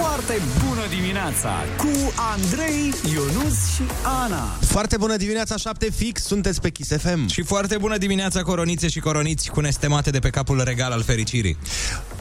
Foarte 0.00 0.40
bună 0.66 0.82
dimineața 0.88 1.50
cu 1.76 2.12
Andrei, 2.32 2.94
Ionus 3.12 3.74
și 3.74 3.82
Ana. 4.22 4.44
Foarte 4.60 4.96
bună 4.96 5.16
dimineața, 5.16 5.56
7 5.56 5.90
fix, 5.90 6.22
sunteți 6.22 6.60
pe 6.60 6.70
Kiss 6.70 6.90
FM. 6.96 7.28
Și 7.28 7.42
foarte 7.42 7.76
bună 7.78 7.98
dimineața, 7.98 8.42
coronițe 8.42 8.88
și 8.88 9.00
coroniți 9.00 9.50
cu 9.50 9.60
nestemate 9.60 10.10
de 10.10 10.18
pe 10.18 10.30
capul 10.30 10.62
regal 10.64 10.92
al 10.92 11.02
fericirii. 11.02 11.56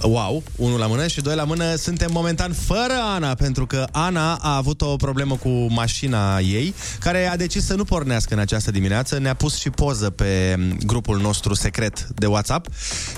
Wow, 0.02 0.44
unul 0.56 0.80
la 0.80 0.88
mână 0.88 1.08
și 1.08 1.22
doi 1.22 1.36
la 1.36 1.44
mână. 1.44 1.76
Suntem 1.76 2.10
momentan 2.12 2.54
fără 2.54 2.94
Ana, 3.14 3.34
pentru 3.34 3.66
că 3.66 3.88
Ana 3.92 4.36
a 4.36 4.56
avut 4.56 4.82
o 4.82 4.96
problemă 4.96 5.36
cu 5.36 5.50
mașina 5.50 6.40
ei, 6.40 6.74
care 7.00 7.28
a 7.28 7.38
decis 7.38 7.66
să 7.66 7.74
nu 7.74 7.84
pornească 7.84 8.34
în 8.34 8.40
această 8.40 8.72
dimineață. 8.72 9.18
Ne-a 9.20 9.34
pus 9.34 9.60
și 9.60 9.70
poză 9.70 10.10
pe 10.10 10.60
grupul 10.86 11.20
nostru 11.20 11.54
secret 11.54 12.08
de 12.16 12.26
WhatsApp 12.26 12.68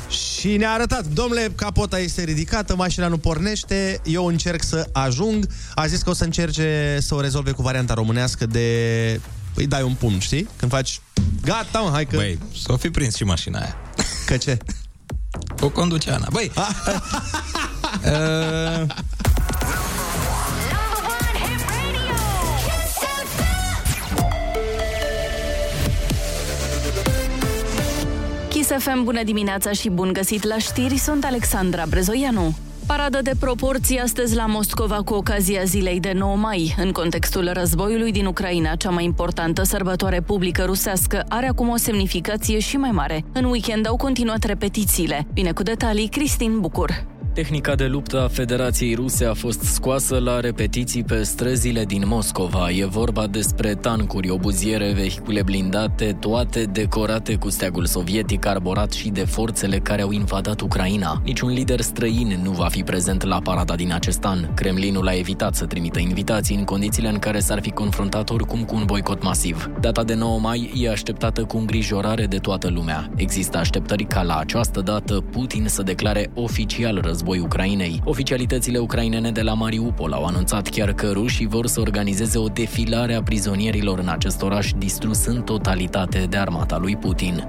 și 0.10 0.33
ne-a 0.48 0.72
arătat, 0.72 1.06
domnule, 1.06 1.52
capota 1.56 2.00
este 2.00 2.24
ridicată, 2.24 2.76
mașina 2.76 3.08
nu 3.08 3.18
pornește, 3.18 4.02
eu 4.04 4.26
încerc 4.26 4.64
să 4.64 4.90
ajung. 4.92 5.48
A 5.76 5.86
zis 5.86 6.02
că 6.02 6.10
o 6.10 6.14
să 6.14 6.24
încerce 6.24 6.98
să 7.02 7.16
o 7.16 7.22
rezolve 7.22 7.52
cu 7.52 7.62
varianta 7.62 7.94
românească 7.94 8.46
de 8.46 9.20
îi 9.54 9.68
dai 9.68 9.84
un 9.84 9.94
pumn, 9.94 10.20
știi? 10.20 10.50
Când 10.56 10.72
faci 10.72 11.02
gata, 11.42 11.80
mă, 11.80 11.90
hai 11.90 12.06
că... 12.06 12.16
Băi, 12.16 12.40
s-o 12.64 12.78
fi 12.78 12.90
prins 12.90 13.16
și 13.16 13.24
mașina 13.24 13.60
aia. 13.60 13.76
Că 14.26 14.38
ce? 14.38 14.58
O 15.60 15.70
conduce 15.70 16.12
Ana. 16.12 16.28
Băi, 16.32 16.52
uh, 18.06 18.86
Kiss 28.74 28.86
FM, 28.86 29.04
bună 29.04 29.24
dimineața 29.24 29.72
și 29.72 29.90
bun 29.90 30.14
găsit 30.14 30.44
la 30.44 30.58
știri, 30.58 30.98
sunt 30.98 31.24
Alexandra 31.24 31.84
Brezoianu. 31.90 32.56
Paradă 32.88 33.22
de 33.22 33.32
proporții 33.40 34.00
astăzi 34.00 34.36
la 34.36 34.46
Moscova 34.46 35.02
cu 35.04 35.14
ocazia 35.14 35.64
zilei 35.64 36.00
de 36.00 36.12
9 36.16 36.36
mai. 36.36 36.76
În 36.78 36.92
contextul 36.92 37.50
războiului 37.54 38.12
din 38.12 38.26
Ucraina, 38.26 38.76
cea 38.76 38.90
mai 38.90 39.04
importantă 39.04 39.64
sărbătoare 39.64 40.22
publică 40.22 40.64
rusească 40.64 41.26
are 41.30 41.48
acum 41.48 41.70
o 41.70 41.78
semnificație 41.78 42.60
și 42.60 42.78
mai 42.78 42.92
mare. 42.92 43.24
În 43.34 43.44
weekend 43.44 43.88
au 43.88 43.96
continuat 43.96 44.44
repetițiile. 44.44 45.28
Bine 45.34 45.52
cu 45.52 45.64
detalii, 45.64 46.08
Cristin 46.08 46.60
Bucur. 46.60 47.06
Tehnica 47.34 47.76
de 47.76 47.86
luptă 47.86 48.22
a 48.22 48.28
Federației 48.28 48.94
Ruse 48.94 49.26
a 49.26 49.34
fost 49.34 49.62
scoasă 49.62 50.20
la 50.20 50.40
repetiții 50.40 51.04
pe 51.04 51.24
străzile 51.24 51.86
din 51.86 52.04
Moscova. 52.06 52.70
E 52.70 52.86
vorba 52.86 53.28
despre 53.28 53.76
tancuri, 53.76 54.30
obuziere, 54.30 54.92
vehicule 54.92 55.44
blindate, 55.44 56.18
toate 56.20 56.64
decorate 56.64 57.36
cu 57.36 57.50
steagul 57.50 57.86
sovietic 57.86 58.46
arborat 58.46 58.92
și 58.92 59.10
de 59.10 59.26
forțele 59.26 59.78
care 59.78 60.02
au 60.02 60.12
invadat 60.12 60.62
Ucraina. 60.62 61.22
Niciun 61.24 61.50
lider 61.50 61.82
străin 61.82 62.40
nu 62.44 62.52
va 62.52 62.68
fi 62.68 62.84
prezent 62.84 63.24
la 63.24 63.40
parada 63.40 63.76
din 63.76 63.94
acest 63.94 64.26
an. 64.26 64.54
Kremlinul 64.54 65.08
a 65.08 65.18
evitat 65.18 65.56
să 65.56 65.66
trimită 65.66 66.00
invitații 66.00 66.56
în 66.56 66.64
condițiile 66.64 67.10
în 67.10 67.20
care 67.20 67.40
s-ar 67.40 67.62
fi 67.62 67.72
confruntat 67.72 68.30
oricum 68.30 68.64
cu 68.64 68.76
un 68.76 68.84
boicot 68.86 69.24
masiv. 69.24 69.70
Data 69.80 70.04
de 70.04 70.14
9 70.14 70.40
mai 70.40 70.72
e 70.76 70.90
așteptată 70.90 71.44
cu 71.44 71.58
îngrijorare 71.58 72.26
de 72.26 72.38
toată 72.38 72.70
lumea. 72.70 73.10
Există 73.16 73.58
așteptări 73.58 74.04
ca 74.04 74.24
la 74.24 74.38
această 74.38 74.82
dată 74.82 75.22
Putin 75.32 75.66
să 75.68 75.84
declare 75.84 76.32
oficial 76.34 77.00
război 77.02 77.22
război 77.24 77.46
Ucrainei. 77.46 78.02
Oficialitățile 78.04 78.78
ucrainene 78.78 79.32
de 79.32 79.42
la 79.42 79.54
Mariupol 79.54 80.12
au 80.12 80.26
anunțat 80.26 80.70
chiar 80.70 80.94
că 80.94 81.10
rușii 81.12 81.48
vor 81.48 81.68
să 81.68 81.80
organizeze 81.80 82.38
o 82.38 82.48
defilare 82.48 83.14
a 83.14 83.24
prizonierilor 83.24 84.00
în 84.00 84.08
acest 84.08 84.42
oraș 84.42 84.72
distrus 84.78 85.26
în 85.26 85.42
totalitate 85.42 86.26
de 86.30 86.38
armata 86.38 86.78
lui 86.78 86.96
Putin. 86.96 87.48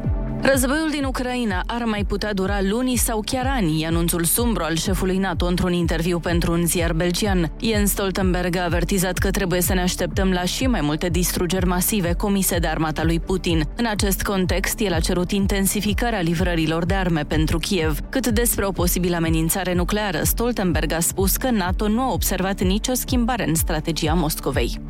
Războiul 0.51 0.91
din 0.91 1.05
Ucraina 1.05 1.63
ar 1.67 1.85
mai 1.85 2.05
putea 2.09 2.33
dura 2.33 2.59
luni 2.63 2.97
sau 2.97 3.23
chiar 3.27 3.47
ani, 3.47 3.83
e 3.83 3.87
anunțul 3.87 4.25
sumbru 4.25 4.63
al 4.63 4.77
șefului 4.77 5.19
NATO 5.19 5.47
într-un 5.47 5.73
interviu 5.73 6.19
pentru 6.19 6.53
un 6.53 6.67
ziar 6.67 6.93
belgian. 6.93 7.53
Jens 7.61 7.91
Stoltenberg 7.91 8.57
a 8.57 8.65
avertizat 8.65 9.19
că 9.19 9.31
trebuie 9.31 9.61
să 9.61 9.75
ne 9.75 9.81
așteptăm 9.81 10.31
la 10.31 10.45
și 10.45 10.67
mai 10.67 10.81
multe 10.81 11.09
distrugeri 11.09 11.67
masive 11.67 12.13
comise 12.13 12.59
de 12.59 12.67
armata 12.67 13.05
lui 13.05 13.21
Putin. 13.21 13.69
În 13.77 13.87
acest 13.87 14.23
context, 14.23 14.81
el 14.81 14.93
a 14.93 15.01
cerut 15.01 15.31
intensificarea 15.31 16.21
livrărilor 16.21 16.85
de 16.85 16.95
arme 16.95 17.23
pentru 17.29 17.59
Kiev. 17.59 17.99
Cât 18.09 18.27
despre 18.27 18.65
o 18.65 18.71
posibilă 18.71 19.17
amenințare 19.17 19.75
nucleară, 19.75 20.23
Stoltenberg 20.23 20.93
a 20.93 21.01
spus 21.01 21.37
că 21.37 21.51
NATO 21.51 21.89
nu 21.89 22.01
a 22.01 22.13
observat 22.13 22.61
nicio 22.61 22.95
schimbare 22.95 23.49
în 23.49 23.55
strategia 23.55 24.13
Moscovei. 24.13 24.81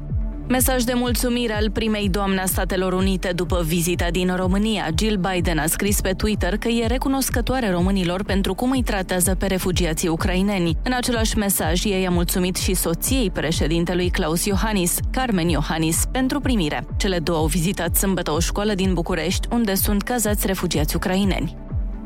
Mesaj 0.49 0.83
de 0.83 0.93
mulțumire 0.95 1.53
al 1.53 1.71
primei 1.71 2.09
doamne 2.09 2.41
a 2.41 2.47
Statelor 2.47 2.93
Unite 2.93 3.33
după 3.35 3.63
vizita 3.67 4.11
din 4.11 4.37
România. 4.37 4.89
Jill 4.99 5.17
Biden 5.31 5.59
a 5.59 5.67
scris 5.67 6.01
pe 6.01 6.13
Twitter 6.13 6.57
că 6.57 6.69
e 6.69 6.87
recunoscătoare 6.87 7.71
românilor 7.71 8.25
pentru 8.25 8.55
cum 8.55 8.71
îi 8.71 8.83
tratează 8.83 9.35
pe 9.35 9.47
refugiații 9.47 10.09
ucraineni. 10.09 10.77
În 10.83 10.93
același 10.93 11.39
mesaj, 11.39 11.85
ei 11.85 12.07
a 12.07 12.11
mulțumit 12.11 12.57
și 12.57 12.75
soției 12.75 13.31
președintelui 13.31 14.11
Claus 14.11 14.45
Iohannis, 14.45 14.99
Carmen 15.11 15.49
Iohannis, 15.49 16.05
pentru 16.11 16.41
primire. 16.41 16.87
Cele 16.97 17.19
două 17.19 17.39
au 17.39 17.47
vizitat 17.47 17.97
sâmbătă 17.97 18.31
o 18.31 18.39
școală 18.39 18.75
din 18.75 18.95
București, 18.95 19.49
unde 19.51 19.75
sunt 19.75 20.03
cazați 20.03 20.47
refugiați 20.47 20.97
ucraineni. 20.97 21.57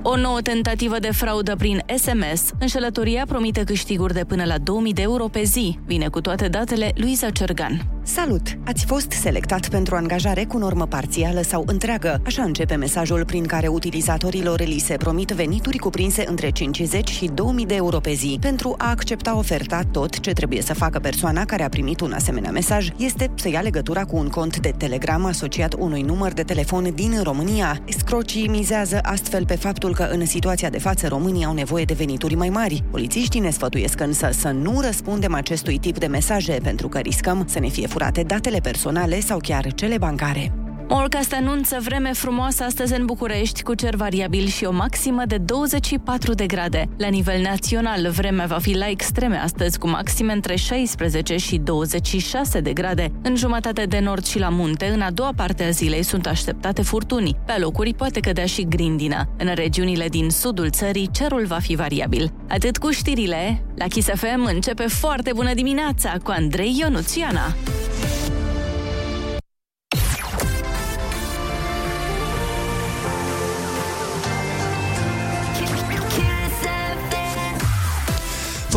O 0.03 0.17
nouă 0.17 0.41
tentativă 0.41 0.99
de 0.99 1.11
fraudă 1.13 1.55
prin 1.57 1.83
SMS. 1.97 2.51
Înșelătoria 2.59 3.25
promite 3.29 3.65
câștiguri 3.65 4.15
de 4.15 4.25
până 4.25 4.45
la 4.45 4.59
2000 4.59 4.93
de 4.93 5.03
euro 5.03 5.25
pe 5.25 5.43
zi. 5.43 5.79
Vine 5.87 6.09
cu 6.09 6.21
toate 6.21 6.49
datele 6.49 6.93
Luiza 6.95 7.31
Cergan. 7.31 7.98
Salut! 8.15 8.59
Ați 8.65 8.85
fost 8.85 9.11
selectat 9.11 9.69
pentru 9.69 9.95
angajare 9.95 10.45
cu 10.45 10.59
normă 10.59 10.87
parțială 10.87 11.43
sau 11.43 11.63
întreagă. 11.67 12.21
Așa 12.27 12.43
începe 12.43 12.75
mesajul 12.75 13.25
prin 13.25 13.47
care 13.47 13.67
utilizatorilor 13.67 14.61
li 14.61 14.79
se 14.79 14.97
promit 14.97 15.31
venituri 15.31 15.79
cuprinse 15.79 16.25
între 16.27 16.51
50 16.51 17.09
și 17.09 17.31
2000 17.35 17.67
de 17.67 17.75
euro 17.75 17.99
pe 17.99 18.13
zi. 18.13 18.39
Pentru 18.41 18.75
a 18.79 18.91
accepta 18.91 19.37
oferta, 19.37 19.83
tot 19.91 20.19
ce 20.19 20.33
trebuie 20.33 20.63
să 20.63 20.75
facă 20.75 20.99
persoana 20.99 21.45
care 21.45 21.63
a 21.63 21.69
primit 21.69 22.01
un 22.01 22.13
asemenea 22.13 22.51
mesaj 22.51 22.89
este 22.97 23.31
să 23.35 23.49
ia 23.49 23.61
legătura 23.61 24.05
cu 24.05 24.17
un 24.17 24.29
cont 24.29 24.59
de 24.59 24.75
Telegram 24.77 25.25
asociat 25.25 25.75
unui 25.79 26.03
număr 26.03 26.33
de 26.33 26.43
telefon 26.43 26.95
din 26.95 27.21
România. 27.23 27.79
Scrocii 27.89 28.49
mizează 28.49 28.99
astfel 29.03 29.47
pe 29.47 29.57
faptul 29.57 29.95
că 29.95 30.03
în 30.03 30.27
situația 30.27 30.71
de 30.71 30.79
față 30.79 31.09
românii 31.09 31.45
au 31.45 31.55
nevoie 31.55 31.85
de 31.85 31.95
venituri 31.95 32.35
mai 32.35 32.49
mari. 32.49 32.83
Polițiștii 32.91 33.41
ne 33.41 33.51
sfătuiesc 33.51 34.01
însă 34.01 34.29
să 34.33 34.49
nu 34.49 34.81
răspundem 34.81 35.35
acestui 35.35 35.79
tip 35.79 35.99
de 35.99 36.07
mesaje 36.07 36.59
pentru 36.63 36.89
că 36.89 36.99
riscăm 36.99 37.45
să 37.49 37.59
ne 37.59 37.69
fie 37.69 37.87
furate 37.99 38.23
datele 38.23 38.61
personale 38.61 39.21
sau 39.21 39.39
chiar 39.39 39.75
cele 39.75 39.99
bancare. 39.99 40.68
Morcast 40.91 41.33
anunță 41.33 41.79
vreme 41.81 42.13
frumoasă 42.13 42.65
astăzi 42.65 42.95
în 42.95 43.05
București, 43.05 43.63
cu 43.63 43.75
cer 43.75 43.95
variabil 43.95 44.47
și 44.47 44.65
o 44.65 44.73
maximă 44.73 45.23
de 45.27 45.37
24 45.37 46.35
de 46.35 46.47
grade. 46.47 46.89
La 46.97 47.09
nivel 47.09 47.41
național, 47.41 48.11
vremea 48.11 48.47
va 48.47 48.59
fi 48.59 48.77
la 48.77 48.89
extreme 48.89 49.37
astăzi, 49.37 49.79
cu 49.79 49.89
maxime 49.89 50.33
între 50.33 50.57
16 50.57 51.37
și 51.37 51.57
26 51.57 52.61
de 52.61 52.73
grade. 52.73 53.13
În 53.23 53.37
jumătate 53.37 53.85
de 53.85 53.99
nord 53.99 54.27
și 54.27 54.39
la 54.39 54.49
munte, 54.49 54.87
în 54.87 55.01
a 55.01 55.11
doua 55.11 55.33
parte 55.37 55.65
a 55.65 55.71
zilei, 55.71 56.03
sunt 56.03 56.27
așteptate 56.27 56.83
furtuni. 56.83 57.37
Pe 57.47 57.55
locuri 57.59 57.95
poate 57.95 58.21
cădea 58.21 58.47
și 58.47 58.69
grindină. 58.69 59.29
În 59.39 59.55
regiunile 59.55 60.09
din 60.09 60.31
sudul 60.31 60.71
țării, 60.71 61.11
cerul 61.13 61.45
va 61.47 61.59
fi 61.59 61.75
variabil. 61.75 62.33
Atât 62.49 62.79
cu 62.79 62.91
știrile, 62.91 63.63
la 63.75 63.87
Kiss 63.87 64.09
FM 64.09 64.45
începe 64.55 64.87
foarte 64.87 65.31
bună 65.35 65.55
dimineața 65.55 66.15
cu 66.23 66.31
Andrei 66.31 66.77
Ionuțiana. 66.81 67.55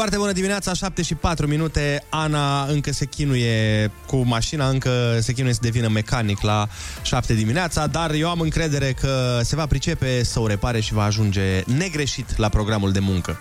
Foarte 0.02 0.20
bună 0.20 0.32
dimineața, 0.32 0.74
7 0.74 1.02
și 1.02 1.16
4 1.16 1.48
minute. 1.48 2.04
Ana 2.10 2.64
încă 2.64 2.92
se 2.92 3.06
chinuie 3.06 3.92
cu 4.06 4.16
mașina, 4.18 4.70
încă 4.70 5.18
se 5.20 5.34
chinuie 5.34 5.54
să 5.54 5.60
devină 5.62 5.88
mecanic 5.88 6.42
la 6.42 6.68
7 7.02 7.34
dimineața, 7.34 7.88
dar 7.88 8.12
eu 8.12 8.30
am 8.30 8.40
încredere 8.40 8.94
că 8.94 9.40
se 9.44 9.56
va 9.56 9.66
pricepe 9.66 10.24
să 10.24 10.40
o 10.40 10.48
repare 10.48 10.80
și 10.80 10.94
va 10.94 11.04
ajunge 11.04 11.64
negreșit 11.66 12.38
la 12.38 12.50
programul 12.50 12.92
de 12.92 13.00
muncă. 13.00 13.40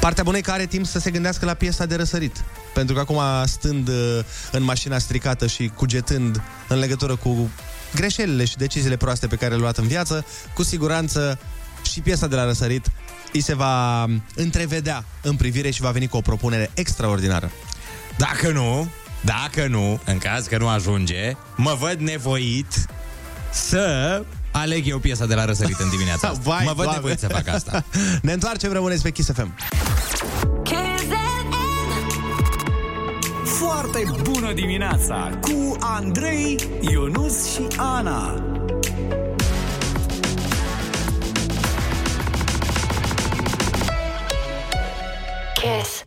Partea 0.00 0.24
bună 0.24 0.36
e 0.36 0.40
că 0.40 0.50
are 0.50 0.66
timp 0.66 0.86
să 0.86 0.98
se 0.98 1.10
gândească 1.10 1.44
la 1.44 1.54
piesa 1.54 1.86
de 1.86 1.94
răsărit. 1.94 2.44
Pentru 2.74 2.94
că 2.94 3.00
acum, 3.00 3.20
stând 3.44 3.88
uh, 3.88 3.94
în 4.50 4.62
mașina 4.62 4.98
stricată 4.98 5.46
și 5.46 5.70
cugetând 5.76 6.42
în 6.68 6.78
legătură 6.78 7.16
cu 7.16 7.50
greșelile 7.94 8.44
și 8.44 8.56
deciziile 8.56 8.96
proaste 8.96 9.26
pe 9.26 9.36
care 9.36 9.50
le-a 9.50 9.60
luat 9.60 9.76
în 9.76 9.86
viață, 9.86 10.24
cu 10.54 10.62
siguranță 10.62 11.38
și 11.92 12.00
piesa 12.00 12.26
de 12.26 12.36
la 12.36 12.44
răsărit 12.44 12.90
îi 13.32 13.40
se 13.40 13.54
va 13.54 14.06
întrevedea 14.34 15.04
în 15.22 15.36
privire 15.36 15.70
și 15.70 15.80
va 15.80 15.90
veni 15.90 16.06
cu 16.08 16.16
o 16.16 16.20
propunere 16.20 16.70
extraordinară. 16.74 17.50
Dacă 18.16 18.50
nu, 18.50 18.88
dacă 19.20 19.66
nu, 19.66 20.00
în 20.04 20.18
caz 20.18 20.46
că 20.46 20.58
nu 20.58 20.68
ajunge, 20.68 21.36
mă 21.56 21.76
văd 21.80 22.00
nevoit 22.00 22.86
să 23.50 24.24
aleg 24.50 24.86
eu 24.88 24.98
piesa 24.98 25.26
de 25.26 25.34
la 25.34 25.44
răsărit 25.44 25.78
în 25.78 25.88
dimineața 25.90 26.28
asta. 26.28 26.40
Vai, 26.44 26.64
mă 26.64 26.72
văd 26.72 26.76
Doamne. 26.76 26.94
nevoit 26.94 27.18
să 27.18 27.28
fac 27.28 27.48
asta. 27.48 27.84
Ne 28.22 28.32
întoarcem, 28.32 28.72
rămâneți 28.72 29.02
pe 29.02 29.10
Kiss 29.10 29.30
FM. 29.32 29.54
Foarte 33.44 34.04
bună 34.22 34.52
dimineața 34.52 35.38
cu 35.40 35.76
Andrei, 35.80 36.58
Ionus 36.80 37.52
și 37.52 37.66
Ana. 37.76 38.42
Kiss. 45.78 46.04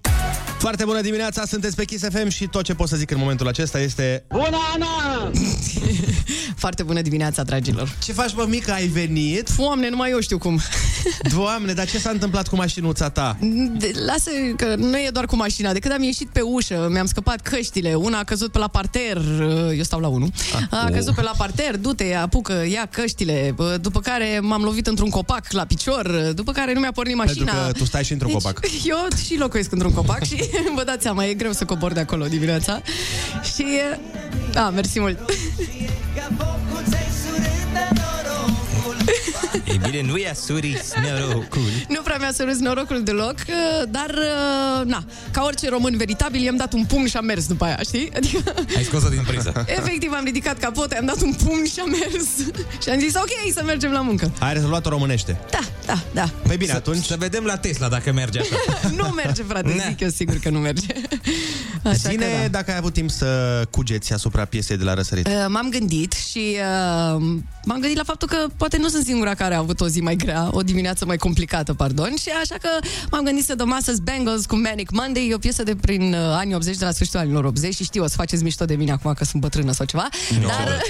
Foarte 0.60 0.86
bună 0.86 1.02
dimineața, 1.02 1.46
sunteți 1.46 1.76
pe 1.76 1.86
Kiss 1.86 2.08
FM 2.12 2.28
și 2.28 2.48
tot 2.48 2.64
ce 2.64 2.76
pot 2.76 2.88
să 2.88 2.96
zic 2.96 3.12
în 3.12 3.18
momentul 3.18 3.48
acesta 3.48 3.80
este... 3.80 4.24
Bună, 4.28 4.58
Ana! 4.74 5.32
Foarte 6.66 6.84
bună 6.84 7.02
dimineața, 7.02 7.44
dragilor. 7.44 7.96
Ce 8.04 8.12
faci, 8.14 8.34
bă, 8.34 8.46
mică? 8.50 8.72
Ai 8.72 8.88
venit? 8.88 9.50
Doamne, 9.58 9.90
numai 9.90 10.12
eu 10.12 10.20
știu 10.20 10.38
cum. 10.38 10.60
Doamne, 11.36 11.74
dar 11.74 11.88
ce 11.88 11.98
s-a 11.98 12.10
întâmplat 12.10 12.48
cu 12.48 12.56
mașinuța 12.56 13.10
ta? 13.10 13.38
De, 13.78 13.92
lasă 14.06 14.30
că 14.56 14.76
nu 14.76 14.98
e 14.98 15.10
doar 15.12 15.26
cu 15.26 15.36
mașina. 15.36 15.74
De 15.74 15.80
când 15.80 15.94
am 15.94 16.04
ieșit 16.04 16.28
pe 16.28 16.42
ușă, 16.42 16.88
mi-am 16.92 17.06
scăpat 17.06 17.42
căștile. 17.42 17.94
Una 17.94 18.20
a 18.20 18.24
căzut 18.24 18.52
pe 18.52 18.58
la 18.58 18.68
parter, 18.68 19.22
eu 19.76 19.84
stau 19.84 20.00
la 20.00 20.08
1. 20.08 20.30
A 20.70 20.90
căzut 20.92 21.16
pe 21.16 21.22
la 21.22 21.34
parter, 21.38 21.78
du-te, 21.78 22.14
apucă, 22.14 22.66
ia 22.72 22.88
căștile. 22.92 23.56
După 23.82 24.00
care 24.00 24.40
m-am 24.42 24.62
lovit 24.64 24.88
într-un 24.88 25.10
copac 25.10 25.52
la 25.52 25.66
picior, 25.66 26.32
după 26.36 26.52
care 26.52 26.74
nu 26.74 26.80
mi-a 26.80 26.92
pornit 26.92 27.16
mașina. 27.16 27.52
Pentru 27.52 27.66
că 27.66 27.78
tu 27.78 27.86
stai 27.86 28.04
și 28.04 28.12
într-un 28.12 28.32
deci, 28.32 28.42
copac. 28.42 28.60
Eu 28.86 29.08
și 29.26 29.38
locuiesc 29.38 29.72
într-un 29.72 29.94
copac 29.94 30.24
și 30.24 30.44
vă 30.76 30.84
dați 30.84 31.02
seama, 31.02 31.26
e 31.26 31.34
greu 31.34 31.52
să 31.52 31.66
cobor 31.66 31.94
de 31.94 32.00
acolo 32.00 32.26
dimineața. 32.26 32.82
Și... 33.56 33.66
A, 34.56 34.70
mersi 34.70 35.00
mult. 35.00 35.20
never 36.30 36.60
could 36.72 36.88
say 36.88 37.05
E 39.74 39.78
bine, 39.90 40.02
nu 40.02 40.18
i-a 40.18 40.34
suris 40.34 40.94
norocul. 41.20 41.62
Nu 41.90 42.02
prea 42.04 42.18
mi-a 42.18 42.32
sărut 42.32 42.56
norocul 42.56 43.04
deloc, 43.04 43.36
dar, 43.90 44.16
na, 44.86 45.04
ca 45.32 45.44
orice 45.44 45.70
român 45.70 45.98
veritabil, 45.98 46.42
i-am 46.44 46.56
dat 46.56 46.74
un 46.74 46.86
pumn 46.86 47.08
și 47.08 47.18
am 47.18 47.26
mers 47.26 47.48
după 47.48 47.66
aia, 47.66 47.80
știi? 47.84 48.12
Adică... 48.16 48.54
Ai 48.76 48.84
scos-o 48.84 49.10
din 49.10 49.24
priză. 49.28 49.66
Efectiv, 49.78 50.12
am 50.14 50.24
ridicat 50.26 50.58
capotul, 50.60 50.98
am 50.98 51.06
dat 51.06 51.22
un 51.22 51.34
pumn 51.34 51.66
și 51.66 51.80
am 51.80 51.90
mers. 51.90 52.28
și 52.84 52.90
am 52.90 53.00
zis, 53.00 53.16
ok, 53.16 53.54
să 53.54 53.64
mergem 53.66 53.92
la 53.92 54.02
muncă. 54.02 54.32
Ai 54.40 54.54
rezolvat-o 54.54 54.90
românește. 54.90 55.40
Da, 55.52 55.60
da, 55.86 56.04
da. 56.14 56.30
Păi 56.48 56.58
bine, 56.58 56.72
atunci... 56.72 57.04
Să 57.06 57.16
vedem 57.20 57.44
la 57.44 57.58
Tesla 57.58 57.88
dacă 57.88 58.12
merge 58.12 58.40
așa. 58.40 58.56
nu 59.00 59.08
merge, 59.08 59.44
frate, 59.44 59.68
Ne. 59.68 59.86
zic 59.88 60.00
eu 60.00 60.10
sigur 60.10 60.36
că 60.36 60.50
nu 60.50 60.60
merge. 60.60 60.94
Așa 61.84 62.10
Zine 62.10 62.26
că 62.26 62.42
da. 62.42 62.48
dacă 62.48 62.72
ai 62.72 62.78
avut 62.78 62.94
timp 62.94 63.10
să 63.10 63.62
cugeți 63.70 64.14
asupra 64.14 64.46
piesei 64.46 64.78
de 64.78 64.84
la 64.84 64.94
răsărit. 64.94 65.28
Uh, 65.28 65.46
M-am 65.48 65.70
gândit 65.70 66.14
și 66.14 66.58
uh, 66.58 67.22
m-am 67.66 67.80
gândit 67.80 67.98
la 67.98 68.04
faptul 68.04 68.28
că 68.28 68.38
poate 68.58 68.78
nu 68.78 68.88
sunt 68.88 69.06
singura 69.06 69.34
care 69.34 69.54
a 69.54 69.58
avut 69.66 69.82
o 69.82 69.88
zi 69.88 70.02
mai 70.02 70.16
grea, 70.16 70.50
o 70.52 70.62
dimineață 70.62 71.06
mai 71.06 71.18
complicată, 71.18 71.74
pardon, 71.74 72.14
și 72.22 72.30
așa 72.42 72.56
că 72.62 72.70
m-am 73.12 73.24
gândit 73.24 73.46
să 73.46 73.56
The 73.56 73.66
Masses 73.66 73.98
Bengals 74.00 74.46
cu 74.46 74.56
Manic 74.56 74.92
Monday, 74.92 75.28
e 75.30 75.34
o 75.34 75.38
piesă 75.38 75.64
de 75.64 75.76
prin 75.76 76.14
uh, 76.14 76.20
anii 76.20 76.56
80, 76.56 76.78
de 76.78 76.86
la 76.86 76.92
sfârșitul 76.92 77.20
anilor 77.20 77.44
80 77.46 77.76
și 77.76 77.84
știu, 77.84 78.04
o 78.04 78.08
să 78.08 78.16
faceți 78.16 78.44
mișto 78.44 78.66
de 78.66 78.76
mine 78.76 78.92
acum 78.92 79.14
că 79.14 79.24
sunt 79.24 79.42
bătrână 79.42 79.72
sau 79.72 79.86
ceva, 79.86 80.08
No. 80.42 80.48
dar, 80.48 80.68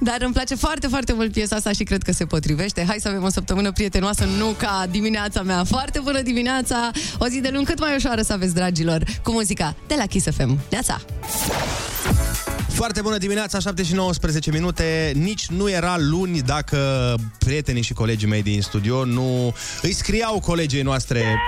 dar 0.00 0.16
îmi 0.20 0.32
place 0.32 0.54
foarte, 0.54 0.86
foarte 0.86 1.12
mult 1.12 1.32
piesa 1.32 1.56
asta 1.56 1.72
și 1.72 1.84
cred 1.84 2.02
că 2.02 2.12
se 2.12 2.24
potrivește. 2.24 2.84
Hai 2.88 2.96
să 3.00 3.08
avem 3.08 3.22
o 3.22 3.28
săptămână 3.28 3.72
prietenoasă, 3.72 4.24
nu 4.38 4.46
ca 4.58 4.86
dimineața 4.90 5.42
mea. 5.42 5.64
Foarte 5.64 6.00
bună 6.02 6.22
dimineața, 6.22 6.90
o 7.18 7.26
zi 7.26 7.40
de 7.40 7.50
luni 7.52 7.64
cât 7.64 7.80
mai 7.80 7.94
ușoară 7.96 8.22
să 8.22 8.32
aveți, 8.32 8.54
dragilor, 8.54 9.04
cu 9.22 9.32
muzica 9.32 9.76
de 9.86 9.94
la 9.98 10.06
Kiss 10.06 10.26
FM. 10.36 10.58
Neața! 10.70 11.00
Foarte 12.68 13.00
bună 13.00 13.18
dimineața, 13.18 13.58
7 13.58 13.82
și 13.82 13.94
19 13.94 14.50
minute. 14.50 15.12
Nici 15.14 15.46
nu 15.46 15.70
era 15.70 15.96
luni 15.98 16.40
dacă 16.40 17.14
prietenii 17.38 17.82
și 17.82 17.92
colegii 17.92 18.28
mei 18.28 18.42
din 18.42 18.62
studio 18.62 19.04
nu 19.04 19.54
îi 19.82 19.92
scriau 19.92 20.40
colegii 20.40 20.82
noastre 20.82 21.38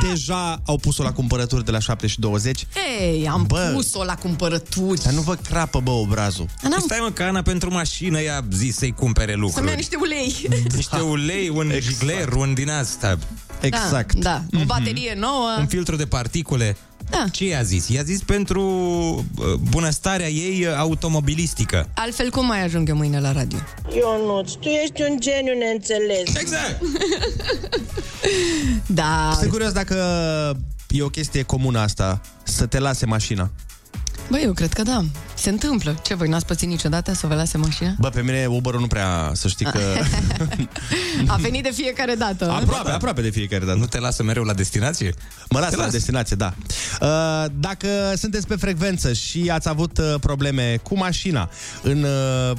Deja 0.00 0.60
au 0.66 0.76
pus-o 0.76 1.02
la 1.02 1.12
cumpărături 1.12 1.64
de 1.64 1.70
la 1.70 1.78
7 1.78 2.06
și 2.06 2.20
20 2.20 2.66
Ei, 3.00 3.28
am 3.28 3.44
Bă. 3.46 3.70
pus-o 3.74 4.04
la 4.04 4.14
cumpărături. 4.14 5.02
Dar 5.02 5.12
nu 5.12 5.20
vă 5.20 5.34
crapă, 5.34 5.80
bă, 5.80 5.90
obrazul 5.90 6.46
N-am 6.62 6.80
Stai 6.80 6.98
mă, 7.00 7.10
că 7.10 7.22
Ana 7.22 7.42
pentru 7.42 7.72
mașină 7.72 8.22
i-a 8.22 8.44
zis 8.50 8.76
să-i 8.76 8.92
cumpere 8.92 9.32
să-mi 9.32 9.44
ia 9.46 9.50
lucruri. 9.56 9.76
niște 9.76 9.96
ulei. 10.00 10.48
Niște 10.76 11.00
ulei, 11.00 11.48
un 11.48 11.70
exact. 11.70 11.82
jigler, 11.84 12.32
un 12.32 12.54
din 12.54 12.70
asta. 12.70 13.18
Exact 13.60 14.14
Da, 14.14 14.42
da. 14.50 14.60
o 14.60 14.64
baterie 14.64 15.14
nouă. 15.18 15.56
Un 15.58 15.66
filtru 15.66 15.96
de 15.96 16.06
particule. 16.06 16.76
Da. 17.12 17.24
Ce 17.30 17.44
i-a 17.44 17.62
zis? 17.62 17.88
I-a 17.88 18.02
zis 18.02 18.22
pentru 18.22 18.62
uh, 18.62 19.52
bunăstarea 19.70 20.28
ei 20.28 20.66
uh, 20.66 20.74
automobilistică. 20.76 21.88
Altfel, 21.94 22.30
cum 22.30 22.46
mai 22.46 22.62
ajung 22.64 22.88
eu 22.88 22.96
mâine 22.96 23.20
la 23.20 23.32
radio? 23.32 23.58
Ionuț, 23.96 24.52
tu 24.52 24.68
ești 24.68 25.02
un 25.10 25.16
geniu 25.20 25.54
neînțeles. 25.58 26.34
Exact! 26.34 26.80
Da. 28.86 29.36
Sunt 29.38 29.50
curios 29.50 29.72
dacă 29.72 29.96
e 30.88 31.02
o 31.02 31.08
chestie 31.08 31.42
comună 31.42 31.78
asta 31.78 32.20
Să 32.42 32.66
te 32.66 32.78
lase 32.78 33.06
mașina 33.06 33.50
Băi, 34.30 34.42
eu 34.44 34.52
cred 34.52 34.72
că 34.72 34.82
da. 34.82 35.04
Se 35.34 35.48
întâmplă. 35.50 35.98
Ce, 36.02 36.14
voi 36.14 36.28
n-ați 36.28 36.46
pățit 36.46 36.68
niciodată 36.68 37.14
să 37.14 37.26
vă 37.26 37.34
lase 37.34 37.58
mașina? 37.58 37.94
Bă, 37.98 38.08
pe 38.08 38.20
mine 38.22 38.46
Uber-ul 38.46 38.80
nu 38.80 38.86
prea, 38.86 39.30
să 39.34 39.48
știi 39.48 39.64
că 39.66 39.78
A 41.26 41.36
venit 41.36 41.62
de 41.62 41.70
fiecare 41.74 42.14
dată. 42.14 42.50
Aproape, 42.50 42.90
aproape 42.90 43.22
de 43.22 43.30
fiecare 43.30 43.64
dată 43.64 43.78
Nu 43.78 43.86
te 43.86 43.98
lasă 43.98 44.22
mereu 44.22 44.42
la 44.42 44.52
destinație? 44.52 45.14
Mă 45.48 45.58
las 45.58 45.70
Te 45.70 45.76
la 45.76 45.82
las. 45.82 45.92
destinație, 45.92 46.36
da. 46.36 46.54
Uh, 47.00 47.44
Dacă 47.60 47.86
sunteți 48.16 48.46
pe 48.46 48.56
frecvență 48.56 49.12
și 49.12 49.50
ați 49.52 49.68
avut 49.68 49.98
uh, 49.98 50.14
probleme 50.20 50.78
cu 50.82 50.96
mașina 50.96 51.50
în 51.82 52.02
uh, 52.02 52.56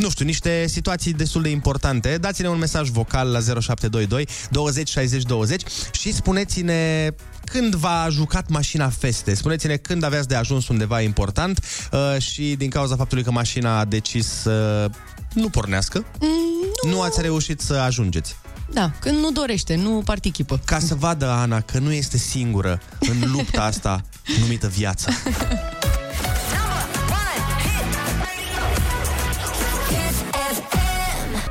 nu 0.00 0.10
știu, 0.10 0.24
niște 0.24 0.66
situații 0.66 1.12
destul 1.12 1.42
de 1.42 1.48
importante, 1.48 2.16
dați-ne 2.20 2.48
un 2.48 2.58
mesaj 2.58 2.88
vocal 2.88 3.28
la 3.30 3.38
0722 3.60 4.28
20 4.50 4.88
60 4.88 5.22
20 5.22 5.62
și 5.92 6.12
spuneți-ne 6.12 7.10
când 7.44 7.74
v-a 7.74 8.06
jucat 8.10 8.48
mașina 8.48 8.88
feste. 8.88 9.34
Spuneți-ne 9.34 9.76
când 9.76 10.02
aveați 10.02 10.28
de 10.28 10.34
ajuns 10.34 10.68
undeva 10.68 11.00
important 11.00 11.64
uh, 11.92 12.22
și 12.22 12.54
din 12.58 12.70
cauza 12.70 12.96
faptului 12.96 13.24
că 13.24 13.30
mașina 13.30 13.78
a 13.78 13.84
decis 13.84 14.26
să 14.26 14.90
nu 15.34 15.48
pornească, 15.48 16.04
Mm, 16.20 16.90
nu 16.90 17.00
ați 17.02 17.20
reușit 17.20 17.60
să 17.60 17.74
ajungeți. 17.74 18.36
Da, 18.72 18.90
când 19.00 19.18
nu 19.18 19.30
dorește, 19.30 19.74
nu 19.74 20.02
participă. 20.04 20.60
Ca 20.64 20.78
să 20.78 20.94
vadă 20.94 21.28
Ana 21.28 21.60
că 21.60 21.78
nu 21.78 21.92
este 21.92 22.16
singură 22.16 22.80
în 23.00 23.30
lupta 23.30 23.62
asta 23.62 24.04
numită 24.40 24.68
viață. 24.68 25.10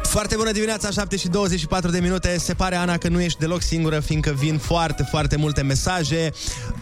Foarte 0.10 0.36
bună 0.36 0.52
dimineața, 0.52 0.90
7 0.90 1.18
și 1.18 1.28
24 1.28 1.90
de 1.92 2.00
minute. 2.00 2.38
Se 2.38 2.54
pare, 2.54 2.76
Ana, 2.76 2.98
că 2.98 3.08
nu 3.08 3.22
ești 3.22 3.40
deloc 3.40 3.62
singură, 3.62 4.00
fiindcă 4.00 4.36
vin 4.38 4.58
foarte, 4.58 5.04
foarte 5.10 5.36
multe 5.36 5.62
mesaje. 5.62 6.32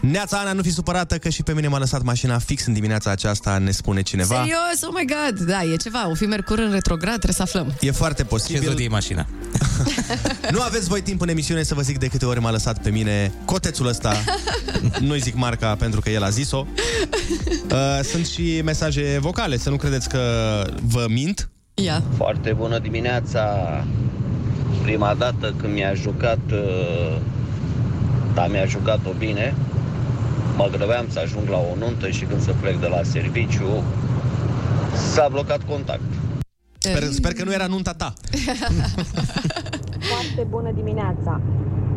Neața, 0.00 0.38
Ana, 0.38 0.52
nu 0.52 0.62
fi 0.62 0.70
supărată 0.70 1.18
că 1.18 1.28
și 1.28 1.42
pe 1.42 1.52
mine 1.54 1.68
m-a 1.68 1.78
lăsat 1.78 2.02
mașina 2.02 2.38
fix 2.38 2.66
în 2.66 2.72
dimineața 2.72 3.10
aceasta, 3.10 3.58
ne 3.58 3.70
spune 3.70 4.02
cineva. 4.02 4.34
Serios? 4.34 4.82
Oh 4.82 4.94
my 4.94 5.04
god! 5.06 5.40
Da, 5.46 5.62
e 5.62 5.76
ceva. 5.76 6.08
O 6.10 6.14
fi 6.14 6.24
Mercur 6.24 6.58
în 6.58 6.70
retrograd, 6.70 7.20
trebuie 7.20 7.32
să 7.34 7.42
aflăm. 7.42 7.74
E 7.80 7.90
foarte 7.90 8.22
Ce 8.22 8.28
posibil. 8.28 8.68
zodie 8.68 8.84
e 8.84 8.88
mașina? 8.88 9.26
Nu 10.52 10.60
aveți 10.60 10.88
voi 10.88 11.00
timp 11.00 11.20
în 11.20 11.28
emisiune 11.28 11.62
să 11.62 11.74
vă 11.74 11.82
zic 11.82 11.98
de 11.98 12.06
câte 12.06 12.24
ori 12.24 12.40
m-a 12.40 12.50
lăsat 12.50 12.82
pe 12.82 12.90
mine 12.90 13.32
cotețul 13.44 13.86
ăsta. 13.86 14.24
Nu-i 15.06 15.20
zic 15.20 15.34
marca 15.34 15.74
pentru 15.74 16.00
că 16.00 16.10
el 16.10 16.22
a 16.22 16.30
zis-o. 16.30 16.66
Uh, 17.70 18.00
Sunt 18.02 18.26
și 18.26 18.60
mesaje 18.64 19.18
vocale, 19.20 19.58
să 19.58 19.70
nu 19.70 19.76
credeți 19.76 20.08
că 20.08 20.20
vă 20.82 21.06
mint. 21.08 21.48
Ia. 21.84 22.02
Foarte 22.16 22.52
bună 22.52 22.78
dimineața! 22.78 23.44
Prima 24.82 25.14
dată 25.14 25.54
când 25.56 25.72
mi-a 25.72 25.94
jucat, 25.94 26.38
uh, 26.52 27.16
da, 28.34 28.46
mi-a 28.46 28.64
jucat-o 28.64 29.10
bine, 29.18 29.54
mă 30.56 30.68
grăbeam 30.70 31.06
să 31.08 31.18
ajung 31.18 31.48
la 31.48 31.56
o 31.56 31.74
nuntă 31.78 32.08
și 32.08 32.24
când 32.24 32.40
să 32.42 32.54
plec 32.60 32.80
de 32.80 32.86
la 32.86 33.02
serviciu, 33.02 33.82
s-a 35.12 35.28
blocat 35.30 35.60
contact. 35.68 36.10
Sper, 36.96 37.12
sper 37.12 37.32
că 37.32 37.44
nu 37.44 37.52
era 37.52 37.66
nunta 37.66 37.92
ta. 37.92 38.12
Foarte 40.12 40.46
bună 40.48 40.70
dimineața! 40.74 41.40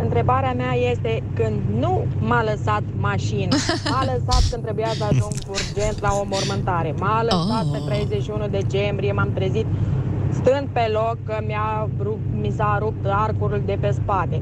Întrebarea 0.03 0.53
mea 0.53 0.74
este 0.74 1.24
când 1.36 1.60
nu 1.79 2.05
m-a 2.19 2.43
lăsat 2.43 2.81
mașina, 3.00 3.55
m-a 3.91 4.03
lăsat 4.13 4.43
când 4.51 4.63
trebuia 4.63 4.91
să 4.98 5.03
ajung 5.03 5.31
urgent 5.50 6.01
la 6.01 6.10
o 6.13 6.24
mormântare, 6.29 6.93
m-a 7.00 7.24
lăsat 7.24 7.65
Oh. 7.65 7.71
pe 7.71 7.77
31 7.86 8.48
decembrie, 8.48 9.12
m-am 9.12 9.31
trezit 9.33 9.65
stând 10.33 10.67
pe 10.71 10.88
loc 10.91 11.17
că 11.25 11.38
mi-a, 11.48 11.89
rupt- 12.03 12.33
mi 12.41 12.53
s-a 12.55 12.77
rupt 12.79 13.05
arcul 13.05 13.62
de 13.65 13.77
pe 13.81 13.91
spate. 13.91 14.41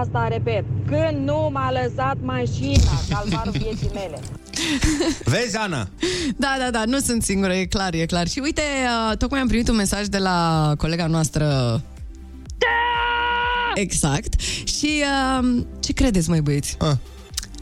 Asta 0.00 0.28
repet, 0.28 0.64
când 0.86 1.26
nu 1.28 1.50
m-a 1.52 1.70
lăsat 1.72 2.16
mașina, 2.22 2.90
calvarul 3.08 3.52
vieții 3.52 3.90
mele. 3.94 4.18
Vezi, 5.32 5.56
Ana? 5.56 5.88
Da, 6.36 6.56
da, 6.58 6.70
da, 6.70 6.84
nu 6.84 6.98
sunt 6.98 7.22
singură, 7.22 7.54
e 7.54 7.64
clar, 7.64 7.94
e 7.94 8.06
clar. 8.06 8.28
Și 8.28 8.38
uite, 8.38 8.62
uh, 9.10 9.16
tocmai 9.16 9.40
am 9.40 9.48
primit 9.48 9.68
un 9.68 9.76
mesaj 9.76 10.06
de 10.06 10.18
la 10.18 10.72
colega 10.78 11.06
noastră 11.06 11.82
Exact. 13.74 14.40
Și 14.64 15.02
uh, 15.40 15.64
ce 15.80 15.92
credeți, 15.92 16.28
mai 16.28 16.40
băieți? 16.40 16.76
Ah. 16.78 16.96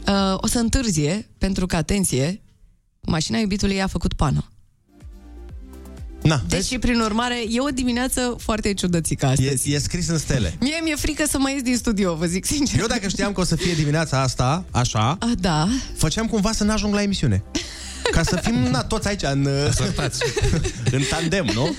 Uh, 0.07 0.37
o 0.37 0.47
să 0.47 0.59
întârzie, 0.59 1.29
pentru 1.37 1.65
că, 1.65 1.75
atenție, 1.75 2.41
mașina 3.01 3.37
iubitului 3.37 3.81
a 3.81 3.87
făcut 3.87 4.13
pană. 4.13 4.45
Na, 6.27 6.35
Deci, 6.35 6.57
vezi? 6.57 6.67
și 6.71 6.79
prin 6.79 6.99
urmare, 6.99 7.35
e 7.49 7.59
o 7.59 7.67
dimineață 7.69 8.35
foarte 8.39 8.73
ciudățică 8.73 9.25
astăzi. 9.25 9.71
E, 9.71 9.75
e 9.75 9.79
scris 9.79 10.07
în 10.07 10.17
stele. 10.17 10.53
Mie 10.59 10.79
mi-e 10.83 10.95
frică 10.95 11.23
să 11.29 11.37
mai 11.39 11.53
ies 11.53 11.61
din 11.61 11.75
studio, 11.77 12.15
vă 12.15 12.25
zic 12.25 12.45
sincer. 12.45 12.79
Eu 12.79 12.87
dacă 12.87 13.07
știam 13.07 13.31
că 13.31 13.41
o 13.41 13.43
să 13.43 13.55
fie 13.55 13.73
dimineața 13.73 14.21
asta, 14.21 14.65
așa, 14.71 15.17
A, 15.19 15.31
da. 15.39 15.67
făceam 15.97 16.25
cumva 16.27 16.51
să 16.51 16.63
n-ajung 16.63 16.93
la 16.93 17.01
emisiune. 17.01 17.43
Ca 18.11 18.23
să 18.23 18.39
fim, 18.43 18.55
na, 18.55 18.83
toți 18.83 19.07
aici 19.07 19.21
în, 19.23 19.47
în 20.97 21.01
tandem, 21.09 21.45
nu? 21.53 21.75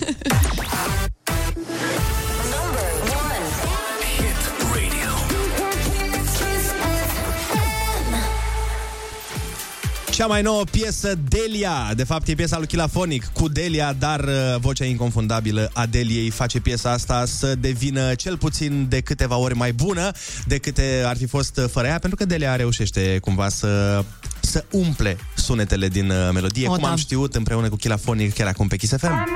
Cea 10.19 10.27
mai 10.27 10.43
nouă 10.43 10.65
piesă, 10.71 11.15
Delia. 11.29 11.93
De 11.95 12.05
fapt, 12.05 12.29
e 12.29 12.35
piesa 12.35 12.59
lui 12.59 12.67
Chilafonic 12.67 13.25
cu 13.33 13.49
Delia, 13.49 13.93
dar 13.93 14.21
uh, 14.21 14.61
vocea 14.61 14.85
inconfundabilă 14.85 15.71
a 15.73 15.87
Deliei 15.87 16.31
face 16.31 16.61
piesa 16.61 16.91
asta 16.91 17.25
să 17.25 17.55
devină 17.55 18.15
cel 18.15 18.37
puțin 18.37 18.87
de 18.89 19.01
câteva 19.01 19.37
ori 19.37 19.55
mai 19.55 19.73
bună 19.73 20.11
decât 20.47 20.79
ar 21.05 21.17
fi 21.17 21.27
fost 21.27 21.57
uh, 21.57 21.65
fără 21.71 21.87
ea, 21.87 21.99
pentru 21.99 22.19
că 22.19 22.25
Delia 22.25 22.57
reușește 22.57 23.19
cumva 23.21 23.49
să 23.49 24.05
să 24.41 24.65
umple 24.71 25.17
sunetele 25.35 25.89
din 25.89 26.11
uh, 26.11 26.31
melodie, 26.33 26.69
O, 26.69 26.71
cum 26.71 26.83
da. 26.83 26.91
am 26.91 26.97
știut 26.97 27.35
împreună 27.35 27.69
cu 27.69 27.77
Chilafonic 27.77 28.35
chiar 28.35 28.47
acum 28.47 28.69
pe 28.69 28.77
Kiss 28.77 28.95
FM. 28.97 29.29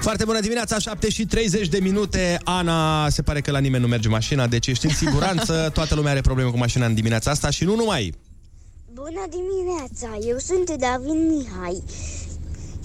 Foarte 0.00 0.24
bună 0.24 0.40
dimineața, 0.40 0.78
7 0.78 1.10
și 1.10 1.24
30 1.24 1.68
de 1.68 1.78
minute. 1.82 2.38
Ana, 2.44 3.08
se 3.08 3.22
pare 3.22 3.40
că 3.40 3.50
la 3.50 3.58
nimeni 3.58 3.82
nu 3.82 3.88
merge 3.88 4.08
mașina, 4.08 4.46
deci 4.46 4.66
ești 4.66 4.86
în 4.86 4.94
siguranță. 4.94 5.52
Toată 5.74 5.94
lumea 5.94 6.10
are 6.10 6.20
probleme 6.20 6.50
cu 6.50 6.58
mașina 6.58 6.86
în 6.86 6.94
dimineața 6.94 7.30
asta 7.30 7.50
și 7.50 7.64
nu 7.64 7.74
numai. 7.74 8.14
Bună 8.94 9.24
dimineața, 9.30 10.26
eu 10.26 10.38
sunt 10.38 10.70
David 10.70 11.28
Mihai 11.28 11.82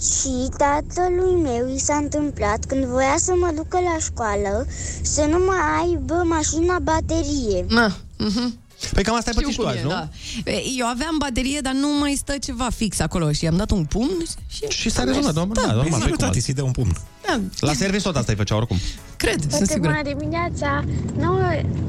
și 0.00 0.48
tatălui 0.56 1.34
meu 1.42 1.74
i 1.74 1.78
s-a 1.78 1.96
întâmplat 1.96 2.64
când 2.64 2.84
voia 2.84 3.14
să 3.18 3.32
mă 3.36 3.52
ducă 3.54 3.78
la 3.80 3.96
școală 4.00 4.66
să 5.02 5.24
nu 5.24 5.38
mai 5.44 5.58
aibă 5.80 6.14
mașina 6.14 6.78
baterie. 6.78 7.64
Na, 7.68 7.96
mhm. 8.18 8.58
Păi 8.92 9.02
cam 9.02 9.14
asta 9.16 9.30
ai 9.30 9.34
pățit 9.34 9.52
și 9.52 9.60
Știu 9.60 9.64
tu 9.64 9.68
cum 9.68 9.78
azi, 9.78 9.78
e, 9.78 9.82
nu? 9.82 9.88
da. 9.88 10.08
E, 10.50 10.62
Eu 10.78 10.86
aveam 10.86 11.16
baterie, 11.18 11.60
dar 11.60 11.72
nu 11.72 11.88
mai 11.98 12.14
stă 12.14 12.38
ceva 12.38 12.68
fix 12.70 13.00
acolo 13.00 13.32
și 13.32 13.44
i-am 13.44 13.56
dat 13.56 13.70
un 13.70 13.84
pumn 13.84 14.24
și... 14.46 14.64
Și 14.68 14.90
s-a 14.90 15.04
rezolvat, 15.04 15.34
normal, 15.34 15.66
da, 15.66 15.72
normal. 15.72 16.00
Păi, 16.00 16.12
tati, 16.16 16.40
să-i 16.40 16.54
dă 16.54 16.62
un 16.62 16.70
pumn. 16.70 16.92
Da, 17.19 17.19
La 17.60 17.72
serviciu 17.72 18.02
tot 18.02 18.16
asta 18.16 18.32
îi 18.32 18.38
făcea 18.38 18.56
oricum. 18.56 18.76
cred, 19.16 19.40
sunt 19.40 19.50
Foarte 19.52 19.72
sigură. 19.72 19.90
bună 20.02 20.16
dimineața! 20.16 20.84
Nu, 21.16 21.38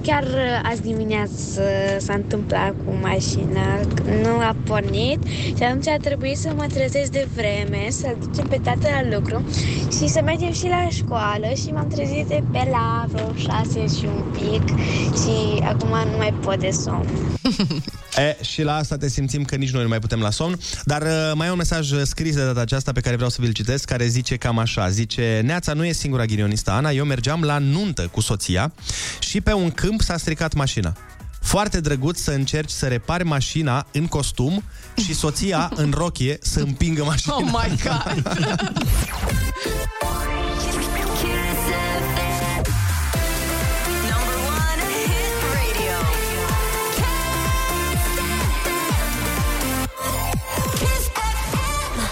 chiar 0.01 0.25
azi 0.63 0.81
dimineață 0.81 1.61
s-a 1.99 2.13
întâmplat 2.13 2.69
cu 2.85 2.95
mașina, 3.01 3.79
nu 4.21 4.37
a 4.39 4.55
pornit 4.65 5.19
și 5.57 5.63
atunci 5.63 5.87
a 5.87 5.97
trebuit 5.97 6.37
să 6.37 6.53
mă 6.55 6.65
trezesc 6.73 7.11
de 7.11 7.27
vreme, 7.35 7.87
să 7.89 8.15
ducem 8.19 8.47
pe 8.47 8.59
tată 8.63 8.87
la 9.01 9.17
lucru 9.17 9.45
și 9.97 10.07
să 10.07 10.21
mergem 10.23 10.53
și 10.53 10.67
la 10.67 10.87
școală 10.89 11.47
și 11.55 11.67
m-am 11.73 11.87
trezit 11.87 12.25
de 12.27 12.43
pe 12.51 12.67
la 12.71 13.05
vreo 13.11 13.33
șase 13.35 13.97
și 13.99 14.05
un 14.05 14.23
pic 14.31 14.77
și 15.21 15.63
acum 15.63 15.89
nu 16.11 16.17
mai 16.17 16.33
pot 16.41 16.59
de 16.59 16.69
somn. 16.69 17.07
E, 18.17 18.43
și 18.43 18.61
la 18.63 18.75
asta 18.75 18.97
te 18.97 19.09
simțim 19.09 19.43
că 19.43 19.55
nici 19.55 19.71
noi 19.71 19.81
nu 19.81 19.87
mai 19.87 19.99
putem 19.99 20.19
la 20.19 20.29
somn. 20.29 20.59
Dar 20.83 21.01
uh, 21.01 21.31
mai 21.33 21.47
e 21.47 21.49
un 21.49 21.57
mesaj 21.57 21.91
uh, 21.91 22.01
scris 22.03 22.35
de 22.35 22.43
data 22.43 22.59
aceasta 22.59 22.91
pe 22.91 22.99
care 22.99 23.15
vreau 23.15 23.29
să 23.29 23.37
vi-l 23.41 23.51
citesc, 23.51 23.85
care 23.85 24.07
zice 24.07 24.35
cam 24.35 24.57
așa. 24.57 24.89
Zice, 24.89 25.30
Neața 25.39 25.73
nu 25.73 25.85
e 25.85 25.91
singura 25.91 26.25
ghinionistă, 26.25 26.71
Ana. 26.71 26.91
Eu 26.91 27.05
mergeam 27.05 27.41
la 27.43 27.57
nuntă 27.57 28.07
cu 28.07 28.21
soția 28.21 28.73
și 29.19 29.41
pe 29.41 29.53
un 29.53 29.71
câmp 29.71 30.01
s-a 30.01 30.17
stricat 30.17 30.53
mașina. 30.53 30.93
Foarte 31.41 31.79
drăguț 31.79 32.19
să 32.19 32.31
încerci 32.31 32.69
să 32.69 32.87
repari 32.87 33.23
mașina 33.23 33.85
în 33.91 34.07
costum 34.07 34.63
și 35.03 35.13
soția 35.13 35.71
în 35.75 35.93
rochie 35.95 36.37
să 36.41 36.59
împingă 36.59 37.03
mașina. 37.03 37.35
Oh 37.35 37.43
my 37.43 37.77
God! 37.83 38.27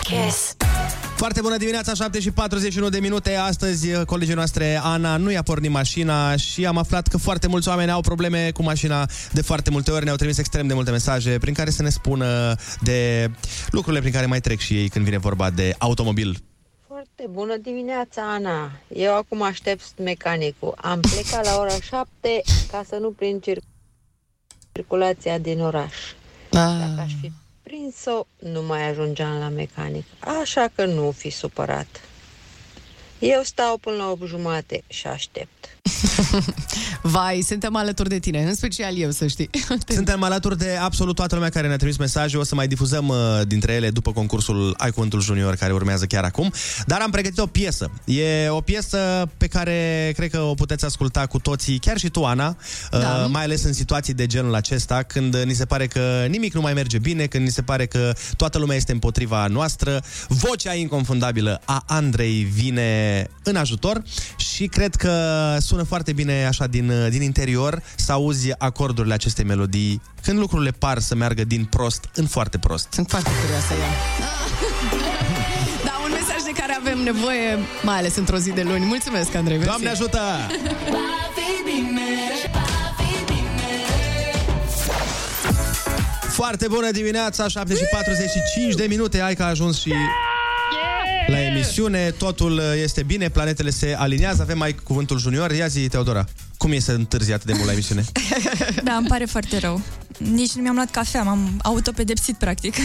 Kiss. 0.03 0.55
Foarte 1.19 1.41
bună 1.41 1.57
dimineața, 1.57 1.93
7 1.93 2.19
și 2.19 2.31
41 2.31 2.89
de 2.89 2.99
minute. 2.99 3.35
Astăzi 3.35 3.91
uh, 3.91 4.05
colegii 4.05 4.33
noastre, 4.33 4.79
Ana, 4.83 5.17
nu 5.17 5.31
i-a 5.31 5.41
pornit 5.41 5.71
mașina 5.71 6.35
și 6.35 6.65
am 6.65 6.77
aflat 6.77 7.07
că 7.07 7.17
foarte 7.17 7.47
mulți 7.47 7.67
oameni 7.67 7.91
au 7.91 8.01
probleme 8.01 8.51
cu 8.51 8.63
mașina 8.63 9.05
de 9.31 9.41
foarte 9.41 9.69
multe 9.69 9.91
ori. 9.91 10.03
Ne-au 10.03 10.15
trimis 10.15 10.37
extrem 10.37 10.67
de 10.67 10.73
multe 10.73 10.91
mesaje 10.91 11.37
prin 11.37 11.53
care 11.53 11.69
să 11.69 11.81
ne 11.81 11.89
spună 11.89 12.55
de 12.81 13.29
lucrurile 13.69 14.01
prin 14.01 14.13
care 14.13 14.25
mai 14.25 14.39
trec 14.39 14.59
și 14.59 14.77
ei 14.77 14.89
când 14.89 15.05
vine 15.05 15.17
vorba 15.17 15.49
de 15.49 15.75
automobil. 15.77 16.37
Foarte 16.87 17.25
bună 17.29 17.57
dimineața, 17.57 18.21
Ana. 18.21 18.71
Eu 18.87 19.15
acum 19.15 19.41
aștept 19.41 19.83
mecanicul. 20.03 20.73
Am 20.77 20.99
plecat 20.99 21.45
la 21.45 21.57
ora 21.59 21.69
7 21.81 22.09
ca 22.71 22.83
să 22.87 22.97
nu 23.01 23.09
prind 23.09 23.41
cir- 23.41 23.63
circulația 24.71 25.37
din 25.37 25.61
oraș. 25.61 25.93
Dacă 26.49 27.01
aș 27.01 27.11
fi 27.21 27.31
prins-o, 27.69 28.25
nu 28.39 28.61
mai 28.63 28.89
ajungeam 28.89 29.37
la 29.39 29.49
mecanic. 29.49 30.05
Așa 30.19 30.67
că 30.75 30.85
nu 30.85 31.11
fi 31.11 31.29
supărat. 31.29 32.01
Eu 33.19 33.41
stau 33.43 33.77
până 33.77 33.95
la 33.95 34.09
8 34.11 34.25
jumate 34.25 34.83
și 34.87 35.07
aștept. 35.07 35.78
Vai, 37.01 37.41
suntem 37.47 37.75
alături 37.75 38.09
de 38.09 38.19
tine, 38.19 38.43
în 38.43 38.55
special 38.55 38.97
eu, 38.97 39.11
să 39.11 39.27
știi. 39.27 39.49
Suntem 39.87 40.23
alături 40.23 40.57
de 40.57 40.77
absolut 40.81 41.15
toată 41.15 41.35
lumea 41.35 41.49
care 41.49 41.67
ne-a 41.67 41.77
trimis 41.77 41.97
mesaje. 41.97 42.37
O 42.37 42.43
să 42.43 42.55
mai 42.55 42.67
difuzăm 42.67 43.07
uh, 43.07 43.15
dintre 43.47 43.73
ele 43.73 43.89
după 43.89 44.11
concursul 44.11 44.73
Ai 44.77 44.91
Cuvântul 44.91 45.21
Junior 45.21 45.55
care 45.55 45.73
urmează 45.73 46.05
chiar 46.05 46.23
acum. 46.23 46.53
Dar 46.85 47.01
am 47.01 47.11
pregătit 47.11 47.37
o 47.39 47.45
piesă. 47.45 47.91
E 48.05 48.49
o 48.49 48.61
piesă 48.61 49.29
pe 49.37 49.47
care 49.47 50.11
cred 50.15 50.29
că 50.29 50.39
o 50.39 50.53
puteți 50.53 50.85
asculta 50.85 51.25
cu 51.25 51.39
toții, 51.39 51.79
chiar 51.79 51.97
și 51.97 52.09
tu, 52.09 52.25
Ana, 52.25 52.55
Da. 52.91 52.97
uh, 52.97 53.29
mai 53.31 53.43
ales 53.43 53.63
în 53.63 53.73
situații 53.73 54.13
de 54.13 54.25
genul 54.25 54.55
acesta, 54.55 55.03
când 55.03 55.35
ni 55.43 55.53
se 55.53 55.65
pare 55.65 55.87
că 55.87 56.25
nimic 56.29 56.53
nu 56.53 56.61
mai 56.61 56.73
merge 56.73 56.97
bine, 56.97 57.25
când 57.25 57.43
ni 57.43 57.51
se 57.51 57.61
pare 57.61 57.85
că 57.85 58.13
toată 58.37 58.57
lumea 58.57 58.75
este 58.75 58.91
împotriva 58.91 59.47
noastră. 59.47 60.03
Vocea 60.27 60.73
inconfundabilă 60.73 61.61
a 61.65 61.83
Andrei 61.87 62.43
vine 62.53 63.27
în 63.43 63.55
ajutor 63.55 64.01
și 64.37 64.65
cred 64.67 64.95
că 64.95 65.11
sună 65.59 65.78
foarte 65.83 66.13
bine 66.13 66.45
așa 66.45 66.67
din, 66.67 66.89
uh, 66.89 67.09
din 67.09 67.21
interior 67.21 67.81
să 67.95 68.11
auzi 68.11 68.51
acordurile 68.57 69.13
acestei 69.13 69.45
melodii 69.45 70.01
când 70.21 70.39
lucrurile 70.39 70.71
par 70.71 70.99
să 70.99 71.15
meargă 71.15 71.43
din 71.43 71.65
prost 71.65 72.09
în 72.13 72.25
foarte 72.25 72.57
prost. 72.57 72.87
Sunt 72.91 73.09
foarte 73.09 73.29
curioasă 73.41 73.73
eu. 73.73 73.79
Da, 75.85 75.91
un 76.03 76.11
mesaj 76.11 76.41
de 76.43 76.51
care 76.59 76.77
avem 76.79 76.99
nevoie, 77.03 77.57
mai 77.83 77.97
ales 77.97 78.15
într-o 78.15 78.37
zi 78.37 78.51
de 78.51 78.61
luni. 78.61 78.85
Mulțumesc, 78.85 79.35
Andrei. 79.35 79.57
mersi. 79.57 79.69
Doamne 79.69 79.89
ajută! 79.89 80.19
Foarte 86.29 86.67
bună 86.67 86.91
dimineața, 86.91 87.47
7 87.47 87.75
și 87.75 87.83
45 87.91 88.73
de 88.73 88.85
minute, 88.89 89.21
ai 89.21 89.35
că 89.35 89.43
a 89.43 89.47
ajuns 89.47 89.79
și 89.79 89.93
la 91.29 91.41
emisiune, 91.43 92.11
totul 92.17 92.51
uh, 92.51 92.63
este 92.83 93.03
bine, 93.03 93.29
planetele 93.29 93.69
se 93.69 93.95
aliniază, 93.97 94.41
avem 94.41 94.57
mai 94.57 94.75
cuvântul 94.83 95.19
junior. 95.19 95.51
Ia 95.51 95.67
zi, 95.67 95.87
Teodora, 95.87 96.25
cum 96.57 96.71
e 96.71 96.79
să 96.79 96.91
întârzi 96.91 97.33
atât 97.33 97.45
de 97.45 97.53
mult 97.53 97.65
la 97.65 97.71
emisiune? 97.71 98.03
Da, 98.83 98.93
îmi 98.93 99.07
pare 99.07 99.25
foarte 99.25 99.57
rău. 99.57 99.81
Nici 100.17 100.51
nu 100.51 100.61
mi-am 100.61 100.75
luat 100.75 100.91
cafea, 100.91 101.23
m-am 101.23 101.59
autopedepsit, 101.63 102.35
practic. 102.35 102.75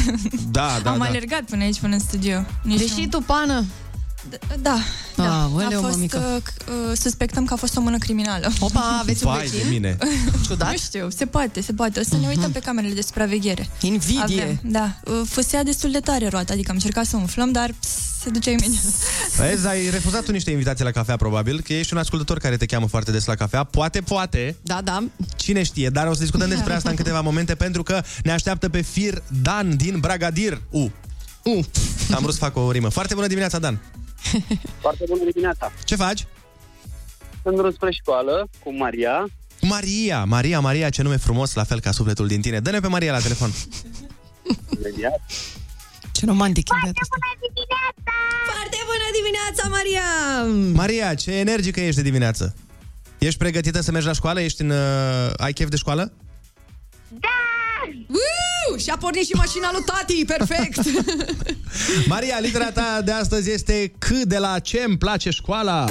Da, 0.50 0.78
da, 0.82 0.90
Am 0.90 0.98
da. 0.98 1.04
alergat 1.04 1.42
până 1.42 1.62
aici, 1.62 1.78
până 1.80 1.94
în 1.94 2.00
studio. 2.00 2.44
Nici 2.62 2.78
Deși 2.78 3.08
tu, 3.08 3.20
pană? 3.20 3.64
Da, 4.62 4.78
da. 5.14 5.42
Aoleu, 5.42 5.78
a 5.78 5.80
fost, 5.82 5.94
mămică. 5.94 6.18
uh, 6.36 6.42
c- 6.42 6.68
uh, 6.68 6.96
suspectăm 6.98 7.44
că 7.44 7.52
a 7.52 7.56
fost 7.56 7.76
o 7.76 7.80
mână 7.80 7.98
criminală. 7.98 8.52
Opa, 8.60 8.98
aveți 9.00 9.24
un 9.26 9.32
Vai 9.32 9.44
de 9.44 9.50
vecin? 9.56 9.68
mine. 9.70 9.96
Ciudat? 10.46 10.70
Nu 10.70 10.76
știu, 10.76 11.08
se 11.10 11.26
poate, 11.26 11.60
se 11.60 11.72
poate. 11.72 12.00
O 12.00 12.02
să 12.02 12.16
ne 12.16 12.26
uităm 12.28 12.50
pe 12.52 12.58
camerele 12.58 12.94
de 12.94 13.00
supraveghere. 13.00 13.68
Invidie. 13.80 14.22
Avem, 14.42 14.60
da. 14.62 14.96
Uh, 15.04 15.20
Fusea 15.28 15.62
destul 15.62 15.90
de 15.90 16.00
tare 16.00 16.28
roata, 16.28 16.52
adică 16.52 16.68
am 16.70 16.76
încercat 16.76 17.06
să 17.06 17.16
umflăm, 17.16 17.52
dar 17.52 17.70
ps, 17.80 17.88
se 18.22 18.30
ducea 18.30 18.50
imediat. 18.50 18.82
Vezi, 19.38 19.66
ai 19.66 19.90
refuzat 19.90 20.22
tu 20.24 20.32
niște 20.32 20.50
invitații 20.50 20.84
la 20.84 20.90
cafea, 20.90 21.16
probabil, 21.16 21.60
că 21.60 21.72
ești 21.72 21.92
un 21.92 21.98
ascultător 21.98 22.38
care 22.38 22.56
te 22.56 22.66
cheamă 22.66 22.86
foarte 22.86 23.10
des 23.10 23.24
la 23.24 23.34
cafea. 23.34 23.64
Poate, 23.64 24.00
poate. 24.00 24.56
Da, 24.62 24.80
da. 24.84 25.04
Cine 25.36 25.62
știe, 25.62 25.88
dar 25.88 26.06
o 26.06 26.14
să 26.14 26.20
discutăm 26.20 26.48
despre 26.48 26.72
asta 26.74 26.90
în 26.90 26.96
câteva 26.96 27.20
momente, 27.20 27.54
pentru 27.54 27.82
că 27.82 28.02
ne 28.22 28.32
așteaptă 28.32 28.68
pe 28.68 28.80
fir 28.80 29.22
Dan 29.42 29.76
din 29.76 29.98
Bragadir. 30.00 30.60
U. 30.70 30.90
U. 31.44 31.64
Am 32.14 32.18
vrut 32.20 32.32
să 32.32 32.38
fac 32.38 32.56
o 32.56 32.70
rimă. 32.70 32.88
Foarte 32.88 33.14
bună 33.14 33.26
dimineața, 33.26 33.58
Dan. 33.58 33.78
Foarte 34.84 35.04
bună 35.08 35.30
dimineața. 35.30 35.72
Ce 35.84 35.96
faci? 35.96 36.26
Sunt 37.42 37.56
drum 37.56 37.72
spre 37.72 37.90
școală 37.92 38.48
cu 38.62 38.74
Maria. 38.76 39.26
Maria, 39.60 40.24
Maria, 40.24 40.60
Maria, 40.60 40.88
ce 40.90 41.02
nume 41.02 41.16
frumos, 41.16 41.54
la 41.54 41.64
fel 41.64 41.80
ca 41.80 41.90
sufletul 41.90 42.26
din 42.26 42.40
tine. 42.40 42.60
Dă-ne 42.60 42.80
pe 42.80 42.86
Maria 42.86 43.12
la 43.12 43.18
telefon. 43.20 43.50
Imediat. 44.78 45.20
Ce 46.12 46.26
romantic 46.26 46.68
e 46.68 46.72
băiatul 46.82 47.02
ăsta. 47.02 47.16
dimineața! 47.40 48.12
Foarte 48.52 48.78
bună 48.90 49.06
dimineața, 49.18 49.68
Maria! 49.76 50.08
Maria, 50.74 51.14
ce 51.14 51.32
energică 51.32 51.80
ești 51.80 51.96
de 51.96 52.02
dimineață. 52.02 52.54
Ești 53.18 53.38
pregătită 53.38 53.80
să 53.80 53.90
mergi 53.90 54.06
la 54.06 54.12
școală? 54.12 54.40
Ești 54.40 54.62
în... 54.62 54.70
Uh, 54.70 55.32
ai 55.36 55.52
chef 55.52 55.68
de 55.68 55.76
școală? 55.76 56.12
Uuu, 58.08 58.78
și-a 58.78 58.96
pornit 58.96 59.26
și 59.26 59.32
mașina 59.34 59.68
lui 59.72 59.82
tati, 59.86 60.24
perfect! 60.24 60.80
Maria, 62.12 62.38
litera 62.38 62.70
ta 62.70 63.00
de 63.04 63.12
astăzi 63.12 63.50
este 63.50 63.92
C 63.98 64.08
de 64.08 64.38
la 64.38 64.58
ce 64.58 64.82
îmi 64.86 64.98
place 64.98 65.30
școala. 65.30 65.88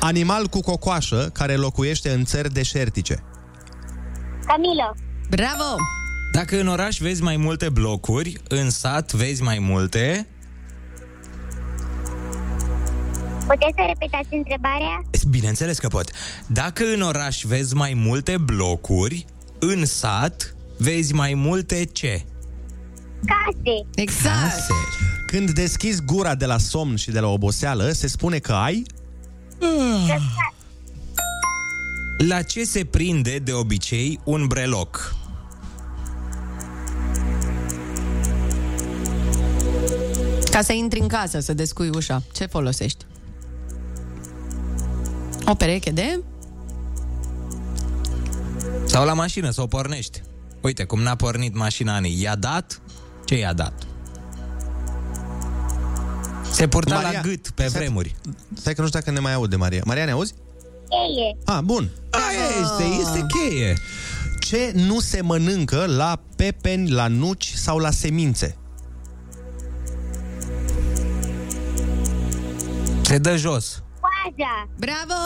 Animal 0.00 0.46
cu 0.46 0.60
cocoașă 0.60 1.30
care 1.32 1.54
locuiește 1.54 2.10
în 2.10 2.24
țări 2.24 2.52
deșertice. 2.52 3.22
Camilo. 4.46 4.94
Bravo! 5.30 5.76
Dacă 6.32 6.60
în 6.60 6.68
oraș 6.68 6.98
vezi 6.98 7.22
mai 7.22 7.36
multe 7.36 7.68
blocuri, 7.68 8.40
în 8.48 8.70
sat 8.70 9.12
vezi 9.12 9.42
mai 9.42 9.58
multe... 9.58 10.26
Puteți 13.46 13.74
să 13.76 13.84
repetați 13.86 14.28
întrebarea? 14.30 15.02
Bineînțeles 15.30 15.78
că 15.78 15.88
pot. 15.88 16.10
Dacă 16.46 16.84
în 16.94 17.00
oraș 17.00 17.42
vezi 17.42 17.74
mai 17.74 17.92
multe 17.94 18.36
blocuri, 18.36 19.24
în 19.58 19.84
sat 19.84 20.54
vezi 20.78 21.14
mai 21.14 21.34
multe 21.34 21.84
ce? 21.84 22.22
Case. 23.24 23.86
Exact. 23.94 24.50
Case. 24.50 24.72
Când 25.26 25.50
deschizi 25.50 26.02
gura 26.04 26.34
de 26.34 26.46
la 26.46 26.58
somn 26.58 26.96
și 26.96 27.10
de 27.10 27.20
la 27.20 27.28
oboseală, 27.28 27.90
se 27.90 28.06
spune 28.06 28.38
că 28.38 28.52
ai... 28.52 28.82
La 32.16 32.42
ce 32.42 32.64
se 32.64 32.84
prinde 32.84 33.38
de 33.38 33.52
obicei 33.52 34.20
un 34.24 34.46
breloc? 34.46 35.14
Ca 40.50 40.62
să 40.62 40.72
intri 40.72 41.00
în 41.00 41.08
casă, 41.08 41.40
să 41.40 41.54
descui 41.54 41.88
ușa, 41.88 42.22
ce 42.32 42.46
folosești? 42.46 43.04
O 45.46 45.54
pereche 45.54 45.90
de... 45.90 46.22
Sau 48.84 49.04
la 49.04 49.12
mașină, 49.12 49.50
să 49.50 49.62
o 49.62 49.66
pornești. 49.66 50.20
Uite, 50.60 50.84
cum 50.84 51.00
n-a 51.02 51.14
pornit 51.14 51.54
mașina 51.54 51.94
Ani, 51.94 52.20
i-a 52.20 52.36
dat? 52.36 52.80
Ce 53.24 53.38
i-a 53.38 53.52
dat? 53.52 53.72
Se 56.50 56.68
purta 56.68 56.94
Maria, 56.94 57.10
la 57.12 57.20
gât 57.28 57.50
pe 57.50 57.66
stai- 57.66 57.80
vremuri. 57.80 58.14
Stai 58.54 58.74
că 58.74 58.80
nu 58.80 58.86
știu 58.86 58.98
dacă 58.98 59.10
ne 59.10 59.18
mai 59.20 59.32
aude, 59.32 59.56
Maria. 59.56 59.82
Maria, 59.84 60.04
ne 60.04 60.10
auzi? 60.10 60.34
Cheie. 60.88 61.36
Ah, 61.44 61.58
bun. 61.64 61.90
Aia 62.10 62.62
este, 62.62 63.00
este 63.00 63.26
cheie. 63.26 63.74
Ce 64.40 64.72
nu 64.74 65.00
se 65.00 65.20
mănâncă 65.20 65.84
la 65.86 66.20
pepeni, 66.36 66.90
la 66.90 67.06
nuci 67.08 67.52
sau 67.54 67.78
la 67.78 67.90
semințe? 67.90 68.56
Se 73.02 73.18
dă 73.18 73.36
jos. 73.36 73.81
Coaja. 74.22 74.68
Bravo! 74.78 75.20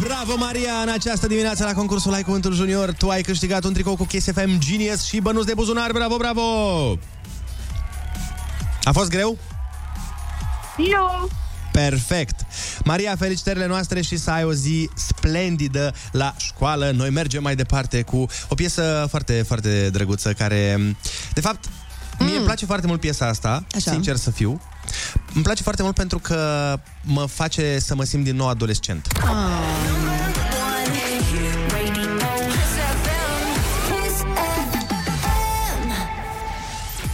Bravo, 0.00 0.36
Maria! 0.36 0.72
În 0.82 0.88
această 0.88 1.26
dimineață 1.26 1.64
la 1.64 1.72
concursul 1.72 2.12
Ai 2.12 2.22
Cuvântul 2.22 2.54
Junior 2.54 2.92
Tu 2.92 3.08
ai 3.08 3.22
câștigat 3.22 3.64
un 3.64 3.72
tricou 3.72 3.96
cu 3.96 4.04
Kiss 4.04 4.26
FM 4.32 4.58
Genius 4.58 5.04
și 5.04 5.20
bănuți 5.20 5.46
de 5.46 5.54
buzunar. 5.54 5.92
Bravo, 5.92 6.16
bravo! 6.16 6.42
A 8.82 8.92
fost 8.92 9.10
greu? 9.10 9.38
Nu. 10.76 11.28
Perfect! 11.72 12.40
Maria, 12.84 13.16
felicitările 13.16 13.66
noastre 13.66 14.00
și 14.00 14.16
să 14.16 14.30
ai 14.30 14.44
o 14.44 14.52
zi 14.52 14.90
splendidă 14.94 15.94
la 16.12 16.34
școală. 16.36 16.90
Noi 16.90 17.10
mergem 17.10 17.42
mai 17.42 17.56
departe 17.56 18.02
cu 18.02 18.26
o 18.48 18.54
piesă 18.54 19.06
foarte, 19.08 19.42
foarte 19.46 19.90
drăguță 19.90 20.32
care, 20.32 20.78
de 21.34 21.40
fapt, 21.40 21.64
mie 22.18 22.36
îmi 22.36 22.44
place 22.44 22.66
foarte 22.66 22.86
mult 22.86 23.00
piesa 23.00 23.26
asta, 23.26 23.64
Așa. 23.74 23.90
sincer 23.90 24.16
să 24.16 24.30
fiu. 24.30 24.60
Îmi 25.34 25.44
place 25.44 25.62
foarte 25.62 25.82
mult 25.82 25.94
pentru 25.94 26.18
că 26.18 26.78
mă 27.02 27.26
face 27.26 27.78
să 27.78 27.94
mă 27.94 28.04
simt 28.04 28.24
din 28.24 28.36
nou 28.36 28.48
adolescent. 28.48 29.08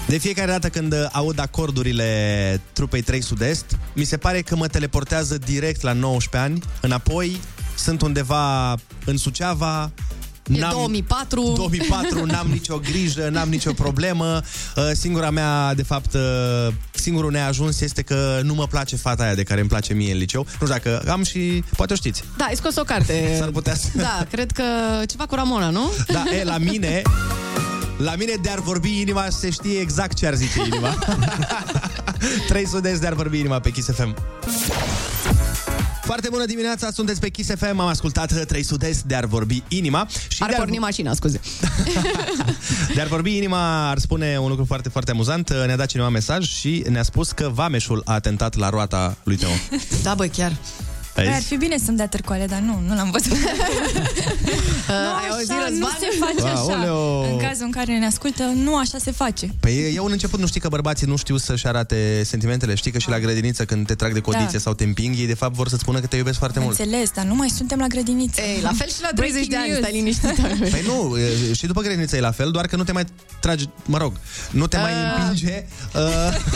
De 0.08 0.18
fiecare 0.18 0.50
dată 0.50 0.68
când 0.68 0.92
uh, 0.92 1.06
aud 1.12 1.38
acordurile 1.38 2.60
trupei 2.72 3.02
3 3.02 3.20
Sud-Est, 3.20 3.78
mi 3.92 4.04
se 4.04 4.16
pare 4.16 4.40
că 4.40 4.56
mă 4.56 4.66
teleportează 4.66 5.38
direct 5.38 5.82
la 5.82 5.92
19 5.92 6.50
ani, 6.50 6.62
înapoi, 6.80 7.40
sunt 7.76 8.02
undeva 8.02 8.75
în 9.04 9.16
Suceava, 9.16 9.90
E 10.52 10.66
2004. 10.70 11.52
2004, 11.56 12.24
n-am 12.32 12.46
nicio 12.46 12.78
grijă, 12.78 13.28
n-am 13.28 13.48
nicio 13.48 13.72
problemă. 13.72 14.40
Uh, 14.76 14.90
Singura 14.92 15.30
mea, 15.30 15.74
de 15.74 15.82
fapt, 15.82 16.14
uh, 16.14 16.20
singurul 16.90 17.30
neajuns 17.30 17.80
este 17.80 18.02
că 18.02 18.40
nu 18.42 18.54
mă 18.54 18.66
place 18.66 18.96
fata 18.96 19.22
aia 19.22 19.34
de 19.34 19.42
care 19.42 19.60
îmi 19.60 19.68
place 19.68 19.94
mie 19.94 20.12
în 20.12 20.18
liceu. 20.18 20.46
Nu 20.61 20.66
știu 20.66 20.66
dacă 20.66 21.02
am 21.11 21.22
și... 21.22 21.64
Poate 21.76 21.92
o 21.92 21.96
știți. 21.96 22.24
Da, 22.37 22.44
ai 22.44 22.56
scos 22.56 22.76
o 22.76 22.82
carte. 22.82 23.37
S-ar 23.38 23.48
putea 23.48 23.74
să... 23.74 23.88
Da, 23.94 24.26
cred 24.30 24.50
că 24.50 24.64
ceva 25.06 25.26
cu 25.26 25.34
Ramona, 25.34 25.70
nu? 25.70 25.92
Da, 26.06 26.24
e, 26.40 26.44
la 26.44 26.58
mine... 26.58 27.02
La 27.98 28.14
mine 28.14 28.32
de-ar 28.42 28.61
vorbi 28.61 29.00
inima 29.00 29.26
se 29.30 29.50
știe 29.50 29.80
exact 29.80 30.16
ce 30.16 30.26
ar 30.26 30.34
zice 30.34 30.61
inima. 30.66 30.98
3 32.48 32.66
sudezi 32.66 33.00
de-ar 33.00 33.12
vorbi 33.12 33.38
inima 33.38 33.61
pe 33.61 33.70
Kiss 33.70 33.90
FM. 33.90 34.16
Foarte 36.09 36.29
bună 36.31 36.44
dimineața, 36.44 36.90
sunteți 36.90 37.21
pe 37.21 37.29
Kiss 37.29 37.51
FM, 37.57 37.79
am 37.79 37.87
ascultat 37.87 38.44
3 38.47 38.62
sudezi 38.62 39.07
de-ar 39.07 39.25
vorbi 39.25 39.62
inima. 39.68 40.07
Și 40.29 40.42
Ar 40.42 40.49
de-ar, 40.49 40.61
porni 40.61 40.79
mașina, 40.79 41.14
scuze. 41.14 41.40
de-ar 42.94 43.07
vorbi 43.07 43.37
inima 43.37 43.90
ar 43.90 43.99
spune 43.99 44.38
un 44.38 44.49
lucru 44.49 44.64
foarte, 44.64 44.88
foarte 44.88 45.11
amuzant. 45.11 45.51
Ne-a 45.51 45.77
dat 45.77 45.87
cineva 45.87 46.09
mesaj 46.09 46.49
și 46.49 46.85
ne-a 46.88 47.03
spus 47.03 47.33
că 47.33 47.51
Vameșul 47.55 48.03
a 48.05 48.12
atentat 48.12 48.57
la 48.57 48.68
roata 48.68 49.16
lui 49.23 49.37
Teo. 49.37 49.49
Da, 50.03 50.14
bă, 50.14 50.27
chiar. 50.27 50.57
Ai 51.18 51.24
Băi, 51.24 51.33
ar 51.35 51.38
zis? 51.40 51.48
fi 51.48 51.57
bine 51.57 51.76
să-mi 51.85 51.96
dea 51.96 52.09
târcoale, 52.09 52.46
dar 52.46 52.59
nu, 52.59 52.83
nu 52.88 52.94
l-am 52.94 53.11
văzut. 53.11 53.33
nu 54.88 54.94
ai 55.20 55.28
auzit, 55.31 55.50
așa, 55.50 55.59
nu 55.59 55.64
Răzvan? 55.68 55.96
se 56.00 56.16
face 56.18 56.48
așa. 56.52 56.59
Aoleo. 56.61 57.20
În 57.33 57.37
cazul 57.38 57.64
în 57.64 57.70
care 57.70 57.98
ne 57.98 58.07
ascultă, 58.07 58.42
nu 58.42 58.76
așa 58.76 58.98
se 58.98 59.11
face. 59.11 59.48
Păi 59.61 59.94
eu 59.94 60.04
în 60.04 60.11
început 60.12 60.40
nu 60.40 60.46
știi 60.46 60.61
că 60.61 60.68
bărbații 60.68 61.07
nu 61.07 61.16
știu 61.16 61.37
să-și 61.37 61.66
arate 61.66 62.22
sentimentele. 62.24 62.74
Știi 62.74 62.90
că 62.90 62.98
și 62.98 63.09
la 63.09 63.18
grădiniță 63.18 63.64
când 63.64 63.87
te 63.87 63.94
trag 63.94 64.12
de 64.12 64.20
codițe 64.20 64.52
Da. 64.52 64.59
sau 64.59 64.74
te 64.74 64.85
împing, 64.85 65.14
ei 65.18 65.26
de 65.26 65.35
fapt 65.35 65.54
vor 65.54 65.68
să-ți 65.68 65.81
spună 65.83 66.00
că 66.00 66.07
te 66.07 66.16
iubesc 66.16 66.38
foarte 66.38 66.59
mult. 66.61 66.78
Înțeles, 66.78 67.11
dar 67.14 67.24
nu 67.24 67.35
mai 67.35 67.48
suntem 67.48 67.78
la 67.78 67.87
grădiniță. 67.87 68.40
Ei, 68.40 68.61
la 68.62 68.72
fel 68.78 68.88
și 68.88 69.00
la 69.00 69.09
30 69.14 69.46
de 69.46 69.57
ani, 69.57 69.66
Breaking 69.81 70.14
stai 70.14 70.33
news. 70.33 70.37
liniștit. 70.42 70.70
Păi 70.74 70.83
nu, 70.87 71.16
e, 71.18 71.52
și 71.54 71.66
după 71.66 71.81
grădiniță 71.81 72.16
e 72.16 72.20
la 72.20 72.31
fel, 72.31 72.50
doar 72.50 72.66
că 72.66 72.76
nu 72.76 72.85
te 72.85 72.92
mai 72.92 73.04
tragi, 73.40 73.68
mă 73.85 73.98
rog, 73.98 74.12
nu 74.50 74.66
te 74.66 74.76
mai 74.76 74.90
Ah. 74.92 75.14
împinge. 75.18 75.64
Uh, 75.94 76.00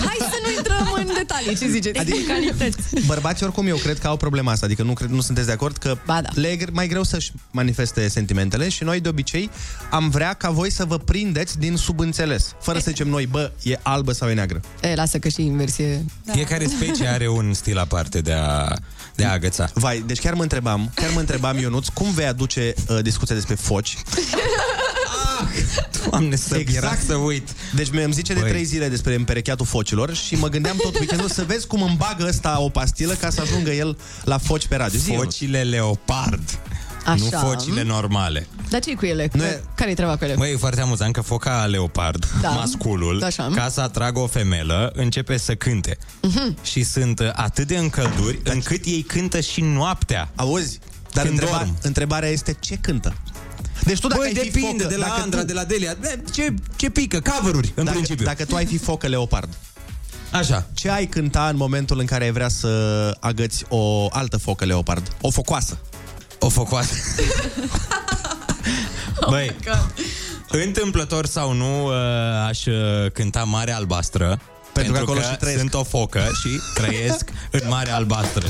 Hai 0.07 0.17
să 0.19 0.39
nu 0.45 0.51
intrăm 0.57 0.93
în 0.97 1.07
detalii, 1.19 1.57
ce 1.59 1.69
ziceți? 1.69 1.99
Adică- 1.99 2.17
Tehnicalități. 2.17 3.07
bărbații 3.07 3.45
oricum 3.47 3.67
eu 3.67 3.77
cred 3.77 3.99
că 3.99 4.07
au 4.07 4.17
problema 4.17 4.52
asta, 4.53 4.67
adică 4.67 4.83
nu, 4.83 4.93
cred, 4.93 5.09
nu 5.09 5.21
sunteți 5.21 5.47
de 5.47 5.53
acord 5.53 5.77
că 5.77 5.97
Ba 6.07 6.21
da. 6.23 6.29
le 6.35 6.49
e 6.49 6.57
gr- 6.57 6.73
mai 6.73 6.87
greu 6.89 7.03
să-și 7.03 7.33
manifeste 7.51 8.09
sentimentele 8.09 8.69
și 8.69 8.85
noi 8.85 9.01
de 9.01 9.09
obicei 9.09 9.51
am 9.91 10.09
vrea 10.11 10.33
ca 10.33 10.51
voi 10.51 10.71
să 10.71 10.85
vă 10.85 10.99
prindeți 10.99 11.59
din 11.59 11.77
subînțeles, 11.77 12.55
fără 12.61 12.79
să 12.79 12.85
zicem 12.89 13.09
noi, 13.09 13.27
bă, 13.27 13.53
e 13.63 13.79
albă 13.83 14.13
sau 14.13 14.29
e 14.29 14.35
neagră. 14.35 14.61
E, 14.83 14.95
lasă 14.95 15.19
că 15.19 15.29
și 15.29 15.43
inversie. 15.45 16.05
Da. 16.25 16.33
Fiecare 16.33 16.67
specie 16.67 17.07
are 17.07 17.29
un 17.29 17.53
stil 17.53 17.79
aparte 17.79 18.21
de 18.21 18.33
a, 18.33 18.77
de 19.15 19.25
a 19.25 19.33
agăța. 19.33 19.71
Vai, 19.75 20.03
deci 20.07 20.19
chiar 20.21 20.35
mă 20.35 20.43
întrebam, 20.43 20.91
chiar 20.95 21.11
mă 21.15 21.21
întrebam, 21.21 21.59
Ionuț, 21.59 21.87
cum 21.89 22.11
vei 22.13 22.27
aduce 22.27 22.75
uh, 22.89 22.99
discuția 23.03 23.35
despre 23.35 23.55
foci 23.55 23.97
Doamne, 26.11 26.37
să 26.37 26.57
exact. 26.57 27.03
să 27.05 27.15
uit. 27.15 27.49
Deci 27.75 27.91
mi-am 27.91 28.13
zice 28.13 28.33
de 28.35 28.41
Băi. 28.41 28.51
trei 28.51 28.65
zile 28.65 28.89
despre 28.89 29.15
împerecheatul 29.15 29.67
focilor 29.67 30.15
și 30.15 30.35
mă 30.35 30.49
gândeam 30.49 30.77
tot 30.83 30.99
weekendul 30.99 31.29
să 31.29 31.45
vezi 31.45 31.67
cum 31.67 31.83
îmi 31.83 31.97
bagă 31.99 32.25
ăsta 32.29 32.61
o 32.61 32.69
pastilă 32.69 33.13
ca 33.13 33.31
să 33.31 33.41
ajungă 33.41 33.71
el 33.71 33.99
la 34.25 34.39
foci 34.39 34.67
pe 34.67 34.77
radio. 34.77 34.99
Zi, 34.99 35.11
Ionuț. 35.11 35.25
Focile 35.25 35.63
leopard. 35.63 36.59
Așa. 37.05 37.15
Nu 37.43 37.49
focile 37.49 37.83
normale. 37.83 38.47
Dar 38.69 38.81
ce 38.81 38.95
cu 38.95 39.05
ele? 39.07 39.29
Nu 39.33 39.45
e- 39.45 39.63
Care-i 39.75 39.95
treaba 39.95 40.17
cu 40.17 40.25
ele? 40.25 40.35
Măi, 40.35 40.53
e 40.53 40.57
foarte 40.57 40.81
amuzant 40.81 41.13
că 41.13 41.21
foca 41.21 41.65
leopard, 41.67 42.27
Da. 42.41 42.49
masculul, 42.49 43.23
Așa. 43.25 43.51
ca 43.55 43.69
să 43.69 43.81
atragă 43.81 44.19
o 44.21 44.27
femelă, 44.27 44.93
începe 44.95 45.37
să 45.37 45.55
cânte. 45.55 45.99
Mhm. 46.23 46.57
Și 46.63 46.83
sunt 46.83 47.21
uh, 47.21 47.31
atât 47.33 47.67
de 47.67 47.77
încălduri, 47.77 48.41
încât 48.45 48.85
ei 48.85 49.03
cântă 49.03 49.41
și 49.41 49.61
noaptea. 49.61 50.31
Auzi? 50.35 50.79
Dar 51.13 51.25
Când 51.27 51.39
întreba, 51.39 51.59
dorm. 51.59 51.77
întrebarea 51.83 52.29
este 52.29 52.57
ce 52.61 52.77
cântă? 52.81 53.15
Deci 53.85 53.99
tu 54.01 54.07
dacă 54.07 54.21
Băi, 54.21 54.29
ai 54.29 54.35
fi 54.35 54.51
depinde, 54.51 54.83
focă, 54.83 54.95
de 54.95 55.01
la 55.01 55.07
dacă 55.07 55.21
Andra, 55.21 55.41
tu, 55.41 55.47
de 55.47 55.53
la 55.53 55.65
Delia. 55.65 55.97
Bă, 56.01 56.19
Ce, 56.33 56.55
ce 56.77 56.91
pică? 56.91 57.21
Cover-uri, 57.21 57.73
în 57.75 57.85
dacă, 57.85 57.97
principiu. 57.97 58.25
Dacă 58.25 58.45
tu 58.45 58.55
ai 58.57 58.67
fi 58.67 58.79
focă 58.79 59.07
leopard, 59.07 59.49
Așa. 60.31 60.67
ce 60.75 60.91
ai 60.91 61.07
cânta 61.07 61.49
în 61.49 61.57
momentul 61.57 61.99
în 61.99 62.07
care 62.07 62.25
ai 62.25 62.31
vrea 62.31 62.49
să 62.49 62.69
agăți 63.21 63.65
o 63.69 64.07
altă 64.11 64.37
focă 64.37 64.65
leopard? 64.65 65.09
O 65.21 65.31
focoasă. 65.31 65.79
O 66.39 66.49
focoasă. 66.49 66.95
Băi, 69.31 69.57
întâmplător 70.49 71.27
sau 71.27 71.53
nu, 71.53 71.87
uh, 71.87 71.93
aș 72.49 72.67
uh, 72.67 73.11
cânta 73.13 73.45
Mare 73.45 73.73
Albastră. 73.73 74.41
Pentru 74.73 74.93
că 74.93 74.99
acolo 74.99 75.21
că 75.21 75.27
și 75.27 75.37
trăiesc. 75.37 75.61
sunt 75.61 75.75
o 75.75 75.83
focă 75.83 76.21
și 76.21 76.61
trăiesc 76.75 77.31
în 77.51 77.61
Mare 77.69 77.91
Albastră. 77.91 78.47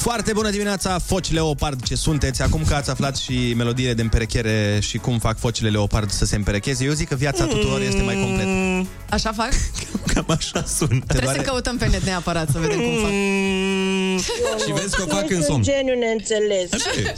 Foarte 0.00 0.32
bună 0.32 0.50
dimineața, 0.50 0.98
foci 1.04 1.32
leopard, 1.32 1.82
ce 1.82 1.94
sunteți? 1.94 2.42
Acum 2.42 2.62
că 2.68 2.74
ați 2.74 2.90
aflat 2.90 3.16
și 3.16 3.54
melodiile 3.56 3.94
de 3.94 4.02
împerechere 4.02 4.78
și 4.80 4.98
cum 4.98 5.18
fac 5.18 5.38
focile 5.38 5.68
leopard 5.68 6.10
să 6.10 6.24
se 6.24 6.36
împerecheze, 6.36 6.84
eu 6.84 6.92
zic 6.92 7.08
că 7.08 7.14
viața 7.14 7.44
tuturor 7.44 7.80
este 7.80 8.02
mai 8.02 8.14
completă. 8.14 8.86
Așa 9.10 9.32
fac? 9.32 9.50
Cam 10.14 10.24
așa 10.28 10.64
sună. 10.76 10.98
Trebuie 11.06 11.34
să 11.34 11.40
căutăm 11.40 11.76
pe 11.76 11.86
net 11.86 12.02
neapărat 12.04 12.48
să 12.52 12.58
vedem 12.58 12.76
cum 12.80 12.92
fac. 13.02 13.10
Și 14.66 14.72
vezi 14.72 14.96
că 14.96 15.02
o 15.02 15.04
Tu 15.04 15.14
fac 15.14 15.22
ești 15.22 15.32
în 15.32 15.38
un 15.38 15.44
somn. 15.44 15.62
geniu 15.62 15.94
neînțeles. 15.98 16.72
Așa 16.72 16.90
e. 17.00 17.14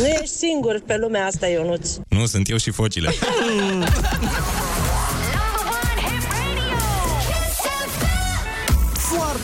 Nu 0.00 0.06
ești 0.06 0.36
singur 0.36 0.82
pe 0.86 0.96
lumea 0.96 1.26
asta, 1.26 1.46
Ionuț. 1.46 1.88
Nu, 2.08 2.26
sunt 2.26 2.48
eu 2.50 2.56
și 2.56 2.70
focile. 2.70 3.14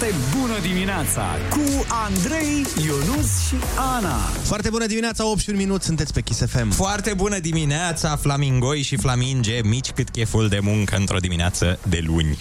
Foarte 0.00 0.18
bună 0.38 0.58
dimineața 0.60 1.24
cu 1.50 1.86
Andrei, 1.88 2.66
Ionus 2.84 3.46
și 3.48 3.54
Ana. 3.96 4.16
Foarte 4.42 4.70
bună 4.70 4.86
dimineața, 4.86 5.26
8 5.26 5.40
și 5.40 5.50
un 5.50 5.56
minut, 5.56 5.82
sunteți 5.82 6.12
pe 6.12 6.20
Kiss 6.20 6.42
FM. 6.46 6.70
Foarte 6.70 7.14
bună 7.14 7.38
dimineața, 7.38 8.16
flamingoi 8.16 8.82
și 8.82 8.96
flaminge, 8.96 9.60
mici 9.64 9.90
cât 9.90 10.08
cheful 10.08 10.48
de 10.48 10.58
muncă 10.62 10.96
într-o 10.96 11.18
dimineață 11.18 11.78
de 11.88 12.02
luni. 12.06 12.36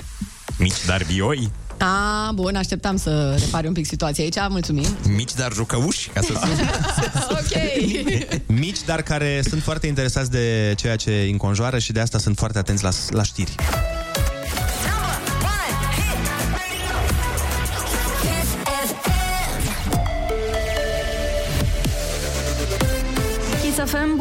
Mici 0.58 0.86
dar 0.86 1.02
vioi, 1.02 1.52
A, 1.78 2.32
bun, 2.34 2.56
așteptam 2.56 2.98
să 2.98 3.36
repari 3.40 3.68
un 3.68 3.74
pic 3.74 3.86
situația 3.86 4.24
aici, 4.24 4.36
mulțumim. 4.50 4.98
mici 5.16 5.34
dar 5.34 5.54
jucăuși, 5.54 6.10
ca 6.10 6.22
să 6.22 6.34
spun. 6.34 6.50
ok. 7.40 7.56
Mici, 8.46 8.84
dar 8.86 9.02
care 9.02 9.42
sunt 9.50 9.62
foarte 9.62 9.88
interesați 9.88 10.32
de 10.32 10.74
ceea 10.78 10.96
ce 10.96 11.12
îi 11.12 11.32
înconjoară 11.32 11.80
și 11.80 11.92
de 11.92 12.00
asta 12.00 12.18
sunt 12.18 12.38
foarte 12.38 12.58
atenți 12.58 12.84
la, 12.84 12.90
la 13.10 13.24
știri. 13.24 13.56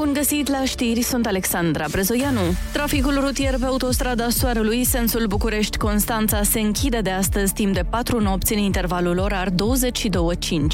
Bun 0.09 0.17
găsit 0.17 0.49
la 0.51 0.65
știri, 0.65 1.01
sunt 1.01 1.27
Alexandra 1.27 1.85
Brezoianu. 1.91 2.41
Traficul 2.73 3.17
rutier 3.21 3.55
pe 3.61 3.65
autostrada 3.65 4.29
Soarelui, 4.29 4.85
sensul 4.85 5.27
București-Constanța, 5.27 6.43
se 6.43 6.61
închide 6.61 7.01
de 7.01 7.11
astăzi 7.11 7.53
timp 7.53 7.75
de 7.75 7.83
patru 7.91 8.21
nopți 8.21 8.53
în 8.55 8.59
intervalul 8.59 9.19
orar 9.19 9.49
22.5. 9.49 9.55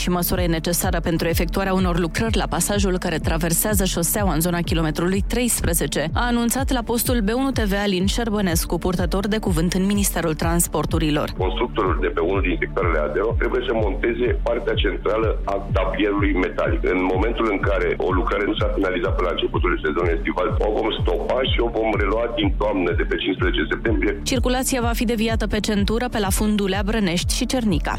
Măsura 0.09 0.42
e 0.42 0.47
necesară 0.47 1.01
pentru 1.01 1.29
efectuarea 1.29 1.73
unor 1.73 1.99
lucrări 1.99 2.37
la 2.37 2.47
pasajul 2.47 2.99
care 2.99 3.18
traversează 3.18 3.85
șoseaua 3.85 4.33
în 4.35 4.40
zona 4.40 4.61
kilometrului 4.61 5.25
13, 5.29 6.11
a 6.12 6.27
anunțat 6.27 6.73
la 6.73 6.83
postul 6.83 7.23
B1 7.23 7.53
TV 7.53 7.73
Alin 7.83 8.07
Șerbănescu, 8.07 8.79
purtător 8.79 9.27
de 9.29 9.38
cuvânt 9.38 9.73
în 9.73 9.87
Ministerul 9.87 10.35
Transporturilor. 10.35 11.29
Constructorul 11.38 11.99
de 12.01 12.07
pe 12.07 12.20
unul 12.20 12.40
din 12.40 12.57
sectoarele 12.61 12.99
ADEO 12.99 13.35
trebuie 13.38 13.62
să 13.66 13.73
monteze 13.75 14.27
partea 14.42 14.75
centrală 14.75 15.38
a 15.44 15.55
tablierului 15.73 16.33
metalic. 16.33 16.81
În 16.94 17.01
momentul 17.12 17.47
în 17.51 17.59
care 17.59 17.94
o 17.97 18.12
lucrare 18.12 18.44
nu 18.47 18.55
s-a 18.55 18.73
finalizat 18.75 19.14
până 19.14 19.24
la 19.27 19.31
începutul 19.35 19.81
sezonului 19.85 20.17
estival, 20.17 20.49
o 20.67 20.71
vom 20.79 20.89
stopa 21.01 21.39
și 21.51 21.59
o 21.67 21.69
vom 21.77 21.91
relua 22.01 22.25
din 22.39 22.49
toamnă 22.61 22.91
de 22.99 23.05
pe 23.11 23.17
15 23.17 23.67
septembrie. 23.73 24.13
Circulația 24.33 24.81
va 24.89 24.93
fi 24.99 25.05
deviată 25.13 25.45
pe 25.47 25.61
centură 25.69 26.07
pe 26.15 26.19
la 26.19 26.31
Fundulea, 26.39 26.83
Brănești 26.89 27.37
și 27.39 27.47
Cernica. 27.53 27.95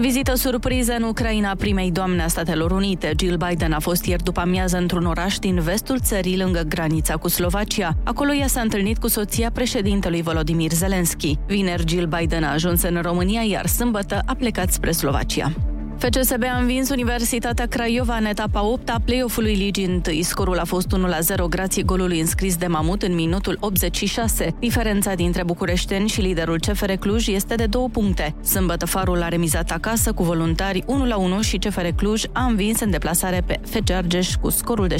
Vizită 0.00 0.34
surpriză 0.34 0.92
în 0.92 1.02
Ucraina 1.02 1.54
primei 1.54 1.90
doamne 1.90 2.22
a 2.22 2.26
Statelor 2.26 2.70
Unite. 2.70 3.12
Jill 3.18 3.36
Biden 3.36 3.72
a 3.72 3.78
fost 3.78 4.04
ieri 4.04 4.22
după 4.22 4.40
amiază 4.40 4.76
într-un 4.76 5.06
oraș 5.06 5.38
din 5.38 5.60
vestul 5.60 5.98
țării 6.00 6.38
lângă 6.38 6.62
granița 6.68 7.14
cu 7.14 7.28
Slovacia. 7.28 7.96
Acolo 8.04 8.34
ea 8.34 8.46
s-a 8.46 8.60
întâlnit 8.60 8.98
cu 8.98 9.08
soția 9.08 9.50
președintelui 9.50 10.22
Volodymyr 10.22 10.70
Zelensky. 10.70 11.38
Vineri 11.46 11.84
Jill 11.86 12.06
Biden 12.18 12.42
a 12.42 12.52
ajuns 12.52 12.82
în 12.82 12.98
România, 13.02 13.40
iar 13.40 13.66
sâmbătă 13.66 14.22
a 14.26 14.34
plecat 14.34 14.72
spre 14.72 14.90
Slovacia. 14.90 15.52
FCSB 16.00 16.42
a 16.52 16.58
învins 16.58 16.90
Universitatea 16.90 17.66
Craiova 17.66 18.16
în 18.16 18.24
etapa 18.24 18.64
8 18.64 18.90
a 18.90 19.00
play-off-ului 19.04 19.54
Ligii 19.54 20.02
1. 20.06 20.20
Scorul 20.22 20.58
a 20.58 20.64
fost 20.64 20.86
1-0 21.36 21.42
grație 21.48 21.82
golului 21.82 22.20
înscris 22.20 22.56
de 22.56 22.66
Mamut 22.66 23.02
în 23.02 23.14
minutul 23.14 23.56
86. 23.60 24.54
Diferența 24.58 25.14
dintre 25.14 25.44
bucureșteni 25.44 26.08
și 26.08 26.20
liderul 26.20 26.58
CFR 26.58 26.92
Cluj 26.92 27.28
este 27.28 27.54
de 27.54 27.66
două 27.66 27.88
puncte. 27.88 28.34
Sâmbătă 28.42 28.86
Farul 28.86 29.22
a 29.22 29.28
remizat 29.28 29.70
acasă 29.70 30.12
cu 30.12 30.22
voluntari 30.22 30.84
1-1 30.84 30.84
și 31.40 31.58
CFR 31.58 31.86
Cluj 31.96 32.22
a 32.32 32.44
învins 32.44 32.80
în 32.80 32.90
deplasare 32.90 33.42
pe 33.46 33.60
FC 33.64 33.90
Argeș 33.90 34.34
cu 34.34 34.50
scorul 34.50 34.86
de 34.86 34.96
6-0. 34.96 34.98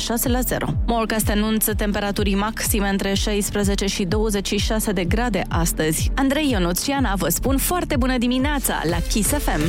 Morcast 0.86 1.30
anunță 1.30 1.74
temperaturii 1.74 2.34
maxime 2.34 2.88
între 2.88 3.14
16 3.14 3.86
și 3.86 4.04
26 4.04 4.92
de 4.92 5.04
grade 5.04 5.42
astăzi. 5.48 6.10
Andrei 6.14 6.50
Ionuț 6.50 6.82
și 6.82 6.90
Ana 6.90 7.14
vă 7.14 7.28
spun 7.28 7.56
foarte 7.56 7.96
bună 7.96 8.18
dimineața 8.18 8.80
la 8.90 8.96
Kiss 9.08 9.28
FM. 9.28 9.60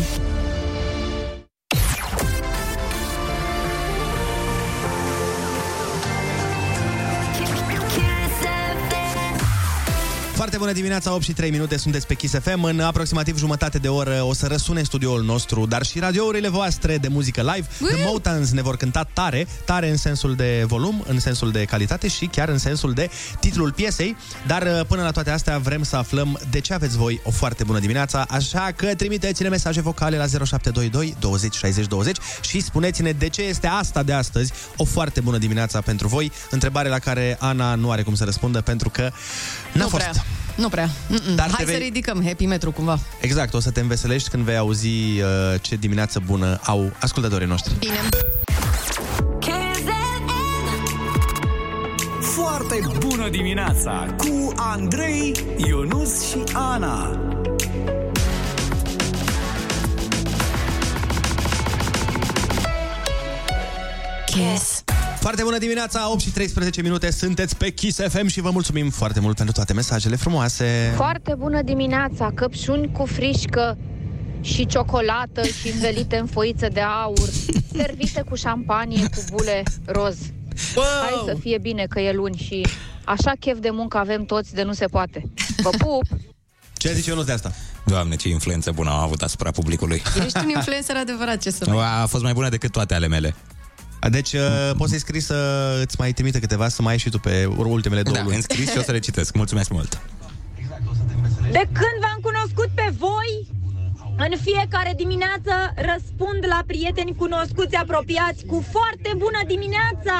Foarte 10.41 10.59
bună 10.59 10.71
dimineața, 10.71 11.13
8 11.13 11.23
și 11.23 11.31
3 11.31 11.51
minute, 11.51 11.77
sunteți 11.77 12.07
pe 12.07 12.13
Kiss 12.13 12.33
FM. 12.33 12.63
În 12.63 12.79
aproximativ 12.79 13.37
jumătate 13.37 13.77
de 13.77 13.87
oră 13.87 14.23
o 14.23 14.33
să 14.33 14.47
răsune 14.47 14.83
studioul 14.83 15.23
nostru, 15.23 15.65
dar 15.65 15.85
și 15.85 15.99
radiourile 15.99 16.49
voastre 16.49 16.97
de 16.97 17.07
muzică 17.07 17.41
live. 17.41 17.67
The 17.95 18.05
Motans 18.05 18.51
ne 18.51 18.61
vor 18.61 18.77
cânta 18.77 19.03
tare, 19.13 19.47
tare 19.65 19.89
în 19.89 19.97
sensul 19.97 20.35
de 20.35 20.63
volum, 20.67 21.03
în 21.07 21.19
sensul 21.19 21.51
de 21.51 21.65
calitate 21.65 22.07
și 22.07 22.25
chiar 22.25 22.49
în 22.49 22.57
sensul 22.57 22.93
de 22.93 23.09
titlul 23.39 23.71
piesei. 23.71 24.15
Dar 24.47 24.85
până 24.87 25.01
la 25.01 25.11
toate 25.11 25.29
astea 25.29 25.57
vrem 25.57 25.83
să 25.83 25.95
aflăm 25.95 26.39
de 26.49 26.59
ce 26.59 26.73
aveți 26.73 26.97
voi 26.97 27.21
o 27.23 27.31
foarte 27.31 27.63
bună 27.63 27.79
dimineața, 27.79 28.25
așa 28.29 28.71
că 28.75 28.95
trimiteți-ne 28.95 29.49
mesaje 29.49 29.81
vocale 29.81 30.17
la 30.17 30.25
0722 30.45 31.15
20 31.19 31.55
60 31.55 31.85
20 31.87 32.17
și 32.41 32.61
spuneți-ne 32.61 33.11
de 33.11 33.29
ce 33.29 33.41
este 33.41 33.67
asta 33.67 34.03
de 34.03 34.13
astăzi 34.13 34.53
o 34.75 34.83
foarte 34.83 35.19
bună 35.21 35.37
dimineața 35.37 35.81
pentru 35.81 36.07
voi. 36.07 36.31
Întrebare 36.49 36.89
la 36.89 36.99
care 36.99 37.37
Ana 37.39 37.75
nu 37.75 37.91
are 37.91 38.01
cum 38.01 38.15
să 38.15 38.23
răspundă 38.23 38.61
pentru 38.61 38.89
că 38.89 39.01
n-a 39.73 39.83
Nu 39.83 39.89
fost. 39.89 40.03
prea. 40.03 40.23
Nu 40.55 40.69
prea. 40.69 40.89
Mm-mm. 41.07 41.35
Dar 41.35 41.45
Hai 41.47 41.55
te 41.57 41.63
vei- 41.65 41.73
să 41.75 41.81
ridicăm 41.81 42.23
happy 42.25 42.45
metru 42.45 42.71
cumva. 42.71 42.99
Exact, 43.21 43.53
o 43.53 43.59
să 43.59 43.71
te 43.71 43.79
înveselești 43.79 44.29
când 44.29 44.43
vei 44.43 44.57
auzi 44.57 44.87
uh, 44.87 45.21
ce 45.61 45.75
dimineață 45.75 46.21
bună 46.25 46.59
au 46.63 46.91
ascultătorii 46.99 47.47
noștri. 47.47 47.73
Bine. 47.79 47.99
Foarte 52.21 52.81
bună 52.99 53.29
dimineața 53.29 54.15
cu 54.17 54.53
Andrei, 54.55 55.33
Ionus 55.57 56.29
și 56.29 56.37
Ana. 56.53 57.19
Kiss. 64.25 64.83
Foarte 65.21 65.43
bună 65.43 65.57
dimineața, 65.57 66.11
8 66.11 66.19
și 66.19 66.29
13 66.29 66.81
minute, 66.81 67.11
sunteți 67.11 67.55
pe 67.57 67.69
Kiss 67.69 67.99
FM 68.09 68.27
și 68.27 68.41
vă 68.41 68.49
mulțumim 68.49 68.89
foarte 68.89 69.19
mult 69.19 69.35
pentru 69.35 69.53
toate 69.53 69.73
mesajele 69.73 70.15
frumoase. 70.15 70.93
Foarte 70.95 71.35
bună 71.37 71.61
dimineața, 71.61 72.31
căpșuni 72.35 72.91
cu 72.91 73.05
frișcă 73.05 73.77
și 74.41 74.65
ciocolată 74.65 75.41
și 75.43 75.69
învelite 75.73 76.17
în 76.17 76.25
foiță 76.25 76.67
de 76.67 76.79
aur, 76.79 77.29
servite 77.77 78.23
cu 78.29 78.35
șampanie 78.35 79.03
cu 79.03 79.23
bule 79.29 79.63
roz. 79.85 80.17
Wow! 80.75 80.85
Hai 81.01 81.33
să 81.33 81.35
fie 81.39 81.57
bine 81.57 81.85
că 81.89 81.99
e 81.99 82.11
luni 82.11 82.35
și 82.37 82.67
așa 83.05 83.31
chef 83.39 83.59
de 83.59 83.69
muncă 83.69 83.97
avem 83.97 84.25
toți 84.25 84.53
de 84.53 84.63
nu 84.63 84.73
se 84.73 84.85
poate. 84.85 85.23
Vă 85.57 85.69
pup! 85.69 86.03
Ce 86.73 86.93
zici 86.93 87.05
Ionuț 87.05 87.25
de 87.25 87.31
asta? 87.31 87.51
Doamne, 87.85 88.15
ce 88.15 88.29
influență 88.29 88.71
bună 88.71 88.89
am 88.89 88.99
avut 88.99 89.21
asupra 89.21 89.51
publicului. 89.51 90.01
Ești 90.25 90.37
un 90.37 90.49
influencer 90.49 90.95
adevărat, 90.95 91.37
ce 91.37 91.49
să 91.51 91.65
mai... 91.69 92.01
A 92.01 92.05
fost 92.05 92.23
mai 92.23 92.33
bună 92.33 92.49
decât 92.49 92.71
toate 92.71 92.93
ale 92.93 93.07
mele. 93.07 93.35
Deci 94.09 94.33
uh, 94.33 94.71
poți 94.77 94.89
să-i 94.89 94.99
scrii 94.99 95.19
să 95.21 95.35
îți 95.83 95.95
mai 95.99 96.11
trimite 96.11 96.39
câteva, 96.39 96.67
să 96.67 96.81
mai 96.81 96.91
ai 96.91 96.97
și 96.99 97.09
tu 97.09 97.19
pe 97.19 97.45
ultimele 97.57 98.01
două 98.01 98.15
Da, 98.15 98.23
luni. 98.23 98.35
în 98.35 98.41
scris 98.41 98.71
și 98.71 98.77
o 98.77 98.81
să 98.81 98.91
le 98.91 98.99
citesc. 98.99 99.35
Mulțumesc 99.35 99.69
mult. 99.69 100.01
De 101.51 101.63
când 101.79 101.95
v-am 102.03 102.19
cunoscut 102.21 102.69
pe 102.79 102.87
voi, 102.97 103.31
în 104.25 104.33
fiecare 104.47 104.91
dimineață 105.03 105.53
răspund 105.91 106.41
la 106.53 106.59
prieteni 106.71 107.15
cunoscuți 107.23 107.75
apropiați 107.83 108.41
cu 108.51 108.57
foarte 108.75 109.09
bună 109.23 109.41
dimineața! 109.53 110.15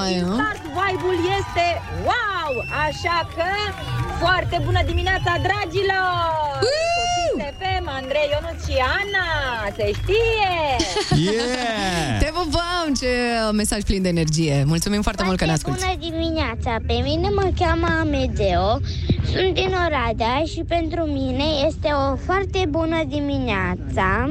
Ai, 0.00 0.08
și 0.08 0.18
din 0.18 0.24
nu? 0.28 0.34
start 0.38 0.62
vibe-ul 0.78 1.18
este 1.38 1.66
wow! 2.08 2.52
Așa 2.86 3.18
că 3.34 3.48
foarte 4.22 4.56
bună 4.66 4.80
dimineața, 4.90 5.32
dragilor! 5.48 6.52
Copii 6.98 7.21
FM, 7.58 7.88
Andrei, 7.88 8.30
Ionut 8.32 8.58
și 8.68 8.76
Ana, 9.00 9.28
se 9.76 9.90
știe! 9.92 10.54
Yeah! 11.24 12.18
Te 12.18 12.30
pupăm! 12.34 12.94
Ce 13.00 13.06
mesaj 13.52 13.82
plin 13.82 14.02
de 14.02 14.08
energie. 14.08 14.64
Mulțumim 14.66 15.02
foarte 15.02 15.22
mult 15.24 15.38
că 15.38 15.44
ne 15.44 15.52
asculti. 15.52 15.84
Bună 15.84 15.96
dimineața! 16.10 16.76
Pe 16.86 17.00
mine 17.02 17.28
mă 17.28 17.50
cheamă 17.58 17.86
Amedeo, 18.00 18.78
sunt 19.32 19.54
din 19.54 19.74
Oradea 19.86 20.42
și 20.44 20.62
pentru 20.68 21.02
mine 21.02 21.44
este 21.66 21.88
o 21.88 22.16
foarte 22.16 22.66
bună 22.68 23.02
dimineața 23.08 24.28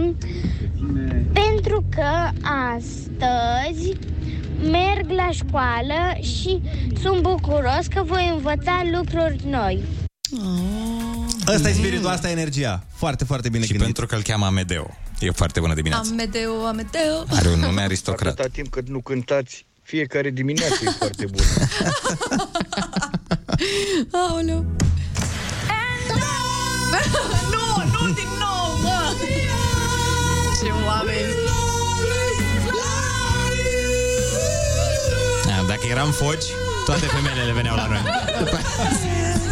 pentru 1.33 1.83
că 1.95 2.29
astăzi 2.75 3.97
merg 4.61 5.09
la 5.09 5.29
școală 5.31 6.17
și 6.21 6.61
sunt 7.01 7.21
bucuros 7.21 7.87
că 7.93 8.03
voi 8.05 8.31
învăța 8.33 8.81
lucruri 8.91 9.35
noi. 9.49 9.83
Ăsta 11.53 11.69
e 11.69 11.73
spiritul, 11.73 12.09
asta 12.09 12.27
e 12.27 12.31
energia. 12.31 12.83
Foarte, 12.95 13.23
foarte 13.23 13.49
bine 13.49 13.63
Și 13.63 13.69
gândit. 13.69 13.85
pentru 13.85 14.05
că 14.05 14.15
îl 14.15 14.21
cheamă 14.21 14.45
Amedeo. 14.45 14.97
E 15.19 15.31
foarte 15.31 15.59
bună 15.59 15.73
dimineața. 15.73 16.09
Amedeo, 16.11 16.65
Amedeo. 16.65 17.23
Are 17.29 17.49
un 17.49 17.59
nume 17.59 17.81
aristocrat. 17.81 18.31
Atâta 18.31 18.47
timp 18.53 18.67
cât 18.71 18.89
nu 18.89 18.99
cântați, 18.99 19.65
fiecare 19.81 20.29
dimineață 20.29 20.79
e 20.85 20.89
foarte 20.89 21.25
bună. 21.25 21.43
Aoleu. 24.29 24.65
nu, 27.53 27.83
nu 27.91 28.13
din 28.13 28.27
nou, 28.39 28.79
mă! 28.83 29.13
Ce 30.63 30.71
oameni! 30.85 31.33
Da, 35.45 35.63
dacă 35.67 35.81
eram 35.89 36.11
foci, 36.11 36.45
toate 36.85 37.05
femeile 37.05 37.53
veneau 37.53 37.75
la 37.75 37.87
noi. 37.87 38.01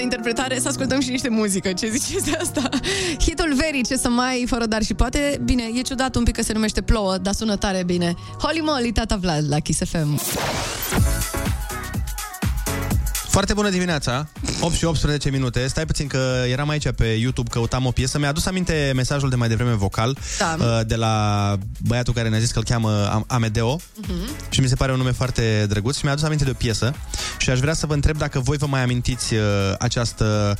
interpretare, 0.00 0.58
să 0.58 0.68
ascultăm 0.68 1.00
și 1.00 1.10
niște 1.10 1.28
muzică. 1.28 1.72
Ce 1.72 1.88
ziceți 1.88 2.24
de 2.30 2.36
asta? 2.40 2.68
Hitul 3.20 3.54
verii, 3.54 3.84
ce 3.84 3.96
să 3.96 4.08
mai, 4.08 4.44
fără 4.48 4.66
dar 4.66 4.82
și 4.82 4.94
poate. 4.94 5.40
Bine, 5.44 5.62
e 5.74 5.80
ciudat 5.80 6.14
un 6.14 6.22
pic 6.22 6.34
că 6.34 6.42
se 6.42 6.52
numește 6.52 6.82
Plouă, 6.82 7.18
dar 7.18 7.34
sună 7.34 7.56
tare 7.56 7.82
bine. 7.86 8.14
Holy 8.38 8.60
moly, 8.62 8.92
tata 8.92 9.16
Vlad, 9.16 9.44
la 9.48 9.58
Kiss 9.58 9.80
FM. 9.84 10.20
Foarte 13.38 13.56
bună 13.56 13.70
dimineața, 13.70 14.28
8 14.60 14.74
și 14.74 14.84
18 14.84 15.30
minute. 15.30 15.66
Stai 15.66 15.84
puțin 15.86 16.06
că 16.06 16.44
eram 16.50 16.68
aici 16.68 16.90
pe 16.90 17.04
YouTube, 17.04 17.50
căutam 17.50 17.86
o 17.86 17.90
piesă. 17.90 18.18
Mi-a 18.18 18.28
adus 18.28 18.46
aminte 18.46 18.92
mesajul 18.94 19.28
de 19.28 19.36
mai 19.36 19.48
devreme 19.48 19.72
vocal 19.72 20.16
Da. 20.38 20.56
uh, 20.58 20.80
de 20.86 20.94
la 20.96 21.56
băiatul 21.86 22.12
care 22.14 22.28
ne-a 22.28 22.38
zis 22.38 22.50
că 22.50 22.58
îl 22.58 22.64
cheamă 22.64 23.08
Am- 23.12 23.24
Amedeo 23.28 23.80
Mhm. 23.96 24.14
și 24.50 24.60
mi 24.60 24.68
se 24.68 24.74
pare 24.74 24.92
un 24.92 24.98
nume 24.98 25.10
foarte 25.12 25.66
drăguț 25.68 25.96
și 25.96 26.00
mi-a 26.04 26.12
adus 26.12 26.24
aminte 26.24 26.44
de 26.44 26.50
o 26.50 26.54
piesă 26.54 26.94
și 27.38 27.50
aș 27.50 27.58
vrea 27.58 27.74
să 27.74 27.86
vă 27.86 27.94
întreb 27.94 28.16
dacă 28.16 28.40
voi 28.40 28.56
vă 28.56 28.66
mai 28.66 28.82
amintiți 28.82 29.34
uh, 29.34 29.40
această 29.78 30.56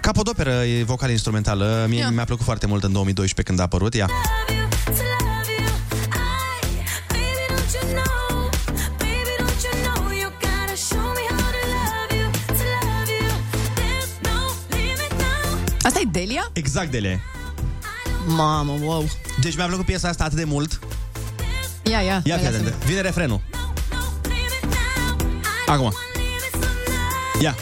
capodoperă 0.00 0.50
e 0.50 0.82
vocal-instrumentală. 0.82 1.86
Mie 1.88 1.98
Ia. 1.98 2.10
mi-a 2.10 2.24
plăcut 2.24 2.44
foarte 2.44 2.66
mult 2.66 2.82
în 2.84 2.92
2012 2.92 3.42
când 3.54 3.58
a 3.58 3.62
apărut 3.62 3.94
ea. 3.94 4.06
Asta 4.88 5.02
Delia? 16.12 16.50
Exact 16.52 16.90
de 16.90 16.96
ele. 16.96 17.20
Mamă, 18.26 18.78
wow. 18.82 19.08
Deci 19.40 19.56
mi-a 19.56 19.66
plăcut 19.66 19.84
piesa 19.84 20.08
asta 20.08 20.24
atât 20.24 20.36
de 20.36 20.44
mult. 20.44 20.78
Ia, 21.82 22.00
ia. 22.00 22.22
Ia 22.24 22.34
hai, 22.34 22.44
fii 22.44 22.52
lasă-mă. 22.52 22.68
atent. 22.68 22.84
Vine 22.84 23.00
refrenul. 23.00 23.40
Acum. 25.66 25.92
Ia. 27.40 27.56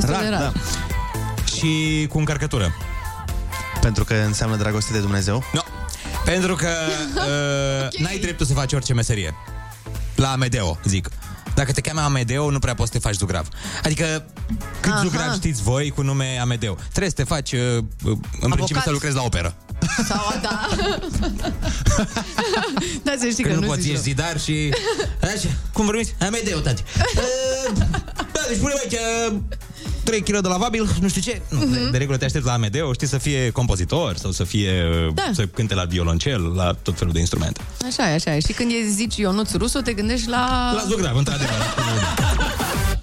Rar. 0.00 0.20
Destul 0.20 0.28
de 0.30 0.36
rar. 0.36 0.40
da. 0.40 0.60
Și 1.56 2.06
cu 2.10 2.18
încărcătură. 2.18 2.74
Pentru 3.80 4.04
că 4.04 4.14
înseamnă 4.14 4.56
dragoste 4.56 4.92
de 4.92 4.98
Dumnezeu? 4.98 5.44
Nu. 5.52 5.60
Pentru 6.24 6.54
că 6.54 6.68
uh, 7.90 7.98
n-ai 8.00 8.18
dreptul 8.18 8.46
să 8.46 8.52
faci 8.52 8.72
orice 8.72 8.94
meserie. 8.94 9.34
La 10.14 10.30
Amedeo, 10.32 10.78
zic. 10.84 11.08
Dacă 11.54 11.72
te 11.72 11.80
cheamă 11.80 12.00
Amedeo, 12.00 12.50
nu 12.50 12.58
prea 12.58 12.74
poți 12.74 12.90
să 12.90 12.98
te 12.98 13.04
faci 13.06 13.14
zugrav. 13.14 13.48
Adică, 13.82 14.26
cât 14.80 14.92
Aha. 14.92 15.02
zugrav 15.02 15.34
știți 15.34 15.62
voi 15.62 15.90
cu 15.90 16.02
nume 16.02 16.38
Amedeo? 16.40 16.74
Trebuie 16.74 17.08
să 17.08 17.14
te 17.14 17.24
faci, 17.24 17.52
uh, 17.52 17.60
uh, 18.04 18.18
în 18.40 18.50
principiu, 18.50 18.82
să 18.84 18.90
lucrezi 18.90 19.14
la 19.14 19.22
operă. 19.22 19.56
Sau, 20.08 20.38
da. 20.42 20.68
da, 23.04 23.14
să 23.18 23.28
știi 23.30 23.44
Că, 23.44 23.48
că, 23.48 23.54
nu 23.54 23.60
nu 23.60 23.66
poți, 23.66 23.80
zici 23.80 23.92
ești 23.92 24.08
eu. 24.08 24.14
zidar 24.14 24.40
și... 24.40 24.74
Așa, 25.34 25.48
cum 25.72 25.84
vorbiți? 25.84 26.14
Amedeo, 26.20 26.58
tati. 26.58 26.82
Uh, 26.96 27.72
da, 28.32 28.40
deci 28.48 28.58
punem 28.58 28.76
aici 28.82 28.92
uh, 29.30 29.36
3 30.06 30.20
kg 30.22 30.40
de 30.40 30.48
lavabil, 30.48 30.88
nu 31.00 31.08
știu 31.08 31.20
ce. 31.20 31.40
Nu, 31.48 31.64
de, 31.64 31.88
de 31.90 31.96
regulă 31.98 32.16
te 32.16 32.24
aștepți 32.24 32.46
la 32.46 32.52
Amedeo, 32.52 32.92
știi 32.92 33.06
să 33.06 33.18
fie 33.18 33.50
compozitor 33.50 34.16
sau 34.16 34.30
să 34.30 34.44
fie... 34.44 34.70
uh, 35.06 35.14
Da. 35.14 35.30
Să 35.34 35.46
cânte 35.46 35.74
la 35.74 35.84
violoncel, 35.84 36.52
la 36.54 36.76
tot 36.82 36.98
felul 36.98 37.12
de 37.12 37.18
instrumente. 37.18 37.60
Așa 37.86 38.10
e, 38.10 38.14
așa 38.14 38.34
e. 38.36 38.40
Și 38.40 38.52
când 38.52 38.70
e 38.70 38.88
zici 38.88 39.16
Ionuț 39.16 39.52
Rusu, 39.52 39.80
te 39.80 39.92
gândești 39.92 40.28
la... 40.28 40.72
La 40.74 40.84
zugrav, 40.88 41.16
într-adevăr. 41.16 41.54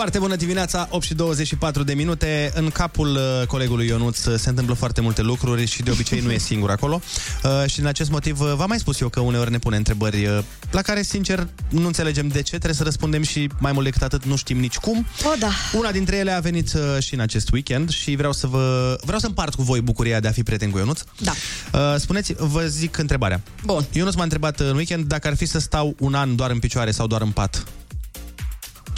Foarte 0.00 0.18
bună 0.18 0.36
dimineața, 0.36 0.88
8 0.90 1.04
și 1.04 1.14
24 1.14 1.82
de 1.82 1.94
minute. 1.94 2.50
În 2.54 2.70
capul 2.70 3.08
uh, 3.08 3.46
colegului 3.46 3.86
Ionuț 3.86 4.24
uh, 4.24 4.38
se 4.38 4.48
întâmplă 4.48 4.74
foarte 4.74 5.00
multe 5.00 5.22
lucruri 5.22 5.66
și 5.66 5.82
de 5.82 5.90
obicei 5.90 6.20
nu 6.20 6.30
e 6.30 6.38
singur 6.38 6.70
acolo. 6.70 7.00
Uh, 7.44 7.50
și 7.66 7.76
din 7.76 7.86
acest 7.86 8.10
motiv 8.10 8.40
uh, 8.40 8.52
v-am 8.54 8.68
mai 8.68 8.78
spus 8.78 9.00
eu 9.00 9.08
că 9.08 9.20
uneori 9.20 9.50
ne 9.50 9.58
pune 9.58 9.76
întrebări 9.76 10.26
uh, 10.26 10.38
la 10.70 10.82
care, 10.82 11.02
sincer, 11.02 11.48
nu 11.68 11.86
înțelegem 11.86 12.28
de 12.28 12.42
ce, 12.42 12.50
trebuie 12.50 12.74
să 12.74 12.82
răspundem 12.82 13.22
și 13.22 13.50
mai 13.58 13.72
mult 13.72 13.84
decât 13.84 14.02
atât 14.02 14.24
nu 14.24 14.36
știm 14.36 14.58
nici 14.58 14.76
cum. 14.76 15.06
O, 15.24 15.34
da. 15.38 15.50
Una 15.78 15.90
dintre 15.90 16.16
ele 16.16 16.30
a 16.30 16.40
venit 16.40 16.72
uh, 16.72 17.02
și 17.02 17.14
în 17.14 17.20
acest 17.20 17.50
weekend 17.50 17.90
și 17.90 18.16
vreau 18.16 18.32
să 18.32 18.46
vă 18.46 18.96
vreau 19.04 19.18
să 19.18 19.26
împart 19.26 19.54
cu 19.54 19.62
voi 19.62 19.80
bucuria 19.80 20.20
de 20.20 20.28
a 20.28 20.32
fi 20.32 20.42
prieten 20.42 20.70
cu 20.70 20.78
Ionuț. 20.78 21.00
Da. 21.18 21.32
Uh, 21.72 21.94
spuneți, 21.98 22.34
vă 22.38 22.66
zic 22.66 22.96
întrebarea. 22.96 23.40
Bun. 23.64 23.84
Ionuț 23.92 24.14
m-a 24.14 24.22
întrebat 24.22 24.60
în 24.60 24.76
weekend 24.76 25.06
dacă 25.06 25.28
ar 25.28 25.36
fi 25.36 25.46
să 25.46 25.58
stau 25.58 25.94
un 25.98 26.14
an 26.14 26.36
doar 26.36 26.50
în 26.50 26.58
picioare 26.58 26.90
sau 26.90 27.06
doar 27.06 27.22
în 27.22 27.30
pat. 27.30 27.64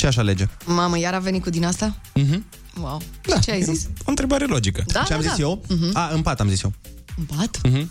Ce 0.02 0.08
aș 0.08 0.16
alege? 0.16 0.48
Mamă, 0.64 0.98
iar 0.98 1.14
a 1.14 1.18
venit 1.18 1.42
cu 1.42 1.50
din 1.50 1.64
asta? 1.64 1.96
Mhm. 2.14 2.44
Wow. 2.80 3.02
Da, 3.26 3.38
Ce 3.38 3.50
ai 3.50 3.62
zis? 3.62 3.86
O 3.98 4.10
întrebare 4.10 4.44
logică. 4.44 4.84
Da, 4.86 5.02
Ce 5.02 5.12
am 5.12 5.20
da, 5.20 5.28
zis 5.28 5.36
da. 5.36 5.42
eu? 5.42 5.62
Mhm. 5.68 5.90
A, 5.96 6.08
în 6.08 6.22
pat 6.22 6.40
am 6.40 6.48
zis 6.48 6.62
eu. 6.62 6.72
În 7.16 7.24
pat? 7.36 7.58
Mhm. 7.62 7.90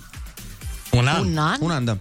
Un 0.91 1.07
an? 1.07 1.25
Un 1.27 1.37
an? 1.37 1.57
Un 1.61 1.71
an, 1.71 1.85
da. 1.85 1.97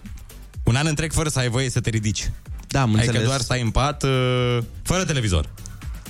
Un 0.63 0.75
an 0.75 0.85
întreg 0.87 1.11
fără 1.11 1.29
să 1.29 1.39
ai 1.39 1.49
voie 1.49 1.69
să 1.69 1.79
te 1.79 1.89
ridici. 1.89 2.31
Da, 2.67 2.81
am 2.81 2.89
Adică 2.89 3.05
înțeles. 3.05 3.27
doar 3.27 3.39
stai 3.41 3.61
în 3.61 3.69
pat, 3.69 4.03
uh, 4.03 4.57
fără 4.83 5.05
televizor. 5.05 5.49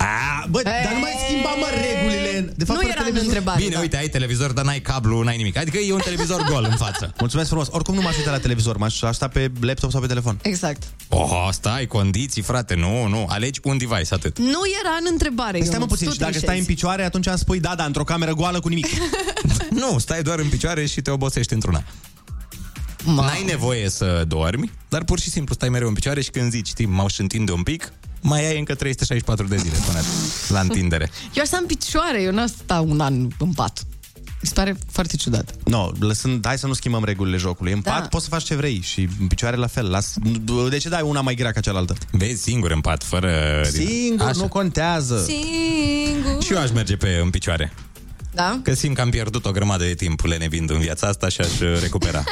A, 0.02 0.46
bă, 0.50 0.62
dar 0.64 0.94
nu 0.94 1.00
mai 1.00 1.14
schimba, 1.26 1.50
mă, 1.60 1.68
regulile. 1.74 2.54
De 2.58 2.64
fapt, 2.66 2.80
Nu 2.80 2.86
fără 2.88 2.88
era 2.88 3.00
în 3.00 3.06
televizor. 3.06 3.26
întrebare. 3.28 3.58
Bine, 3.64 3.74
da. 3.74 3.80
uite, 3.80 3.98
ai 3.98 4.08
televizor, 4.08 4.52
dar 4.52 4.66
n-ai 4.66 4.80
cablu, 4.80 5.22
n-ai 5.24 5.38
nimic. 5.38 5.58
Adică 5.58 5.78
e 5.78 5.94
un 5.94 6.00
televizor 6.04 6.44
gol 6.44 6.68
în 6.70 6.76
față. 6.78 7.14
Mulțumesc 7.20 7.48
frumos. 7.50 7.68
Oricum 7.72 7.96
nu 7.96 8.02
m-aș 8.02 8.18
uita 8.18 8.32
la 8.32 8.38
televizor, 8.40 8.78
m-aș 8.78 9.02
aș 9.02 9.16
sta 9.16 9.28
pe 9.28 9.52
laptop 9.60 9.92
sau 9.92 10.02
pe 10.02 10.08
telefon. 10.08 10.40
Exact. 10.42 10.84
Oh, 11.10 11.48
stai, 11.52 11.86
condiții, 11.86 12.42
frate, 12.42 12.76
nu, 12.76 13.08
nu. 13.08 13.26
Alegi 13.30 13.60
un 13.64 13.78
device, 13.78 14.14
atât. 14.14 14.40
Nu 14.40 14.62
era 14.82 14.96
în 15.00 15.08
întrebare, 15.12 15.58
Păi 15.58 15.66
stai 15.68 15.80
mă 15.80 15.86
Ionuț, 15.90 15.90
puțin, 15.90 16.08
tu 16.08 16.14
și 16.14 16.20
dacă 16.20 16.32
trișezi. 16.32 16.52
stai 16.52 16.60
în 16.60 16.66
picioare, 16.66 17.04
atunci 17.04 17.26
îmi 17.26 17.38
spui, 17.38 17.60
da, 17.60 17.74
da, 17.76 17.84
într-o 17.84 18.04
cameră 18.04 18.34
goală 18.34 18.60
cu 18.60 18.68
nimic. 18.68 18.88
Nu, 19.70 19.98
stai 20.00 20.22
doar 20.22 20.40
în 20.40 20.50
picioare 20.50 20.86
și 20.86 21.02
te 21.02 21.12
obosești 21.12 21.54
într-una. 21.54 21.84
Ma. 23.04 23.26
N-ai 23.26 23.44
nevoie 23.46 23.90
să 23.90 24.24
dormi, 24.28 24.72
dar 24.90 25.04
pur 25.04 25.20
și 25.20 25.30
simplu 25.30 25.54
stai 25.54 25.70
mereu 25.70 25.88
în 25.88 25.94
picioare 25.94 26.22
și 26.22 26.30
când 26.30 26.52
zici, 26.52 26.68
știi, 26.68 26.86
m-au 26.86 27.08
și 27.08 27.22
întinde 27.22 27.52
un 27.52 27.64
pic, 27.64 27.94
mai 28.22 28.46
ai 28.46 28.58
încă 28.60 28.76
364 28.76 29.48
de 29.48 29.58
zile 29.58 29.78
până 29.86 30.00
la 30.50 30.60
întindere. 30.60 31.10
Eu 31.36 31.42
aș 31.42 31.48
sta 31.48 31.58
în 31.58 31.66
picioare, 31.66 32.22
eu 32.22 32.32
n-aș 32.32 32.50
sta 32.50 32.80
un 32.80 33.00
an 33.00 33.28
în 33.40 33.52
pat. 33.54 33.84
Mi 34.42 34.48
se 34.48 34.54
pare 34.54 34.76
foarte 34.92 35.16
ciudat. 35.16 35.56
No, 35.66 35.92
lăsând, 36.00 36.46
hai 36.46 36.58
să 36.58 36.68
nu 36.68 36.74
schimbăm 36.74 37.04
regulile 37.04 37.38
jocului. 37.38 37.72
În 37.72 37.80
Da. 37.84 37.92
pat 37.92 38.10
poți 38.10 38.24
să 38.24 38.30
faci 38.30 38.44
ce 38.44 38.56
vrei 38.56 38.80
și 38.84 39.08
în 39.20 39.28
picioare 39.28 39.56
la 39.56 39.68
fel. 39.68 39.90
Las, 39.90 40.14
de 40.70 40.78
ce 40.78 40.90
dai 40.90 41.02
una 41.02 41.22
mai 41.22 41.36
grea 41.36 41.52
ca 41.52 41.60
cealaltă? 41.60 41.96
Vezi, 42.12 42.42
singur 42.42 42.72
în 42.72 42.82
pat, 42.82 43.04
fără... 43.04 43.62
Singur, 43.72 44.28
Așa. 44.28 44.40
nu 44.42 44.48
contează. 44.48 45.24
Singur. 45.28 46.44
Și 46.44 46.54
eu 46.54 46.60
aș 46.60 46.72
merge 46.72 46.96
pe 46.96 47.20
în 47.24 47.30
picioare. 47.30 47.74
Da? 48.34 48.60
Că 48.64 48.74
simt 48.74 48.96
că 48.96 49.02
am 49.02 49.10
pierdut 49.10 49.46
o 49.46 49.52
grămadă 49.52 49.84
de 49.84 49.94
timp 49.94 50.26
lenevind 50.26 50.70
în 50.70 50.80
viața 50.80 51.08
asta 51.08 51.30
și 51.30 51.42
aș 51.42 51.60
uh, 51.60 51.80
recupera. 51.82 52.24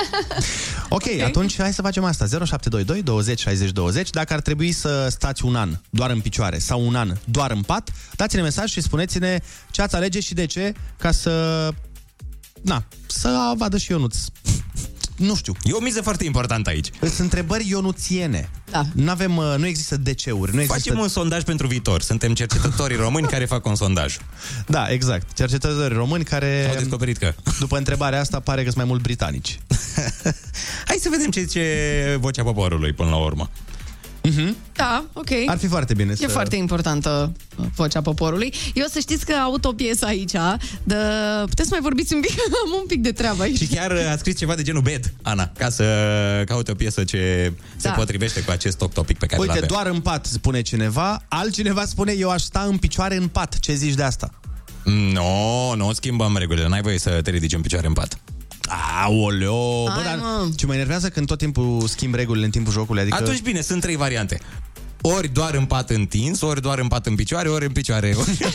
ok, 0.89 1.03
atunci 1.23 1.57
hai 1.57 1.73
să 1.73 1.81
facem 1.81 2.03
asta. 2.03 2.25
0722 2.25 3.01
20 3.01 3.39
60 3.39 3.71
20. 3.71 4.09
Dacă 4.09 4.33
ar 4.33 4.41
trebui 4.41 4.71
să 4.71 5.07
stați 5.09 5.45
un 5.45 5.55
an 5.55 5.79
doar 5.89 6.09
în 6.09 6.19
picioare 6.19 6.57
sau 6.57 6.87
un 6.87 6.95
an 6.95 7.15
doar 7.25 7.51
în 7.51 7.61
pat, 7.61 7.89
dați-ne 8.15 8.41
mesaj 8.41 8.69
și 8.69 8.81
spuneți-ne 8.81 9.39
ce 9.71 9.81
ați 9.81 9.95
alege 9.95 10.19
și 10.19 10.33
de 10.33 10.45
ce, 10.45 10.73
ca 10.97 11.11
să... 11.11 11.67
Na, 12.61 12.83
să 13.07 13.53
vadă 13.57 13.77
și 13.77 13.91
Ionuț. 13.91 14.17
Nu 15.19 15.35
știu. 15.35 15.53
E 15.63 15.71
o 15.71 15.79
miză 15.79 16.01
foarte 16.01 16.25
importantă 16.25 16.69
aici. 16.69 16.89
Sunt 16.99 17.17
întrebări 17.17 17.69
ionuțiene. 17.69 18.49
Da. 18.71 18.83
Nu 18.93 19.09
avem, 19.09 19.37
uh, 19.37 19.55
nu 19.57 19.65
există 19.65 19.97
DC-uri, 19.97 20.53
nu 20.53 20.61
există... 20.61 20.73
Facem 20.73 20.99
un 20.99 21.07
sondaj 21.07 21.43
pentru 21.43 21.67
viitor. 21.67 22.01
Suntem 22.01 22.33
cercetătorii 22.33 22.97
români 23.05 23.27
care 23.27 23.45
fac 23.45 23.65
un 23.65 23.75
sondaj. 23.75 24.17
Da, 24.67 24.87
exact. 24.89 25.33
Cercetători 25.33 25.93
români 25.93 26.23
care... 26.23 26.67
Au 26.69 26.75
descoperit 26.75 27.17
că. 27.17 27.33
După 27.59 27.77
întrebarea 27.77 28.19
asta 28.19 28.39
pare 28.39 28.57
că 28.57 28.65
sunt 28.65 28.77
mai 28.77 28.85
mult 28.85 29.01
britanici. 29.01 29.59
Hai 30.87 30.97
să 30.99 31.09
vedem 31.11 31.29
ce 31.29 31.41
zice 31.41 32.17
vocea 32.19 32.43
poporului 32.43 32.93
până 32.93 33.09
la 33.09 33.17
urmă. 33.17 33.49
Da, 34.75 35.05
ok. 35.13 35.29
Ar 35.45 35.57
fi 35.57 35.67
foarte 35.67 35.93
bine 35.93 36.11
E 36.11 36.15
să... 36.15 36.27
foarte 36.27 36.55
importantă 36.55 37.31
uh, 37.57 37.65
vocea 37.75 38.01
poporului. 38.01 38.53
Eu 38.73 38.85
să 38.89 38.99
știți 38.99 39.25
că 39.25 39.33
aud 39.33 39.65
o 39.65 39.73
piesă 39.73 40.05
aici, 40.05 40.31
de... 40.83 40.95
puteți 41.45 41.67
să 41.67 41.73
mai 41.73 41.79
vorbiți 41.81 42.13
un 42.13 42.19
pic? 42.21 42.31
Am 42.65 42.79
un 42.79 42.85
pic 42.87 43.01
de 43.01 43.11
treabă 43.11 43.41
aici. 43.43 43.57
Și 43.57 43.65
chiar 43.65 43.91
uh, 43.91 44.11
a 44.11 44.17
scris 44.17 44.37
ceva 44.37 44.55
de 44.55 44.61
genul 44.61 44.81
bed, 44.81 45.13
Ana, 45.21 45.51
ca 45.57 45.69
să 45.69 45.83
caute 46.45 46.71
o 46.71 46.73
piesă 46.73 47.03
ce 47.03 47.53
se 47.75 47.87
Da. 47.87 47.93
potrivește 47.93 48.41
cu 48.43 48.51
acest 48.51 48.77
top 48.77 48.93
topic 48.93 49.17
pe 49.17 49.25
care 49.25 49.41
Uite, 49.41 49.51
îl 49.53 49.57
avem. 49.63 49.75
doar 49.75 49.87
în 49.95 49.99
pat, 50.01 50.25
spune 50.25 50.61
cineva, 50.61 51.23
altcineva 51.27 51.85
spune, 51.85 52.11
eu 52.11 52.29
aș 52.29 52.41
sta 52.41 52.65
în 52.69 52.77
picioare 52.77 53.15
în 53.15 53.27
pat. 53.27 53.59
Ce 53.59 53.73
zici 53.73 53.93
de 53.93 54.03
asta? 54.03 54.29
Nu, 54.83 55.73
nu 55.75 55.93
schimbăm 55.93 56.37
regulile. 56.37 56.67
N-ai 56.67 56.81
voie 56.81 56.97
să 56.99 57.09
te 57.23 57.29
ridici 57.29 57.53
în 57.53 57.61
picioare 57.61 57.87
în 57.87 57.93
pat. 57.93 58.19
Aoleo! 59.03 59.87
Hai, 59.89 59.95
bă, 59.95 60.09
dar 60.09 60.17
mă. 60.17 60.49
ce 60.55 60.65
mă 60.65 60.73
enervează 60.73 61.09
când 61.09 61.27
tot 61.27 61.37
timpul 61.37 61.83
schimb 61.87 62.13
regulile 62.13 62.45
în 62.45 62.51
timpul 62.51 62.73
jocului. 62.73 63.01
Adică... 63.01 63.17
Atunci 63.17 63.41
bine, 63.41 63.61
sunt 63.61 63.81
trei 63.81 63.95
variante. 63.95 64.39
Ori 65.01 65.27
doar 65.27 65.53
în 65.53 65.65
pat 65.65 65.89
întins, 65.89 66.41
ori 66.41 66.61
doar 66.61 66.79
în 66.79 66.87
pat 66.87 67.05
în 67.05 67.15
picioare, 67.15 67.49
ori 67.49 67.65
în 67.65 67.71
picioare. 67.71 68.13
Ori... 68.17 68.37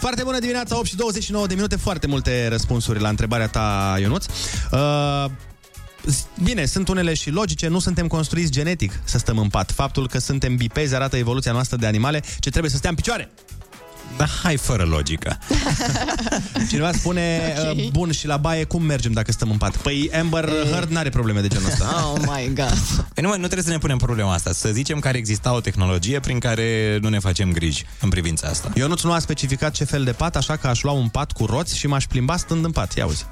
Foarte 0.00 0.24
bună 0.24 0.38
dimineața, 0.38 0.76
8 0.78 0.86
și 0.86 0.96
29 0.96 1.46
de 1.46 1.54
minute, 1.54 1.76
foarte 1.76 2.06
multe 2.06 2.48
răspunsuri 2.48 3.00
la 3.00 3.08
întrebarea 3.08 3.48
ta, 3.48 3.96
Ionuț. 4.00 4.26
Uh, 4.72 5.24
Bine, 6.42 6.64
sunt 6.64 6.88
unele 6.88 7.14
și 7.14 7.30
logice, 7.30 7.68
nu 7.68 7.78
suntem 7.78 8.06
construiți 8.06 8.50
genetic 8.50 9.00
să 9.04 9.18
stăm 9.18 9.38
în 9.38 9.48
pat. 9.48 9.70
Faptul 9.70 10.08
că 10.08 10.18
suntem 10.18 10.56
bipezi 10.56 10.94
arată 10.94 11.16
evoluția 11.16 11.52
noastră 11.52 11.76
de 11.76 11.86
animale, 11.86 12.22
ce 12.38 12.50
trebuie 12.50 12.70
să 12.70 12.76
stea 12.76 12.90
în 12.90 12.96
picioare. 12.96 13.30
Da, 14.16 14.26
hai 14.42 14.56
fără 14.56 14.84
logică. 14.84 15.38
Cineva 16.68 16.92
spune, 16.92 17.54
Ok. 17.58 17.70
okay. 17.70 17.88
bun, 17.92 18.12
și 18.12 18.26
la 18.26 18.36
baie 18.36 18.64
cum 18.64 18.82
mergem 18.82 19.12
dacă 19.12 19.32
stăm 19.32 19.50
în 19.50 19.56
pat? 19.56 19.76
Păi 19.76 20.10
Amber 20.18 20.48
Heard 20.70 20.90
n-are 20.90 21.08
probleme 21.08 21.40
de 21.40 21.48
genul 21.48 21.68
ăsta. 21.68 21.84
Oh 22.12 22.20
my 22.20 22.52
god. 22.54 22.78
Păi 23.14 23.22
nu, 23.22 23.28
mă, 23.28 23.34
nu 23.34 23.40
trebuie 23.40 23.62
să 23.62 23.70
ne 23.70 23.78
punem 23.78 23.98
problema 23.98 24.32
asta. 24.32 24.52
Să 24.52 24.68
zicem 24.68 24.98
că 24.98 25.08
ar 25.08 25.14
exista 25.14 25.52
o 25.54 25.60
tehnologie 25.60 26.20
prin 26.20 26.38
care 26.38 26.98
nu 27.00 27.08
ne 27.08 27.18
facem 27.18 27.52
griji 27.52 27.86
în 28.00 28.08
privința 28.08 28.48
asta. 28.48 28.70
Ionuț 28.74 29.02
nu 29.02 29.12
a 29.12 29.18
specificat 29.18 29.72
ce 29.72 29.84
fel 29.84 30.04
de 30.04 30.12
pat, 30.12 30.36
așa 30.36 30.56
că 30.56 30.66
aș 30.66 30.82
lua 30.82 30.92
un 30.92 31.08
pat 31.08 31.32
cu 31.32 31.44
roți 31.46 31.76
și 31.78 31.86
m-aș 31.86 32.04
plimba 32.06 32.36
stând 32.36 32.64
în 32.64 32.70
pat. 32.70 32.96
Ia 32.96 33.06
uzi. 33.06 33.26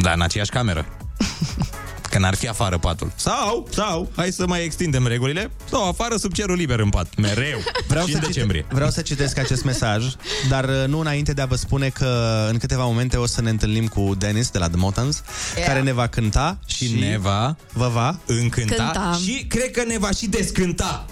Da, 0.00 0.12
în 0.12 0.20
aceeași 0.20 0.50
cameră. 0.50 0.86
Că 2.16 2.22
n-ar 2.22 2.34
fi 2.34 2.48
afară 2.48 2.78
patul. 2.78 3.12
Sau, 3.16 3.68
sau, 3.74 4.10
hai 4.16 4.30
să 4.32 4.46
mai 4.46 4.64
extindem 4.64 5.06
regulile. 5.06 5.50
Sau 5.70 5.88
afară 5.88 6.16
sub 6.16 6.32
cerul 6.32 6.56
liber 6.56 6.78
în 6.78 6.88
pat. 6.88 7.14
Mereu. 7.16 7.58
Vreau 7.88 8.04
și 8.06 8.12
să, 8.12 8.18
în 8.18 8.24
decembrie. 8.26 8.60
cite- 8.60 8.74
vreau 8.74 8.90
să 8.90 9.00
citesc 9.00 9.38
acest 9.38 9.64
mesaj, 9.64 10.04
dar 10.48 10.64
uh, 10.64 10.84
nu 10.86 10.98
înainte 11.00 11.32
de 11.32 11.42
a 11.42 11.46
vă 11.46 11.54
spune 11.56 11.88
că 11.88 12.46
în 12.50 12.58
câteva 12.58 12.84
momente 12.84 13.16
o 13.16 13.26
să 13.26 13.40
ne 13.40 13.50
întâlnim 13.50 13.86
cu 13.86 14.14
Dennis 14.18 14.50
de 14.50 14.58
la 14.58 14.66
The 14.68 14.76
Motans, 14.76 15.22
Yeah. 15.56 15.68
care 15.68 15.80
ne 15.82 15.92
va 15.92 16.06
cânta 16.06 16.58
și, 16.66 16.86
Și 16.86 16.98
ne 16.98 17.18
va 17.18 17.56
vă 17.72 17.88
va 17.88 18.18
încânta 18.26 18.74
Cânta. 18.74 19.18
și 19.24 19.44
cred 19.48 19.70
că 19.70 19.82
ne 19.86 19.98
va 19.98 20.10
și 20.10 20.26
descânta. 20.26 21.06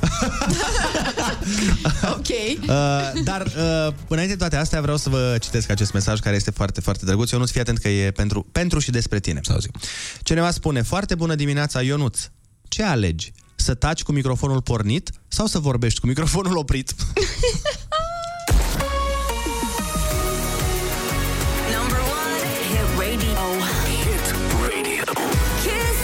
ok. 2.16 2.28
Uh, 2.28 3.22
dar 3.24 3.42
uh, 3.46 3.94
înainte 4.08 4.32
de 4.32 4.38
toate 4.38 4.56
astea 4.56 4.80
vreau 4.80 4.96
să 4.96 5.08
vă 5.08 5.36
citesc 5.40 5.70
acest 5.70 5.92
mesaj 5.92 6.20
care 6.20 6.36
este 6.36 6.50
foarte, 6.50 6.80
foarte 6.80 7.04
drăguț. 7.04 7.30
Ionuț, 7.30 7.50
fii 7.50 7.60
atent 7.60 7.78
că 7.78 7.88
e 7.88 8.10
pentru, 8.10 8.46
pentru 8.52 8.78
și 8.78 8.90
despre 8.90 9.20
tine. 9.20 9.40
Sau 9.42 9.58
zi. 9.58 9.68
Cineva 10.22 10.50
spune, 10.50 10.82
foarte 10.94 11.14
bună 11.14 11.34
dimineața, 11.34 11.82
Ionuț. 11.82 12.28
Ce 12.68 12.82
alegi? 12.82 13.32
Să 13.56 13.74
taci 13.74 14.02
cu 14.02 14.12
microfonul 14.12 14.62
pornit 14.62 15.10
sau 15.28 15.46
să 15.46 15.58
vorbești 15.58 16.00
cu 16.00 16.06
microfonul 16.06 16.56
oprit? 16.56 16.94
Number 21.74 21.98
one, 21.98 22.46
hit 22.68 22.88
radio. 22.98 23.44
Hit 23.86 24.26
radio. 24.60 25.04
Kiss 25.62 25.98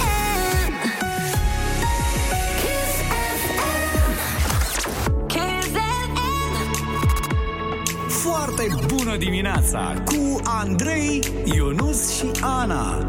FM. 0.00 0.72
Kiss 2.60 2.94
FM. 3.54 4.12
Kiss 5.26 5.72
FM. 6.14 6.48
Foarte 8.08 8.68
bună 8.86 9.16
dimineața 9.16 10.02
cu 10.04 10.40
Andrei, 10.44 11.22
Ionus 11.44 12.16
și 12.16 12.30
Ana. 12.40 13.08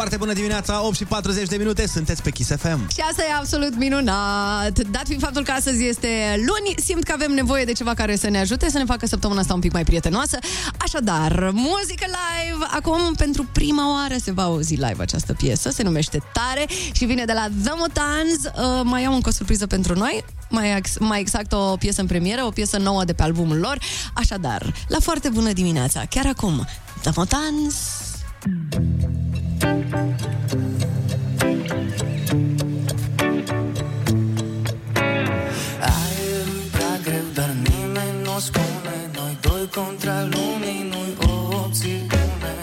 Foarte 0.00 0.18
bună 0.18 0.32
dimineața, 0.32 0.86
8 0.86 0.96
și 0.96 1.04
40 1.04 1.48
de 1.48 1.56
minute, 1.56 1.86
sunteți 1.86 2.22
pe 2.22 2.30
Kiss 2.30 2.50
FM. 2.50 2.88
Și 2.88 3.00
asta 3.10 3.22
e 3.22 3.32
absolut 3.38 3.76
minunat. 3.76 4.78
Dat 4.78 5.02
fiind 5.06 5.22
faptul 5.22 5.42
că 5.42 5.50
astăzi 5.50 5.86
este 5.86 6.08
luni, 6.36 6.74
simt 6.76 7.04
că 7.04 7.12
avem 7.12 7.32
nevoie 7.32 7.64
de 7.64 7.72
ceva 7.72 7.94
care 7.94 8.16
să 8.16 8.28
ne 8.28 8.38
ajute, 8.38 8.70
să 8.70 8.78
ne 8.78 8.84
facă 8.84 9.06
săptămâna 9.06 9.40
asta 9.40 9.54
un 9.54 9.60
pic 9.60 9.72
mai 9.72 9.84
prietenoasă. 9.84 10.38
Așadar, 10.76 11.50
muzică 11.52 12.04
live. 12.06 12.64
Acum, 12.70 13.14
pentru 13.16 13.48
prima 13.52 13.92
oară, 13.92 14.14
se 14.22 14.32
va 14.32 14.42
auzi 14.42 14.74
live 14.74 14.96
această 14.98 15.32
piesă. 15.32 15.70
Se 15.70 15.82
numește 15.82 16.22
Tare 16.32 16.66
și 16.92 17.04
vine 17.04 17.24
de 17.24 17.32
la 17.32 17.46
The 17.62 17.72
Motans. 17.76 18.44
Uh, 18.44 18.80
mai 18.84 19.04
au 19.04 19.14
încă 19.14 19.28
o 19.28 19.32
surpriză 19.32 19.66
pentru 19.66 19.94
noi. 19.94 20.24
Mai, 20.48 20.76
ex- 20.76 20.98
mai 20.98 21.20
exact 21.20 21.52
o 21.52 21.76
piesă 21.76 22.00
în 22.00 22.06
premieră, 22.06 22.44
o 22.44 22.50
piesă 22.50 22.78
nouă 22.78 23.04
de 23.04 23.12
pe 23.12 23.22
albumul 23.22 23.58
lor. 23.58 23.78
Așadar, 24.14 24.74
la 24.88 24.98
foarte 25.00 25.28
bună 25.28 25.52
dimineața, 25.52 26.04
chiar 26.10 26.26
acum, 26.26 26.66
The 27.00 27.10
Motans. 27.16 27.74
Aerul 28.42 28.99
spune 38.48 38.96
Noi 39.16 39.38
doi 39.40 39.64
contra 39.76 40.18
lumii, 40.34 40.82
nu-i 40.92 41.14
o 41.30 41.32
opțiune. 41.62 42.54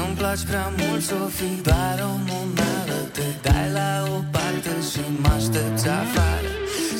Îmi 0.00 0.16
place 0.16 0.44
prea 0.50 0.68
mult 0.78 1.02
să 1.02 1.18
fii 1.36 1.60
doar 1.62 1.98
o 2.10 2.12
momeală 2.28 2.98
Te 3.16 3.28
dai 3.42 3.66
la 3.78 3.90
o 4.16 4.18
parte 4.34 4.72
și 4.90 5.02
mă 5.22 5.32
aștepți 5.36 5.88
afară. 6.02 6.52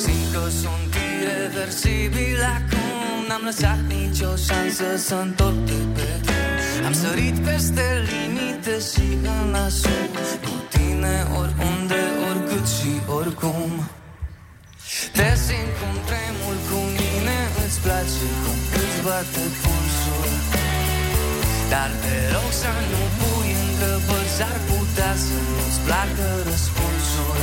Simt 0.03 0.27
că 0.33 0.43
sunt 0.61 0.91
irreversibil 1.05 2.39
acum 2.57 2.89
N-am 3.27 3.43
lăsat 3.49 3.79
nicio 3.95 4.31
șansă 4.47 4.87
să 5.07 5.15
întorc 5.15 5.59
de 5.69 5.79
pe 5.95 6.07
drum. 6.25 6.85
Am 6.87 6.93
sărit 7.03 7.37
peste 7.47 7.87
limite 8.11 8.75
și 8.89 9.07
în 9.35 9.53
asum 9.65 10.09
Cu 10.43 10.53
tine 10.73 11.15
oriunde, 11.39 12.01
oricât 12.29 12.65
și 12.75 12.91
oricum. 13.17 13.71
Te 15.17 15.29
simt 15.45 15.71
cum 15.79 15.95
tremur 16.09 16.57
cu 16.69 16.75
mine 16.75 16.90
Îți 17.81 17.89
place 17.89 18.25
cum 18.43 18.59
îți 18.81 18.99
bate 19.05 19.43
pulsul. 19.61 20.29
Dar 21.71 21.91
te 22.03 22.15
rog 22.33 22.51
să 22.61 22.71
nu 22.91 23.03
pui 23.17 23.51
întrebări 23.65 24.31
S-ar 24.37 24.57
putea 24.69 25.13
să 25.25 25.37
nu-ți 25.49 25.79
placă 25.85 26.27
răspunsul. 26.49 27.39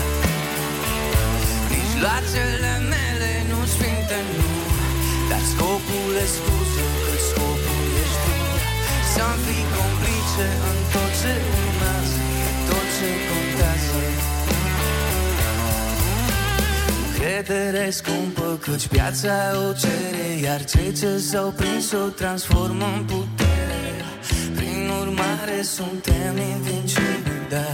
Mijloacele 1.72 2.72
mele 2.92 3.32
nu 3.50 3.60
sfinte, 3.74 4.18
nu. 4.36 4.50
Dar 5.30 5.42
scopul 5.52 6.12
e 6.24 6.26
scuză 6.36 6.84
Cât 7.04 7.20
scopul 7.30 7.86
ești 8.02 8.20
tu. 8.24 8.34
Să-mi 9.12 9.40
fii 9.44 9.66
complice 9.76 10.46
în 10.70 10.78
tot 10.92 11.12
ce 11.20 11.32
urmează 11.58 12.20
E 12.46 12.50
tot 12.68 12.86
ce 12.96 13.10
contează 13.28 14.02
Încredere 17.20 17.90
scumpă 17.90 18.58
căci 18.60 18.86
piața 18.86 19.34
o 19.68 19.72
cere 19.72 20.26
Iar 20.42 20.64
cei 20.64 20.92
ce 20.92 21.18
s-au 21.18 21.50
prins 21.56 21.92
o 21.92 22.08
transformă 22.20 22.84
în 22.96 23.04
putere. 23.04 23.86
Prin 24.56 24.90
urmare 25.00 25.62
suntem 25.62 26.32
invincibili 26.54 27.46
Da, 27.48 27.68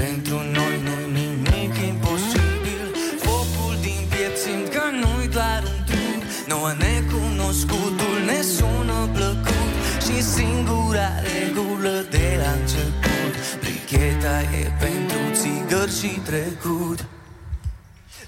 pentru 0.00 0.36
noi 0.56 0.74
nu-i 0.86 1.06
nimic 1.18 1.74
imposibil. 1.92 2.86
Focul 3.26 3.74
din 3.86 4.02
piept 4.10 4.38
simt 4.44 4.68
că 4.74 4.84
nu-i 5.02 5.28
doar 5.36 5.62
un 5.72 5.80
trup 5.88 6.20
Nouă 6.50 6.72
necunoscutul 6.84 8.16
ne 8.30 8.40
sună 8.56 8.98
plăcut. 9.16 9.72
Și 10.04 10.16
singura 10.36 11.08
regulă 11.30 11.94
de 12.14 12.26
la 12.42 12.50
început 12.60 13.32
Bricheta 13.60 14.36
e 14.60 14.64
pentru 14.84 15.20
țigări 15.40 15.94
și 15.98 16.12
trecut 16.30 16.98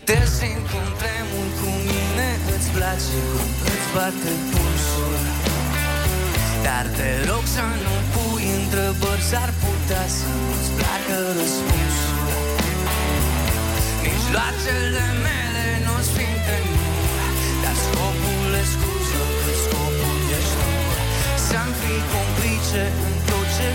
te 0.08 0.18
simt 0.36 0.64
cum 0.70 0.88
tremur 1.00 1.48
cu 1.60 1.70
mine 1.88 2.28
Îți 2.54 2.68
place 2.76 3.16
cum 3.30 3.50
îți 3.72 3.88
bate 3.94 4.32
pulsul. 4.50 5.20
Dar 6.66 6.86
te 6.96 7.10
rog 7.28 7.44
să 7.57 7.64
nu 7.84 7.96
pui 8.12 8.46
întrebări 8.61 9.24
S-ar 9.30 9.50
putea 9.62 10.05
să 10.16 10.28
nu-ți 10.40 10.70
placă 10.78 11.16
răspunsul. 11.38 12.26
Mijloacele 14.05 15.07
mele 15.26 15.66
nu 15.86 15.96
sfinte 16.11 16.57
nu 16.72 16.86
Dar 17.62 17.76
scopul 17.84 18.53
e 18.61 18.64
scuză 18.72 19.22
Că 19.44 19.53
scopul 19.64 20.18
ești 20.38 20.57
tu. 20.61 20.70
Să-mi 21.46 21.74
fii 21.80 22.03
complice 22.14 22.84
în 23.07 23.14
tot 23.28 23.46
ce 23.57 23.68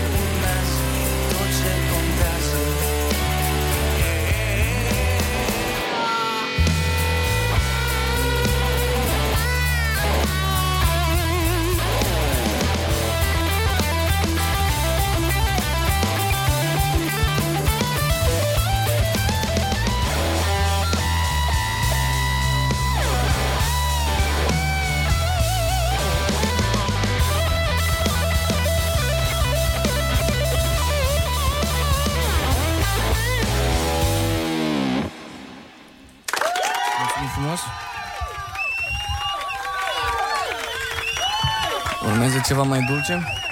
ceva 42.48 42.62
mai 42.62 42.82
dulce. 42.86 43.47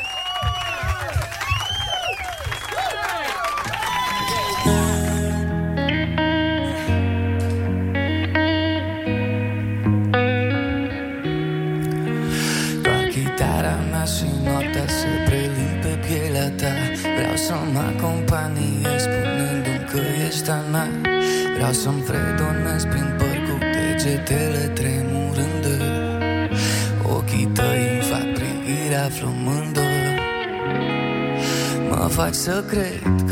Faci 32.16 32.34
să 32.34 32.64
cred 32.68 33.25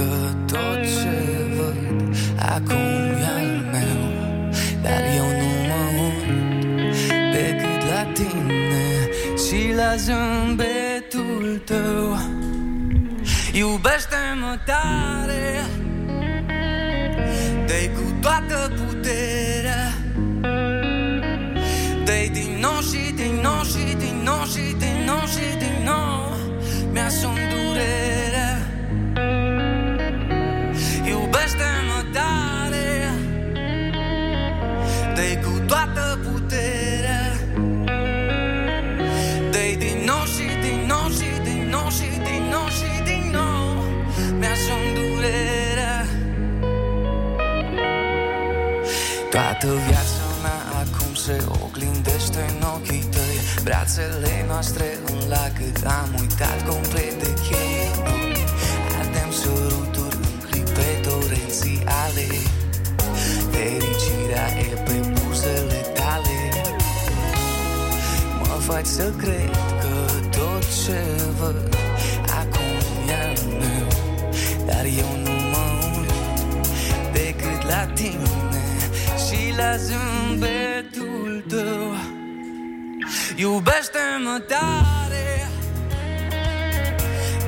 Toată 49.34 49.66
viața 49.86 50.26
mea 50.42 50.60
acum 50.82 51.14
se 51.14 51.36
oglindește 51.64 52.40
în 52.48 52.62
ochii 52.74 53.04
tăi. 53.14 53.36
Brațele 53.64 54.44
noastre 54.46 54.84
în 55.10 55.28
lacăt 55.28 55.76
Am 56.00 56.10
uitat 56.20 56.58
complet 56.68 57.14
de 57.22 57.32
cheie 57.46 57.88
Ardem 58.98 59.30
săruturi 59.40 60.16
în 60.16 60.36
clipe 60.48 60.88
torențiale 61.06 62.26
Fericirea 63.52 64.46
e 64.66 64.74
pe 64.86 64.96
buzele 65.12 65.80
tale. 65.98 66.38
Mă 68.38 68.56
faci 68.68 68.86
să 68.98 69.12
cred 69.16 69.50
că 69.82 69.96
tot 70.38 70.64
ce 70.84 71.00
văd 71.38 71.76
Acum 72.40 72.74
e 73.08 73.14
al 73.28 73.38
meu 73.60 73.88
Dar 74.66 74.84
eu 74.84 75.10
nu 75.24 75.34
mă 75.52 75.64
uit 75.98 76.12
decât 77.12 77.68
la 77.68 77.86
tine. 77.94 78.44
și 78.48 78.63
la 79.56 79.76
zâmbetul 79.76 81.44
tău. 81.48 81.94
Iubește-mă 83.36 84.38
tare 84.48 85.48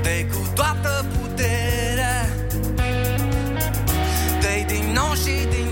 dă 0.03 0.27
cu 0.33 0.51
toată 0.55 1.07
puterea. 1.19 2.27
Dă 4.41 4.65
din 4.67 4.93
nou 4.93 5.15
și 5.15 5.47
din 5.51 5.66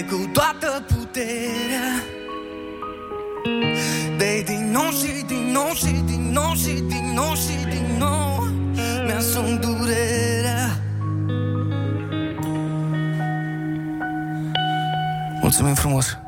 dă 0.00 0.14
cu 0.14 0.30
toată 0.32 0.84
puterea 0.86 1.88
dă 4.16 4.42
din 4.44 4.70
nou 4.70 4.90
și 4.90 5.24
din 5.26 5.50
nou 5.52 5.72
și 5.74 5.92
din 6.04 6.30
nou 6.32 6.54
și 6.54 6.72
din 6.72 7.12
nou 7.14 7.34
și 7.34 7.66
din 7.68 7.96
nou 7.98 8.46
Mi-asum 9.06 9.60
durerea 9.60 10.80
Mulțumim 15.40 15.74
frumos! 15.74 16.27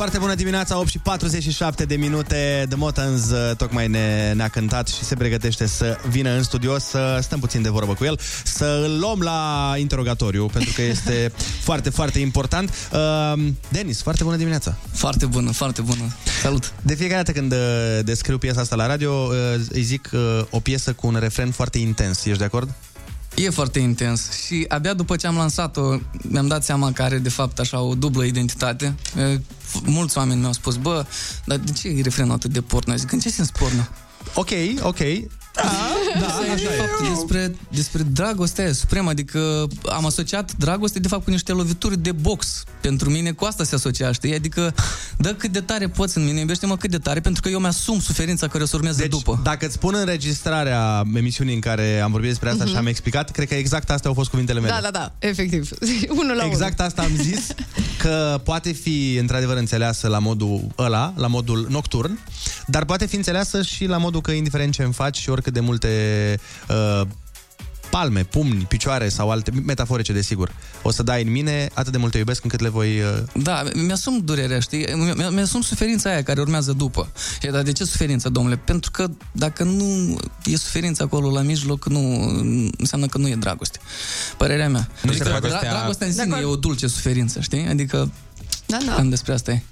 Foarte 0.00 0.18
bună 0.18 0.34
dimineața, 0.34 0.78
8 0.78 0.88
și 0.88 0.98
47 0.98 1.84
de 1.84 1.96
minute. 1.96 2.64
The 2.68 2.76
Motans 2.78 3.30
uh, 3.30 3.56
tocmai 3.56 3.88
ne, 3.88 4.32
ne-a 4.32 4.48
cântat 4.48 4.88
și 4.88 5.04
se 5.04 5.14
pregătește 5.14 5.66
să 5.66 5.98
vină 6.08 6.30
în 6.30 6.42
studio 6.42 6.78
să 6.78 7.18
stăm 7.22 7.40
puțin 7.40 7.62
de 7.62 7.68
vorbă 7.68 7.94
cu 7.94 8.04
el, 8.04 8.18
să 8.44 8.82
îl 8.84 8.98
luăm 8.98 9.20
la 9.20 9.72
interogatoriu, 9.76 10.46
pentru 10.46 10.72
că 10.74 10.82
este 10.82 11.32
foarte, 11.68 11.90
foarte 11.90 12.18
important. 12.18 12.70
Uh, 12.92 13.42
Denis, 13.68 14.02
foarte 14.02 14.24
bună 14.24 14.36
dimineața. 14.36 14.76
Foarte 14.92 15.26
bună, 15.26 15.50
foarte 15.50 15.82
bună. 15.82 16.02
Salut. 16.42 16.72
De 16.82 16.94
fiecare 16.94 17.22
dată 17.22 17.38
când 17.38 17.52
uh, 17.52 17.58
descriu 18.04 18.38
piesa 18.38 18.60
asta 18.60 18.76
la 18.76 18.86
radio, 18.86 19.12
uh, 19.12 19.60
îi 19.70 19.82
zic 19.82 20.10
uh, 20.12 20.20
o 20.50 20.60
piesă 20.60 20.92
cu 20.92 21.06
un 21.06 21.16
refren 21.20 21.50
foarte 21.50 21.78
intens. 21.78 22.24
Ești 22.24 22.38
de 22.38 22.44
acord? 22.44 22.74
E 23.36 23.50
foarte 23.50 23.78
intens 23.78 24.30
și 24.44 24.64
abia 24.68 24.94
după 24.94 25.16
ce 25.16 25.26
am 25.26 25.36
lansat-o 25.36 25.98
mi-am 26.22 26.46
dat 26.46 26.64
seama 26.64 26.92
că 26.92 27.02
are 27.02 27.18
de 27.18 27.28
fapt 27.28 27.58
așa 27.58 27.80
o 27.80 27.94
dublă 27.94 28.24
identitate. 28.24 28.94
E, 29.18 29.36
f- 29.38 29.82
Mulți 29.84 30.18
oameni 30.18 30.40
mi-au 30.40 30.52
spus, 30.52 30.76
bă, 30.76 31.06
dar 31.44 31.56
de 31.58 31.72
ce 31.72 31.88
e 31.88 32.02
refrenul 32.02 32.32
atât 32.34 32.50
de 32.52 32.60
porno? 32.60 32.94
Zic, 32.94 33.12
în 33.12 33.18
ce 33.20 33.30
sens 33.30 33.50
porno? 33.50 33.86
Ok, 34.34 34.48
ok. 34.82 34.98
Da, 36.54 36.56
da, 36.56 36.70
așa 36.70 36.70
de 36.70 36.76
fapt, 36.76 37.08
despre, 37.14 37.54
despre 37.70 38.02
dragostea 38.02 38.64
aia 38.64 38.72
supremă, 38.72 39.10
adică 39.10 39.66
am 39.88 40.06
asociat 40.06 40.52
dragoste 40.56 40.98
de 40.98 41.08
fapt 41.08 41.24
cu 41.24 41.30
niște 41.30 41.52
lovituri 41.52 41.98
de 41.98 42.12
box. 42.12 42.62
Pentru 42.80 43.10
mine 43.10 43.30
cu 43.32 43.44
asta 43.44 43.64
se 43.64 43.74
asocia, 43.74 44.12
știi? 44.12 44.34
Adică 44.34 44.74
dă 45.16 45.28
cât 45.34 45.52
de 45.52 45.60
tare 45.60 45.88
poți 45.88 46.18
în 46.18 46.24
mine, 46.24 46.40
iubește-mă 46.40 46.76
cât 46.76 46.90
de 46.90 46.98
tare, 46.98 47.20
pentru 47.20 47.42
că 47.42 47.48
eu 47.48 47.58
mi-asum 47.58 48.00
suferința 48.00 48.48
care 48.48 48.62
o 48.62 48.66
să 48.66 48.76
urmeze 48.76 49.00
deci, 49.00 49.10
după. 49.10 49.40
dacă 49.42 49.64
îți 49.66 49.74
spun 49.74 49.94
înregistrarea 49.94 51.02
emisiunii 51.14 51.54
în 51.54 51.60
care 51.60 52.00
am 52.00 52.10
vorbit 52.10 52.28
despre 52.28 52.48
asta 52.48 52.64
Mhm. 52.64 52.72
și 52.72 52.78
am 52.78 52.86
explicat, 52.86 53.30
cred 53.30 53.48
că 53.48 53.54
exact 53.54 53.90
astea 53.90 54.08
au 54.08 54.14
fost 54.16 54.30
cuvintele 54.30 54.60
mele. 54.60 54.72
Da, 54.72 54.80
da, 54.80 54.90
da, 54.90 55.12
efectiv. 55.18 55.70
Unul 56.22 56.36
la 56.36 56.44
Exact 56.44 56.80
asta 56.80 57.02
am 57.02 57.16
zis, 57.22 57.46
că 57.98 58.40
poate 58.44 58.72
fi 58.72 59.16
într-adevăr 59.20 59.56
înțeleasă 59.56 60.08
la 60.08 60.18
modul 60.18 60.66
ăla, 60.78 61.12
la 61.16 61.26
modul 61.26 61.66
nocturn, 61.70 62.18
dar 62.66 62.84
poate 62.84 63.06
fi 63.06 63.16
înțeleasă 63.16 63.62
și 63.62 63.84
la 63.86 63.96
modul 63.96 64.20
că 64.20 64.30
indiferent 64.30 64.72
ce 64.72 64.82
îmi 64.82 64.92
faci 64.92 65.18
și 65.18 65.30
oricât 65.30 65.52
de 65.52 65.60
multe 65.60 65.88
uh, 66.68 67.06
palme, 67.90 68.24
pumni, 68.24 68.64
picioare 68.68 69.08
sau 69.08 69.30
alte 69.30 69.50
metaforice, 69.66 70.12
desigur, 70.12 70.52
o 70.82 70.90
să 70.90 71.02
dai 71.02 71.22
în 71.22 71.30
mine, 71.30 71.68
atât 71.74 71.92
de 71.92 71.98
mult 71.98 72.12
te 72.12 72.18
iubesc 72.18 72.42
încât 72.42 72.60
le 72.60 72.68
voi... 72.68 73.00
Uh... 73.00 73.42
Da, 73.42 73.62
mi-asum 73.74 74.18
durerea, 74.24 74.60
știi? 74.60 74.86
Mi- 74.94 75.28
Mi-asum 75.30 75.60
suferința 75.60 76.10
aia 76.10 76.22
care 76.22 76.40
urmează 76.40 76.72
după. 76.72 77.08
Și 77.42 77.48
dar 77.50 77.62
de 77.62 77.72
ce 77.72 77.84
suferință, 77.84 78.28
domnule? 78.28 78.56
Pentru 78.56 78.90
că 78.90 79.06
dacă 79.32 79.62
nu 79.64 80.18
e 80.44 80.56
suferință 80.56 81.02
acolo 81.02 81.30
la 81.30 81.40
mijloc, 81.40 81.88
nu 81.88 82.00
înseamnă 82.78 83.06
că 83.06 83.18
nu 83.18 83.28
e 83.28 83.34
dragoste. 83.34 83.78
Părerea 84.36 84.68
mea. 84.68 84.88
Nu 85.02 85.10
adică 85.10 85.24
se 85.24 85.30
dragostea- 85.30 85.58
dra- 85.60 85.70
dragostea 85.70 86.06
în 86.06 86.12
sine 86.12 86.24
De 86.24 86.30
acord. 86.30 86.46
e 86.46 86.50
o 86.52 86.56
dulce 86.56 86.86
suferință, 86.86 87.40
știi? 87.40 87.66
Adică 87.68 88.10
Da, 88.70 88.78
da. 88.86 88.94
cam 88.94 89.08
despre 89.08 89.32
asta 89.32 89.50
e. 89.50 89.62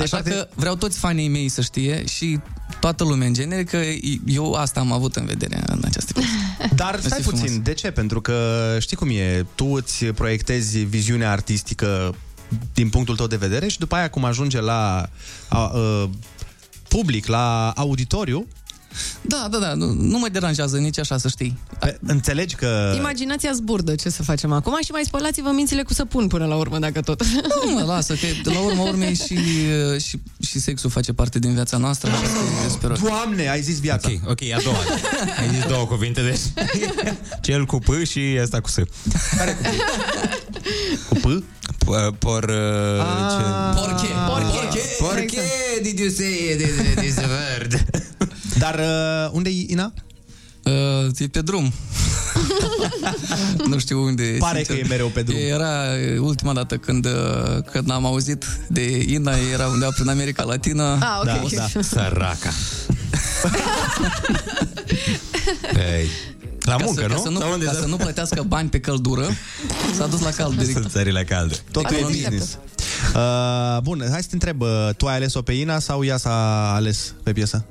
Așa 0.00 0.22
că 0.22 0.48
vreau 0.54 0.74
toți 0.76 0.98
fanii 0.98 1.28
mei 1.28 1.48
să 1.48 1.60
știe 1.60 2.04
și 2.06 2.38
toată 2.80 3.04
lumea 3.04 3.26
în 3.26 3.32
genere 3.32 3.64
că 3.64 3.78
eu 4.26 4.52
asta 4.52 4.80
am 4.80 4.92
avut 4.92 5.16
în 5.16 5.26
vedere 5.26 5.62
în 5.66 5.80
această 5.84 6.12
piesă. 6.12 6.28
Dar 6.74 6.98
stai 6.98 7.08
Mersi 7.10 7.24
puțin, 7.24 7.44
frumos. 7.44 7.62
de 7.62 7.74
ce? 7.74 7.90
Pentru 7.90 8.20
că 8.20 8.76
știi 8.80 8.96
cum 8.96 9.08
e, 9.10 9.46
tu 9.54 9.64
îți 9.64 10.04
proiectezi 10.04 10.78
viziunea 10.78 11.30
artistică 11.30 12.14
din 12.74 12.88
punctul 12.88 13.16
tău 13.16 13.26
de 13.26 13.36
vedere 13.36 13.68
și 13.68 13.78
după 13.78 13.94
aia 13.94 14.10
cum 14.10 14.24
ajunge 14.24 14.60
la 14.60 15.08
a, 15.48 15.58
a, 15.58 16.10
public, 16.88 17.26
la 17.26 17.70
auditoriu, 17.70 18.46
Da, 19.20 19.48
da, 19.50 19.58
da, 19.58 19.74
nu, 19.74 19.92
nu 19.92 20.18
mă 20.18 20.28
deranjează 20.32 20.76
nici 20.78 20.98
așa, 20.98 21.18
să 21.18 21.28
știi. 21.28 21.58
Înțelegi 22.00 22.54
că... 22.54 22.92
Imaginația 22.96 23.52
zburdă 23.52 23.94
ce 23.94 24.08
să 24.10 24.22
facem 24.22 24.52
acum 24.52 24.78
și 24.84 24.90
mai 24.90 25.02
spălați-vă 25.04 25.50
mințile 25.50 25.82
cu 25.82 25.92
săpun 25.92 26.26
până 26.26 26.46
la 26.46 26.56
urmă, 26.56 26.78
dacă 26.78 27.00
tot. 27.00 27.24
Nu, 27.26 27.72
mă, 27.74 27.82
lasă, 27.86 28.12
că 28.14 28.26
de 28.42 28.50
la 28.50 28.58
urmă 28.60 28.82
urmei 28.82 29.14
și, 29.14 29.38
și, 30.06 30.20
și 30.46 30.58
sexul 30.60 30.90
face 30.90 31.12
parte 31.12 31.38
din 31.38 31.52
viața 31.54 31.76
noastră. 31.76 32.10
așa 32.10 32.20
că 32.20 32.28
eu 32.62 32.70
sper- 32.70 33.00
Doamne, 33.02 33.48
ai 33.48 33.60
zis 33.62 33.80
viața. 33.80 34.08
Ok, 34.24 34.30
ok, 34.30 34.40
a 34.52 34.60
doua. 34.64 34.76
Ai 35.38 35.48
zis 35.54 35.64
două 35.68 35.86
cuvinte, 35.86 36.22
deci 36.22 36.66
cel 37.46 37.64
cu 37.66 37.78
P 37.78 38.04
și 38.06 38.20
ăsta 38.42 38.60
cu 38.60 38.68
S. 38.68 38.74
Cu 41.08 41.14
P? 41.14 41.42
P- 41.84 42.18
Por... 42.18 42.44
uh, 42.44 43.02
ce? 43.30 43.42
Porche. 43.80 44.06
Porche. 44.28 44.78
Porche 44.98 45.40
did 45.82 45.98
you 45.98 46.08
say 46.08 46.56
this, 46.58 46.94
this 46.94 47.16
word? 47.16 47.84
Dar 48.60 48.78
uh, 48.78 49.30
unde 49.32 49.48
e 49.50 49.64
Ina? 49.68 49.92
Uh, 50.62 50.72
e 51.18 51.26
pe 51.28 51.40
drum. 51.40 51.72
nu 53.70 53.78
știu 53.78 54.02
unde. 54.02 54.36
Pare 54.38 54.56
sincer. 54.56 54.74
că 54.76 54.80
e 54.80 54.88
mereu 54.88 55.06
pe 55.08 55.22
drum. 55.22 55.38
Era 55.40 55.68
uh, 56.14 56.18
ultima 56.20 56.52
dată 56.52 56.76
când, 56.76 57.06
uh, 57.06 57.12
când 57.72 57.90
am 57.90 58.06
auzit 58.06 58.44
de 58.68 59.04
Ina, 59.08 59.32
era 59.52 59.66
undeva 59.66 59.90
prin 59.94 60.08
America 60.08 60.42
Latină. 60.42 60.98
Ah, 61.00 61.18
ok. 61.20 61.24
Da, 61.50 61.66
da. 61.74 61.82
Săraca. 61.82 62.50
Ei, 65.96 66.08
la 66.60 66.76
Ca 66.76 66.84
muncă, 66.84 67.00
să, 67.00 67.06
nu? 67.08 67.14
Ca 67.14 67.20
să 67.22 67.28
nu, 67.28 67.38
La 67.38 67.46
unde 67.46 67.64
ca 67.64 67.72
s-a- 67.72 67.80
să 67.80 67.86
nu 67.86 67.96
plătească 67.96 68.42
bani 68.48 68.68
pe 68.68 68.80
căldură, 68.80 69.26
s-a 69.96 70.06
dus 70.06 70.20
la 70.20 70.30
cald 70.30 70.56
direct. 70.58 70.78
Sunt 70.78 70.90
țările 70.90 71.24
calde. 71.24 71.54
Totul 71.70 71.96
e 71.96 72.00
business. 72.02 72.58
Uh, 73.14 73.78
bun, 73.82 74.04
hai 74.10 74.20
să 74.22 74.26
te 74.28 74.34
întreb, 74.34 74.60
uh, 74.60 74.88
tu 74.96 75.06
ai 75.06 75.14
ales-o 75.14 75.42
pe 75.42 75.52
Ina 75.52 75.78
sau 75.78 76.04
ea 76.04 76.16
s-a 76.16 76.70
ales 76.74 77.14
pe 77.22 77.32
piesă? 77.32 77.64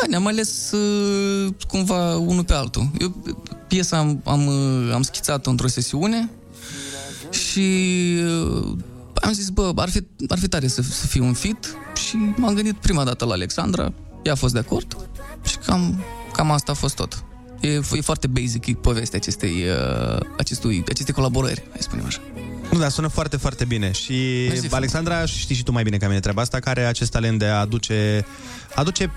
Da, 0.00 0.06
ne-am 0.08 0.26
ales 0.26 0.70
uh, 0.70 1.54
cumva 1.68 2.16
unul 2.16 2.44
pe 2.44 2.52
altul. 2.52 2.90
Eu 2.98 3.36
piesa 3.68 3.98
am, 3.98 4.20
am, 4.24 4.46
uh, 4.46 4.92
am 4.92 5.02
schițat-o 5.02 5.50
într-o 5.50 5.66
sesiune 5.66 6.30
și 7.30 7.68
uh, 8.24 8.76
am 9.14 9.32
zis, 9.32 9.48
bă, 9.48 9.72
ar 9.76 9.88
fi, 9.88 10.06
ar 10.28 10.38
fi 10.38 10.48
tare 10.48 10.66
să, 10.66 10.82
să 10.82 11.06
fie 11.06 11.20
un 11.20 11.32
fit 11.32 11.76
și 12.08 12.16
m-am 12.36 12.54
gândit 12.54 12.74
prima 12.74 13.04
dată 13.04 13.24
la 13.24 13.32
Alexandra, 13.32 13.92
ea 14.22 14.32
a 14.32 14.36
fost 14.36 14.52
de 14.52 14.58
acord 14.58 15.08
și 15.44 15.56
cam, 15.56 16.04
cam 16.32 16.50
asta 16.50 16.72
a 16.72 16.74
fost 16.74 16.94
tot. 16.94 17.24
E, 17.60 17.68
e 17.68 18.00
foarte 18.00 18.26
basic 18.26 18.66
e 18.66 18.72
povestea 18.72 19.18
acestei, 19.18 19.52
uh, 19.52 20.20
acestui, 20.36 20.84
acestei 20.88 21.14
colaborări, 21.14 21.62
hai 21.68 21.76
să 21.76 21.82
spunem 21.82 22.04
așa. 22.06 22.20
Nu, 22.72 22.78
dar 22.78 22.90
sună 22.90 23.08
foarte, 23.08 23.36
foarte 23.36 23.64
bine. 23.64 23.92
Și 23.92 24.46
Mersi 24.48 24.74
Alexandra, 24.74 25.24
știi 25.24 25.54
și 25.54 25.62
tu 25.62 25.72
mai 25.72 25.82
bine 25.82 25.96
ca 25.96 26.06
mine 26.06 26.20
treaba 26.20 26.42
asta, 26.42 26.58
care 26.58 26.80
are 26.80 26.88
acest 26.88 27.10
talent 27.10 27.38
de 27.38 27.44
a 27.44 27.60
aduce, 27.60 28.24
aduce 28.74 29.10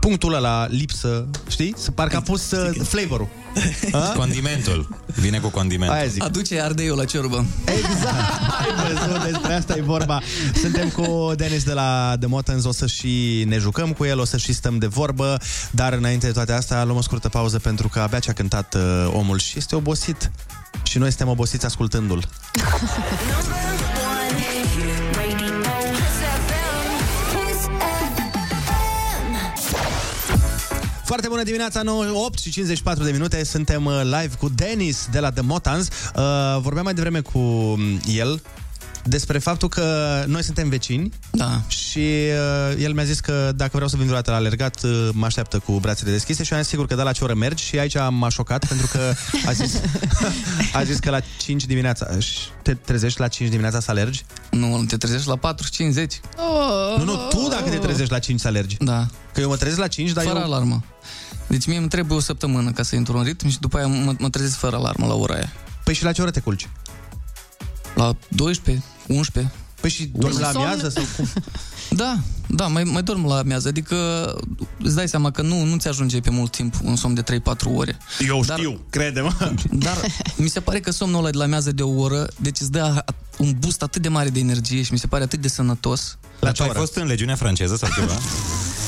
punctul 0.00 0.34
ăla 0.34 0.66
lipsă, 0.66 1.26
știi? 1.48 1.74
Să 1.76 1.90
parcă 1.90 2.16
a 2.16 2.20
pus 2.20 2.50
uh, 2.50 2.80
flavorul. 2.82 3.28
A? 3.92 3.98
Condimentul. 3.98 4.98
Vine 5.14 5.38
cu 5.38 5.48
condimentul. 5.48 5.96
Aia 5.96 6.06
zic. 6.06 6.22
Aduce 6.22 6.60
ardeiul 6.60 6.96
la 6.96 7.04
ciorbă. 7.04 7.44
Exact, 7.64 8.42
ai 8.60 8.94
văzut, 8.94 9.22
despre 9.30 9.52
asta 9.52 9.76
e 9.76 9.80
vorba. 9.80 10.20
Suntem 10.60 10.88
cu 10.88 11.32
Denis 11.36 11.64
de 11.64 11.72
la 11.72 12.14
The 12.18 12.28
Motans, 12.28 12.64
o 12.64 12.72
să 12.72 12.86
și 12.86 13.44
ne 13.46 13.58
jucăm 13.58 13.92
cu 13.92 14.04
el, 14.04 14.18
o 14.18 14.24
să 14.24 14.36
și 14.36 14.52
stăm 14.52 14.78
de 14.78 14.86
vorbă, 14.86 15.36
dar 15.70 15.92
înainte 15.92 16.26
de 16.26 16.32
toate 16.32 16.52
astea 16.52 16.84
luăm 16.84 16.96
o 16.96 17.02
scurtă 17.02 17.28
pauză 17.28 17.58
pentru 17.58 17.88
că 17.88 18.00
abia 18.00 18.18
ce-a 18.18 18.32
cântat 18.32 18.74
uh, 18.74 19.10
omul 19.12 19.38
și 19.38 19.58
este 19.58 19.76
obosit. 19.76 20.30
Și 20.82 20.98
noi 20.98 21.08
suntem 21.08 21.28
obosiți 21.28 21.66
ascultându-l. 21.66 22.24
Foarte 31.10 31.28
bună 31.28 31.42
dimineața, 31.42 31.82
9, 31.82 32.04
8 32.24 32.38
și 32.38 32.50
54 32.50 33.04
de 33.04 33.10
minute, 33.10 33.44
suntem 33.44 33.84
uh, 33.84 34.00
live 34.02 34.30
cu 34.38 34.48
Denis 34.48 35.08
de 35.10 35.18
la 35.18 35.30
The 35.30 35.42
Motans. 35.42 35.88
Uh, 35.88 36.22
vorbeam 36.60 36.84
mai 36.84 36.94
devreme 36.94 37.20
cu 37.20 37.38
um, 37.38 38.00
el 38.14 38.42
despre 39.04 39.38
faptul 39.38 39.68
că 39.68 39.84
noi 40.26 40.42
suntem 40.42 40.68
vecini 40.68 41.12
da. 41.30 41.62
și 41.68 41.98
uh, 41.98 42.82
el 42.82 42.92
mi-a 42.92 43.04
zis 43.04 43.20
că 43.20 43.52
dacă 43.56 43.70
vreau 43.72 43.88
să 43.88 43.96
vin 43.96 44.04
vreodată 44.04 44.30
la 44.30 44.36
alergat, 44.36 44.82
uh, 44.82 45.08
mă 45.12 45.26
așteaptă 45.26 45.58
cu 45.58 45.72
brațele 45.72 46.10
deschise 46.10 46.42
și 46.42 46.50
eu 46.50 46.56
am 46.56 46.62
zis 46.62 46.72
sigur 46.72 46.86
că 46.86 46.94
da 46.94 47.02
la 47.02 47.12
ce 47.12 47.24
oră 47.24 47.34
mergi 47.34 47.64
și 47.64 47.78
aici 47.78 47.96
m-a 48.10 48.28
șocat 48.28 48.66
pentru 48.66 48.86
că 48.92 49.12
a 49.46 49.52
zis, 49.52 49.80
a 50.72 50.82
zis 50.82 50.98
că 50.98 51.10
la 51.10 51.20
5 51.38 51.64
dimineața 51.64 52.18
și 52.18 52.38
te 52.62 52.74
trezești 52.74 53.20
la 53.20 53.28
5 53.28 53.48
dimineața 53.48 53.80
să 53.80 53.90
alergi? 53.90 54.24
Nu, 54.50 54.84
te 54.88 54.96
trezești 54.96 55.28
la 55.28 55.36
4 55.36 55.68
50. 55.68 56.20
Oh. 56.36 56.98
Nu, 56.98 57.04
nu, 57.04 57.16
tu 57.16 57.48
dacă 57.50 57.70
te 57.70 57.76
trezești 57.76 58.12
la 58.12 58.18
5 58.18 58.40
să 58.40 58.48
alergi. 58.48 58.76
Da. 58.78 59.06
Că 59.32 59.40
eu 59.40 59.48
mă 59.48 59.56
trezesc 59.56 59.80
la 59.80 59.86
5, 59.86 60.12
dar 60.12 60.24
fără 60.24 60.38
eu... 60.38 60.44
alarmă. 60.44 60.84
Deci 61.46 61.66
mie 61.66 61.78
îmi 61.78 61.88
trebuie 61.88 62.16
o 62.16 62.20
săptămână 62.20 62.70
ca 62.70 62.82
să 62.82 62.96
intru 62.96 63.16
în 63.16 63.24
ritm 63.24 63.48
și 63.48 63.60
după 63.60 63.76
aia 63.76 63.86
mă, 63.86 64.14
mă 64.18 64.28
trezesc 64.28 64.56
fără 64.56 64.76
alarmă 64.76 65.06
la 65.06 65.14
ora 65.14 65.34
aia. 65.34 65.52
Păi 65.84 65.94
și 65.94 66.04
la 66.04 66.12
ce 66.12 66.22
oră 66.22 66.30
te 66.30 66.40
culci? 66.40 66.68
La 67.94 68.16
12, 68.28 68.84
11. 69.06 69.52
Păi 69.80 69.90
și 69.90 70.10
dormi 70.14 70.38
la 70.38 70.48
amiază 70.48 70.88
sau 70.88 71.04
cum? 71.16 71.28
Da, 71.92 72.18
da, 72.46 72.66
mai, 72.66 72.84
mai 72.84 73.02
dorm 73.02 73.26
la 73.26 73.36
amiază. 73.36 73.68
Adică 73.68 73.96
îți 74.82 74.94
dai 74.94 75.08
seama 75.08 75.30
că 75.30 75.42
nu, 75.42 75.64
nu 75.64 75.76
ți 75.76 75.88
ajunge 75.88 76.20
pe 76.20 76.30
mult 76.30 76.50
timp 76.50 76.74
un 76.82 76.96
somn 76.96 77.14
de 77.14 77.22
3-4 77.22 77.44
ore. 77.74 77.98
Eu 78.26 78.42
dar, 78.46 78.58
știu, 78.58 78.80
crede-mă. 78.90 79.52
Dar 79.70 79.96
mi 80.36 80.48
se 80.48 80.60
pare 80.60 80.80
că 80.80 80.90
somnul 80.90 81.18
ăla 81.18 81.30
de 81.30 81.36
la 81.36 81.44
amiază 81.44 81.72
de 81.72 81.82
o 81.82 82.00
oră, 82.00 82.28
deci 82.40 82.60
îți 82.60 82.70
dă 82.70 83.04
un 83.36 83.56
boost 83.58 83.82
atât 83.82 84.02
de 84.02 84.08
mare 84.08 84.28
de 84.28 84.38
energie 84.38 84.82
și 84.82 84.92
mi 84.92 84.98
se 84.98 85.06
pare 85.06 85.22
atât 85.22 85.40
de 85.40 85.48
sănătos. 85.48 86.18
La 86.40 86.52
tu 86.52 86.62
ai 86.62 86.70
fost 86.72 86.96
în 86.96 87.06
legiunea 87.06 87.34
franceză 87.34 87.76
sau 87.76 87.88
ceva? 87.94 88.14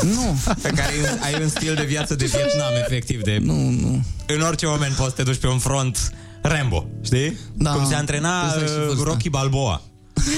Nu. 0.02 0.38
Pe 0.62 0.68
care 0.68 0.92
ai, 1.20 1.32
ai 1.32 1.42
un 1.42 1.48
stil 1.48 1.74
de 1.74 1.84
viață 1.84 2.14
de 2.14 2.24
Vietnam, 2.24 2.72
efectiv. 2.84 3.22
De... 3.22 3.38
Nu, 3.40 3.68
nu. 3.68 4.04
În 4.26 4.40
orice 4.40 4.66
moment 4.66 4.94
poți 4.94 5.08
să 5.08 5.14
te 5.14 5.22
duci 5.22 5.36
pe 5.36 5.46
un 5.46 5.58
front 5.58 6.12
Rambo, 6.42 6.86
știi? 7.02 7.38
Da. 7.54 7.70
Cum 7.70 7.86
se 7.88 7.94
antrena 7.94 8.46
Îți 8.46 8.56
dai 8.56 8.66
și 8.66 8.72
uh, 8.78 8.86
vârsta. 8.86 9.04
Rocky 9.04 9.28
Balboa. 9.30 9.82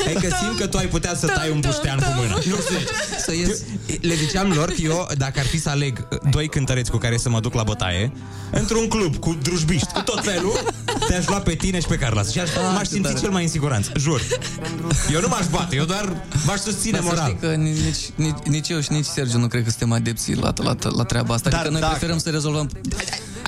Adică 0.07 0.37
simt 0.41 0.59
că 0.59 0.67
tu 0.67 0.77
ai 0.77 0.87
putea 0.87 1.15
să 1.17 1.27
tai 1.27 1.51
un 1.51 1.61
buștean 1.61 1.99
cu 1.99 2.05
mâna. 2.17 2.35
Nu 2.35 2.41
știu 2.41 2.57
Să 3.25 3.33
ies. 3.35 3.63
Le 4.01 4.15
ziceam 4.15 4.53
lor 4.53 4.69
că 4.69 4.81
eu, 4.81 5.07
dacă 5.17 5.39
ar 5.39 5.47
fi 5.47 5.61
să 5.61 5.69
aleg 5.69 6.09
uh, 6.11 6.19
doi 6.31 6.49
cântăreți 6.49 6.91
cu 6.91 6.97
care 6.97 7.17
să 7.17 7.29
mă 7.29 7.41
duc 7.41 7.55
la 7.55 7.63
bătaie, 7.63 8.13
într-un 8.51 8.89
club 8.89 9.17
cu 9.17 9.39
drujbiști, 9.43 9.93
cu 9.93 10.01
tot 10.01 10.25
felul, 10.25 10.53
te-aș 11.09 11.27
lua 11.27 11.39
pe 11.39 11.55
tine 11.55 11.81
și 11.81 11.87
pe 11.87 11.97
Carla. 11.97 12.23
Și 12.23 12.39
aș, 12.41 12.49
m-aș 12.75 12.87
simți 12.87 13.21
cel 13.21 13.31
mai 13.31 13.43
în 13.43 13.49
siguranță, 13.49 13.93
jur. 13.97 14.21
Eu 15.13 15.21
nu 15.21 15.29
m-aș 15.29 15.47
bate, 15.51 15.77
eu 15.77 15.85
doar 15.85 16.25
m-aș 16.47 16.59
susține 16.59 16.99
Dar 16.99 17.03
să 17.03 17.09
moral. 17.15 17.29
știi 17.37 17.49
că 17.49 17.55
nici, 17.55 18.11
nici, 18.15 18.47
nici 18.47 18.69
eu 18.69 18.81
și 18.81 18.93
nici 18.93 19.05
Sergiu 19.05 19.39
nu 19.39 19.47
cred 19.47 19.65
că 19.65 19.71
suntem 19.71 19.93
adepții 19.93 20.35
la, 20.37 20.53
la, 20.57 20.77
la 20.97 21.05
treaba 21.05 21.35
asta. 21.35 21.49
Dar 21.51 21.59
adică 21.59 21.73
noi 21.73 21.81
dacă- 21.81 21.93
preferăm 21.95 22.19
să 22.19 22.31
rezolvăm 22.31 22.71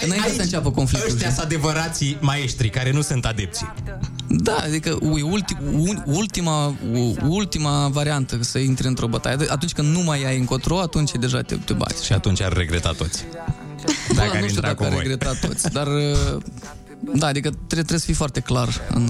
înainte 0.06 0.32
să 0.36 0.42
înceapă 0.42 0.70
conflictul. 0.70 1.10
Ăștia 1.12 1.30
sunt 1.32 1.44
adevărații 1.44 2.16
maestri 2.20 2.68
care 2.70 2.90
nu 2.92 3.00
sunt 3.00 3.24
adepții. 3.24 3.72
Da, 4.28 4.56
adică 4.64 4.98
e 5.16 5.22
ulti, 5.22 5.56
un, 5.72 6.02
ultima, 6.06 6.74
u- 6.92 7.16
ultima 7.28 7.88
variantă 7.88 8.38
să 8.40 8.58
intri 8.58 8.86
într-o 8.86 9.06
bătaie. 9.06 9.36
Atunci 9.48 9.72
când 9.72 9.88
nu 9.96 10.00
mai 10.02 10.24
ai 10.24 10.38
încotro, 10.38 10.80
atunci 10.80 11.10
deja 11.20 11.40
te, 11.40 11.54
te 11.56 11.72
bați. 11.72 12.04
Și 12.04 12.12
atunci 12.12 12.42
ar 12.42 12.52
regreta 12.52 12.90
toți. 12.92 13.24
Bă, 14.08 14.14
Dacă 14.14 14.30
ar 14.30 14.40
nu 14.40 14.46
știu 14.46 14.46
intra 14.48 14.60
dacă 14.60 14.74
cu 14.74 14.82
ar 14.84 14.90
voi. 14.90 14.98
regreta 15.02 15.32
toți, 15.40 15.70
dar... 15.72 15.86
uh, 17.12 17.18
Da, 17.18 17.26
adică 17.26 17.48
trebuie, 17.48 17.66
trebuie 17.68 17.98
să 17.98 18.04
fii 18.04 18.14
foarte 18.14 18.40
clar 18.40 18.68
în... 18.94 19.08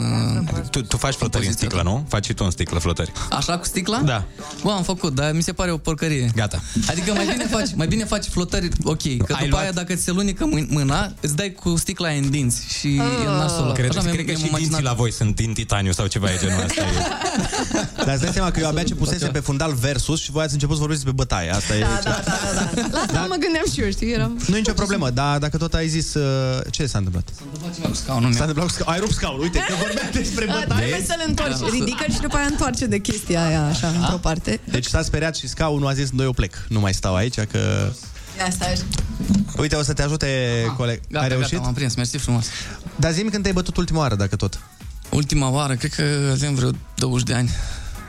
uh, 0.53 0.61
Tu, 0.71 0.83
tu 0.83 0.97
faci 0.97 1.15
flotări 1.15 1.47
în 1.47 1.53
sticlă, 1.53 1.83
nu? 1.83 2.05
Faci 2.09 2.25
și 2.25 2.33
tu 2.35 2.45
în 2.45 2.51
sticlă 2.51 2.79
flotări. 2.79 3.13
Așa 3.31 3.59
cu 3.59 3.65
sticla? 3.65 3.99
Da. 3.99 4.25
Bă, 4.63 4.71
am 4.71 4.83
făcut, 4.83 5.15
dar 5.15 5.33
mi 5.33 5.43
se 5.43 5.53
pare 5.53 5.71
o 5.71 5.77
porcărie. 5.77 6.31
Gata. 6.35 6.61
Adică 6.89 7.13
mai 7.13 7.27
bine 7.33 7.47
faci, 7.51 7.75
mai 7.75 7.87
bine 7.87 8.05
faci 8.05 8.25
flotări, 8.27 8.69
ok, 8.85 9.01
că 9.03 9.09
Ai 9.09 9.17
după 9.27 9.47
luat- 9.49 9.63
aia 9.63 9.73
dacă 9.73 9.95
ți 9.95 10.03
se 10.03 10.11
lunecă 10.11 10.45
mâ- 10.49 10.69
mâna, 10.69 11.13
îți 11.21 11.37
dai 11.37 11.53
cu 11.53 11.77
sticla 11.77 12.09
aia 12.09 12.17
în 12.19 12.31
dinți 12.31 12.63
și 12.79 12.95
e 12.97 13.27
nasul 13.27 13.65
ăla. 13.65 13.73
Cred, 13.73 13.89
Așa 13.89 14.01
mi-am- 14.01 14.15
cred 14.15 14.25
că 14.27 14.31
mi-am 14.31 14.43
și 14.43 14.47
imaginat. 14.49 14.69
dinții 14.71 14.85
la 14.85 14.93
voi 14.93 15.13
sunt 15.13 15.35
din 15.35 15.53
titaniu 15.53 15.93
sau 15.93 16.07
ceva 16.07 16.33
e 16.33 16.37
genul 16.41 16.65
ăsta. 16.65 16.83
Dar 18.07 18.15
îți 18.15 18.23
dai 18.23 18.33
seama 18.33 18.51
că 18.51 18.61
eu 18.61 18.69
abia 18.69 18.83
ce 18.83 18.95
pusese 18.95 19.27
pe 19.27 19.39
fundal 19.39 19.73
versus 19.73 20.21
și 20.21 20.31
voi 20.31 20.43
ați 20.45 20.53
început 20.53 20.75
să 20.75 20.81
vorbiți 20.81 21.05
despre 21.05 21.25
bătaie. 21.25 21.51
Asta 21.51 21.77
e... 21.77 21.81
Da, 21.81 22.01
da, 22.05 22.21
da, 22.25 22.33
da, 22.55 22.71
da. 22.75 22.89
La 22.93 22.99
asta 23.01 23.21
mă 23.29 23.37
gândeam 23.41 23.65
și 23.73 23.81
eu, 23.81 23.91
știi? 23.91 24.13
Eram... 24.13 24.39
Nu 24.47 24.55
e 24.55 24.59
nicio 24.59 24.73
problemă, 24.73 25.11
dar 25.11 25.39
dacă 25.39 25.57
tot 25.57 25.75
ai 25.75 25.89
zis... 25.89 26.15
Uh, 26.15 26.25
ce 26.71 26.87
s-a 26.87 26.99
întâmplat? 26.99 27.29
Cu 27.89 27.95
scaunul 27.95 28.33
S-a 28.33 28.41
întâmplat 28.41 28.67
cu 28.67 28.73
scaunul. 28.73 28.95
Ai 28.95 29.01
rupt 29.01 29.15
scaunul. 29.15 29.43
Uite, 29.43 29.59
că 29.59 29.75
vorbeam 29.79 30.09
despre 30.13 30.45
bătaie. 30.45 30.81
Trebuie 30.81 31.07
să-l 31.07 31.23
întorci. 31.27 31.71
Ridică 31.73 32.05
și 32.13 32.21
după 32.21 32.37
aia 32.37 32.47
întoarce 32.47 32.87
de 32.87 32.99
chestia 32.99 33.47
aia, 33.47 33.67
așa, 33.67 33.89
într-o 33.89 34.17
parte. 34.17 34.61
Deci 34.65 34.87
s-a 34.87 35.03
speriat 35.03 35.37
și 35.37 35.49
scaunul 35.49 35.89
a 35.89 35.93
zis, 35.93 36.11
noi 36.11 36.25
eu 36.25 36.33
plec. 36.33 36.55
Nu 36.69 36.81
mai 36.81 36.95
stau 36.95 37.15
aici, 37.15 37.41
că... 37.41 37.93
Asta 38.49 38.71
e. 38.71 38.79
Uite, 39.59 39.77
o 39.77 39.83
să 39.83 39.93
te 39.93 40.03
ajute 40.03 40.29
coleg. 40.77 41.01
Gata, 41.09 41.25
ai 41.25 41.29
reușit? 41.29 41.53
gata, 41.53 41.65
m-am 41.65 41.75
prins, 41.75 41.95
mersi 41.95 42.17
frumos. 42.17 42.47
Dar 42.97 43.13
zi 43.13 43.23
când 43.23 43.43
te-ai 43.43 43.55
bătut 43.55 43.77
ultima 43.77 43.99
oară, 43.99 44.15
dacă 44.15 44.37
tot. 44.37 44.61
Ultima 45.11 45.51
oară, 45.51 45.75
cred 45.75 45.93
că 45.93 46.31
avem 46.33 46.55
vreo 46.55 46.71
20 46.95 47.27
de 47.27 47.35
ani. 47.35 47.51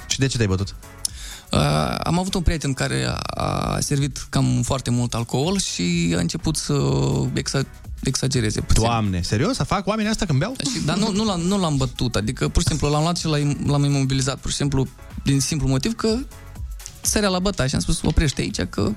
Și 0.07 0.19
de 0.19 0.27
ce 0.27 0.35
te-ai 0.35 0.47
bătut? 0.47 0.75
Uh, 1.51 1.95
am 2.03 2.19
avut 2.19 2.33
un 2.33 2.41
prieten 2.41 2.73
care 2.73 3.05
a, 3.05 3.43
a 3.43 3.79
servit 3.79 4.25
cam 4.29 4.61
foarte 4.63 4.89
mult 4.89 5.13
alcool 5.13 5.59
și 5.59 6.13
a 6.17 6.19
început 6.19 6.55
să 6.55 6.73
exa, 7.33 7.61
exagereze 8.03 8.61
puțin. 8.61 8.83
Doamne, 8.83 9.21
serios? 9.21 9.55
Să 9.55 9.63
fac 9.63 9.87
oamenii 9.87 10.11
asta 10.11 10.25
când 10.25 10.39
beau? 10.39 10.55
Și, 10.71 10.85
dar 10.85 10.97
nu, 10.97 11.11
nu, 11.11 11.25
l-am, 11.25 11.39
nu 11.39 11.59
l-am 11.59 11.77
bătut, 11.77 12.15
adică 12.15 12.47
pur 12.47 12.61
și 12.61 12.67
simplu 12.67 12.89
l-am 12.89 13.01
luat 13.01 13.17
și 13.17 13.25
l-am, 13.25 13.57
l-am 13.65 13.83
imobilizat, 13.83 14.37
pur 14.39 14.49
și 14.49 14.55
simplu 14.55 14.87
din 15.23 15.39
simplu 15.39 15.67
motiv 15.67 15.95
că 15.95 16.17
sărea 17.01 17.29
la 17.29 17.39
bătaie 17.39 17.69
și 17.69 17.75
am 17.75 17.81
spus 17.81 18.01
oprește 18.01 18.41
aici 18.41 18.61
că 18.61 18.91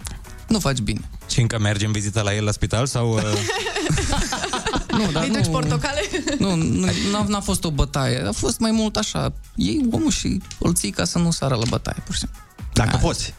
nu 0.48 0.58
faci 0.58 0.78
bine. 0.78 1.10
Și 1.30 1.40
încă 1.40 1.58
mergi 1.58 1.84
în 1.84 1.92
vizită 1.92 2.20
la 2.20 2.34
el 2.34 2.44
la 2.44 2.50
spital 2.50 2.86
sau... 2.86 3.12
Uh... 3.12 3.22
Nu, 4.98 5.10
dar 5.12 5.22
Îi 5.22 5.30
duci 5.30 5.48
portocale? 5.48 6.00
Nu, 6.38 6.54
nu 6.54 6.86
n-a, 7.10 7.24
n-a 7.28 7.40
fost 7.40 7.64
o 7.64 7.70
bătaie, 7.70 8.26
a 8.26 8.32
fost 8.32 8.58
mai 8.58 8.70
mult 8.70 8.96
așa. 8.96 9.32
Ei 9.54 9.88
omul 9.90 10.10
și 10.10 10.40
îl 10.58 10.74
ții 10.74 10.90
ca 10.90 11.04
să 11.04 11.18
nu 11.18 11.30
sară 11.30 11.54
la 11.54 11.62
bătaie, 11.68 12.02
pur 12.04 12.14
și 12.14 12.20
simplu. 12.20 12.38
Dacă 12.72 12.96
poți. 12.96 13.34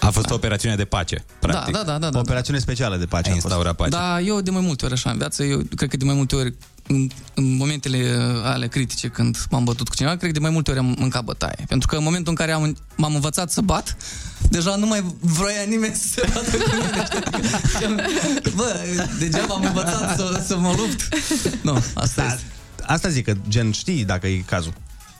A 0.00 0.10
fost 0.10 0.30
o 0.30 0.34
operațiune 0.34 0.74
de 0.76 0.84
pace, 0.84 1.24
practic. 1.38 1.72
Da, 1.72 1.82
da, 1.82 1.92
da, 1.92 1.98
da, 1.98 2.10
da. 2.10 2.18
O 2.18 2.20
operațiune 2.20 2.58
specială 2.58 2.96
de 2.96 3.06
pace. 3.06 3.30
a 3.30 3.32
fost. 3.32 3.44
Instaura 3.44 3.72
pace. 3.72 3.90
Da, 3.90 4.20
eu 4.20 4.40
de 4.40 4.50
mai 4.50 4.60
multe 4.60 4.84
ori 4.84 4.94
așa 4.94 5.10
în 5.10 5.18
viață, 5.18 5.42
eu 5.42 5.62
cred 5.76 5.88
că 5.90 5.96
de 5.96 6.04
mai 6.04 6.14
multe 6.14 6.36
ori 6.36 6.54
în, 6.86 7.08
în 7.34 7.56
momentele 7.56 7.98
uh, 7.98 8.42
ale 8.44 8.68
critice 8.68 9.08
când 9.08 9.46
m-am 9.50 9.64
bătut 9.64 9.88
cu 9.88 9.94
cineva, 9.94 10.16
cred 10.16 10.30
că 10.30 10.38
de 10.38 10.42
mai 10.42 10.50
multe 10.50 10.70
ori 10.70 10.78
am 10.78 10.94
mâncat 10.98 11.24
bătaie. 11.24 11.64
Pentru 11.68 11.88
că 11.88 11.96
în 11.96 12.02
momentul 12.02 12.28
în 12.28 12.34
care 12.34 12.52
am, 12.52 12.76
m-am 12.96 13.14
învățat 13.14 13.50
să 13.50 13.60
bat, 13.60 13.96
deja 14.50 14.76
nu 14.76 14.86
mai 14.86 15.04
vroia 15.20 15.62
nimeni 15.68 15.94
să 15.94 16.08
se 16.08 16.30
bată 16.34 16.56
cu 16.56 16.70
mine. 17.86 18.04
Bă, 18.56 18.80
degeaba 19.18 19.54
am 19.54 19.64
învățat 19.64 20.16
să, 20.16 20.42
să 20.46 20.56
mă 20.56 20.74
lupt. 20.76 21.08
Nu, 21.62 21.82
asta 21.94 22.22
da, 22.22 22.32
este. 22.32 22.44
Asta 22.86 23.08
zic, 23.08 23.24
că 23.24 23.34
gen 23.48 23.72
știi 23.72 24.04
dacă 24.04 24.26
e 24.26 24.36
cazul. 24.36 24.72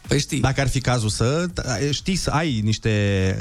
Păi 0.09 0.19
știi. 0.19 0.41
Dacă 0.41 0.61
ar 0.61 0.69
fi 0.69 0.81
cazul 0.81 1.09
să 1.09 1.47
știi 1.91 2.17
să 2.17 2.31
ai 2.31 2.61
niște 2.65 2.91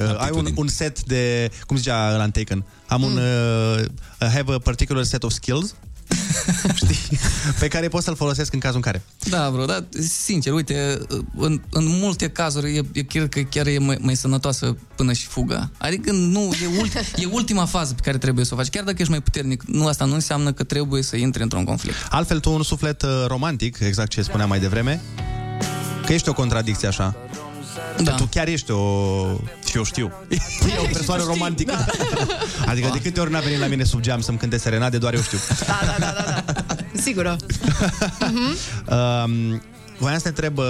uh, 0.01 0.19
ai 0.19 0.29
un, 0.33 0.47
un 0.55 0.67
set 0.67 1.03
de 1.03 1.51
cum 1.65 1.77
zicea 1.77 2.13
ăla 2.13 2.23
în 2.23 2.31
Taken. 2.31 2.65
Am 2.87 3.03
un 3.03 3.17
uh, 3.17 3.85
I 4.21 4.25
have 4.25 4.53
a 4.53 4.57
particular 4.57 5.03
set 5.03 5.23
of 5.23 5.31
skills 5.31 5.75
știi, 6.81 7.19
pe 7.59 7.67
care 7.67 7.87
pot 7.87 8.03
să-l 8.03 8.15
folosesc 8.15 8.53
în 8.53 8.59
cazul 8.59 8.75
în 8.75 8.81
care. 8.81 9.03
Da, 9.29 9.49
bro, 9.49 9.65
dar 9.65 9.85
sincer, 10.23 10.53
uite, 10.53 10.97
în, 11.35 11.61
în 11.69 11.85
multe 11.87 12.29
cazuri, 12.29 12.75
e, 12.75 12.81
e, 12.93 13.01
cred 13.01 13.29
că 13.29 13.39
chiar 13.39 13.67
e 13.67 13.77
mai, 13.77 13.97
mai 14.01 14.15
sănătoasă 14.15 14.77
până 14.95 15.13
și 15.13 15.25
fuga. 15.25 15.71
Adică 15.77 16.11
nu, 16.11 16.51
e, 16.63 16.79
ulti, 16.79 16.97
e 17.23 17.27
ultima 17.31 17.65
fază 17.65 17.93
pe 17.93 18.01
care 18.03 18.17
trebuie 18.17 18.45
să 18.45 18.53
o 18.53 18.57
faci. 18.57 18.69
Chiar 18.69 18.83
dacă 18.83 18.97
ești 18.99 19.11
mai 19.11 19.21
puternic, 19.21 19.63
nu 19.63 19.87
asta 19.87 20.05
nu 20.05 20.13
înseamnă 20.13 20.51
că 20.51 20.63
trebuie 20.63 21.01
să 21.01 21.15
intri 21.15 21.43
într-un 21.43 21.63
conflict. 21.63 21.95
Altfel, 22.09 22.39
tu 22.39 22.51
un 22.51 22.63
suflet 22.63 23.01
uh, 23.01 23.09
romantic, 23.27 23.79
exact 23.79 24.09
ce 24.09 24.21
spuneam 24.21 24.49
mai 24.49 24.59
devreme, 24.59 25.01
că 26.05 26.13
ești 26.13 26.29
o 26.29 26.33
contradicție 26.33 26.87
așa. 26.87 27.15
Da. 28.03 28.11
Tu 28.11 28.25
chiar 28.25 28.47
ești 28.47 28.71
o... 28.71 28.81
și 29.75 29.81
eu 29.81 29.83
știu. 29.83 30.11
E 30.29 30.79
o 30.79 30.87
persoană 30.93 31.23
romantică. 31.23 31.85
Adică 32.65 32.89
de 32.93 32.99
câte 33.01 33.19
ori 33.19 33.31
n-a 33.31 33.39
venit 33.39 33.59
la 33.59 33.67
mine 33.67 33.83
sub 33.83 33.99
geam 33.99 34.21
să-mi 34.21 34.37
cânte 34.37 34.57
serenade, 34.57 34.97
doar 34.97 35.13
eu 35.13 35.21
știu. 35.21 35.37
Da, 35.67 35.79
da, 35.85 35.95
da, 35.99 36.13
da, 36.25 36.51
da. 36.67 36.75
Sigură. 37.01 37.37
Um, 38.89 39.61
voiam 39.97 40.17
să 40.17 40.21
te 40.23 40.27
întreb, 40.27 40.57
uh, 40.57 40.65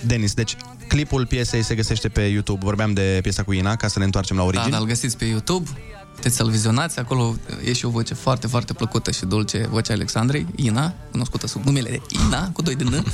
Denis, 0.00 0.34
deci 0.34 0.56
clipul 0.88 1.26
piesei 1.26 1.62
se 1.62 1.74
găsește 1.74 2.08
pe 2.08 2.20
YouTube. 2.20 2.64
Vorbeam 2.64 2.92
de 2.92 3.18
piesa 3.22 3.42
cu 3.42 3.52
Ina, 3.52 3.76
ca 3.76 3.88
să 3.88 3.98
ne 3.98 4.04
întoarcem 4.04 4.36
la 4.36 4.42
Da, 4.42 4.48
origini. 4.48 4.70
dar 4.70 4.80
îl 4.80 4.86
găsiți 4.86 5.16
pe 5.16 5.24
YouTube, 5.24 5.68
puteți 6.14 6.36
să-l 6.36 6.50
vizionați, 6.50 6.98
acolo 6.98 7.36
e 7.64 7.72
și 7.72 7.84
o 7.84 7.88
voce 7.88 8.14
foarte, 8.14 8.46
foarte 8.46 8.72
plăcută 8.72 9.10
și 9.10 9.24
dulce, 9.24 9.66
vocea 9.70 9.92
Alexandrei, 9.92 10.46
Ina, 10.56 10.94
cunoscută 11.10 11.46
sub 11.46 11.64
numele 11.64 11.90
de 11.90 12.00
Ina, 12.08 12.50
cu 12.50 12.62
doi 12.62 12.74
de 12.74 12.84
N. 12.84 13.04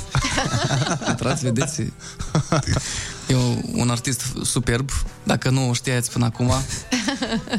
Intrați, 1.09 1.43
vedeți. 1.43 1.81
E 3.27 3.35
un 3.73 3.89
artist 3.89 4.21
superb, 4.43 4.89
dacă 5.23 5.49
nu 5.49 5.69
o 5.69 5.73
știați 5.73 6.11
până 6.11 6.25
acum. 6.25 6.51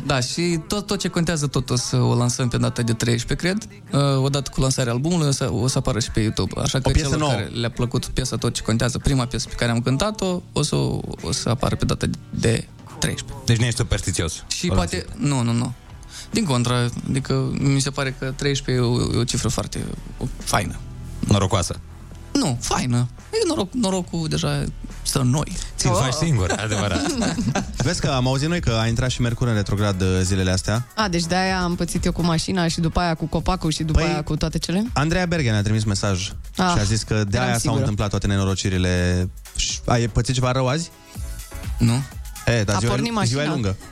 Da, 0.07 0.21
și 0.21 0.61
tot, 0.67 0.87
tot 0.87 0.99
ce 0.99 1.09
contează 1.09 1.47
tot 1.47 1.71
o 1.71 1.77
să 1.77 1.97
o 1.97 2.15
lansăm 2.15 2.49
pe 2.49 2.57
data 2.57 2.83
de 2.83 2.93
13, 2.93 3.47
cred. 3.47 3.69
Uh, 3.93 4.25
Odată 4.25 4.51
cu 4.55 4.61
lansarea 4.61 4.93
albumului 4.93 5.27
o 5.27 5.31
să, 5.31 5.53
o 5.53 5.67
să 5.67 5.79
apară 5.79 5.99
și 6.01 6.11
pe 6.11 6.21
YouTube. 6.21 6.61
Așa 6.61 6.81
că 6.81 6.91
piesă 6.91 7.09
celor 7.09 7.21
nouă. 7.21 7.33
care 7.33 7.45
le-a 7.45 7.71
plăcut 7.71 8.07
piesa 8.07 8.37
tot 8.37 8.55
ce 8.55 8.63
contează, 8.63 8.99
prima 8.99 9.25
piesă 9.25 9.49
pe 9.49 9.55
care 9.55 9.71
am 9.71 9.81
cântat-o, 9.81 10.41
o 10.53 10.63
să, 10.63 10.77
o 11.23 11.33
să 11.33 11.49
apară 11.49 11.77
pe 11.77 11.85
data 11.85 12.07
de 12.31 12.67
13. 13.03 13.25
Deci 13.45 13.57
nu 13.59 13.65
ești 13.65 13.79
superstițios. 13.79 14.45
Și 14.57 14.67
poate... 14.67 15.05
Nu, 15.17 15.43
nu, 15.43 15.53
nu. 15.53 15.73
Din 16.31 16.45
contră, 16.45 16.91
adică 17.09 17.51
mi 17.59 17.81
se 17.81 17.91
pare 17.91 18.15
că 18.19 18.33
13 18.37 18.85
e 18.85 18.87
o, 18.89 19.01
e 19.15 19.17
o 19.19 19.25
cifră 19.25 19.49
foarte 19.49 19.85
o, 20.19 20.25
faină. 20.45 20.77
Norocoasă. 21.29 21.81
Nu, 22.33 22.59
faină. 22.61 23.09
E 23.33 23.37
noroc, 23.49 23.73
norocul 23.73 24.29
deja 24.29 24.65
stă 25.03 25.19
în 25.21 25.29
noi. 25.31 25.53
Ți-l 25.77 25.95
faci 25.95 26.13
singur, 26.13 26.51
adevărat. 26.65 27.13
Vezi 27.77 28.01
că 28.01 28.09
am 28.09 28.27
auzit 28.27 28.49
noi 28.49 28.61
că 28.61 28.71
a 28.81 28.87
intrat 28.87 29.11
și 29.11 29.21
Mercur 29.21 29.49
în 29.49 29.55
retrograd 29.55 30.01
uh, 30.01 30.09
zilele 30.23 30.51
astea. 30.51 30.87
A, 30.95 31.09
deci 31.09 31.25
de-aia 31.25 31.63
am 31.63 31.75
pățit 31.75 32.05
eu 32.05 32.13
cu 32.13 32.23
mașina 32.23 32.69
și 32.69 32.81
după 32.81 33.01
aia 33.01 33.15
cu 33.15 33.27
copacul 33.27 33.71
și 33.71 33.83
după 33.83 34.01
Păi- 34.01 34.05
aia 34.05 34.23
cu 34.23 34.37
toate 34.37 34.59
cele? 34.59 34.85
Andreea 34.93 35.27
Berge 35.27 35.51
ne-a 35.51 35.63
trimis 35.63 35.85
mesaj 35.85 36.33
Ah, 36.57 36.73
și 36.75 36.79
a 36.79 36.83
zis 36.83 37.03
că 37.03 37.15
de 37.15 37.37
eram 37.37 37.43
aia 37.43 37.53
s-au 37.53 37.59
sigură. 37.61 37.79
întâmplat 37.81 38.11
toate 38.11 38.27
nenorocirile. 38.27 39.29
Și 39.57 39.79
Ai 39.87 40.09
pățit 40.09 40.35
ceva 40.35 40.53
rău 40.53 40.69
azi? 40.69 40.91
Nu. 41.79 42.03
E, 42.47 42.63
dar 42.63 42.75
A 42.77 42.79
ziua, 42.79 42.93
pornit 42.93 43.13
e, 43.23 43.25
ziua 43.25 43.43
e 43.43 43.47
mașina. 43.47 43.53
lungă. 43.53 43.77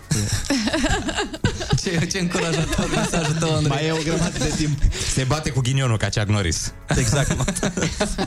Ce, 1.82 2.06
ce 2.06 2.18
încurajator 2.18 2.88
mesajul 2.94 3.34
tău, 3.34 3.54
Andrei. 3.54 3.68
Mai 3.68 3.86
e 3.86 3.92
o 3.92 4.02
grămadă 4.04 4.38
de 4.38 4.52
timp. 4.56 4.78
Se 5.12 5.24
bate 5.24 5.50
cu 5.50 5.60
ghinionul 5.60 5.96
ca 5.96 6.08
Chuck 6.14 6.28
Norris. 6.28 6.72
Exact. 6.96 7.54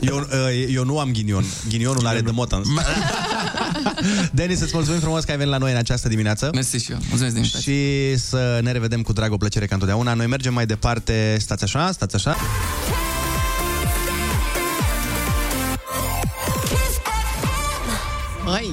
Eu, 0.00 0.16
uh, 0.32 0.66
eu 0.68 0.84
nu 0.84 0.98
am 0.98 1.12
ghinion. 1.12 1.44
Ghinionul 1.68 2.06
are 2.06 2.20
de 2.20 2.30
motans. 2.30 2.68
Denis, 4.32 4.60
îți 4.60 4.70
mulțumim 4.74 5.00
frumos 5.00 5.24
că 5.24 5.30
ai 5.30 5.36
venit 5.36 5.52
la 5.52 5.58
noi 5.58 5.70
în 5.70 5.76
această 5.76 6.08
dimineață. 6.08 6.50
Mersi 6.54 6.76
și 6.76 6.90
eu. 6.92 6.98
Mulțumesc 7.08 7.34
de 7.34 7.38
invitație. 7.40 7.72
Și 7.72 8.18
să 8.18 8.58
ne 8.62 8.72
revedem 8.72 9.02
cu 9.02 9.12
drag 9.12 9.32
o 9.32 9.36
plăcere 9.36 9.66
ca 9.66 9.74
întotdeauna. 9.74 10.14
Noi 10.14 10.26
mergem 10.26 10.54
mai 10.54 10.66
departe. 10.66 11.36
Stați 11.40 11.64
așa, 11.64 11.90
stați 11.92 12.14
așa. 12.14 12.36
Măi! 18.44 18.70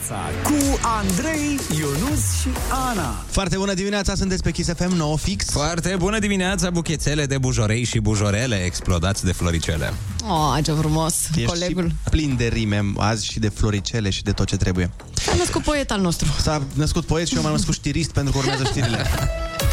Dimineața 0.00 0.40
cu 0.42 0.78
Andrei, 0.82 1.58
Ionus 1.78 2.40
și 2.40 2.48
Ana. 2.88 3.24
Foarte 3.30 3.56
bună 3.56 3.74
dimineața, 3.74 4.14
sunteți 4.14 4.42
pe 4.42 4.50
Kiss 4.50 4.72
FM 4.76 4.96
9 4.96 5.16
fix. 5.16 5.44
Foarte 5.50 5.94
bună 5.98 6.18
dimineața, 6.18 6.70
buchețele 6.70 7.26
de 7.26 7.38
bujorei 7.38 7.84
și 7.84 7.98
bujorele 7.98 8.56
explodați 8.64 9.24
de 9.24 9.32
floricele. 9.32 9.92
Oh, 10.28 10.58
ce 10.64 10.72
frumos! 10.72 11.14
Ești 11.34 11.44
Colegul. 11.44 11.86
și 11.88 12.10
plin 12.10 12.34
de 12.36 12.46
rime 12.46 12.92
azi 12.96 13.26
și 13.26 13.38
de 13.38 13.48
floricele 13.48 14.10
și 14.10 14.22
de 14.22 14.32
tot 14.32 14.46
ce 14.46 14.56
trebuie. 14.56 14.90
S-a 15.12 15.34
născut 15.38 15.62
poet 15.62 15.90
al 15.90 16.00
nostru. 16.00 16.28
S-a 16.40 16.62
născut 16.72 17.04
poet 17.04 17.26
și 17.26 17.36
eu 17.36 17.42
m-am 17.42 17.52
născut 17.52 17.74
știrist 17.74 18.10
pentru 18.10 18.32
că 18.32 18.38
urmează 18.38 18.64
știrile. 18.64 19.06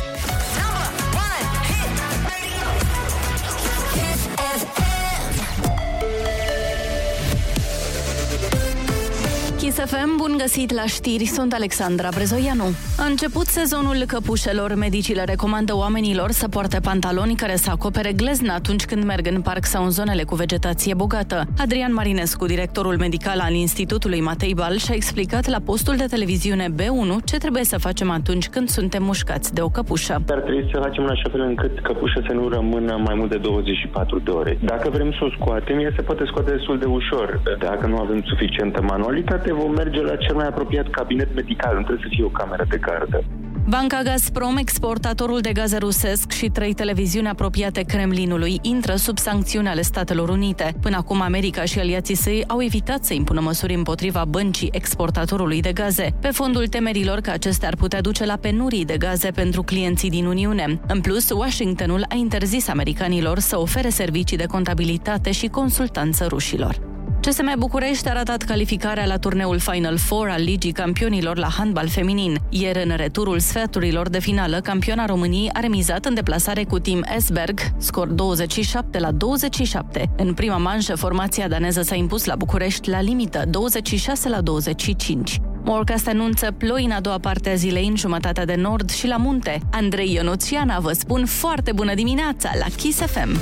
Kiss 9.77 9.91
FM, 9.91 10.17
bun 10.17 10.35
găsit 10.37 10.73
la 10.73 10.85
știri, 10.85 11.25
sunt 11.25 11.53
Alexandra 11.53 12.09
Brezoianu. 12.13 12.63
A 12.99 13.05
început 13.05 13.45
sezonul 13.45 14.03
căpușelor. 14.07 14.75
Medicii 14.75 15.15
le 15.15 15.23
recomandă 15.23 15.75
oamenilor 15.75 16.31
să 16.31 16.47
poarte 16.47 16.79
pantaloni 16.79 17.35
care 17.35 17.55
să 17.55 17.69
acopere 17.69 18.11
glezna 18.11 18.53
atunci 18.53 18.85
când 18.85 19.03
merg 19.03 19.27
în 19.27 19.41
parc 19.41 19.65
sau 19.65 19.83
în 19.83 19.89
zonele 19.89 20.23
cu 20.23 20.35
vegetație 20.35 20.93
bogată. 20.93 21.43
Adrian 21.57 21.93
Marinescu, 21.93 22.45
directorul 22.45 22.97
medical 22.97 23.39
al 23.39 23.53
Institutului 23.53 24.21
Matei 24.21 24.53
Bal, 24.53 24.77
și-a 24.77 24.95
explicat 24.95 25.47
la 25.47 25.59
postul 25.65 25.95
de 25.95 26.05
televiziune 26.09 26.65
B1 26.77 27.23
ce 27.23 27.37
trebuie 27.37 27.63
să 27.63 27.77
facem 27.77 28.09
atunci 28.09 28.47
când 28.47 28.67
suntem 28.69 29.03
mușcați 29.03 29.53
de 29.53 29.61
o 29.61 29.69
căpușă. 29.69 30.13
Ar 30.29 30.39
trebui 30.39 30.69
să 30.71 30.79
facem 30.79 31.03
în 31.03 31.09
așa 31.09 31.29
fel 31.31 31.41
încât 31.41 31.79
căpușa 31.79 32.21
să 32.27 32.33
nu 32.33 32.49
rămână 32.49 33.01
mai 33.05 33.15
mult 33.15 33.29
de 33.29 33.37
24 33.37 34.19
de 34.19 34.31
ore. 34.31 34.57
Dacă 34.61 34.89
vrem 34.89 35.11
să 35.11 35.23
o 35.23 35.29
scoatem, 35.29 35.79
ea 35.79 35.93
se 35.95 36.01
poate 36.01 36.23
scoate 36.25 36.51
destul 36.51 36.77
de 36.79 36.85
ușor. 36.85 37.41
Dacă 37.59 37.87
nu 37.87 37.97
avem 37.97 38.21
suficientă 38.25 38.81
manualitate, 38.81 39.53
vom 39.53 39.66
merge 39.67 40.01
la 40.01 40.15
cel 40.15 40.35
mai 40.35 40.47
apropiat 40.47 40.89
cabinet 40.89 41.35
medical. 41.35 41.75
Nu 41.75 41.83
trebuie 41.83 42.07
să 42.09 42.13
fie 42.15 42.23
o 42.23 42.29
cameră 42.29 42.65
de 42.69 42.77
gardă. 42.77 43.23
Banca 43.69 44.01
Gazprom, 44.01 44.57
exportatorul 44.57 45.39
de 45.39 45.51
gaze 45.51 45.77
rusesc 45.77 46.31
și 46.31 46.47
trei 46.47 46.73
televiziuni 46.73 47.27
apropiate 47.27 47.81
Kremlinului 47.81 48.59
intră 48.61 48.95
sub 48.95 49.17
sancțiuni 49.17 49.67
ale 49.67 49.81
Statelor 49.81 50.29
Unite. 50.29 50.73
Până 50.81 50.95
acum, 50.95 51.21
America 51.21 51.63
și 51.63 51.79
aliații 51.79 52.15
săi 52.15 52.43
au 52.47 52.61
evitat 52.61 53.03
să 53.03 53.13
impună 53.13 53.39
măsuri 53.39 53.73
împotriva 53.73 54.25
băncii 54.25 54.69
exportatorului 54.71 55.61
de 55.61 55.73
gaze, 55.73 56.15
pe 56.21 56.27
fondul 56.27 56.67
temerilor 56.67 57.19
că 57.19 57.29
acestea 57.29 57.67
ar 57.67 57.75
putea 57.75 58.01
duce 58.01 58.25
la 58.25 58.35
penurii 58.35 58.85
de 58.85 58.97
gaze 58.97 59.31
pentru 59.31 59.63
clienții 59.63 60.09
din 60.09 60.25
Uniune. 60.25 60.79
În 60.87 61.01
plus, 61.01 61.29
Washingtonul 61.29 62.05
a 62.09 62.15
interzis 62.15 62.67
americanilor 62.67 63.39
să 63.39 63.59
ofere 63.59 63.89
servicii 63.89 64.37
de 64.37 64.45
contabilitate 64.45 65.31
și 65.31 65.47
consultanță 65.47 66.25
rușilor. 66.25 66.96
CSM 67.21 67.53
București 67.57 68.09
a 68.09 68.13
ratat 68.13 68.43
calificarea 68.43 69.05
la 69.05 69.17
turneul 69.17 69.59
Final 69.59 69.97
Four 69.97 70.29
al 70.29 70.43
Ligii 70.43 70.71
Campionilor 70.71 71.37
la 71.37 71.47
handbal 71.57 71.87
feminin. 71.87 72.37
Ieri, 72.49 72.83
în 72.83 72.95
returul 72.95 73.39
sferturilor 73.39 74.09
de 74.09 74.19
finală, 74.19 74.59
campiona 74.59 75.05
României 75.05 75.49
a 75.53 75.59
remizat 75.59 76.05
în 76.05 76.13
deplasare 76.13 76.63
cu 76.63 76.79
Team 76.79 77.03
Esberg, 77.15 77.59
scor 77.77 78.07
27 78.07 78.99
la 78.99 79.11
27. 79.11 80.09
În 80.17 80.33
prima 80.33 80.57
manșă, 80.57 80.95
formația 80.95 81.47
daneză 81.47 81.81
s-a 81.81 81.95
impus 81.95 82.25
la 82.25 82.35
București 82.35 82.89
la 82.89 83.01
limită, 83.01 83.43
26 83.49 84.29
la 84.29 84.41
25. 84.41 85.39
Morcast 85.63 86.07
anunță 86.07 86.51
ploi 86.51 86.85
în 86.85 86.91
a 86.91 86.99
doua 86.99 87.17
parte 87.17 87.49
a 87.49 87.55
zilei 87.55 87.87
în 87.87 87.95
jumătatea 87.95 88.45
de 88.45 88.55
nord 88.55 88.89
și 88.89 89.07
la 89.07 89.17
munte. 89.17 89.59
Andrei 89.71 90.13
Ionuțiana 90.13 90.79
vă 90.79 90.91
spun 90.91 91.25
foarte 91.25 91.71
bună 91.71 91.93
dimineața 91.93 92.51
la 92.59 92.65
Kiss 92.75 92.99
FM. 92.99 93.39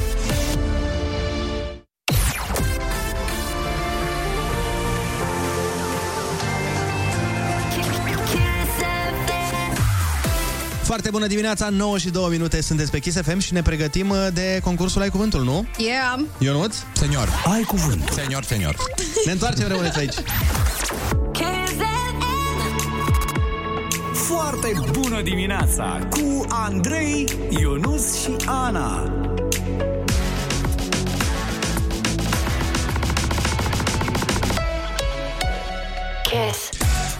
Foarte 10.85 11.09
bună 11.09 11.27
dimineața, 11.27 11.69
9 11.69 11.97
și 11.97 12.09
2 12.09 12.29
minute 12.29 12.61
sunteți 12.61 12.91
pe 12.91 12.99
Kiss 12.99 13.21
FM 13.21 13.39
și 13.39 13.53
ne 13.53 13.61
pregătim 13.61 14.09
uh, 14.09 14.27
de 14.33 14.59
concursul 14.63 15.01
Ai 15.01 15.09
Cuvântul, 15.09 15.43
nu? 15.43 15.67
Yeah. 15.77 16.19
Ionuț? 16.37 16.75
Senior. 16.93 17.29
Ai 17.53 17.61
Cuvântul. 17.61 18.15
Senior, 18.15 18.43
senior. 18.43 18.75
Ne 19.25 19.31
întoarcem, 19.31 19.67
rămâneți 19.67 19.97
aici. 19.97 20.13
Foarte 24.13 24.73
bună 24.91 25.21
dimineața 25.21 26.07
cu 26.09 26.45
Andrei, 26.49 27.25
Ionus 27.49 28.21
și 28.21 28.35
Ana. 28.45 29.13
Kiss. 36.23 36.74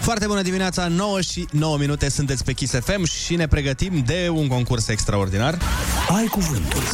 Foarte 0.05 0.27
bună 0.27 0.41
dimineața, 0.41 0.87
9 0.87 1.21
și 1.21 1.47
9 1.51 1.77
minute 1.77 2.09
sunteți 2.09 2.43
pe 2.43 2.53
Kiss 2.53 2.73
FM 2.73 3.05
și 3.05 3.35
ne 3.35 3.47
pregătim 3.47 4.03
de 4.05 4.29
un 4.31 4.47
concurs 4.47 4.87
extraordinar. 4.87 5.57
Ai 6.09 6.25
Cuvântul. 6.25 6.81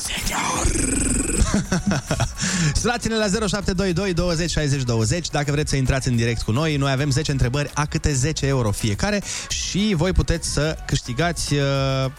Sunați-ne 2.82 3.16
la 3.16 3.48
0722 3.48 4.14
20 4.14 4.50
60 4.50 4.84
20 4.84 5.30
dacă 5.30 5.52
vreți 5.52 5.70
să 5.70 5.76
intrați 5.76 6.08
în 6.08 6.16
direct 6.16 6.42
cu 6.42 6.52
noi. 6.52 6.76
Noi 6.76 6.92
avem 6.92 7.10
10 7.10 7.32
întrebări 7.32 7.70
a 7.74 7.86
câte 7.86 8.14
10 8.14 8.46
euro 8.46 8.72
fiecare 8.72 9.24
și 9.50 9.94
voi 9.98 10.12
puteți 10.12 10.50
să 10.50 10.78
câștigați 10.86 11.54
uh, 11.54 12.12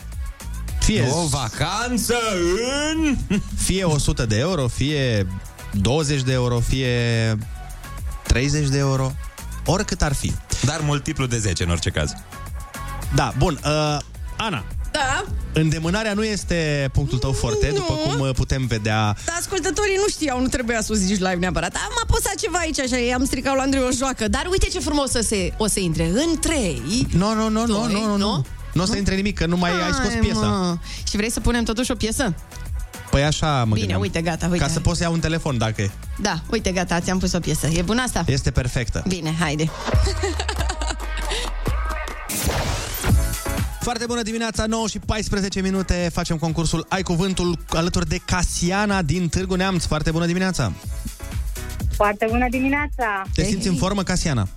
fie 0.81 1.09
O 1.11 1.27
vacanță 1.27 2.15
în... 2.93 3.17
fie 3.67 3.85
100 3.85 4.27
de 4.27 4.39
euro, 4.39 4.69
fie 4.69 5.27
20 5.73 6.23
de 6.23 6.33
euro, 6.33 6.61
fie 6.61 7.39
30 8.23 8.69
de 8.69 8.79
euro, 8.79 9.13
oricât 9.65 10.03
ar 10.03 10.15
fi. 10.15 10.33
Dar 10.63 10.81
multiplu 10.81 11.27
de 11.27 11.39
10 11.39 11.63
în 11.63 11.71
orice 11.71 11.91
caz. 11.91 12.13
Da, 13.15 13.33
bun. 13.39 13.59
Uh, 13.65 13.99
Ana, 14.37 14.65
Da, 14.93 15.25
îndemânarea 15.53 16.13
nu 16.13 16.25
este 16.25 16.89
punctul 16.93 17.19
tău 17.19 17.33
forte, 17.33 17.69
Nu. 17.69 17.75
după 17.75 17.93
cum 17.93 18.21
uh, 18.21 18.31
putem 18.35 18.67
vedea. 18.67 19.17
dar 19.27 19.37
ascultătorii 19.39 19.97
nu 19.97 20.09
știau, 20.09 20.41
nu 20.41 20.47
trebuia 20.49 20.81
să 20.81 20.89
o 20.93 20.95
zici 20.95 21.19
live 21.19 21.35
neapărat. 21.35 21.75
Am 21.75 21.93
apăsat 22.03 22.35
ceva 22.35 22.59
aici, 22.59 22.81
așa, 22.81 22.97
i-am 22.97 23.25
stricat 23.25 23.57
la 23.57 23.63
Andrei 23.63 23.83
o 23.83 23.91
joacă. 23.97 24.29
Dar 24.29 24.47
uite 24.51 24.67
ce 24.67 24.81
frumos 24.81 25.11
să 25.11 25.21
se, 25.21 25.53
o 25.57 25.67
să 25.67 25.81
intre. 25.81 26.05
În 26.05 26.39
3... 26.41 27.07
Nu, 27.17 27.35
nu, 27.35 27.49
nu, 27.49 27.67
nu, 27.67 27.79
Doi, 27.79 27.93
nu, 27.93 28.07
nu, 28.07 28.17
nu. 28.17 28.45
Nu 28.73 28.83
o 28.83 28.85
să 28.87 28.97
intre 28.97 29.15
nimic, 29.15 29.39
că 29.39 29.47
nu 29.47 29.57
mai 29.57 29.71
ai 29.71 29.93
scos 29.93 30.09
Hai, 30.09 30.19
piesa. 30.21 30.39
mă. 30.41 30.77
Și 31.09 31.17
vrei 31.17 31.31
să 31.31 31.41
punem 31.41 31.65
totuși 31.65 31.91
o 31.91 31.95
piesă? 31.95 32.35
Păi 33.13 33.25
așa 33.25 33.59
mă 33.59 33.65
Bine, 33.65 33.79
gândeam. 33.79 34.01
uite, 34.01 34.21
gata, 34.21 34.47
uite. 34.51 34.65
Ca 34.65 34.71
să 34.71 34.81
poți 34.81 34.97
să 34.99 35.03
iau 35.03 35.13
un 35.13 35.21
telefon 35.21 35.59
dacă 35.59 35.83
e. 35.83 35.91
Da, 36.21 36.41
uite, 36.51 36.73
gata, 36.73 37.01
ți-am 37.01 37.19
pus 37.19 37.33
o 37.33 37.39
piesă. 37.39 37.67
E 37.67 37.83
bună 37.83 38.03
asta? 38.03 38.25
Este 38.27 38.51
perfectă. 38.51 39.03
Bine, 39.09 39.35
haide. 39.39 39.71
Foarte 43.81 44.05
bună 44.07 44.23
dimineața, 44.23 44.67
9 44.67 44.87
și 44.89 44.99
14 44.99 45.61
minute. 45.61 46.11
Facem 46.13 46.37
concursul 46.37 46.87
Ai 46.89 47.03
Cuvântul 47.03 47.59
alături 47.69 48.09
de 48.09 48.19
Casiana 48.25 49.03
din 49.03 49.29
Târgu 49.29 49.55
Neamț. 49.55 49.85
Foarte 49.85 50.11
bună 50.11 50.27
dimineața. 50.27 50.73
Foarte 51.97 52.27
bună 52.31 52.47
dimineața! 52.51 53.23
Te 53.35 53.45
simți 53.45 53.69
în 53.69 53.75
formă, 53.75 54.03
Casiana? 54.03 54.49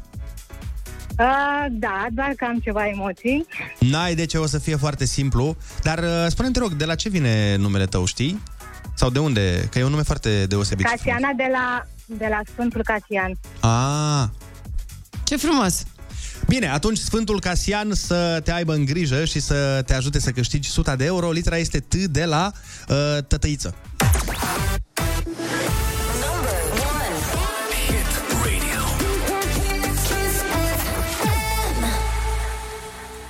Uh, 1.19 1.65
da, 1.69 2.05
doar 2.11 2.33
că 2.37 2.45
am 2.45 2.59
ceva 2.59 2.87
emoții. 2.87 3.45
N-ai 3.79 4.15
de 4.15 4.25
ce, 4.25 4.37
o 4.37 4.45
să 4.45 4.59
fie 4.59 4.75
foarte 4.75 5.05
simplu. 5.05 5.55
Dar 5.81 5.97
uh, 5.97 6.25
spune-mi, 6.27 6.53
te 6.53 6.59
rog, 6.59 6.73
de 6.73 6.85
la 6.85 6.95
ce 6.95 7.09
vine 7.09 7.55
numele 7.55 7.85
tău, 7.85 8.05
știi? 8.05 8.43
Sau 8.93 9.09
de 9.09 9.19
unde? 9.19 9.67
Că 9.71 9.79
e 9.79 9.83
un 9.83 9.89
nume 9.89 10.01
foarte 10.01 10.45
deosebit. 10.45 10.85
Casiana 10.85 11.31
de 11.37 11.47
la, 11.51 11.87
de 12.05 12.27
la 12.29 12.39
Sfântul 12.53 12.81
Casian. 12.83 13.31
Ah. 13.59 14.27
Ce 15.23 15.37
frumos! 15.37 15.83
Bine, 16.47 16.69
atunci 16.69 16.97
Sfântul 16.97 17.39
Casian 17.39 17.93
să 17.93 18.41
te 18.43 18.51
aibă 18.51 18.73
în 18.73 18.85
grijă 18.85 19.25
și 19.25 19.39
să 19.39 19.83
te 19.85 19.93
ajute 19.93 20.19
să 20.19 20.31
câștigi 20.31 20.69
100 20.69 20.95
de 20.97 21.05
euro. 21.05 21.31
Litera 21.31 21.57
este 21.57 21.79
T 21.79 21.95
de 21.95 22.25
la 22.25 22.51
uh, 22.87 23.23
tătăiță. 23.27 23.75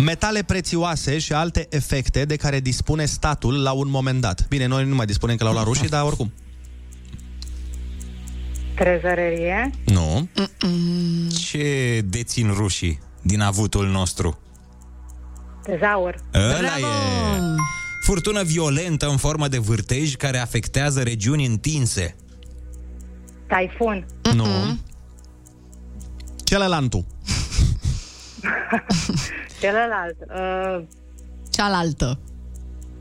Metale 0.06 0.43
prețioase 0.43 1.18
și 1.18 1.34
alte 1.34 1.68
efecte 1.70 2.26
de 2.26 2.36
care 2.36 2.60
dispune 2.60 3.06
statul 3.06 3.62
la 3.62 3.72
un 3.72 3.89
moment 3.89 4.22
dat. 4.22 4.47
Bine, 4.47 4.66
noi 4.66 4.86
nu 4.86 4.95
mai 4.95 5.06
dispunem 5.06 5.36
că 5.36 5.43
l-au 5.43 5.53
la 5.53 5.64
rușii, 5.64 5.88
dar 5.88 6.03
oricum. 6.03 6.34
Trezărerie. 8.76 9.70
Nu. 9.86 10.30
Ce 11.30 12.01
dețin 12.06 12.51
rușii 12.51 12.99
din 13.22 13.41
avutul 13.41 13.88
nostru? 13.88 14.39
Tezaur. 15.64 16.16
Ăla 16.34 16.78
e 16.78 16.86
furtună 18.03 18.43
violentă 18.43 19.08
în 19.08 19.18
formă 19.18 19.47
de 19.47 19.58
vârtej 19.58 20.16
care 20.16 20.38
afectează 20.38 21.01
regiuni 21.01 21.45
întinse. 21.45 22.16
Taifun. 23.47 24.06
Nu. 24.34 24.45
Celălaltul. 26.43 27.06
Celălalt. 29.60 30.16
Uh, 30.36 30.84
Cealaltă. 31.49 32.20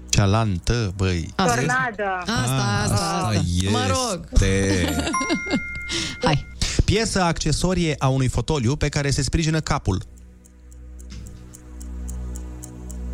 Cealaltă, 0.08 0.92
băi. 0.96 1.32
tornadă. 1.36 2.04
Asta, 2.20 2.80
asta, 2.82 2.94
asta. 2.94 3.32
este. 3.54 3.70
Mă 3.70 3.86
rog. 3.86 4.28
Hai. 6.24 6.46
Piesă 6.84 7.22
accesorie 7.22 7.94
a 7.98 8.08
unui 8.08 8.28
fotoliu 8.28 8.76
pe 8.76 8.88
care 8.88 9.10
se 9.10 9.22
sprijină 9.22 9.60
capul. 9.60 10.02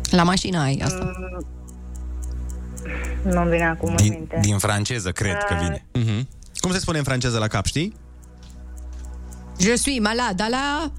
La 0.09 0.23
mașină 0.23 0.59
ai 0.59 0.81
asta. 0.83 1.11
Mm, 1.17 1.45
Nu-mi 3.31 3.49
vine 3.49 3.65
acum 3.67 3.89
în 3.89 3.95
Din, 3.95 4.09
minte. 4.13 4.37
din 4.41 4.57
franceză, 4.57 5.11
cred 5.11 5.37
că 5.47 5.55
vine. 5.61 5.85
Uh-huh. 5.99 6.25
Cum 6.59 6.71
se 6.71 6.79
spune 6.79 6.97
în 6.97 7.03
franceză 7.03 7.37
la 7.37 7.47
cap, 7.47 7.65
știi? 7.65 7.95
Je 9.59 9.75
suis 9.75 9.99
malade, 9.99 10.45
la... 10.49 10.91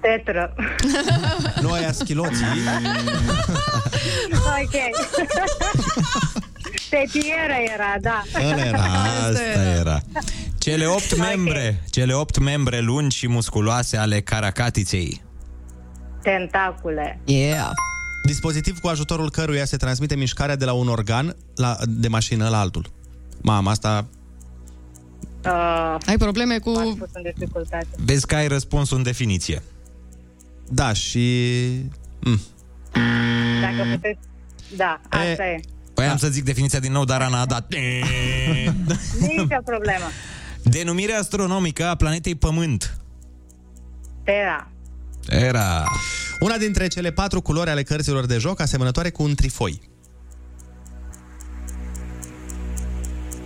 Tetră. 0.00 0.54
Nu 1.62 1.70
aia 1.70 1.92
schiloții. 1.92 2.44
ok. 4.34 4.70
Tetieră 6.90 7.56
era, 7.74 7.94
da. 8.00 8.22
Ăla 8.50 8.64
era. 8.64 8.82
Asta 9.28 9.62
era. 9.78 10.00
Cele 10.58 10.86
opt 10.86 11.16
membre, 11.16 11.82
cele 11.90 12.12
opt 12.12 12.38
membre 12.38 12.80
lungi 12.80 13.16
și 13.16 13.28
musculoase 13.28 13.96
ale 13.96 14.20
caracatiței. 14.20 15.22
Tentacule. 16.22 17.20
Yeah. 17.24 17.70
Dispozitiv 18.24 18.78
cu 18.78 18.88
ajutorul 18.88 19.30
căruia 19.30 19.64
se 19.64 19.76
transmite 19.76 20.14
mișcarea 20.16 20.56
de 20.56 20.64
la 20.64 20.72
un 20.72 20.88
organ 20.88 21.36
la, 21.54 21.76
de 21.86 22.08
mașină 22.08 22.48
la 22.48 22.60
altul. 22.60 22.86
Mama, 23.42 23.70
asta... 23.70 24.06
Uh, 25.44 25.96
Ai 26.06 26.16
probleme 26.18 26.58
cu... 26.58 26.70
m-ați 26.70 26.96
pus 26.96 27.08
în 27.12 27.22
dificultate. 27.22 27.86
Vezi 28.04 28.26
că 28.26 28.34
ai 28.34 28.48
răspunsul 28.48 28.96
în 28.96 29.02
definiție. 29.02 29.62
Da, 30.70 30.92
și... 30.92 31.64
Mm. 32.20 32.40
Dacă 33.60 33.88
puteți... 33.92 34.18
Da, 34.76 35.00
asta 35.08 35.44
e. 35.46 35.60
Păi 35.94 36.06
am 36.06 36.16
să 36.16 36.28
zic 36.28 36.44
definiția 36.44 36.78
din 36.78 36.92
nou, 36.92 37.04
dar 37.04 37.22
Ana 37.22 37.40
a 37.40 37.46
dat. 37.46 37.72
Nicio 39.20 39.60
problemă. 39.64 40.04
Denumirea 40.62 41.18
astronomică 41.18 41.86
a 41.86 41.94
planetei 41.94 42.34
Pământ. 42.34 42.96
Terra. 44.24 44.70
Era... 45.28 45.84
Una 46.40 46.56
dintre 46.56 46.86
cele 46.86 47.10
patru 47.10 47.40
culori 47.40 47.70
ale 47.70 47.82
cărților 47.82 48.26
de 48.26 48.38
joc 48.38 48.60
asemănătoare 48.60 49.10
cu 49.10 49.22
un 49.22 49.34
trifoi. 49.34 49.80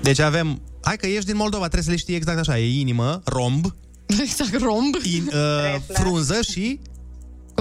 Deci 0.02 0.18
avem... 0.18 0.62
Hai 0.82 0.96
că 0.96 1.06
ești 1.06 1.24
din 1.24 1.36
Moldova, 1.36 1.62
trebuie 1.62 1.82
să 1.82 1.90
le 1.90 1.96
știi 1.96 2.14
exact 2.14 2.38
așa. 2.38 2.58
E 2.58 2.80
inimă, 2.80 3.22
romb, 3.24 3.74
Exact, 4.22 4.60
romb. 4.60 4.94
in, 5.02 5.30
uh, 5.32 5.80
frunză 5.88 6.40
și... 6.50 6.80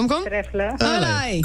Cum, 0.06 0.16
cum? 0.16 0.24
Treflă. 0.24 0.74
Ăla-i. 0.96 1.40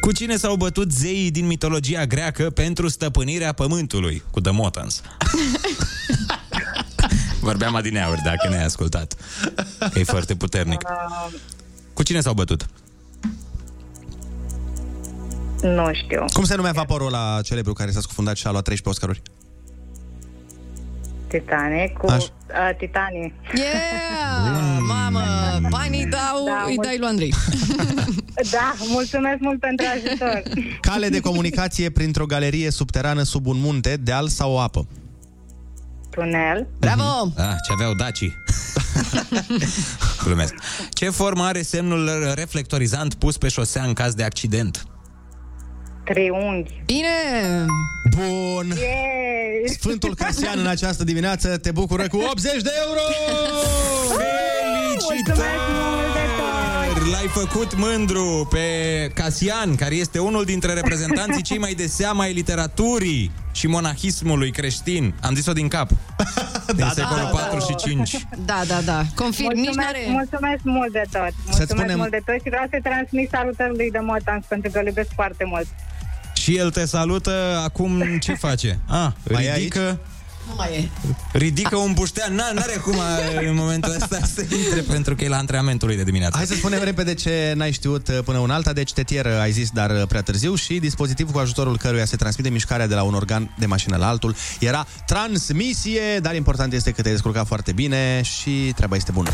Cu 0.00 0.12
cine 0.12 0.36
s-au 0.36 0.54
bătut 0.54 0.92
zeii 0.92 1.30
din 1.30 1.46
mitologia 1.46 2.06
greacă 2.06 2.50
pentru 2.50 2.88
stăpânirea 2.88 3.52
pământului? 3.52 4.22
Cu 4.30 4.40
The 4.40 4.52
Motans. 4.52 5.00
Vorbeam 7.40 7.74
adineauri, 7.74 8.20
dacă 8.24 8.48
ne-ai 8.48 8.64
ascultat. 8.64 9.14
Că 9.92 9.98
e 9.98 10.04
foarte 10.04 10.34
puternic. 10.34 10.80
Uh, 10.88 11.32
Cu 11.94 12.02
cine 12.02 12.20
s-au 12.20 12.34
bătut? 12.34 12.66
nu 15.62 15.92
știu. 15.92 16.24
Cum 16.32 16.44
se 16.44 16.54
numea 16.54 16.72
vaporul 16.72 17.10
la 17.10 17.40
celebru 17.42 17.72
care 17.72 17.90
s-a 17.90 18.00
scufundat 18.00 18.36
și 18.36 18.46
a 18.46 18.50
luat 18.50 18.64
13 18.64 18.88
Oscaruri? 18.88 19.22
Titanic 21.38 21.96
cu... 21.96 22.06
Așa. 22.06 22.26
Uh, 22.48 22.76
Titanic. 22.78 23.34
Yeah! 23.54 24.78
Mamă, 24.88 25.20
banii 25.70 26.06
dau, 26.06 26.44
Da, 26.46 26.62
îi 26.66 26.72
mult- 26.74 26.86
dai 26.86 26.96
lui 26.98 27.08
Andrei. 27.08 27.34
Da, 28.50 28.74
mulțumesc 28.88 29.36
mult 29.40 29.60
pentru 29.60 29.86
ajutor. 29.94 30.42
Cale 30.80 31.08
de 31.08 31.20
comunicație 31.20 31.90
printr-o 31.90 32.26
galerie 32.26 32.70
subterană 32.70 33.22
sub 33.22 33.46
un 33.46 33.60
munte, 33.60 33.96
deal 34.02 34.28
sau 34.28 34.52
o 34.52 34.58
apă. 34.58 34.86
Tunel. 36.10 36.66
Bravo! 36.78 37.32
Ah, 37.36 37.54
ce 37.66 37.72
aveau 37.72 37.94
dacii. 37.94 38.34
Glumesc. 40.24 40.54
Ce 40.90 41.10
formă 41.10 41.44
are 41.44 41.62
semnul 41.62 42.10
reflectorizant 42.34 43.14
pus 43.14 43.38
pe 43.38 43.48
șosea 43.48 43.82
în 43.84 43.92
caz 43.92 44.14
de 44.14 44.24
accident? 44.24 44.86
Triunghi. 46.04 46.82
Bine! 46.86 47.64
Bun! 48.16 48.66
Yes! 48.68 49.72
Sfântul 49.78 50.14
Casian 50.14 50.58
în 50.58 50.66
această 50.66 51.04
dimineață 51.04 51.56
te 51.58 51.70
bucură 51.70 52.06
cu 52.08 52.16
80 52.30 52.62
de 52.62 52.70
euro! 52.86 53.00
Felicitări! 54.08 55.48
L-ai 57.12 57.26
făcut 57.28 57.76
mândru 57.76 58.48
pe 58.50 58.66
Casian, 59.14 59.74
care 59.74 59.94
este 59.94 60.18
unul 60.18 60.44
dintre 60.44 60.72
reprezentanții 60.72 61.42
cei 61.42 61.58
mai 61.58 61.74
de 61.74 61.86
seamă 61.86 62.22
ai 62.22 62.32
literaturii 62.32 63.30
și 63.52 63.66
monahismului 63.66 64.50
creștin. 64.50 65.14
Am 65.22 65.34
zis-o 65.34 65.52
din 65.52 65.68
cap. 65.68 65.88
Din 66.76 66.90
secolul 66.94 67.28
4 67.32 67.58
și 67.58 67.74
5. 67.74 68.26
Da, 68.44 68.60
da, 68.66 68.80
da. 68.84 69.02
Confirm, 69.14 69.46
nici 69.48 69.56
mulțumesc, 69.64 69.88
n-are... 69.88 70.04
mulțumesc 70.08 70.60
mult 70.62 70.92
de 70.92 71.02
tot. 71.12 71.32
Mulțumesc 71.44 71.70
spunem- 71.70 71.96
mult 71.96 72.10
de 72.10 72.22
tot 72.26 72.34
și 72.34 72.48
vreau 72.54 72.66
să 72.70 72.78
transmit 72.82 73.28
salutări 73.30 73.76
lui 73.76 73.90
de 73.90 73.98
Motans 73.98 74.44
pentru 74.48 74.70
că 74.70 74.78
îl 74.78 74.86
iubesc 74.86 75.10
foarte 75.14 75.44
mult. 75.44 75.66
Și 76.42 76.56
el 76.56 76.70
te 76.70 76.84
salută, 76.86 77.60
acum 77.64 78.02
ce 78.20 78.34
face? 78.34 78.78
Ah, 78.86 79.08
Mai 79.30 79.44
e 79.44 79.54
ridică... 79.54 79.98
Nu 80.48 80.54
mai 80.56 80.68
e. 80.74 80.88
Ridică 81.38 81.76
un 81.76 81.92
buștean, 81.92 82.32
n- 82.32 82.54
n-are 82.54 82.72
cum 82.84 82.94
în 83.48 83.54
momentul 83.54 83.90
ăsta 84.00 84.18
să 84.34 84.44
intre 84.56 84.80
pentru 84.80 85.14
că 85.14 85.24
e 85.24 85.28
la 85.28 85.36
antrenamentul 85.36 85.88
lui 85.88 85.96
de 85.96 86.02
dimineață. 86.02 86.36
Hai 86.36 86.46
să 86.46 86.54
spunem 86.54 86.82
repede 86.82 87.14
ce 87.14 87.52
n-ai 87.56 87.72
știut 87.72 88.08
uh, 88.08 88.18
până 88.24 88.38
un 88.38 88.50
alta. 88.50 88.72
Deci 88.72 88.92
tetieră 88.92 89.40
ai 89.40 89.52
zis, 89.52 89.70
dar 89.70 89.90
uh, 89.90 90.02
prea 90.08 90.22
târziu 90.22 90.54
și 90.54 90.78
dispozitivul 90.78 91.32
cu 91.32 91.38
ajutorul 91.38 91.76
căruia 91.78 92.04
se 92.04 92.16
transmite 92.16 92.48
mișcarea 92.50 92.86
de 92.86 92.94
la 92.94 93.02
un 93.02 93.14
organ 93.14 93.54
de 93.58 93.66
mașină 93.66 93.96
la 93.96 94.08
altul 94.08 94.34
era 94.60 94.86
transmisie, 95.06 96.18
dar 96.22 96.34
important 96.34 96.72
este 96.72 96.90
că 96.90 97.02
te-ai 97.02 97.14
descurcat 97.14 97.46
foarte 97.46 97.72
bine 97.72 98.22
și 98.22 98.72
treaba 98.76 98.96
este 98.96 99.12
bună. 99.12 99.30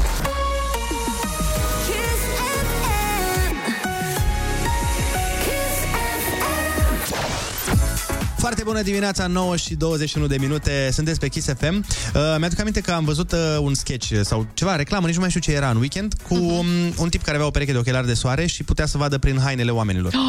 Foarte 8.49 8.66
bună 8.66 8.82
dimineața, 8.82 9.26
9 9.26 9.57
și 9.57 9.74
21 9.74 10.26
de 10.26 10.36
minute, 10.38 10.90
sunteți 10.92 11.20
pe 11.20 11.28
Kiss 11.28 11.46
FM. 11.59 11.74
Uh, 11.74 12.36
mi-aduc 12.38 12.59
aminte 12.59 12.80
că 12.80 12.90
am 12.92 13.05
văzut 13.05 13.32
uh, 13.32 13.38
un 13.61 13.74
sketch 13.74 14.20
sau 14.22 14.46
ceva, 14.55 14.76
reclamă, 14.76 15.07
nici 15.07 15.14
nu 15.14 15.20
mai 15.20 15.28
știu 15.28 15.40
ce 15.40 15.53
era 15.53 15.70
în 15.70 15.76
weekend, 15.76 16.14
cu 16.28 16.34
um, 16.34 16.66
un 16.99 17.09
tip 17.09 17.22
care 17.22 17.36
avea 17.36 17.49
o 17.49 17.51
pereche 17.51 17.72
de 17.72 17.78
ochelari 17.78 18.07
de 18.07 18.14
soare 18.14 18.46
și 18.46 18.64
putea 18.64 18.86
să 18.86 18.99
vadă 18.99 19.18
prin 19.18 19.38
hainele 19.40 19.70
oamenilor. 19.70 20.12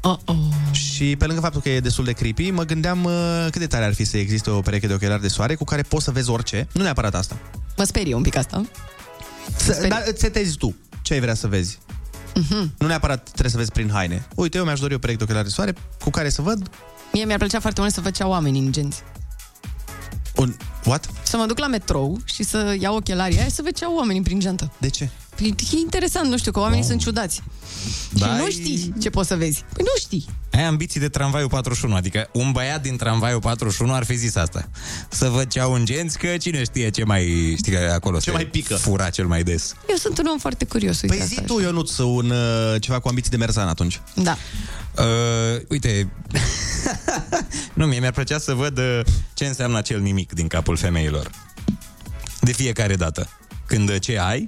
Oh-oh. 0.00 0.36
Și 0.72 1.16
pe 1.16 1.26
lângă 1.26 1.40
faptul 1.40 1.60
că 1.60 1.68
e 1.68 1.80
destul 1.80 2.04
de 2.04 2.12
creepy, 2.12 2.50
mă 2.50 2.64
gândeam 2.64 3.04
uh, 3.04 3.46
cât 3.50 3.60
de 3.60 3.66
tare 3.66 3.84
ar 3.84 3.94
fi 3.94 4.04
să 4.04 4.16
existe 4.16 4.50
o 4.50 4.60
pereche 4.60 4.86
de 4.86 4.94
ochelari 4.94 5.22
de 5.22 5.28
soare 5.28 5.54
cu 5.54 5.64
care 5.64 5.82
poți 5.82 6.04
să 6.04 6.10
vezi 6.10 6.30
orice, 6.30 6.68
nu 6.72 6.82
neapărat 6.82 7.14
asta. 7.14 7.36
Mă 7.76 7.84
sperie 7.84 8.14
un 8.14 8.22
pic 8.22 8.36
asta. 8.36 8.64
Să, 9.56 9.86
dar 9.88 10.02
îți 10.06 10.20
setezi 10.20 10.56
tu 10.56 10.76
ce 11.02 11.12
ai 11.12 11.20
vrea 11.20 11.34
să 11.34 11.46
vezi. 11.46 11.78
Mhm. 12.34 12.72
Nu 12.78 12.86
neapărat 12.86 13.22
trebuie 13.22 13.50
să 13.50 13.56
vezi 13.56 13.72
prin 13.72 13.90
haine. 13.90 14.26
Uite, 14.34 14.58
eu 14.58 14.64
mi-aș 14.64 14.80
dori 14.80 14.94
o 14.94 14.98
pereche 14.98 15.18
de 15.18 15.24
ochelari 15.24 15.46
de 15.46 15.52
soare 15.54 15.74
cu 16.00 16.10
care 16.10 16.28
să 16.28 16.42
văd 16.42 16.70
Mie 17.12 17.24
mi-ar 17.24 17.38
plăcea 17.38 17.60
foarte 17.60 17.80
mult 17.80 17.92
să 17.92 18.00
văd 18.00 18.14
ce 18.14 18.22
au 18.22 18.30
oamenii 18.30 18.60
în 18.60 18.72
genți. 18.72 19.02
un... 20.36 20.54
What? 20.84 21.08
Să 21.22 21.36
mă 21.36 21.46
duc 21.46 21.58
la 21.58 21.66
metrou 21.66 22.18
și 22.24 22.42
să 22.42 22.76
iau 22.80 22.96
ochelarii 22.96 23.38
aia 23.38 23.46
și 23.46 23.54
să 23.54 23.62
văd 23.62 23.74
ce 23.74 23.84
au 23.84 23.94
oamenii 23.94 24.22
prin 24.22 24.40
geantă. 24.40 24.72
De 24.78 24.88
ce? 24.88 25.08
Păi, 25.40 25.54
e 25.72 25.76
interesant, 25.78 26.28
nu 26.30 26.38
știu, 26.38 26.52
că 26.52 26.60
oamenii 26.60 26.84
sunt 26.84 27.00
ciudați. 27.00 27.42
Da, 28.10 28.26
și 28.26 28.32
nu 28.32 28.46
e- 28.46 28.50
știi 28.50 28.92
ce 29.00 29.10
poți 29.10 29.28
să 29.28 29.36
vezi. 29.36 29.64
Păi 29.74 29.84
nu 29.84 30.00
știi. 30.00 30.26
Ai 30.52 30.62
ambiții 30.64 31.00
de 31.00 31.08
tramvaiul 31.08 31.48
41, 31.48 31.94
adică 31.94 32.28
un 32.32 32.52
băiat 32.52 32.82
din 32.82 32.96
tramvaiul 32.96 33.40
41 33.40 33.92
ar 33.92 34.04
fi 34.04 34.14
zis 34.16 34.36
asta. 34.36 34.68
Să 35.08 35.28
văd 35.28 35.46
ce 35.48 35.60
au 35.60 35.72
în 35.72 35.84
genți, 35.84 36.18
că 36.18 36.36
cine 36.36 36.62
știe 36.64 36.90
ce 36.90 37.04
mai, 37.04 37.54
știi 37.56 37.72
că 37.72 37.90
acolo 37.94 38.18
ce 38.18 38.30
mai 38.30 38.46
pică. 38.46 38.74
fura 38.74 39.10
cel 39.10 39.26
mai 39.26 39.42
des. 39.42 39.74
Eu 39.88 39.96
sunt 39.96 40.18
un 40.18 40.26
om 40.26 40.38
foarte 40.38 40.64
curios, 40.64 41.00
uite 41.00 41.14
Păi 41.14 41.24
asta. 41.24 41.34
zi 41.40 41.46
tu, 41.46 41.60
Ionuț, 41.60 41.98
un, 41.98 42.30
uh, 42.30 42.80
ceva 42.80 42.98
cu 42.98 43.08
ambiții 43.08 43.30
de 43.30 43.36
merzan 43.36 43.68
atunci. 43.68 44.00
Da. 44.14 44.36
Uh, 44.98 45.60
uite, 45.68 46.10
nu, 47.74 47.86
mie 47.86 47.98
mi-ar 47.98 48.12
plăcea 48.12 48.38
să 48.38 48.54
văd 48.54 48.78
uh, 48.78 49.00
ce 49.34 49.46
înseamnă 49.46 49.78
acel 49.78 50.00
nimic 50.00 50.32
din 50.32 50.46
capul 50.46 50.76
femeilor. 50.76 51.30
De 52.40 52.52
fiecare 52.52 52.94
dată. 52.94 53.28
Când 53.66 53.88
uh, 53.90 54.00
ce 54.00 54.18
ai, 54.18 54.44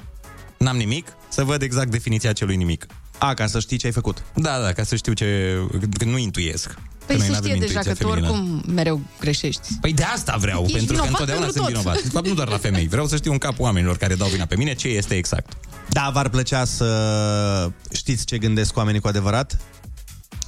n-am 0.63 0.77
nimic, 0.77 1.13
să 1.29 1.45
văd 1.45 1.63
exact 1.63 1.91
definiția 1.91 2.31
acelui 2.31 2.57
nimic. 2.57 2.87
A, 3.19 3.35
ca 3.35 3.47
să 3.47 3.61
știi 3.61 3.77
ce 3.77 3.87
ai 3.87 3.93
făcut. 3.93 4.23
Da, 4.35 4.61
da, 4.61 4.73
ca 4.73 4.83
să 4.83 4.97
știu 4.97 5.13
ce... 5.13 5.57
Că 5.99 6.05
nu 6.05 6.19
intuiesc. 6.19 6.75
Păi 7.07 7.17
noi 7.17 7.27
se 7.27 7.33
n-avem 7.33 7.51
știe 7.51 7.61
deja 7.67 7.79
intuiția 7.79 7.93
că 7.93 7.99
tu 7.99 8.09
feminină. 8.09 8.33
oricum 8.33 8.75
mereu 8.75 9.01
greșești. 9.21 9.61
Păi 9.81 9.93
de 9.93 10.03
asta 10.03 10.37
vreau, 10.41 10.63
Ești 10.63 10.77
pentru 10.77 10.95
că 10.97 11.03
vinovat 11.03 11.21
întotdeauna 11.21 11.45
pentru 11.47 11.63
sunt 11.63 11.75
tot. 11.75 11.83
vinovat. 11.83 12.03
De 12.03 12.09
fapt, 12.13 12.27
nu 12.27 12.35
doar 12.35 12.49
la 12.49 12.59
femei. 12.59 12.87
Vreau 12.89 13.07
să 13.07 13.17
știu 13.17 13.33
în 13.33 13.39
capul 13.39 13.65
oamenilor 13.65 13.97
care 13.97 14.15
dau 14.15 14.29
vina 14.29 14.45
pe 14.45 14.57
mine 14.57 14.75
ce 14.75 14.89
este 14.89 15.15
exact. 15.15 15.53
Da, 15.89 16.11
v-ar 16.13 16.29
plăcea 16.29 16.65
să 16.65 17.71
știți 17.93 18.25
ce 18.25 18.39
gândesc 18.39 18.77
oamenii 18.77 19.01
cu 19.01 19.09
adevărat? 19.09 19.57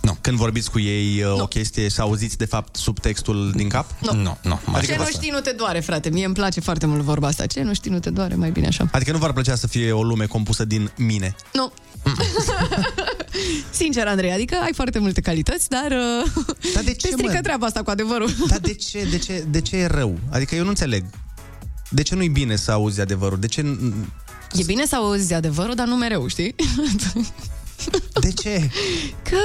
Nu. 0.05 0.17
Când 0.21 0.37
vorbiți 0.37 0.71
cu 0.71 0.79
ei 0.79 1.23
uh, 1.23 1.41
o 1.41 1.47
chestie, 1.47 1.91
să 1.91 2.01
auziți 2.01 2.37
de 2.37 2.45
fapt 2.45 2.77
subtextul 2.77 3.53
din 3.57 3.69
cap? 3.69 3.91
Nu. 4.01 4.13
Nu, 4.13 4.39
nu. 4.43 4.59
ce 4.87 4.97
nu 4.99 5.07
știi, 5.07 5.31
nu 5.31 5.41
te 5.41 5.51
doare, 5.51 5.81
frate. 5.81 6.11
Mie 6.11 6.25
îmi 6.25 6.35
place 6.35 6.61
foarte 6.61 6.87
mult 6.87 7.03
vorba 7.03 7.27
asta. 7.27 7.47
Ce 7.47 7.63
nu 7.63 7.75
știi, 7.75 7.91
nu 7.91 7.99
te 7.99 8.11
doare, 8.11 8.35
mai 8.35 8.51
bine 8.51 8.67
așa. 8.67 8.89
Adică 8.93 9.13
nu 9.13 9.19
v-ar 9.19 9.33
plăcea 9.33 9.55
să 9.55 9.67
fie 9.67 9.93
o 9.93 10.03
lume 10.03 10.27
compusă 10.27 10.65
din 10.65 10.91
mine. 10.97 11.35
Nu. 11.53 11.73
Sincer, 13.71 14.07
Andrei, 14.07 14.33
adică 14.33 14.57
ai 14.63 14.73
foarte 14.75 14.99
multe 14.99 15.21
calități, 15.21 15.69
dar, 15.69 15.91
uh, 15.91 16.45
dar 16.75 16.83
de 16.85 16.95
ce, 17.01 17.07
te 17.07 17.13
strică 17.13 17.33
mă? 17.33 17.41
treaba 17.41 17.67
asta 17.67 17.83
cu 17.83 17.91
adevărul. 17.91 18.31
Dar 18.51 18.59
de 18.59 18.75
ce, 18.75 19.07
de, 19.11 19.19
ce, 19.19 19.45
de 19.51 19.61
ce 19.61 19.77
e 19.77 19.87
rău? 19.87 20.19
Adică 20.31 20.55
eu 20.55 20.63
nu 20.63 20.69
înțeleg. 20.69 21.05
De 21.91 22.03
ce 22.03 22.15
nu-i 22.15 22.29
bine 22.29 22.57
să 22.57 22.71
auzi 22.71 23.01
adevărul? 23.01 23.39
De 23.39 23.47
ce... 23.47 23.79
E 24.53 24.63
bine 24.65 24.87
să 24.87 24.97
auzi 24.97 25.35
adevărul, 25.35 25.75
dar 25.75 25.87
nu 25.87 25.97
mereu, 25.97 26.27
știi? 26.27 26.55
De 28.21 28.33
ce? 28.33 28.71
Că 29.23 29.37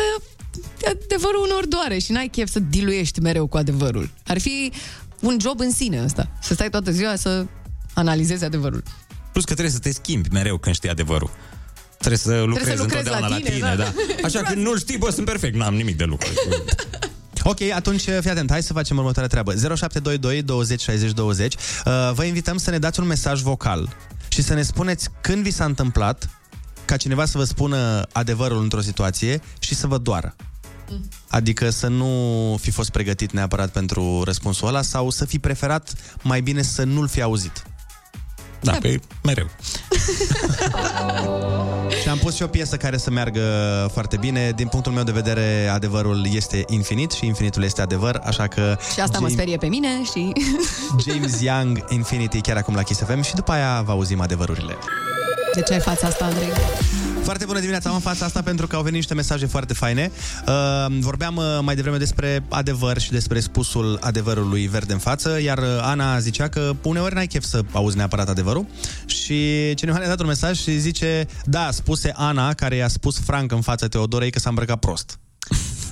adevărul 0.86 1.43
unor 1.45 1.66
doare 1.66 1.97
și 1.97 2.12
n-ai 2.12 2.28
chef 2.28 2.50
să 2.50 2.60
diluiești 2.60 3.22
mereu 3.22 3.47
cu 3.47 3.58
adevărul. 3.58 4.10
Ar 4.28 4.39
fi 4.39 4.72
un 5.20 5.38
job 5.41 5.60
în 5.60 5.72
sine 5.72 6.04
ăsta. 6.04 6.30
Să 6.41 6.54
stai 6.54 6.70
toată 6.70 6.91
ziua 6.91 7.16
să 7.16 7.45
analizezi 7.93 8.43
adevărul. 8.43 8.84
Plus 9.32 9.43
că 9.43 9.54
trebuie 9.54 9.74
să 9.74 9.80
te 9.80 9.91
schimbi 9.91 10.30
mereu 10.32 10.58
când 10.58 10.76
știi 10.76 10.89
adevărul. 10.89 11.30
Trebuie 11.97 12.20
să 12.20 12.41
lucrezi, 12.41 12.70
să 12.70 12.82
lucrezi 12.82 12.82
întotdeauna 12.82 13.28
la 13.28 13.28
la 13.28 13.36
tine, 13.36 13.50
tine, 13.50 13.76
da. 13.76 13.84
da. 13.84 13.93
Așa 14.24 14.41
că 14.41 14.54
nu 14.54 14.78
știi, 14.78 14.97
bă, 14.97 15.10
sunt 15.10 15.26
perfect, 15.26 15.56
n-am 15.56 15.76
nimic 15.76 15.97
de 15.97 16.04
lucru. 16.04 16.28
Ok, 17.43 17.62
atunci 17.62 18.02
fii 18.02 18.30
atent, 18.30 18.50
hai 18.50 18.64
să 18.64 18.74
facem 18.74 18.97
următoarea 18.97 19.30
treabă. 19.30 19.52
0722 19.52 20.41
20 20.41 20.82
60 20.82 21.12
20. 21.12 21.54
Uh, 21.54 22.12
vă 22.14 22.24
invităm 22.24 22.58
să 22.58 22.70
ne 22.70 22.80
dați 22.80 23.00
un 23.00 23.08
mesaj 23.08 23.41
vocal 23.41 23.95
și 24.28 24.41
să 24.41 24.54
ne 24.54 24.62
spuneți 24.62 25.10
când 25.22 25.43
vi 25.43 25.52
s-a 25.52 25.66
întâmplat 25.66 26.38
ca 26.89 26.97
cineva 26.97 27.25
să 27.25 27.37
vă 27.37 27.43
spună 27.43 28.07
adevărul 28.11 28.61
într-o 28.61 28.81
situație 28.81 29.41
și 29.59 29.75
să 29.75 29.87
vă 29.87 29.97
doară. 29.97 30.35
Adică 31.27 31.69
să 31.69 31.87
nu 31.87 32.57
fi 32.61 32.71
fost 32.71 32.89
pregătit 32.89 33.31
neapărat 33.31 33.69
pentru 33.69 34.23
răspunsul 34.23 34.67
ăla 34.67 34.81
sau 34.81 35.09
să 35.09 35.25
fi 35.25 35.39
preferat 35.39 35.93
mai 36.21 36.41
bine 36.41 36.61
să 36.61 36.83
nu-l 36.83 37.07
fi 37.07 37.21
auzit. 37.21 37.63
Da, 38.61 38.71
pe 38.71 38.99
mereu. 39.23 39.49
Și 42.01 42.09
am 42.09 42.17
pus 42.17 42.35
și 42.35 42.43
o 42.43 42.47
piesă 42.47 42.77
care 42.77 42.97
să 42.97 43.11
meargă 43.11 43.41
foarte 43.91 44.17
bine. 44.17 44.51
Din 44.55 44.67
punctul 44.67 44.91
meu 44.91 45.03
de 45.03 45.11
vedere, 45.11 45.67
adevărul 45.67 46.25
este 46.31 46.63
infinit 46.67 47.11
și 47.11 47.25
infinitul 47.25 47.63
este 47.63 47.81
adevăr, 47.81 48.21
așa 48.23 48.47
că... 48.47 48.77
Și 48.93 48.99
asta 48.99 49.19
mă 49.19 49.27
James, 49.27 49.33
sperie 49.33 49.57
pe 49.57 49.67
mine 49.67 50.03
și... 50.03 50.31
James 51.07 51.41
Young, 51.41 51.85
Infinity, 51.89 52.41
chiar 52.41 52.57
acum 52.57 52.75
la 52.75 52.83
Kiss 52.83 52.99
FM 52.99 53.21
și 53.21 53.35
după 53.35 53.51
aia 53.51 53.81
vă 53.81 53.91
auzim 53.91 54.21
adevărurile. 54.21 54.77
De 55.54 55.62
ce 55.62 55.74
ai 55.74 55.80
fața 55.80 56.08
asta, 56.08 56.26
Andrei? 56.26 56.50
Foarte 57.24 57.45
bună 57.45 57.60
dimineața, 57.60 57.89
am 57.89 57.95
în 57.95 58.02
fața 58.02 58.26
asta 58.26 58.41
pentru 58.41 58.68
că 58.68 58.76
au 58.76 58.82
venit 58.82 58.97
niște 58.97 59.14
mesaje 59.14 59.45
foarte 59.45 59.74
faine. 59.74 60.12
Uh, 60.47 60.97
vorbeam 61.00 61.36
uh, 61.36 61.43
mai 61.62 61.76
devreme 61.76 61.97
despre 61.97 62.43
adevăr 62.50 62.97
și 62.97 63.12
despre 63.12 63.39
spusul 63.39 63.97
adevărului 64.02 64.68
verde 64.68 64.93
în 64.93 65.00
față, 65.00 65.41
iar 65.41 65.58
uh, 65.58 65.66
Ana 65.82 66.20
zicea 66.20 66.47
că 66.47 66.72
uneori 66.84 67.14
n-ai 67.14 67.28
chef 67.28 67.43
să 67.43 67.62
auzi 67.72 67.97
neapărat 67.97 68.30
adevărul 68.30 68.66
și 69.06 69.74
cineva 69.74 69.97
ne-a 69.97 70.08
dat 70.08 70.20
un 70.20 70.26
mesaj 70.26 70.60
și 70.60 70.80
zice, 70.80 71.28
da, 71.45 71.70
spuse 71.72 72.12
Ana 72.16 72.54
care 72.54 72.76
i-a 72.76 72.88
spus 72.88 73.20
Frank 73.20 73.52
în 73.52 73.62
fața 73.62 73.88
Teodorei 73.88 74.32
că 74.32 74.39
s-a 74.39 74.50
îmbrăcat 74.50 74.80
prost. 74.80 75.20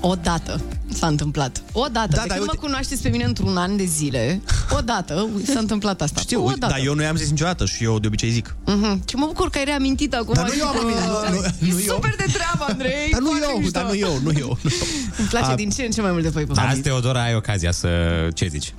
Odată 0.01 0.61
s-a 0.93 1.07
întâmplat. 1.07 1.61
Odată. 1.71 2.07
Da, 2.15 2.21
de 2.27 2.33
când 2.33 2.45
mă 2.45 2.53
cunoașteți 2.59 3.01
pe 3.01 3.09
mine 3.09 3.23
într-un 3.23 3.57
an 3.57 3.77
de 3.77 3.83
zile, 3.83 4.41
odată 4.77 5.27
s-a 5.53 5.59
întâmplat 5.59 6.01
asta. 6.01 6.19
Știu, 6.21 6.39
uite, 6.41 6.53
odată. 6.53 6.73
dar 6.73 6.81
eu 6.85 6.93
nu 6.93 7.01
i-am 7.01 7.15
zis 7.15 7.29
niciodată 7.29 7.65
și 7.65 7.83
eu 7.83 7.99
de 7.99 8.07
obicei 8.07 8.29
zic. 8.29 8.55
Mhm. 8.65 9.01
Ce 9.05 9.15
mă 9.17 9.25
bucur 9.25 9.49
că 9.49 9.57
ai 9.57 9.63
reamintit 9.63 10.13
acum. 10.13 10.33
Dar 10.33 10.45
nu 10.47 10.53
eu 10.59 10.67
am 10.67 10.77
amintit, 10.79 11.03
nu- 11.03 11.11
nu- 11.33 11.73
nu 11.73 11.79
E 11.79 11.83
eu. 11.87 11.93
super 11.93 12.15
de 12.17 12.25
treabă, 12.33 12.65
Andrei. 12.67 13.09
Dar 13.11 13.19
nu 13.21 13.27
foarte 13.29 13.47
eu, 13.51 13.57
mișto. 13.57 13.79
dar 13.79 13.89
nu 13.89 13.95
eu, 13.95 14.19
nu 14.23 14.31
eu. 14.39 14.57
Nu. 14.61 14.71
Îmi 15.17 15.27
place 15.27 15.51
A- 15.51 15.55
din 15.55 15.69
ce 15.69 15.83
în 15.83 15.91
ce 15.91 16.01
mai 16.01 16.11
mult 16.11 16.23
de 16.23 16.29
voi. 16.29 16.45
pe 16.45 16.59
Azi, 16.59 16.81
Teodora, 16.81 17.23
ai 17.23 17.35
ocazia 17.35 17.71
să... 17.71 17.89
Ce 18.33 18.47
zici? 18.47 18.73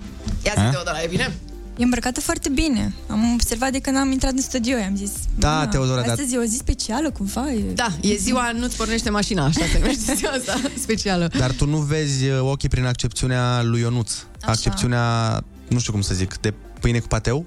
Ia 0.47 0.53
zi, 0.55 0.61
A? 0.61 0.71
Teodora, 0.71 1.03
e 1.03 1.07
bine? 1.07 1.35
E 1.79 1.83
îmbrăcată 1.83 2.21
foarte 2.21 2.49
bine. 2.49 2.93
Am 3.07 3.33
observat 3.33 3.71
de 3.73 3.79
când 3.79 3.97
am 3.97 4.11
intrat 4.13 4.33
în 4.33 4.41
studio, 4.41 4.77
i-am 4.79 4.97
zis. 4.97 5.11
Da, 5.39 5.57
"Ma, 5.59 5.67
Teodora, 5.67 6.03
da." 6.03 6.11
Astăzi 6.13 6.35
e 6.35 6.39
o 6.39 6.43
zi 6.43 6.57
specială, 6.57 7.11
cumva. 7.11 7.53
E... 7.53 7.61
Da, 7.75 7.89
e 8.01 8.15
ziua 8.17 8.51
nu-ți 8.53 8.77
pornește 8.77 9.11
mașina, 9.11 9.45
așa 9.45 9.61
se 9.73 9.79
numește 9.79 10.15
ziua 10.19 10.31
asta 10.31 10.61
specială. 10.83 11.31
Dar 11.39 11.51
tu 11.51 11.67
nu 11.67 11.77
vezi 11.79 12.29
uh, 12.29 12.39
ochii 12.41 12.69
prin 12.69 12.85
accepțiunea 12.85 13.63
lui 13.63 13.81
Ionuț. 13.81 14.13
Așa. 14.13 14.51
Accepțiunea, 14.51 15.41
nu 15.69 15.79
știu 15.79 15.93
cum 15.93 16.01
să 16.01 16.15
zic, 16.15 16.37
de 16.41 16.55
pâine 16.81 16.99
cu 16.99 17.07
pateu? 17.07 17.47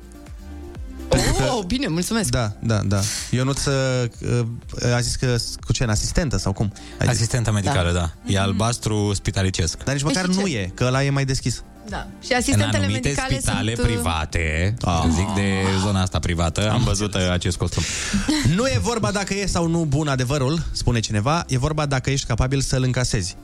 Pentru 1.09 1.33
că 1.33 1.43
Oh, 1.57 1.63
bine, 1.65 1.87
mulțumesc. 1.87 2.29
Da, 2.29 2.51
da, 2.59 2.81
da. 2.85 2.99
Ionuț 3.31 3.65
uh, 3.65 3.73
uh, 4.81 4.93
a 4.95 4.99
zis 4.99 5.15
că 5.15 5.35
cu 5.65 5.73
ce, 5.73 5.83
în 5.83 5.89
asistentă 5.89 6.37
sau 6.37 6.53
cum? 6.53 6.71
Ai 6.75 7.07
zis? 7.07 7.07
Asistenta 7.07 7.51
medicală, 7.51 7.91
da. 7.91 7.99
da. 7.99 8.13
E 8.33 8.39
albastru 8.39 9.11
spitalicesc. 9.13 9.83
Dar 9.83 9.93
nici 9.93 10.03
măcar 10.03 10.25
Păi 10.25 10.33
și 10.33 10.39
nu 10.39 10.45
ce? 10.47 10.57
e, 10.57 10.71
că 10.73 10.83
ăla 10.83 11.03
e 11.03 11.09
mai 11.09 11.25
deschis. 11.25 11.63
Da. 11.89 12.07
Și 12.21 12.31
În 12.31 12.37
asistentele 12.37 12.83
anumite 12.83 13.07
medicale 13.07 13.39
spitale 13.39 13.75
sunt... 13.75 13.87
uh, 13.87 13.93
private, 13.93 14.75
ah. 14.81 15.03
zic 15.09 15.27
de 15.35 15.63
zona 15.83 16.01
asta 16.01 16.19
privată, 16.19 16.71
am 16.71 16.83
văzut 16.83 17.13
uh, 17.13 17.29
acest 17.31 17.57
costum. 17.57 17.83
Nu 18.57 18.65
e 18.67 18.79
vorba 18.81 19.11
dacă 19.11 19.33
e 19.33 19.45
sau 19.45 19.67
nu 19.67 19.85
bun 19.85 20.07
adevărul, 20.07 20.63
spune 20.71 20.99
cineva, 20.99 21.45
e 21.47 21.57
vorba 21.57 21.85
dacă 21.85 22.09
ești 22.09 22.27
capabil 22.27 22.61
să-l 22.61 22.83
încasezi. 22.83 23.35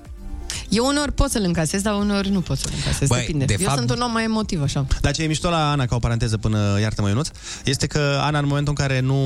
Eu 0.70 0.86
uneori 0.86 1.12
pot 1.12 1.30
să-l 1.30 1.44
încasez, 1.44 1.82
dar 1.82 1.94
uneori 1.94 2.30
nu 2.30 2.42
pot 2.42 2.58
să-l 2.58 2.72
încasez. 2.76 3.08
Băi, 3.08 3.20
Depinde. 3.20 3.46
de 3.46 3.56
Eu 3.60 3.68
fapt- 3.68 3.78
sunt 3.78 3.92
un 3.92 4.00
om 4.00 4.12
mai 4.12 4.24
emotiv, 4.24 4.62
așa. 4.62 4.86
Dar 5.02 5.14
ce 5.14 5.24
e 5.24 5.28
mișto 5.28 5.50
la 5.50 5.72
Ana, 5.72 5.86
ca 5.86 5.96
o 5.96 6.00
paranteză 6.00 6.38
până, 6.38 6.78
iartă-mă 6.80 7.08
Ionuț, 7.08 7.28
este 7.64 7.88
că 7.88 8.20
Ana, 8.22 8.40
în 8.40 8.48
momentul 8.48 8.74
în 8.78 8.86
care 8.86 9.00
nu 9.00 9.20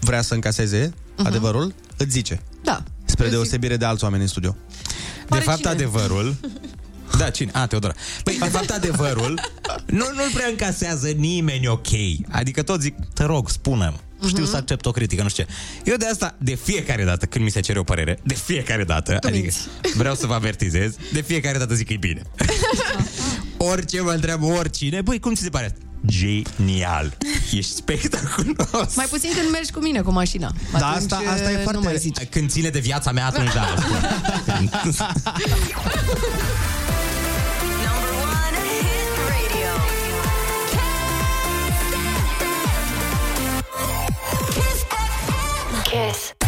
vrea 0.00 0.22
să 0.22 0.34
încaseze 0.34 0.88
uh-huh. 0.90 1.24
adevărul, 1.24 1.74
îți 1.96 2.10
zice. 2.10 2.42
Da. 2.62 2.82
Spre 3.04 3.28
deosebire 3.28 3.76
de 3.76 3.84
alți 3.84 4.04
oameni 4.04 4.22
în 4.22 4.28
studio. 4.28 4.56
De 5.28 5.38
fapt, 5.38 5.66
adevărul... 5.66 6.34
Da, 7.22 7.30
cine? 7.30 7.50
A, 7.54 7.66
Teodora. 7.66 7.94
Păi, 8.24 8.38
de 8.40 8.48
fapt, 8.48 8.70
adevărul 8.70 9.40
nu, 9.86 10.04
nu-l 10.14 10.30
prea 10.34 10.46
încasează 10.48 11.08
nimeni 11.08 11.66
ok. 11.68 11.86
Adică 12.30 12.62
tot 12.62 12.80
zic, 12.80 12.94
te 13.14 13.24
rog, 13.24 13.48
spune 13.50 13.92
știu 14.26 14.44
să 14.44 14.56
accept 14.56 14.86
o 14.86 14.90
critică, 14.90 15.22
nu 15.22 15.28
știu 15.28 15.44
ce. 15.44 15.50
Eu 15.90 15.96
de 15.96 16.06
asta, 16.06 16.34
de 16.38 16.54
fiecare 16.54 17.04
dată 17.04 17.26
când 17.26 17.44
mi 17.44 17.50
se 17.50 17.60
cere 17.60 17.78
o 17.78 17.82
părere, 17.82 18.18
de 18.22 18.34
fiecare 18.34 18.84
dată, 18.84 19.16
Tu 19.20 19.26
adică 19.26 19.42
minți. 19.82 19.96
vreau 19.96 20.14
să 20.14 20.26
vă 20.26 20.34
avertizez, 20.34 20.94
de 21.12 21.20
fiecare 21.20 21.58
dată 21.58 21.74
zic 21.74 21.86
că 21.86 21.92
e 21.92 21.96
bine. 21.96 22.22
Orice 23.72 24.00
mă 24.00 24.10
întreabă 24.10 24.46
oricine, 24.46 25.00
băi, 25.00 25.20
cum 25.20 25.34
ți 25.34 25.42
se 25.42 25.48
pare 25.48 25.64
asta? 25.64 25.78
Genial! 26.06 27.16
Ești 27.52 27.74
spectaculos! 27.74 28.94
Mai 28.96 29.06
puțin 29.10 29.30
când 29.36 29.50
mergi 29.52 29.70
cu 29.72 29.80
mine 29.80 30.00
cu 30.00 30.12
mașina. 30.12 30.52
Da, 30.78 30.86
Atunci, 30.88 31.12
asta- 31.12 31.30
asta 31.32 31.50
e 31.50 31.56
nu 31.56 31.62
foarte- 31.62 31.80
mai 31.84 31.96
zici. 31.98 32.16
Când 32.30 32.50
ține 32.50 32.68
de 32.68 32.78
viața 32.78 33.12
mea, 33.12 33.26
atunci 33.26 33.52
da. 33.52 33.74
Kiss. 45.92 46.41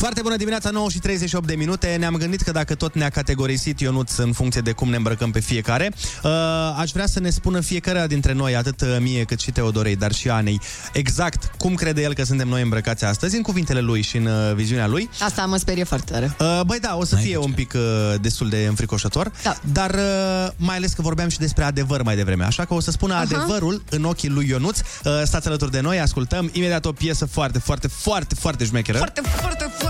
Foarte 0.00 0.20
bună 0.22 0.36
dimineața, 0.36 0.70
9 0.70 0.90
și 0.90 0.98
38 0.98 1.46
de 1.46 1.54
minute. 1.54 1.96
Ne-am 1.98 2.14
gândit 2.14 2.40
că 2.40 2.50
dacă 2.50 2.74
tot 2.74 2.94
ne-a 2.94 3.08
categorisit 3.08 3.80
Ionuț 3.80 4.16
în 4.16 4.32
funcție 4.32 4.60
de 4.60 4.72
cum 4.72 4.90
ne 4.90 4.96
îmbrăcăm 4.96 5.30
pe 5.30 5.40
fiecare, 5.40 5.92
uh, 6.22 6.30
aș 6.76 6.90
vrea 6.90 7.06
să 7.06 7.20
ne 7.20 7.30
spună 7.30 7.60
fiecare 7.60 8.06
dintre 8.06 8.32
noi, 8.32 8.56
atât 8.56 8.80
uh, 8.80 8.96
mie 9.00 9.24
cât 9.24 9.40
și 9.40 9.50
Teodorei, 9.50 9.96
dar 9.96 10.12
și 10.12 10.30
Anei, 10.30 10.60
exact 10.92 11.50
cum 11.58 11.74
crede 11.74 12.02
el 12.02 12.14
că 12.14 12.24
suntem 12.24 12.48
noi 12.48 12.62
îmbrăcați 12.62 13.04
astăzi, 13.04 13.36
în 13.36 13.42
cuvintele 13.42 13.80
lui 13.80 14.02
și 14.02 14.16
în 14.16 14.26
uh, 14.26 14.54
viziunea 14.54 14.86
lui. 14.86 15.10
Asta 15.20 15.44
mă 15.44 15.56
sperie 15.56 15.84
foarte 15.84 16.12
tare. 16.12 16.36
Uh, 16.40 16.60
băi, 16.66 16.78
da, 16.80 16.96
o 16.96 17.04
să 17.04 17.16
fie 17.16 17.36
un 17.36 17.52
pic 17.52 17.72
uh, 17.74 17.80
destul 18.20 18.48
de 18.48 18.66
înfricoșător, 18.68 19.32
Da. 19.42 19.56
dar 19.72 19.90
uh, 19.90 20.48
mai 20.56 20.76
ales 20.76 20.92
că 20.92 21.02
vorbeam 21.02 21.28
și 21.28 21.38
despre 21.38 21.64
adevăr 21.64 22.02
mai 22.02 22.16
devreme, 22.16 22.44
așa 22.44 22.64
că 22.64 22.74
o 22.74 22.80
să 22.80 22.90
spună 22.90 23.14
Aha. 23.14 23.22
adevărul 23.22 23.82
în 23.90 24.04
ochii 24.04 24.28
lui 24.28 24.48
Ionuț. 24.48 24.78
Uh, 24.78 25.12
stați 25.24 25.46
alături 25.46 25.70
de 25.70 25.80
noi, 25.80 26.00
ascultăm 26.00 26.50
imediat 26.52 26.84
o 26.84 26.92
piesă 26.92 27.26
foarte, 27.26 27.58
foarte, 27.58 27.88
foarte, 27.88 28.34
foarte 28.34 28.64
șmecheră. 28.64 28.98
Foarte, 28.98 29.20
foarte, 29.20 29.64
foarte. 29.78 29.89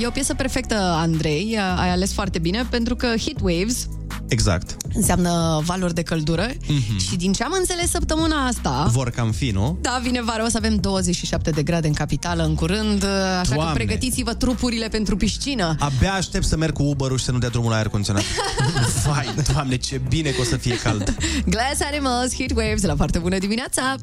E 0.00 0.06
o 0.06 0.10
piesă 0.10 0.34
perfectă, 0.34 0.74
Andrei. 0.74 1.58
Ai 1.76 1.90
ales 1.90 2.12
foarte 2.12 2.38
bine, 2.38 2.66
pentru 2.70 2.96
că 2.96 3.06
Heat 3.06 3.40
Waves 3.42 3.88
Exact. 4.34 4.76
înseamnă 4.94 5.62
valori 5.64 5.94
de 5.94 6.02
căldură 6.02 6.46
Mhm. 6.68 6.98
și 6.98 7.16
din 7.16 7.32
ce 7.32 7.42
am 7.44 7.54
înțeles 7.58 7.90
săptămâna 7.90 8.46
asta... 8.46 8.88
Vor 8.92 9.10
cam 9.10 9.30
fi, 9.32 9.50
nu? 9.50 9.78
Da, 9.80 10.00
vine 10.02 10.22
vara, 10.22 10.44
o 10.44 10.48
să 10.48 10.56
avem 10.56 10.76
27 10.76 11.50
de 11.50 11.62
grade 11.62 11.86
în 11.86 11.92
capitală 11.92 12.44
în 12.44 12.54
curând, 12.54 13.04
așa 13.40 13.54
Doamne. 13.54 13.72
că 13.72 13.76
pregătiți-vă 13.84 14.34
trupurile 14.34 14.88
pentru 14.88 15.16
piscină. 15.16 15.76
Abia 15.78 16.12
aștept 16.12 16.44
să 16.44 16.56
merg 16.56 16.72
cu 16.72 16.82
Uber-ul 16.82 17.18
și 17.18 17.24
să 17.24 17.32
nu 17.32 17.38
dea 17.38 17.48
drumul 17.48 17.70
la 17.70 17.76
aer 17.76 17.88
condiționat. 17.88 18.22
Vai, 19.06 19.34
doamne, 19.52 19.76
ce 19.76 20.00
bine 20.08 20.30
că 20.30 20.40
o 20.40 20.44
să 20.44 20.56
fie 20.56 20.76
cald. 20.78 21.16
Glass 21.46 21.80
Animals, 21.92 22.34
Heat 22.36 22.50
Waves, 22.56 22.82
la 22.82 22.96
foarte 22.96 23.18
bună 23.18 23.38
dimineața! 23.38 23.94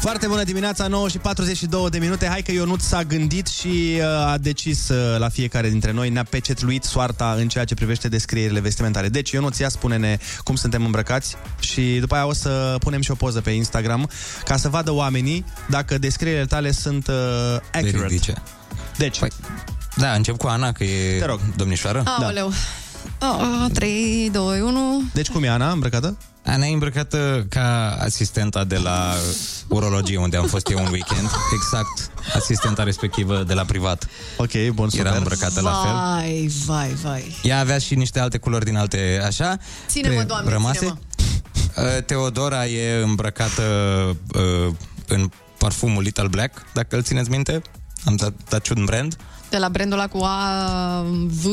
Foarte 0.00 0.26
bună 0.26 0.42
dimineața, 0.44 0.86
9 0.86 1.08
și 1.08 1.18
42 1.18 1.90
de 1.90 1.98
minute. 1.98 2.26
Hai 2.26 2.42
că 2.42 2.52
Ionut 2.52 2.80
s-a 2.80 3.02
gândit 3.02 3.46
și 3.46 3.68
uh, 3.98 4.04
a 4.04 4.38
decis 4.40 4.88
uh, 4.88 5.18
la 5.18 5.28
fiecare 5.28 5.68
dintre 5.70 5.92
noi, 5.92 6.10
ne-a 6.10 6.24
pecetluit 6.24 6.84
soarta 6.84 7.34
în 7.38 7.48
ceea 7.48 7.64
ce 7.64 7.74
privește 7.74 8.08
descrierile 8.32 8.60
vestimentare. 8.60 9.08
Deci, 9.08 9.30
Ionut, 9.30 9.56
ia 9.56 9.68
spune-ne 9.68 10.18
cum 10.44 10.54
suntem 10.54 10.84
îmbrăcați 10.84 11.36
și 11.60 11.96
după 12.00 12.14
aia 12.14 12.26
o 12.26 12.32
să 12.32 12.76
punem 12.80 13.00
și 13.00 13.10
o 13.10 13.14
poză 13.14 13.40
pe 13.40 13.50
Instagram 13.50 14.10
ca 14.44 14.56
să 14.56 14.68
vadă 14.68 14.90
oamenii 14.90 15.44
dacă 15.68 15.98
descrierile 15.98 16.44
tale 16.46 16.70
sunt 16.70 17.06
uh, 17.06 17.14
accurate. 17.72 17.96
Veridice. 17.96 18.34
Deci, 18.96 19.18
păi, 19.18 19.28
Da, 19.96 20.12
încep 20.12 20.36
cu 20.36 20.46
Ana, 20.46 20.72
că 20.72 20.84
e 20.84 21.18
Te 21.18 21.24
rog. 21.24 21.40
domnișoară. 21.56 22.02
Aoleu! 22.06 22.52
Oh, 23.20 23.66
3, 23.72 24.30
2, 24.32 24.60
1... 24.60 25.02
Deci 25.12 25.28
cum 25.28 25.42
e 25.42 25.48
Ana 25.48 25.70
îmbrăcată? 25.70 26.16
Ana 26.44 26.66
e 26.66 26.72
îmbrăcată 26.72 27.46
ca 27.48 27.96
asistenta 28.00 28.64
de 28.64 28.76
la 28.76 29.14
urologie, 29.68 30.18
unde 30.18 30.36
am 30.36 30.46
fost 30.46 30.70
eu 30.70 30.78
un 30.78 30.88
weekend. 30.90 31.30
Exact, 31.54 32.10
asistenta 32.34 32.82
respectivă 32.82 33.42
de 33.42 33.54
la 33.54 33.64
privat. 33.64 34.08
Ok, 34.36 34.68
bun, 34.74 34.88
super. 34.88 35.06
Era 35.06 35.16
îmbrăcată 35.16 35.60
la 35.60 35.72
fel. 35.84 35.92
Vai, 35.92 36.50
vai, 36.66 36.88
vai. 37.02 37.36
Ea 37.42 37.58
avea 37.58 37.78
și 37.78 37.94
niște 37.94 38.20
alte 38.20 38.38
culori 38.38 38.64
din 38.64 38.76
alte, 38.76 39.22
așa. 39.26 39.58
Ține-mă, 39.88 40.14
pe 40.14 40.22
Doamne, 40.22 40.50
rămase. 40.50 40.78
ține-mă. 40.78 40.96
Uh, 41.76 42.02
Teodora 42.06 42.66
e 42.66 43.02
îmbrăcată 43.02 43.62
uh, 44.34 44.74
în 45.06 45.30
parfumul 45.58 46.02
Little 46.02 46.28
Black, 46.28 46.66
dacă 46.72 46.96
îl 46.96 47.02
țineți 47.02 47.30
minte. 47.30 47.62
Am 48.04 48.16
dat, 48.16 48.32
dat 48.48 48.68
un 48.68 48.84
brand. 48.84 49.16
De 49.50 49.58
la 49.58 49.68
brandul 49.68 49.98
ăla 49.98 50.08
cu 50.08 50.18
A, 50.22 51.04
V 51.26 51.44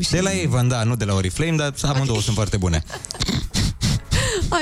și... 0.00 0.10
De 0.10 0.20
la 0.20 0.30
Avon, 0.46 0.68
da, 0.68 0.82
nu 0.82 0.96
de 0.96 1.04
la 1.04 1.14
Oriflame, 1.14 1.56
dar 1.56 1.72
amândouă 1.82 2.20
sunt 2.20 2.34
foarte 2.34 2.56
bune. 2.56 2.84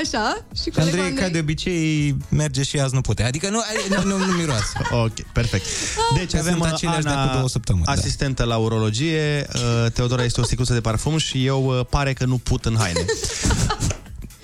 Așa? 0.03 0.45
Și 0.61 0.69
colegul 0.69 0.99
Andrei, 0.99 1.05
Andrei? 1.05 1.25
ca 1.25 1.31
de 1.31 1.39
obicei, 1.39 2.17
merge 2.29 2.63
și 2.63 2.79
azi 2.79 2.93
nu 2.93 3.01
putea. 3.01 3.27
Adică 3.27 3.49
nu, 3.49 3.61
nu, 3.89 4.03
nu, 4.03 4.25
nu 4.25 4.31
miroase. 4.31 4.73
Ok, 4.91 5.21
perfect. 5.33 5.65
Deci 6.15 6.31
Că 6.31 6.37
avem 6.37 6.53
sunt 6.53 6.65
uh, 6.65 6.71
aceleași 6.73 7.03
de 7.03 7.09
Ana, 7.09 7.21
acum 7.21 7.35
două 7.35 7.49
săptămâni, 7.49 7.85
da. 7.85 7.91
asistentă 7.91 8.43
la 8.43 8.57
urologie, 8.57 9.47
uh, 9.53 9.91
Teodora 9.91 10.23
este 10.23 10.41
o 10.41 10.43
sticluță 10.43 10.73
de 10.73 10.81
parfum 10.81 11.17
și 11.17 11.45
eu 11.45 11.65
uh, 11.65 11.85
pare 11.89 12.13
că 12.13 12.25
nu 12.25 12.37
put 12.37 12.65
în 12.65 12.75
haine. 12.77 13.05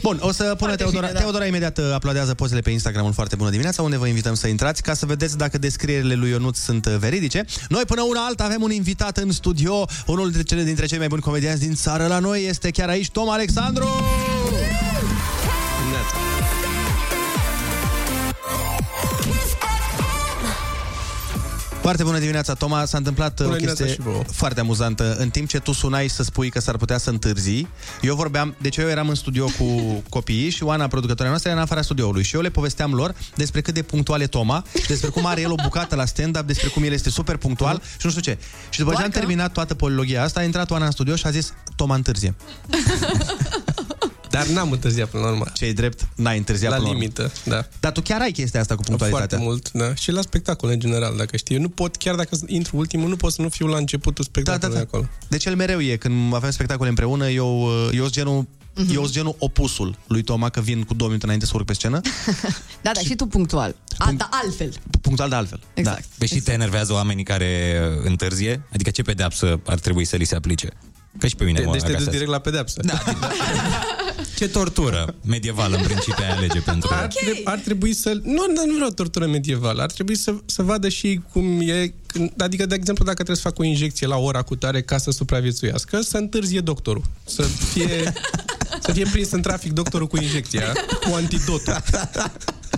Bun, 0.02 0.20
o 0.22 0.32
să 0.32 0.56
pună 0.58 0.76
Teodora. 0.76 1.00
bine, 1.00 1.12
da. 1.14 1.20
Teodora 1.20 1.46
imediat 1.46 1.78
uh, 1.78 1.84
aplaudează 1.94 2.34
pozele 2.34 2.62
pe 2.62 2.70
Instagramul 2.70 3.14
Foarte 3.14 3.36
Bună 3.36 3.50
Dimineața, 3.50 3.82
unde 3.82 3.98
vă 3.98 4.08
invităm 4.08 4.34
să 4.34 4.48
intrați 4.48 4.82
ca 4.82 4.94
să 4.94 5.06
vedeți 5.06 5.38
dacă 5.38 5.58
descrierile 5.58 6.14
lui 6.14 6.30
Ionut 6.30 6.56
sunt 6.56 6.86
uh, 6.86 6.96
veridice. 7.00 7.46
Noi 7.70 7.84
până 7.88 8.02
una 8.02 8.26
alta 8.26 8.44
avem 8.44 8.62
un 8.62 8.72
invitat 8.72 9.18
în 9.18 9.32
studio, 9.32 9.86
unul 10.06 10.24
dintre 10.24 10.44
cele 10.44 10.64
dintre 10.64 10.86
cei 10.86 10.98
mai 10.98 11.08
buni 11.08 11.22
comedianți 11.22 11.62
din 11.62 11.76
țară 11.76 12.08
la 12.08 12.20
noi 12.20 12.46
este 12.46 12.70
chiar 12.70 12.90
aici 12.90 13.10
Tom 13.10 13.30
Alexandru! 13.30 13.88
Foarte 21.88 22.06
bună 22.06 22.20
dimineața, 22.20 22.54
Toma. 22.54 22.86
S-a 22.86 22.98
întâmplat 22.98 23.36
Bună 23.36 23.50
o 23.50 23.52
dimineața 23.54 23.84
chestie 23.84 24.04
și 24.04 24.10
vouă. 24.10 24.24
foarte 24.32 24.60
amuzantă. 24.60 25.16
În 25.20 25.30
timp 25.30 25.48
ce 25.48 25.60
tu 25.60 25.72
sunai 25.72 26.08
să 26.08 26.24
spui 26.24 26.50
că 26.50 26.60
s-ar 26.60 26.78
putea 26.78 26.98
să 26.98 27.10
întârzi, 27.10 27.68
eu 28.02 28.16
vorbeam, 28.16 28.56
deci 28.62 28.78
eu 28.78 28.88
eram 28.88 29.10
în 29.10 29.16
studio 29.16 29.46
cu 29.46 29.66
copiii 30.10 30.50
și 30.50 30.64
Oana, 30.64 30.88
producătoarea 30.88 31.30
noastră, 31.30 31.50
era 31.50 31.60
în 31.60 31.66
afara 31.66 31.82
studioului 31.82 32.24
și 32.24 32.36
eu 32.36 32.42
le 32.42 32.50
povesteam 32.50 32.94
lor 32.94 33.16
despre 33.36 33.62
cât 33.62 33.74
de 33.74 33.82
punctual 33.82 34.22
e 34.22 34.28
Toma 34.28 34.64
și 34.82 34.88
despre 34.88 35.10
cum 35.10 35.26
are 35.26 35.42
el 35.42 35.52
o 35.52 35.56
bucată 35.64 35.96
la 35.96 36.06
stand-up, 36.06 36.46
despre 36.46 36.68
cum 36.68 36.84
el 36.84 36.92
este 36.92 37.10
super 37.10 37.38
punctual 37.38 37.82
și 37.98 38.06
nu 38.06 38.10
știu 38.10 38.22
ce. 38.22 38.38
Și 38.70 38.80
după 38.80 38.92
ce 38.92 38.96
am 38.96 39.02
Boacă. 39.04 39.20
terminat 39.20 39.52
toată 39.52 39.74
polilogia 39.74 40.24
asta, 40.24 40.40
a 40.40 40.44
intrat 40.44 40.72
Oana 40.72 40.86
în 40.86 40.92
studio 40.92 41.16
și 41.16 41.26
a 41.26 41.30
zis, 41.30 41.54
Toma 41.76 41.96
întârzie. 41.96 42.36
Dar 44.38 44.48
n-am 44.48 44.72
întârziat 44.72 45.10
până 45.10 45.24
la 45.24 45.30
urmă. 45.30 45.46
Ce 45.54 45.72
drept, 45.72 46.08
n-ai 46.16 46.38
întârziat 46.38 46.72
La 46.72 46.78
până 46.78 46.90
la 46.90 46.96
urmă. 46.96 47.04
limită, 47.04 47.32
da. 47.44 47.68
Dar 47.80 47.92
tu 47.92 48.02
chiar 48.02 48.22
ai 48.22 48.32
chestia 48.32 48.60
asta 48.60 48.76
cu 48.76 48.82
punctualitatea. 48.82 49.38
Foarte 49.38 49.50
mult, 49.50 49.72
da. 49.72 49.96
Și 49.96 50.12
la 50.12 50.22
spectacol, 50.22 50.70
în 50.70 50.80
general, 50.80 51.16
dacă 51.18 51.38
știi. 51.38 51.56
Eu 51.56 51.62
nu 51.62 51.70
pot, 51.70 51.96
chiar 51.96 52.16
dacă 52.16 52.38
intru 52.46 52.78
ultimul, 52.78 53.10
nu 53.10 53.16
pot 53.16 53.32
să 53.34 53.42
nu 53.42 53.50
fiu 53.50 53.68
la 53.68 53.78
începutul 53.78 54.24
spectacolului 54.24 54.68
Da, 54.70 54.80
da, 54.80 54.84
da. 54.84 54.98
acolo. 54.98 55.10
Deci 55.28 55.46
el 55.46 55.56
mereu 55.56 55.80
e, 55.82 55.96
când 55.96 56.34
avem 56.36 56.50
spectacole 56.52 56.90
împreună, 56.90 57.30
eu, 57.30 57.70
eu 57.94 58.02
sunt 58.02 58.12
genul 58.14 58.48
Mhm. 58.80 58.94
Eu 58.94 59.02
sunt 59.02 59.14
genul 59.14 59.36
opusul 59.40 59.98
lui 60.08 60.22
Toma, 60.22 60.50
că 60.50 60.62
vin 60.62 60.84
cu 60.84 60.94
două 60.94 61.08
minute 61.10 61.26
înainte 61.26 61.46
să 61.46 61.52
urc 61.56 61.66
pe 61.66 61.74
scenă. 61.74 62.02
Da, 62.82 62.92
da, 62.94 63.00
și 63.00 63.16
tu 63.16 63.26
punctual. 63.26 63.76
A, 63.98 64.12
da, 64.12 64.30
altfel. 64.32 64.74
Punctual 65.02 65.30
de 65.30 65.36
altfel. 65.36 65.60
Exact. 65.74 66.00
Da. 66.00 66.06
Păi 66.18 66.28
și 66.28 66.40
te 66.40 66.52
enervează 66.52 66.94
oamenii 66.94 67.24
care 67.24 67.80
uh, 67.98 68.04
întârzie? 68.06 68.62
Adică 68.74 68.90
ce 68.90 69.02
pedeapsă 69.02 69.60
ar 69.66 69.80
trebui 69.80 70.06
să 70.06 70.16
li 70.16 70.24
se 70.26 70.36
aplice? 70.36 70.70
Că 71.20 71.28
și 71.28 71.36
pe 71.36 71.44
mine 71.44 71.60
De- 71.60 71.66
mă 71.66 71.72
deci 71.72 71.82
te 71.82 71.88
duci 71.88 71.96
agasează. 71.96 72.18
direct 72.18 72.32
la 72.32 72.40
pedeapsă. 72.40 72.82
Da, 72.86 73.02
Ce 74.38 74.48
tortură 74.50 75.16
medievală 75.26 75.76
în 75.76 75.84
principiu 75.84 76.24
ai 76.24 76.32
alege 76.32 76.60
pentru... 76.60 76.90
Ar, 76.94 77.08
tre- 77.08 77.42
ar 77.44 77.58
trebui 77.60 77.94
să... 77.94 78.10
Nu, 78.24 78.46
nu, 78.54 78.66
nu 78.66 78.74
vreau 78.76 78.90
tortură 78.90 79.26
medievală. 79.28 79.82
Ar 79.82 79.92
trebui 79.92 80.16
să, 80.16 80.34
să 80.46 80.62
vadă 80.64 80.90
și 80.90 81.22
cum 81.32 81.60
e... 81.62 81.94
când- 82.06 82.42
Adică, 82.42 82.66
de 82.66 82.76
exemplu, 82.76 83.04
dacă 83.04 83.16
trebuie 83.16 83.36
să 83.44 83.48
fac 83.48 83.60
o 83.60 83.64
injecție 83.64 84.08
la 84.08 84.18
ora 84.18 84.42
cu 84.42 84.56
tare 84.56 84.82
ca 84.82 84.98
să 84.98 85.12
supraviețuiască, 85.12 86.02
să 86.02 86.18
întârzie 86.18 86.60
doctorul. 86.60 87.04
Să 87.26 87.42
fie, 87.42 88.14
să 88.82 88.92
fie 88.92 89.06
prins 89.12 89.32
în 89.32 89.42
trafic 89.42 89.72
doctorul 89.72 90.08
cu 90.08 90.18
injecția, 90.18 90.72
cu 91.10 91.14
antidotul. 91.16 91.78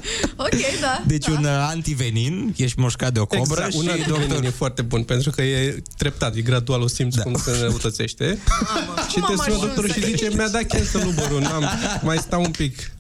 Ok, 0.46 0.80
da. 0.82 1.04
Deci 1.08 1.28
un 1.28 1.44
uh, 1.44 1.68
antivenin, 1.70 2.54
ești 2.58 2.80
moșcat 2.80 3.14
de 3.14 3.20
o 3.20 3.26
cobră 3.26 3.64
exact, 3.66 3.72
și 3.72 3.78
un 3.78 3.88
antivenin 3.88 4.28
doctor... 4.28 4.46
e 4.46 4.50
foarte 4.50 4.82
bun, 4.82 5.04
pentru 5.04 5.32
că 5.32 5.42
e 5.42 5.84
treptat, 5.98 6.36
e 6.36 6.42
gradual, 6.42 6.82
o 6.82 6.88
simți 6.88 7.18
da. 7.18 7.24
cum 7.24 7.36
se 7.36 7.52
înrăutățește. 7.52 8.38
și 9.10 9.20
cum 9.20 9.22
te 9.22 9.32
am 9.32 9.36
sună 9.36 9.42
ajuns 9.42 9.60
doctorul 9.60 9.92
și 9.92 10.04
aici? 10.04 10.16
zice, 10.16 10.36
mi-a 10.36 10.48
dat 10.48 10.64
cancer 10.64 11.04
luborul, 11.04 11.42
n-am, 11.42 11.70
mai 12.04 12.18
stau 12.18 12.42
un 12.42 12.52
pic. 12.52 12.92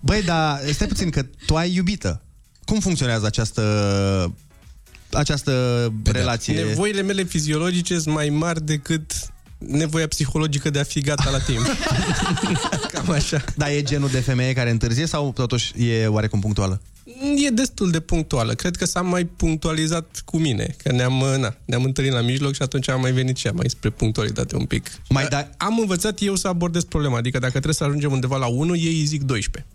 Băi, 0.00 0.22
dar 0.22 0.60
stai 0.72 0.86
puțin 0.86 1.10
că 1.10 1.26
tu 1.46 1.56
ai 1.56 1.74
iubită. 1.74 2.22
Cum 2.64 2.80
funcționează 2.80 3.26
această 3.26 3.62
această 5.10 5.92
relație? 6.04 6.62
Nevoile 6.64 7.02
mele 7.02 7.22
fiziologice 7.22 7.98
sunt 7.98 8.14
mai 8.14 8.28
mari 8.28 8.64
decât 8.64 9.12
nevoia 9.66 10.06
psihologică 10.06 10.70
de 10.70 10.78
a 10.78 10.82
fi 10.82 11.00
gata 11.00 11.30
la 11.30 11.38
timp. 11.38 11.66
Cam 12.92 13.10
așa. 13.10 13.44
Dar 13.56 13.68
e 13.68 13.82
genul 13.82 14.08
de 14.08 14.20
femeie 14.20 14.52
care 14.52 14.70
întârzie 14.70 15.06
sau 15.06 15.32
totuși 15.32 15.72
e 15.76 16.06
oarecum 16.06 16.40
punctuală? 16.40 16.80
E 17.36 17.48
destul 17.48 17.90
de 17.90 18.00
punctuală. 18.00 18.52
Cred 18.52 18.76
că 18.76 18.84
s-a 18.84 19.00
mai 19.00 19.24
punctualizat 19.24 20.22
cu 20.24 20.38
mine. 20.38 20.74
Că 20.82 20.92
ne-am, 20.92 21.24
na, 21.38 21.54
ne-am 21.64 21.84
întâlnit 21.84 22.12
la 22.12 22.20
mijloc 22.20 22.54
și 22.54 22.62
atunci 22.62 22.88
am 22.88 23.00
mai 23.00 23.12
venit 23.12 23.36
și 23.36 23.46
ea 23.46 23.52
mai 23.52 23.68
spre 23.68 23.90
punctualitate 23.90 24.56
un 24.56 24.64
pic. 24.64 24.90
Mai 25.08 25.26
da... 25.28 25.48
Am 25.56 25.78
învățat 25.78 26.18
eu 26.22 26.36
să 26.36 26.48
abordez 26.48 26.84
problema. 26.84 27.16
Adică 27.16 27.38
dacă 27.38 27.52
trebuie 27.52 27.74
să 27.74 27.84
ajungem 27.84 28.12
undeva 28.12 28.36
la 28.36 28.46
1, 28.46 28.74
ei 28.74 28.98
îi 28.98 29.04
zic 29.04 29.22
12. 29.22 29.70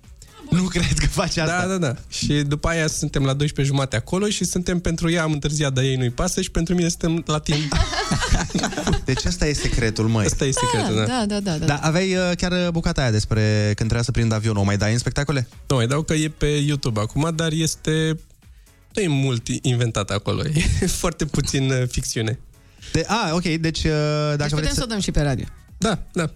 Nu 0.49 0.63
cred 0.63 0.97
că 0.97 1.07
faci 1.07 1.37
asta. 1.37 1.61
Da, 1.61 1.67
da, 1.67 1.77
da. 1.77 1.95
Și 2.07 2.33
după 2.33 2.67
aia 2.67 2.87
suntem 2.87 3.23
la 3.23 3.33
12 3.33 3.75
jumate 3.75 3.95
acolo 3.95 4.27
și 4.27 4.43
suntem 4.43 4.79
pentru 4.79 5.09
ea 5.09 5.23
am 5.23 5.31
întârziat, 5.31 5.73
dar 5.73 5.83
ei 5.83 5.95
nu-i 5.95 6.09
pasă 6.09 6.41
și 6.41 6.51
pentru 6.51 6.75
mine 6.75 6.87
suntem 6.89 7.23
la 7.25 7.39
timp. 7.39 7.75
Deci 9.05 9.25
ăsta 9.25 9.47
e 9.47 9.53
secretul, 9.53 10.07
măi. 10.07 10.25
Asta 10.25 10.45
e 10.45 10.51
secretul, 10.51 10.95
da. 10.95 11.05
Da, 11.05 11.25
da, 11.25 11.39
da. 11.39 11.57
da. 11.57 11.65
Da, 11.65 11.75
aveai 11.75 12.15
uh, 12.15 12.31
chiar 12.35 12.71
bucata 12.71 13.01
aia 13.01 13.11
despre 13.11 13.41
când 13.63 13.75
trebuia 13.75 14.01
să 14.01 14.11
prind 14.11 14.31
avionul. 14.31 14.61
O 14.61 14.63
mai 14.63 14.77
dai 14.77 14.91
în 14.91 14.97
spectacole? 14.97 15.47
Nu, 15.67 15.75
mai 15.75 15.87
dau 15.87 16.01
că 16.01 16.13
e 16.13 16.29
pe 16.29 16.45
YouTube 16.45 16.99
acum, 16.99 17.31
dar 17.35 17.51
este... 17.51 18.19
Nu 18.93 19.01
e 19.01 19.07
mult 19.07 19.47
inventat 19.61 20.09
acolo, 20.09 20.41
e 20.81 20.85
foarte 20.85 21.25
puțin 21.25 21.71
uh, 21.71 21.83
ficțiune. 21.87 22.39
De, 22.91 23.03
a, 23.07 23.33
ok, 23.33 23.43
deci 23.43 23.83
uh, 23.83 23.91
dacă 23.91 24.35
Deci 24.37 24.49
putem 24.49 24.63
vreți 24.63 24.75
să 24.75 24.83
o 24.83 24.85
dăm 24.85 24.99
și 24.99 25.11
pe 25.11 25.21
radio. 25.21 25.45
Da, 25.77 25.99
da. 26.11 26.31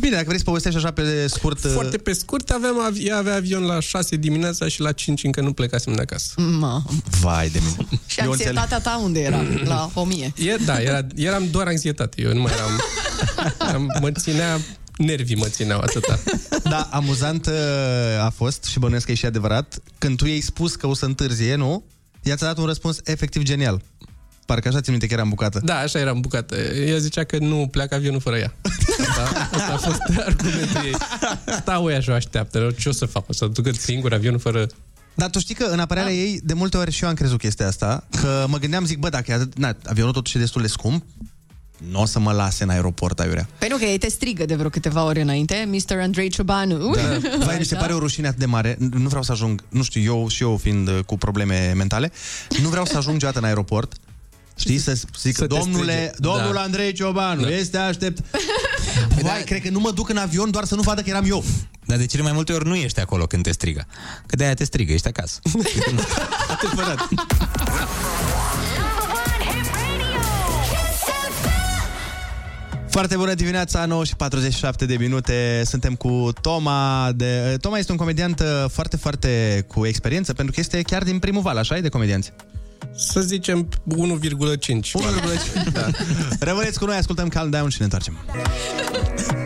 Bine, 0.00 0.12
dacă 0.14 0.24
vrei 0.26 0.38
să 0.38 0.44
povestești 0.44 0.78
așa 0.78 0.90
pe 0.90 1.26
scurt... 1.26 1.64
uh, 1.64 1.70
Foarte 1.72 1.96
pe 1.96 2.12
scurt, 2.12 2.50
aveam, 2.50 2.80
av- 2.80 2.96
ea 3.06 3.16
avea 3.16 3.34
avion 3.34 3.62
la 3.62 3.80
6 3.80 4.16
dimineața 4.16 4.68
și 4.68 4.80
la 4.80 4.92
5 4.92 5.24
încă 5.24 5.40
nu 5.40 5.52
plecasem 5.52 5.94
de 5.94 6.00
acasă. 6.00 6.32
Ma. 6.36 6.84
Vai 7.20 7.48
de 7.48 7.58
mine. 7.64 7.88
Și 8.06 8.20
anxietatea 8.20 8.80
ta 8.80 9.00
unde 9.02 9.20
era? 9.20 9.42
La 9.64 9.90
1000. 9.94 10.32
E, 10.36 10.56
da, 10.64 10.80
era, 10.80 11.06
eram 11.14 11.48
doar 11.50 11.66
anxietate. 11.66 12.22
Eu 12.22 12.32
nu 12.32 12.40
mai 12.40 12.52
eram... 12.52 12.70
eram 13.68 13.98
mă 14.00 14.10
ținea... 14.10 14.60
Nervii 14.96 15.36
mă 15.36 15.46
țineau 15.48 15.80
atâta. 15.80 16.20
Da, 16.62 16.88
amuzant 16.92 17.46
uh, 17.46 17.52
a 18.24 18.30
fost 18.36 18.64
și 18.64 18.78
bănuiesc 18.78 19.06
că 19.06 19.12
e 19.12 19.14
și 19.14 19.26
adevărat. 19.26 19.78
Când 19.98 20.16
tu 20.16 20.26
i-ai 20.26 20.40
spus 20.40 20.74
că 20.74 20.86
o 20.86 20.94
să 20.94 21.04
întârzie, 21.04 21.54
nu? 21.54 21.84
Ea 22.22 22.36
ți-a 22.36 22.46
dat 22.46 22.58
un 22.58 22.64
răspuns 22.64 22.98
efectiv 23.04 23.42
genial. 23.42 23.82
Parcă 24.52 24.68
așa 24.68 24.80
țin 24.80 24.90
minte 24.90 25.06
că 25.06 25.12
era 25.12 25.22
în 25.22 25.28
bucată. 25.28 25.60
Da, 25.64 25.78
așa 25.78 25.98
eram 25.98 26.20
bucată. 26.20 26.56
Ea 26.56 26.98
zicea 26.98 27.24
că 27.24 27.38
nu 27.38 27.68
pleacă 27.70 27.94
avionul 27.94 28.20
fără 28.20 28.36
ea. 28.36 28.54
Da, 29.16 29.22
asta 29.58 29.72
a 29.72 29.76
fost 29.76 30.00
argumentul 30.26 30.84
ei. 30.84 30.96
Stau 31.60 31.90
ea 31.90 32.00
și 32.00 32.10
o 32.10 32.12
așteaptă. 32.12 32.74
Ce 32.78 32.88
o 32.88 32.92
să 32.92 33.06
fac? 33.06 33.28
O 33.28 33.32
să 33.32 33.46
ducă 33.46 33.70
singur 33.72 34.12
avionul 34.12 34.38
fără... 34.38 34.66
Dar 35.14 35.30
tu 35.30 35.38
știi 35.38 35.54
că 35.54 35.64
în 35.64 35.78
apărarea 35.78 36.12
ei, 36.12 36.40
de 36.44 36.54
multe 36.54 36.76
ori 36.76 36.90
și 36.90 37.02
eu 37.02 37.08
am 37.08 37.14
crezut 37.14 37.38
chestia 37.38 37.66
asta, 37.66 38.06
că 38.20 38.44
mă 38.48 38.58
gândeam, 38.58 38.84
zic, 38.84 38.98
bă, 38.98 39.08
dacă 39.08 39.30
e 39.30 39.34
atât, 39.34 39.58
na, 39.58 39.76
avionul 39.86 40.12
totuși 40.12 40.36
e 40.36 40.40
destul 40.40 40.60
de 40.62 40.68
scump, 40.68 41.04
nu 41.90 42.00
o 42.00 42.04
să 42.04 42.18
mă 42.18 42.32
lase 42.32 42.62
în 42.62 42.68
aeroport, 42.68 43.20
aiurea. 43.20 43.48
Păi 43.58 43.68
nu, 43.68 43.76
că 43.76 43.84
ei 43.84 43.98
te 43.98 44.08
strigă 44.08 44.44
de 44.44 44.54
vreo 44.54 44.68
câteva 44.68 45.04
ore 45.04 45.20
înainte, 45.20 45.68
Mr. 45.70 45.98
Andrei 46.00 46.28
Ciobanu. 46.28 46.94
Da. 46.94 47.00
Vai, 47.44 47.56
mi 47.58 47.64
se 47.64 47.74
pare 47.74 47.92
o 47.92 47.98
rușine 47.98 48.26
atât 48.26 48.38
de 48.38 48.46
mare. 48.46 48.76
Nu 48.78 49.08
vreau 49.08 49.22
să 49.22 49.32
ajung, 49.32 49.64
nu 49.68 49.82
știu, 49.82 50.02
eu 50.02 50.28
și 50.28 50.42
eu 50.42 50.56
fiind 50.56 50.88
uh, 50.88 50.98
cu 51.06 51.16
probleme 51.18 51.72
mentale, 51.76 52.12
nu 52.62 52.68
vreau 52.68 52.84
să 52.84 52.96
ajung 52.96 53.14
niciodată 53.14 53.38
în 53.38 53.44
aeroport. 53.44 53.92
Știi, 54.56 54.78
să 54.78 54.98
zic, 55.20 55.36
Să 55.36 55.46
te 55.46 55.54
domnule, 55.58 55.92
strige. 55.92 56.10
domnul 56.16 56.52
Da. 56.54 56.60
Andrei 56.60 56.92
Ciobanu, 56.92 57.42
Da. 57.42 57.50
este 57.50 57.76
aștept. 57.78 58.18
Vai, 59.22 59.42
cred 59.44 59.62
că 59.62 59.68
nu 59.70 59.80
mă 59.80 59.90
duc 59.90 60.08
în 60.08 60.16
avion 60.16 60.50
doar 60.50 60.64
să 60.64 60.74
nu 60.74 60.82
vadă 60.82 61.00
că 61.00 61.08
eram 61.10 61.24
eu. 61.28 61.44
Dar 61.86 61.98
de 61.98 62.06
cele 62.06 62.22
mai 62.22 62.32
multe 62.32 62.52
ori 62.52 62.66
nu 62.66 62.74
ești 62.74 63.00
acolo 63.00 63.26
când 63.26 63.42
te 63.42 63.52
strigă. 63.52 63.86
Că 64.26 64.36
de-aia 64.36 64.54
te 64.54 64.64
strigă, 64.64 64.92
ești 64.92 65.08
acasă. 65.08 65.38
Adevărat. 66.62 67.08
Foarte 72.88 73.16
bună 73.16 73.34
dimineața, 73.34 73.84
9 73.86 74.04
și 74.04 74.16
47 74.16 74.86
de 74.86 74.96
minute. 74.96 75.62
Suntem 75.64 75.94
cu 75.94 76.32
Toma. 76.40 77.12
De... 77.16 77.56
Toma 77.60 77.78
este 77.78 77.92
un 77.92 77.98
comediant 77.98 78.40
uh, 78.40 78.64
foarte, 78.70 78.96
foarte 78.96 79.64
cu 79.68 79.86
experiență, 79.86 80.32
pentru 80.32 80.54
că 80.54 80.60
este 80.60 80.82
chiar 80.82 81.02
din 81.02 81.18
primul 81.18 81.42
val, 81.42 81.56
așa 81.56 81.76
e, 81.76 81.80
de 81.80 81.88
comedianți. 81.88 82.32
Să 82.96 83.20
zicem 83.20 83.68
1,5. 83.68 83.74
1,5. 84.68 84.92
da. 85.72 85.86
Rămâneți 86.40 86.78
cu 86.78 86.84
noi, 86.84 86.96
ascultăm 86.96 87.28
Calm 87.28 87.50
Down 87.50 87.68
și 87.68 87.76
ne 87.78 87.84
întoarcem. 87.84 88.18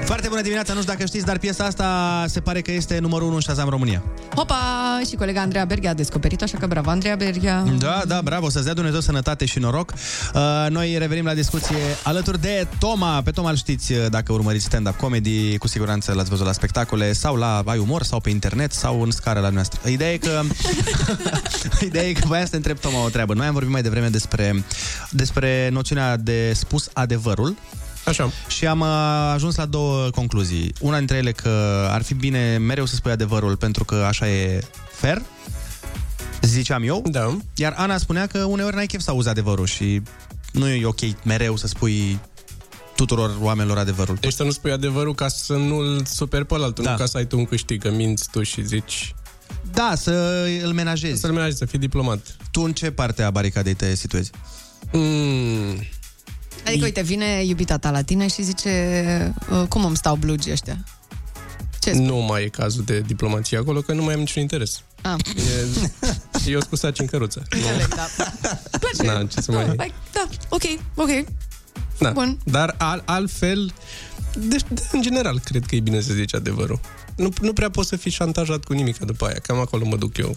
Foarte 0.06 0.28
bună 0.28 0.40
dimineața, 0.40 0.72
nu 0.72 0.80
știu 0.80 0.92
dacă 0.92 1.06
știți, 1.06 1.24
dar 1.24 1.38
piesa 1.38 1.64
asta 1.64 2.24
se 2.28 2.40
pare 2.40 2.60
că 2.60 2.72
este 2.72 2.98
numărul 2.98 3.26
1 3.26 3.34
în 3.34 3.40
Shazam 3.40 3.68
România. 3.68 4.02
Hopa! 4.34 4.56
Și 5.08 5.14
colega 5.14 5.40
Andreea 5.40 5.64
Berghia 5.64 5.90
a 5.90 5.94
descoperit 5.94 6.42
așa 6.42 6.58
că 6.58 6.66
bravo, 6.66 6.90
Andreea 6.90 7.16
Berghia. 7.16 7.64
Da, 7.78 8.02
da, 8.06 8.20
bravo, 8.22 8.48
să-ți 8.48 8.64
dea 8.64 8.74
Dumnezeu 8.74 9.00
sănătate 9.00 9.44
și 9.44 9.58
noroc. 9.58 9.92
Uh, 10.34 10.66
noi 10.68 10.98
revenim 10.98 11.24
la 11.24 11.34
discuție 11.34 11.76
alături 12.02 12.40
de 12.40 12.66
Toma. 12.78 13.22
Pe 13.22 13.30
Toma 13.30 13.50
îl 13.50 13.56
știți 13.56 13.92
uh, 13.92 14.06
dacă 14.10 14.32
urmăriți 14.32 14.64
stand-up 14.64 14.96
comedy, 14.96 15.58
cu 15.58 15.68
siguranță 15.68 16.12
l-ați 16.12 16.28
văzut 16.28 16.46
la 16.46 16.52
spectacole 16.52 17.12
sau 17.12 17.36
la 17.36 17.62
Ai 17.66 17.78
Umor 17.78 18.02
sau 18.02 18.20
pe 18.20 18.30
internet 18.30 18.72
sau 18.72 19.02
în 19.02 19.10
scară 19.10 19.40
la 19.40 19.48
noastră. 19.48 19.88
Ideea 19.88 20.12
e 20.12 20.16
că... 20.16 20.42
Ideea 21.86 22.04
e 22.04 22.12
că 22.12 22.26
voiam 22.26 22.44
să 22.44 22.50
te 22.50 22.56
întreb, 22.56 22.78
Toma, 22.78 23.04
o 23.04 23.08
treabă. 23.08 23.34
Noi 23.34 23.45
am 23.46 23.52
vorbit 23.52 23.72
mai 23.72 23.82
devreme 23.82 24.08
despre, 24.08 24.64
despre 25.10 25.68
noțiunea 25.72 26.16
de 26.16 26.52
spus 26.54 26.88
adevărul. 26.92 27.56
Așa. 28.04 28.30
Și 28.48 28.66
am 28.66 28.80
uh, 28.80 28.86
ajuns 29.34 29.56
la 29.56 29.64
două 29.64 30.10
concluzii. 30.10 30.72
Una 30.80 30.98
dintre 30.98 31.16
ele 31.16 31.32
că 31.32 31.86
ar 31.90 32.02
fi 32.02 32.14
bine 32.14 32.56
mereu 32.56 32.84
să 32.86 32.94
spui 32.94 33.10
adevărul 33.10 33.56
pentru 33.56 33.84
că 33.84 33.94
așa 33.94 34.28
e 34.28 34.64
fair, 34.92 35.22
ziceam 36.42 36.82
eu. 36.82 37.02
Da. 37.06 37.36
Iar 37.54 37.74
Ana 37.76 37.98
spunea 37.98 38.26
că 38.26 38.38
uneori 38.44 38.74
n-ai 38.74 38.86
chef 38.86 39.00
să 39.00 39.10
auzi 39.10 39.28
adevărul 39.28 39.66
și 39.66 40.02
nu 40.52 40.68
e 40.68 40.86
ok 40.86 41.00
mereu 41.24 41.56
să 41.56 41.66
spui 41.66 42.18
tuturor 42.96 43.36
oamenilor 43.40 43.78
adevărul. 43.78 44.16
Deci 44.20 44.32
să 44.32 44.42
nu 44.42 44.50
spui 44.50 44.70
adevărul 44.72 45.14
ca 45.14 45.28
să 45.28 45.52
nu-l 45.52 46.02
superi 46.04 46.44
pe 46.44 46.54
altul, 46.54 46.84
Da. 46.84 46.90
nu 46.90 46.96
ca 46.96 47.06
să 47.06 47.16
ai 47.16 47.26
tu 47.26 47.38
un 47.38 47.44
câștig, 47.44 47.82
că 47.82 47.90
minți 47.90 48.28
tu 48.30 48.42
și 48.42 48.66
zici... 48.66 49.14
Da, 49.72 49.94
să 49.96 50.44
îl 50.62 50.72
menajezi. 50.72 51.20
Să-l 51.20 51.32
menajezi, 51.32 51.58
să 51.58 51.64
fii 51.64 51.78
diplomat. 51.78 52.36
Tu 52.50 52.60
în 52.60 52.72
ce 52.72 52.90
parte 52.90 53.22
a 53.22 53.30
baricadei 53.30 53.74
te 53.74 53.94
situezi? 53.94 54.30
Mm. 54.92 55.78
Adică, 56.66 56.84
uite, 56.84 57.02
vine 57.02 57.44
iubita 57.44 57.78
ta 57.78 57.90
la 57.90 58.02
tine 58.02 58.28
și 58.28 58.42
zice 58.42 59.34
uh, 59.50 59.62
cum 59.68 59.84
îmi 59.84 59.96
stau 59.96 60.16
blugii 60.16 60.52
ăștia? 60.52 60.84
Ce 61.78 61.92
spui? 61.92 62.04
Nu 62.04 62.16
mai 62.16 62.44
e 62.44 62.48
cazul 62.48 62.84
de 62.84 63.00
diplomație 63.00 63.58
acolo, 63.58 63.80
că 63.80 63.92
nu 63.92 64.02
mai 64.02 64.14
am 64.14 64.20
niciun 64.20 64.42
interes. 64.42 64.82
Ah. 65.02 65.16
E, 66.46 66.50
e 66.50 66.56
o 66.56 66.60
scusaci 66.60 66.98
în 66.98 67.06
căruță. 67.06 67.42
Înțeleg, 67.50 67.94
da. 67.94 68.06
Na, 69.12 69.24
ce 69.24 69.40
să 69.40 69.52
mai... 69.52 69.74
Hai, 69.76 69.92
Da, 70.12 70.28
ok, 70.48 70.62
ok. 70.94 71.24
Da. 71.98 72.10
Bun. 72.10 72.38
Dar 72.44 72.74
al, 72.78 73.02
altfel, 73.06 73.72
deci, 74.38 74.62
de, 74.68 74.82
în 74.92 75.02
general, 75.02 75.40
cred 75.40 75.66
că 75.66 75.74
e 75.74 75.80
bine 75.80 76.00
să 76.00 76.12
zici 76.12 76.34
adevărul. 76.34 76.80
Nu, 77.16 77.32
nu 77.40 77.52
prea 77.52 77.70
poți 77.70 77.88
să 77.88 77.96
fii 77.96 78.10
șantajat 78.10 78.64
cu 78.64 78.72
nimic 78.72 78.98
după 78.98 79.26
aia. 79.26 79.38
Cam 79.42 79.58
acolo 79.58 79.84
mă 79.86 79.96
duc 79.96 80.16
eu. 80.16 80.36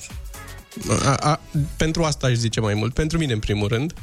A, 1.06 1.14
a, 1.16 1.40
pentru 1.78 2.04
asta 2.04 2.28
aș 2.28 2.34
zice 2.34 2.60
mai 2.60 2.74
mult. 2.74 2.94
Pentru 2.94 3.18
mine, 3.18 3.34
în 3.34 3.40
primul 3.40 3.68
rând. 3.68 3.94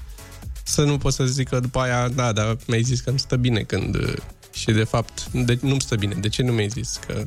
Să 0.62 0.82
nu 0.82 0.98
pot 0.98 1.12
să 1.12 1.24
zic 1.24 1.48
că 1.48 1.60
după 1.60 1.78
aia, 1.78 2.08
da, 2.08 2.32
da, 2.32 2.56
mi-ai 2.66 2.82
zis 2.82 3.00
că 3.00 3.10
nu 3.10 3.16
stă 3.16 3.36
bine 3.36 3.60
când... 3.60 3.94
uh, 3.94 4.12
Și 4.52 4.64
de 4.70 4.84
fapt, 4.84 5.28
de, 5.30 5.58
nu-mi 5.62 5.80
stă 5.80 5.96
bine. 5.96 6.14
De 6.20 6.28
ce 6.28 6.42
nu 6.42 6.52
mi-ai 6.52 6.68
zis? 6.68 7.00
Că, 7.06 7.22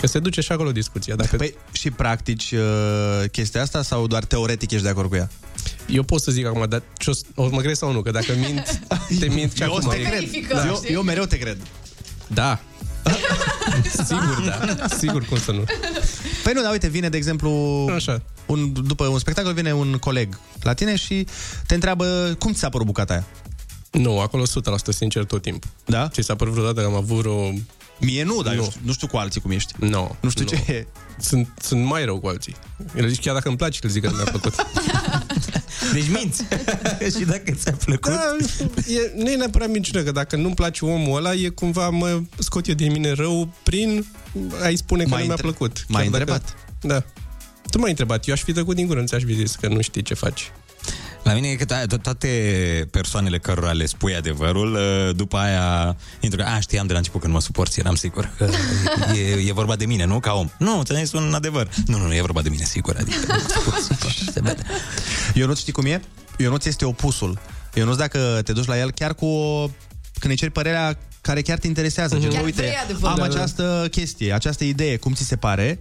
că 0.00 0.06
se 0.06 0.18
duce 0.18 0.40
și 0.40 0.52
acolo 0.52 0.72
discuția. 0.72 1.14
Dacă... 1.14 1.36
Păi 1.36 1.54
și 1.72 1.90
practici 1.90 2.50
uh, 2.52 3.28
chestia 3.32 3.62
asta 3.62 3.82
sau 3.82 4.06
doar 4.06 4.24
teoretic 4.24 4.70
ești 4.70 4.84
de 4.84 4.90
acord 4.90 5.08
cu 5.08 5.14
ea? 5.16 5.30
Eu 5.86 6.02
pot 6.02 6.20
să 6.20 6.30
zic 6.30 6.46
acum, 6.46 6.66
dar 6.68 6.82
ce 6.96 7.10
o, 7.10 7.12
să- 7.12 7.24
o 7.34 7.48
să 7.48 7.54
mă 7.54 7.60
crezi 7.60 7.78
sau 7.78 7.92
nu? 7.92 8.02
Că 8.02 8.10
dacă 8.10 8.32
mint, 8.38 8.80
te 9.20 9.26
mint 9.28 9.52
și 9.56 9.62
Eu 9.62 9.70
o 9.72 9.76
acum. 9.76 9.90
să 9.90 9.96
te 9.96 10.02
cred. 10.02 10.46
Da. 10.48 10.66
Eu, 10.66 10.82
eu 10.90 11.02
mereu 11.02 11.24
te 11.24 11.38
cred. 11.38 11.56
Da. 12.26 12.60
Sigur, 14.06 14.42
da. 14.46 14.86
Sigur, 14.98 15.24
cum 15.24 15.38
să 15.38 15.50
nu. 15.52 15.64
Păi 16.42 16.52
nu, 16.52 16.62
dar 16.62 16.70
uite, 16.72 16.88
vine, 16.88 17.08
de 17.08 17.16
exemplu, 17.16 17.50
Așa. 17.94 18.22
Un, 18.46 18.72
după 18.86 19.06
un 19.06 19.18
spectacol 19.18 19.52
vine 19.52 19.74
un 19.74 19.92
coleg 19.98 20.38
la 20.62 20.72
tine 20.74 20.96
și 20.96 21.26
te 21.66 21.74
întreabă 21.74 22.36
cum 22.38 22.52
ți 22.52 22.58
s-a 22.58 22.68
părut 22.68 22.86
bucata 22.86 23.12
aia. 23.12 23.24
Nu, 23.90 24.20
acolo 24.20 24.42
100% 24.46 24.46
sincer 24.88 25.24
tot 25.24 25.42
timpul. 25.42 25.70
Da? 25.84 26.08
Ce 26.08 26.22
s-a 26.22 26.34
părut 26.34 26.52
vreodată 26.52 26.80
că 26.80 26.86
am 26.86 26.94
avut 26.94 27.16
vreo... 27.18 27.52
Mie 27.98 28.22
nu, 28.24 28.42
dar 28.42 28.54
eu 28.54 28.62
știu, 28.64 28.80
nu 28.84 28.92
știu 28.92 29.06
cu 29.06 29.16
alții 29.16 29.40
cum 29.40 29.50
ești. 29.50 29.72
Nu. 29.78 29.88
No, 29.88 30.08
Nu 30.20 30.30
știu 30.30 30.44
ce- 30.44 30.86
Sunt, 31.18 31.48
sunt 31.60 31.84
mai 31.84 32.04
rău 32.04 32.18
cu 32.18 32.26
alții. 32.26 32.56
Eu 32.96 33.02
le 33.02 33.08
zic 33.08 33.20
chiar 33.20 33.34
dacă 33.34 33.48
îmi 33.48 33.56
place, 33.56 33.78
le 33.82 33.88
zic 33.88 34.02
că 34.02 34.10
nu 34.10 34.16
mi-a 34.16 34.24
plăcut. 34.24 34.54
Deci 35.92 36.08
minți. 36.08 36.42
și 37.18 37.24
dacă 37.24 37.50
ți-a 37.52 37.72
plăcut... 37.84 38.12
Da, 38.12 38.36
e, 38.88 39.12
nu 39.22 39.30
e 39.30 39.36
neapărat 39.36 39.68
minciună, 39.70 40.02
că 40.02 40.12
dacă 40.12 40.36
nu-mi 40.36 40.54
place 40.54 40.84
omul 40.84 41.16
ăla, 41.16 41.34
e 41.34 41.48
cumva 41.48 41.88
mă 41.88 42.20
scot 42.38 42.66
eu 42.66 42.74
din 42.74 42.92
mine 42.92 43.12
rău 43.12 43.54
prin 43.62 44.06
a-i 44.62 44.76
spune 44.76 45.02
că 45.02 45.08
M-ai 45.08 45.18
nu 45.20 45.24
mi-a 45.26 45.34
între- 45.34 45.48
plăcut. 45.50 45.84
m-ai 45.88 46.02
Chiar 46.08 46.12
întrebat. 46.20 46.54
Da. 46.80 47.04
Tu 47.70 47.78
m-ai 47.78 47.90
întrebat, 47.90 48.26
eu 48.26 48.34
aș 48.34 48.42
fi 48.42 48.52
tăcut 48.52 48.74
din 48.76 48.86
gură, 48.86 49.00
nu 49.00 49.06
ți-aș 49.06 49.22
fi 49.24 49.34
zis 49.34 49.54
că 49.54 49.68
nu 49.68 49.80
știi 49.80 50.02
ce 50.02 50.14
faci. 50.14 50.52
La 51.22 51.32
mine 51.32 51.48
e 51.48 51.54
că 51.54 51.64
to- 51.64 51.86
to- 51.96 52.00
toate 52.02 52.28
persoanele 52.90 53.38
cărora 53.38 53.72
le 53.72 53.86
spui 53.86 54.14
adevărul, 54.16 54.74
uh, 54.74 55.16
după 55.16 55.36
aia 55.36 55.96
intră, 56.20 56.44
a, 56.46 56.60
știam 56.60 56.86
de 56.86 56.92
la 56.92 56.98
început 56.98 57.20
că 57.20 57.26
nu 57.26 57.32
mă 57.32 57.40
suporți, 57.40 57.80
eram 57.80 57.94
sigur 57.94 58.30
că 58.36 58.48
e, 59.16 59.48
e 59.48 59.52
vorba 59.52 59.76
de 59.76 59.84
mine, 59.86 60.04
nu? 60.04 60.20
Ca 60.20 60.32
om. 60.32 60.50
Nu, 60.58 60.82
ți-am 60.82 60.98
zis 60.98 61.12
un 61.12 61.34
adevăr. 61.34 61.68
Nu, 61.86 61.98
nu, 61.98 62.06
nu, 62.06 62.14
e 62.14 62.20
vorba 62.20 62.42
de 62.42 62.48
mine, 62.48 62.64
sigur. 62.64 62.96
Adică, 62.98 63.18
nu 63.28 63.34
mă 63.66 63.78
suporți, 63.88 64.24
se 64.32 64.40
vede. 64.40 64.62
Eu 65.34 65.46
nu 65.46 65.54
știi 65.54 65.72
cum 65.72 65.86
e? 65.86 66.02
Eu 66.38 66.50
nu 66.50 66.56
ți 66.56 66.68
este 66.68 66.84
opusul. 66.84 67.38
Eu 67.74 67.84
nu 67.84 67.94
dacă 67.94 68.40
te 68.44 68.52
duci 68.52 68.66
la 68.66 68.78
el 68.78 68.90
chiar 68.90 69.14
cu 69.14 69.26
o... 69.26 69.66
când 70.18 70.32
îi 70.32 70.36
ceri 70.36 70.50
părerea 70.50 70.98
care 71.20 71.42
chiar 71.42 71.58
te 71.58 71.66
interesează. 71.66 72.14
Mhm. 72.14 72.22
Gen, 72.22 72.32
Chiar 72.32 72.44
uite, 72.44 72.60
vrei 72.62 72.76
adevărul. 72.84 73.08
am 73.08 73.16
Da, 73.16 73.26
da. 73.28 73.34
această 73.34 73.86
chestie, 73.90 74.32
această 74.32 74.64
idee, 74.64 74.96
cum 74.96 75.12
ți 75.14 75.22
se 75.24 75.36
pare? 75.36 75.78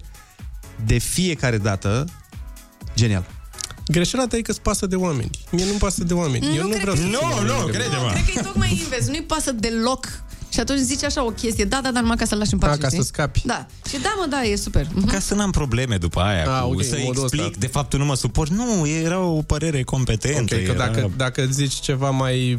De 0.86 0.98
fiecare 0.98 1.58
dată, 1.58 2.06
genial. 2.96 3.26
Greșeala 3.88 4.28
ta 4.28 4.38
e 4.38 4.42
că 4.42 4.52
îți 4.52 4.62
pasă 4.62 4.86
de 4.86 4.96
oameni. 4.96 5.30
Mie 5.52 5.66
nu-mi 5.66 5.80
pasă 5.80 6.04
de 6.04 6.14
oameni. 6.14 6.56
eu 6.56 6.64
nu 6.64 6.70
cred 6.70 6.82
vreau 6.82 6.96
că 6.96 7.02
să 7.02 7.08
e- 7.08 7.10
fiu 7.10 7.68
Cred 8.12 8.26
că 8.26 8.40
e 8.40 8.42
tocmai 8.42 8.80
invers. 8.84 9.08
Nu-i 9.08 9.22
pasă 9.22 9.52
deloc. 9.52 10.08
Și 10.54 10.60
atunci 10.60 10.80
zici 10.80 11.04
așa 11.04 11.26
o 11.26 11.30
chestie, 11.30 11.66
da, 11.66 11.80
da, 11.84 11.92
dar 11.92 12.02
numai 12.02 12.18
ca 12.18 12.26
să-l 12.26 12.38
lași 12.38 12.54
în 12.54 12.60
pace. 12.60 12.72
Da, 12.76 12.82
ca 12.82 12.88
știi? 12.88 13.00
să 13.00 13.06
scapi. 13.06 13.42
Da. 13.46 13.66
Și 13.90 13.98
da, 14.02 14.14
mă, 14.20 14.26
da, 14.30 14.42
e 14.42 14.56
super. 14.56 14.88
Mhm. 14.94 15.08
Ca 15.08 15.20
să 15.20 15.34
n-am 15.34 15.52
probleme 15.52 15.98
după 15.98 16.20
aia, 16.20 16.56
Ah, 16.58 16.62
cu, 16.64 16.68
ok, 16.74 16.84
să 16.84 16.96
în 16.96 17.02
modul 17.06 17.22
explic, 17.24 17.46
ăsta. 17.46 17.56
de 17.60 17.68
fapt 17.68 17.90
tu 17.90 17.98
nu 17.98 18.06
mă 18.06 18.16
suport. 18.16 18.52
Nu, 18.52 18.88
era 18.88 19.20
o 19.20 19.42
părere 19.42 19.84
competentă. 19.84 20.56
Ok, 20.56 20.64
că 20.64 20.72
era... 20.72 20.74
dacă, 20.86 21.12
dacă 21.18 21.46
zici 21.52 21.74
ceva 21.74 22.10
mai 22.10 22.58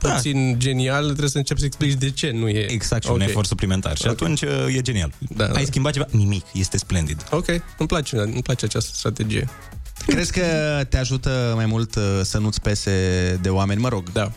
Da. 0.00 0.10
puțin 0.10 0.54
genial, 0.58 1.04
trebuie 1.04 1.28
să 1.28 1.38
începi 1.38 1.60
să 1.60 1.66
explici 1.66 1.92
de 1.98 2.10
ce 2.10 2.30
nu 2.30 2.48
e. 2.48 2.70
Exact, 2.70 3.02
și 3.02 3.08
Ok. 3.08 3.16
un 3.16 3.22
efort 3.22 3.46
suplimentar. 3.46 3.96
Și 3.96 4.02
Ok. 4.06 4.12
atunci 4.12 4.42
uh, 4.42 4.74
e 4.76 4.80
genial. 4.80 5.12
Da, 5.18 5.44
Ai 5.44 5.52
da. 5.52 5.60
schimbat 5.64 5.92
ceva? 5.92 6.06
Nimic, 6.10 6.44
este 6.52 6.78
splendid. 6.78 7.26
Ok, 7.30 7.46
îmi 7.78 7.88
place, 7.88 8.16
îmi 8.18 8.42
place 8.42 8.64
această 8.64 8.90
strategie. 8.94 9.48
Crezi 10.06 10.32
că 10.32 10.44
te 10.88 10.98
ajută 10.98 11.52
mai 11.54 11.66
mult 11.66 11.94
uh, 11.94 12.20
să 12.22 12.38
nu-ți 12.38 12.60
pese 12.60 12.92
de 13.42 13.48
oameni? 13.48 13.80
Mă 13.80 13.88
rog. 13.88 14.12
Da. 14.12 14.32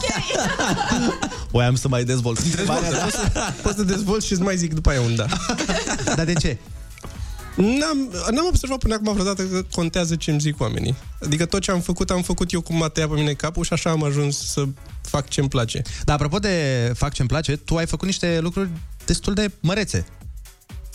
Voiam 1.50 1.74
să 1.74 1.88
mai 1.88 2.04
dezvolt. 2.04 2.42
Dezvoltă, 2.42 2.96
poți, 3.02 3.16
să, 3.16 3.52
poți 3.62 3.76
să 3.76 3.82
dezvolți 3.82 4.26
și 4.26 4.32
îți 4.32 4.42
mai 4.42 4.56
zic 4.56 4.74
după 4.74 4.90
aia 4.90 5.00
un 5.00 5.14
da. 5.14 5.26
Dar 6.16 6.24
de 6.24 6.32
ce? 6.32 6.58
N-am, 7.56 8.12
n-am 8.30 8.46
observat 8.46 8.78
până 8.78 8.94
acum 8.94 9.12
vreodată 9.12 9.42
că 9.42 9.62
contează 9.70 10.16
ce 10.16 10.30
îmi 10.30 10.40
zic 10.40 10.60
oamenii. 10.60 10.96
Adică 11.22 11.46
tot 11.46 11.60
ce 11.60 11.70
am 11.70 11.80
făcut, 11.80 12.10
am 12.10 12.22
făcut 12.22 12.52
eu 12.52 12.60
cum 12.60 12.76
m-a 12.76 12.88
tăiat 12.88 13.08
pe 13.08 13.14
mine 13.14 13.32
capul 13.32 13.64
și 13.64 13.72
așa 13.72 13.90
am 13.90 14.02
ajuns 14.02 14.50
să 14.50 14.64
fac 15.00 15.28
ce-mi 15.28 15.48
place. 15.48 15.82
Dar 16.04 16.14
apropo 16.14 16.38
de 16.38 16.92
fac 16.94 17.12
ce-mi 17.12 17.28
place, 17.28 17.56
tu 17.56 17.76
ai 17.76 17.86
făcut 17.86 18.06
niște 18.06 18.38
lucruri 18.40 18.68
destul 19.04 19.34
de 19.34 19.50
mărețe. 19.60 20.06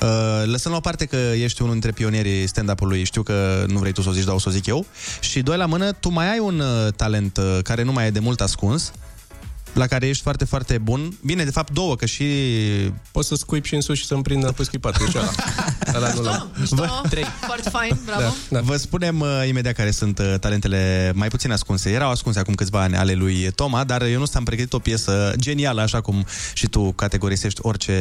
Uh, 0.03 0.09
lăsând 0.45 0.73
la 0.73 0.79
o 0.79 0.79
parte 0.79 1.05
că 1.05 1.15
ești 1.15 1.61
unul 1.61 1.73
dintre 1.73 1.91
pionierii 1.91 2.47
stand-up-ului, 2.47 3.03
știu 3.03 3.23
că 3.23 3.65
nu 3.67 3.79
vrei 3.79 3.91
tu 3.91 4.01
să 4.01 4.09
o 4.09 4.11
zici, 4.11 4.23
dar 4.23 4.35
o 4.35 4.39
să 4.39 4.49
o 4.49 4.51
zic 4.51 4.65
eu. 4.65 4.85
Și 5.19 5.41
doi 5.41 5.57
la 5.57 5.65
mână, 5.65 5.91
tu 5.91 6.09
mai 6.09 6.31
ai 6.31 6.39
un 6.39 6.59
uh, 6.59 6.93
talent 6.95 7.37
uh, 7.37 7.59
care 7.63 7.83
nu 7.83 7.91
mai 7.91 8.07
e 8.07 8.09
de 8.09 8.19
mult 8.19 8.41
ascuns, 8.41 8.91
la 9.73 9.87
care 9.87 10.07
ești 10.07 10.23
foarte, 10.23 10.45
foarte 10.45 10.77
bun. 10.77 11.17
Bine, 11.25 11.43
de 11.43 11.51
fapt, 11.51 11.71
două, 11.73 11.95
că 11.95 12.05
și... 12.05 12.25
Poți 13.11 13.27
să 13.27 13.35
scuip 13.35 13.65
și 13.65 13.75
în 13.75 13.81
sus 13.81 13.97
și 13.97 14.05
să-mi 14.05 14.21
prind 14.21 14.43
înapoi 14.43 14.65
scuipat. 14.65 14.97
Deci 14.97 15.15
ăla. 15.15 15.31
ăla 15.95 16.13
nu 16.13 16.21
l-am. 16.21 16.51
Mișto, 16.59 16.85
Trei. 17.09 17.25
foarte 17.45 17.69
fain, 17.69 17.97
bravo. 18.05 18.33
Da. 18.49 18.59
Vă 18.61 18.77
spunem 18.77 19.19
uh, 19.19 19.27
imediat 19.47 19.73
care 19.73 19.91
sunt 19.91 20.19
uh, 20.19 20.33
talentele 20.39 21.11
mai 21.15 21.27
puțin 21.27 21.51
ascunse. 21.51 21.89
Erau 21.89 22.09
ascunse 22.09 22.39
acum 22.39 22.53
câțiva 22.53 22.81
ani 22.81 22.95
ale 22.95 23.13
lui 23.13 23.51
Toma, 23.55 23.83
dar 23.83 24.01
eu 24.01 24.19
nu 24.19 24.25
am 24.33 24.43
pregătit 24.43 24.73
o 24.73 24.79
piesă 24.79 25.33
genială, 25.37 25.81
așa 25.81 26.01
cum 26.01 26.25
și 26.53 26.67
tu 26.67 26.91
categorisești 26.91 27.59
orice 27.63 27.93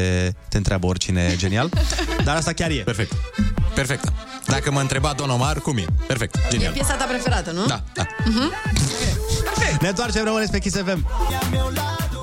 te 0.49 0.57
întreabă 0.57 0.87
oricine 0.87 1.35
genial. 1.37 1.71
Dar 2.25 2.37
asta 2.37 2.53
chiar 2.53 2.71
e. 2.71 2.75
Perfect. 2.75 3.13
Perfect. 3.75 4.13
Dacă 4.47 4.71
mă 4.71 4.81
întreba 4.81 5.13
Don 5.17 5.31
Omar, 5.31 5.59
cum 5.59 5.77
e? 5.77 5.85
Perfect. 6.07 6.35
E 6.35 6.41
Genial. 6.51 6.73
piesa 6.73 6.95
ta 6.95 7.05
preferată, 7.05 7.51
nu? 7.51 7.67
Da, 7.67 7.83
da. 7.95 8.07
Mhm. 8.25 8.53
Ne 9.81 9.89
întoarcem, 9.89 10.25
rămâneți 10.25 10.51
pe 10.51 10.59
Kiss 10.59 10.77
FM. 10.77 11.07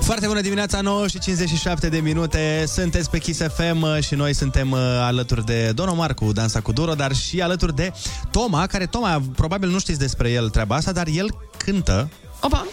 Foarte 0.00 0.26
bună 0.26 0.40
dimineața, 0.40 0.80
9 0.80 1.06
și 1.06 1.18
57 1.18 1.88
de 1.88 1.98
minute. 1.98 2.64
Sunteți 2.66 3.10
pe 3.10 3.18
Kiss 3.18 3.40
FM 3.40 3.82
uh, 3.82 3.98
și 4.00 4.14
noi 4.14 4.34
suntem 4.34 4.70
uh, 4.70 4.78
alături 4.80 5.44
de 5.44 5.72
Don 5.74 5.88
Omar 5.88 6.14
cu 6.14 6.32
Dansa 6.32 6.60
cu 6.60 6.72
Duro, 6.72 6.94
dar 6.94 7.14
și 7.14 7.40
alături 7.40 7.74
de 7.74 7.92
Toma, 8.30 8.66
care 8.66 8.86
Toma, 8.86 9.22
probabil 9.36 9.68
nu 9.68 9.78
știți 9.78 9.98
despre 9.98 10.30
el 10.30 10.48
treaba 10.48 10.76
asta, 10.76 10.92
dar 10.92 11.06
el 11.06 11.34
cântă 11.64 12.10
Opa. 12.40 12.66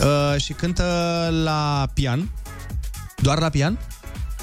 uh, 0.00 0.40
și 0.40 0.52
cântă 0.52 0.84
la 1.42 1.86
pian. 1.94 2.30
Doar 3.16 3.38
la 3.38 3.48
pian? 3.48 3.78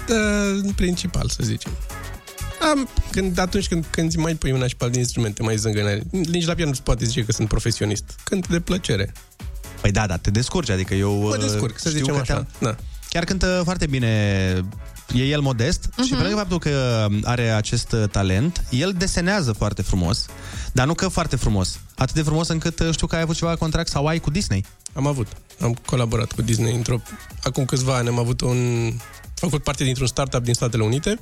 Uh, 0.09 0.71
principal, 0.75 1.29
să 1.29 1.39
zicem. 1.43 1.71
Am, 2.71 2.89
când, 3.11 3.37
atunci 3.37 3.67
când, 3.67 3.85
când 3.89 4.15
mai 4.15 4.33
pui 4.33 4.51
una 4.51 4.67
și 4.67 4.75
pe 4.75 4.83
alte 4.83 4.97
instrumente, 4.97 5.43
mai 5.43 5.55
zângănare, 5.55 6.01
nici 6.09 6.45
la 6.45 6.53
pian 6.53 6.67
nu 6.67 6.73
se 6.73 6.81
poate 6.83 7.05
zice 7.05 7.23
că 7.23 7.31
sunt 7.31 7.47
profesionist. 7.47 8.15
Cânt 8.23 8.47
de 8.47 8.59
plăcere. 8.59 9.13
Păi 9.91 10.01
da, 10.01 10.07
da, 10.07 10.17
te 10.17 10.31
descurci, 10.31 10.69
adică 10.69 10.93
eu 10.93 11.13
Mă 11.19 11.35
uh, 11.35 11.39
descurc, 11.39 11.79
să 11.79 11.89
știu 11.89 11.99
zicem 11.99 12.15
că 12.15 12.21
așa. 12.21 12.33
te-am- 12.33 12.47
Da. 12.59 12.75
Chiar 13.09 13.23
cântă 13.23 13.61
foarte 13.63 13.85
bine, 13.85 14.07
e 15.13 15.23
el 15.23 15.41
modest 15.41 15.89
uh-huh. 15.89 16.05
și 16.05 16.13
pe 16.13 16.21
lângă 16.21 16.35
faptul 16.35 16.59
că 16.59 17.07
are 17.23 17.49
acest 17.49 17.91
uh, 17.91 18.09
talent, 18.09 18.63
el 18.69 18.93
desenează 18.97 19.51
foarte 19.51 19.81
frumos, 19.81 20.25
dar 20.73 20.85
nu 20.85 20.93
că 20.93 21.07
foarte 21.07 21.35
frumos, 21.35 21.79
atât 21.95 22.15
de 22.15 22.21
frumos 22.21 22.47
încât 22.47 22.79
uh, 22.79 22.91
știu 22.91 23.07
că 23.07 23.15
ai 23.15 23.21
avut 23.21 23.35
ceva 23.35 23.55
contract 23.55 23.89
sau 23.89 24.07
ai 24.07 24.19
cu 24.19 24.29
Disney. 24.29 24.65
Am 24.93 25.07
avut. 25.07 25.27
Am 25.61 25.77
colaborat 25.85 26.31
cu 26.31 26.41
Disney 26.41 26.75
într-o... 26.75 27.01
Acum 27.43 27.65
câțiva 27.65 27.95
ani 27.95 28.07
am 28.07 28.19
avut 28.19 28.41
un... 28.41 28.91
făcut 29.33 29.63
parte 29.63 29.83
dintr-un 29.83 30.07
startup 30.07 30.43
din 30.43 30.53
Statele 30.53 30.83
Unite 30.83 31.19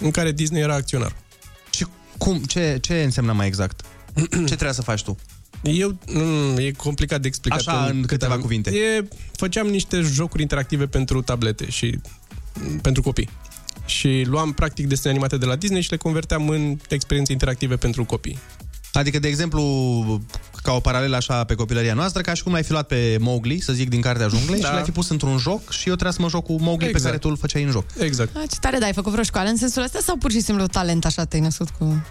în 0.00 0.10
care 0.10 0.32
Disney 0.32 0.60
era 0.62 0.74
acționar. 0.74 1.12
Și 1.70 1.86
cum, 2.18 2.38
ce, 2.38 2.78
ce 2.80 3.02
înseamnă 3.02 3.32
mai 3.32 3.46
exact? 3.46 3.80
ce 4.30 4.44
trebuia 4.44 4.72
să 4.72 4.82
faci 4.82 5.02
tu? 5.02 5.16
Eu, 5.62 5.98
nu, 6.12 6.60
e 6.60 6.70
complicat 6.76 7.20
de 7.20 7.26
explicat. 7.26 7.58
Așa, 7.58 7.84
în 7.84 8.02
câteva 8.02 8.38
cuvinte. 8.38 8.70
E, 8.70 9.08
făceam 9.32 9.66
niște 9.66 10.00
jocuri 10.00 10.42
interactive 10.42 10.86
pentru 10.86 11.22
tablete 11.22 11.70
și 11.70 11.98
m, 12.54 12.78
pentru 12.78 13.02
copii. 13.02 13.28
Și 13.86 14.24
luam 14.26 14.52
practic 14.52 14.86
desene 14.86 15.10
animate 15.10 15.36
de 15.36 15.46
la 15.46 15.56
Disney 15.56 15.80
și 15.82 15.90
le 15.90 15.96
converteam 15.96 16.48
în 16.48 16.76
experiențe 16.88 17.32
interactive 17.32 17.76
pentru 17.76 18.04
copii. 18.04 18.38
Adică, 18.92 19.18
de 19.18 19.28
exemplu, 19.28 19.62
ca 20.62 20.72
o 20.72 20.80
paralelă 20.80 21.16
așa 21.16 21.44
pe 21.44 21.54
copilăria 21.54 21.94
noastră, 21.94 22.22
ca 22.22 22.34
și 22.34 22.42
cum 22.42 22.52
l-ai 22.52 22.62
fi 22.62 22.70
luat 22.70 22.86
pe 22.86 23.16
Mowgli, 23.20 23.60
să 23.60 23.72
zic, 23.72 23.88
din 23.88 24.00
Cartea 24.00 24.28
Junglei 24.28 24.60
Da. 24.60 24.66
și 24.66 24.72
l-ai 24.72 24.82
fi 24.82 24.90
pus 24.90 25.08
într-un 25.08 25.38
joc 25.38 25.70
și 25.70 25.88
eu 25.88 25.94
trebuia 25.94 26.12
să 26.12 26.22
mă 26.22 26.28
joc 26.28 26.44
cu 26.44 26.52
Mowgli 26.60 26.84
pe 26.84 26.90
Exact. 26.90 27.04
care 27.04 27.18
tu 27.18 27.28
îl 27.28 27.36
făceai 27.36 27.62
în 27.62 27.70
joc. 27.70 27.84
Exact. 27.98 28.36
Ah, 28.36 28.42
ce 28.50 28.56
tare, 28.60 28.78
da, 28.78 28.86
ai 28.86 28.92
făcut 28.92 29.10
vreo 29.12 29.24
școală 29.24 29.48
în 29.48 29.56
sensul 29.56 29.82
ăsta 29.82 29.98
sau 30.02 30.16
pur 30.16 30.30
și 30.30 30.40
simplu 30.40 30.66
talent 30.66 31.04
așa 31.04 31.24
te-ai 31.24 31.42
născut 31.42 31.68
cu... 31.68 32.02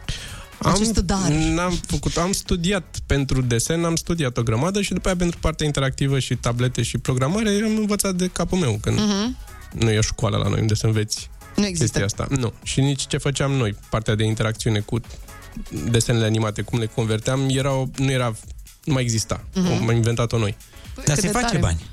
Acest 0.60 1.00
dar. 1.00 1.30
N-am 1.30 1.80
făcut, 1.88 2.18
am 2.18 2.32
studiat 2.32 2.96
pentru 3.06 3.42
desen, 3.42 3.84
am 3.86 3.96
studiat 3.96 4.38
o 4.38 4.44
grămadă 4.44 4.82
și 4.82 4.94
după 4.94 5.08
aia 5.08 5.18
pentru 5.18 5.40
partea 5.40 5.66
interactivă 5.66 6.20
și 6.20 6.36
tablete 6.36 6.82
și 6.82 6.98
programare 6.98 7.50
am 7.66 7.78
învățat 7.78 8.16
de 8.16 8.28
capul 8.28 8.58
meu, 8.58 8.78
când 8.82 9.00
Mhm. 9.00 9.38
nu 9.74 9.90
e 9.92 9.98
o 9.98 10.02
școală 10.02 10.38
la 10.38 10.50
noi 10.50 10.60
unde 10.62 10.74
să 10.74 10.86
înveți 10.86 11.30
Nu 11.56 11.66
există. 11.66 12.00
chestia 12.00 12.24
asta. 12.26 12.36
Nu. 12.42 12.54
Și 12.64 12.80
nici 12.82 13.08
ce 13.08 13.18
făceam 13.18 13.52
noi, 13.52 13.76
partea 13.90 14.16
de 14.16 14.24
interacțiune 14.24 14.80
cu 14.80 15.00
desenele 15.90 16.26
animate, 16.26 16.62
cum 16.62 16.80
le 16.80 16.86
converteam, 16.86 17.48
era 17.50 17.74
o, 17.74 17.86
nu 17.98 18.12
era, 18.12 18.36
nu 18.84 18.94
mai 18.94 19.04
exista. 19.04 19.44
Mhm. 19.54 19.72
Am 19.90 19.96
inventat-o 19.96 20.38
noi. 20.38 20.58
Dar 20.96 21.04
cât 21.06 21.16
se 21.16 21.22
de 21.22 21.28
face 21.28 21.46
tare. 21.46 21.58
bani. 21.58 21.86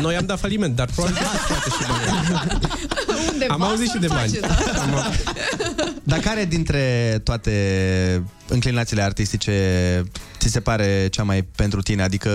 Noi 0.00 0.16
am 0.16 0.26
dat 0.26 0.38
faliment, 0.38 0.76
dar 0.76 0.88
probabil 0.94 1.16
că 1.16 1.24
ați 1.32 1.46
poate 1.46 1.68
și 1.70 1.88
bani. 1.88 2.60
Undeva 3.32 3.54
Am 3.54 3.62
auzit 3.62 3.84
și 3.84 3.90
s-ar 3.90 4.00
de 4.00 4.06
bani. 4.06 4.32
face, 4.32 4.40
da. 4.40 5.10
Dar 6.02 6.18
care 6.18 6.44
dintre 6.44 7.20
toate 7.24 7.52
înclinațiile 8.48 9.02
artistice 9.02 10.04
ți 10.38 10.48
se 10.48 10.60
pare 10.60 11.08
cea 11.10 11.22
mai 11.22 11.42
pentru 11.42 11.82
tine? 11.82 12.02
Adică 12.02 12.30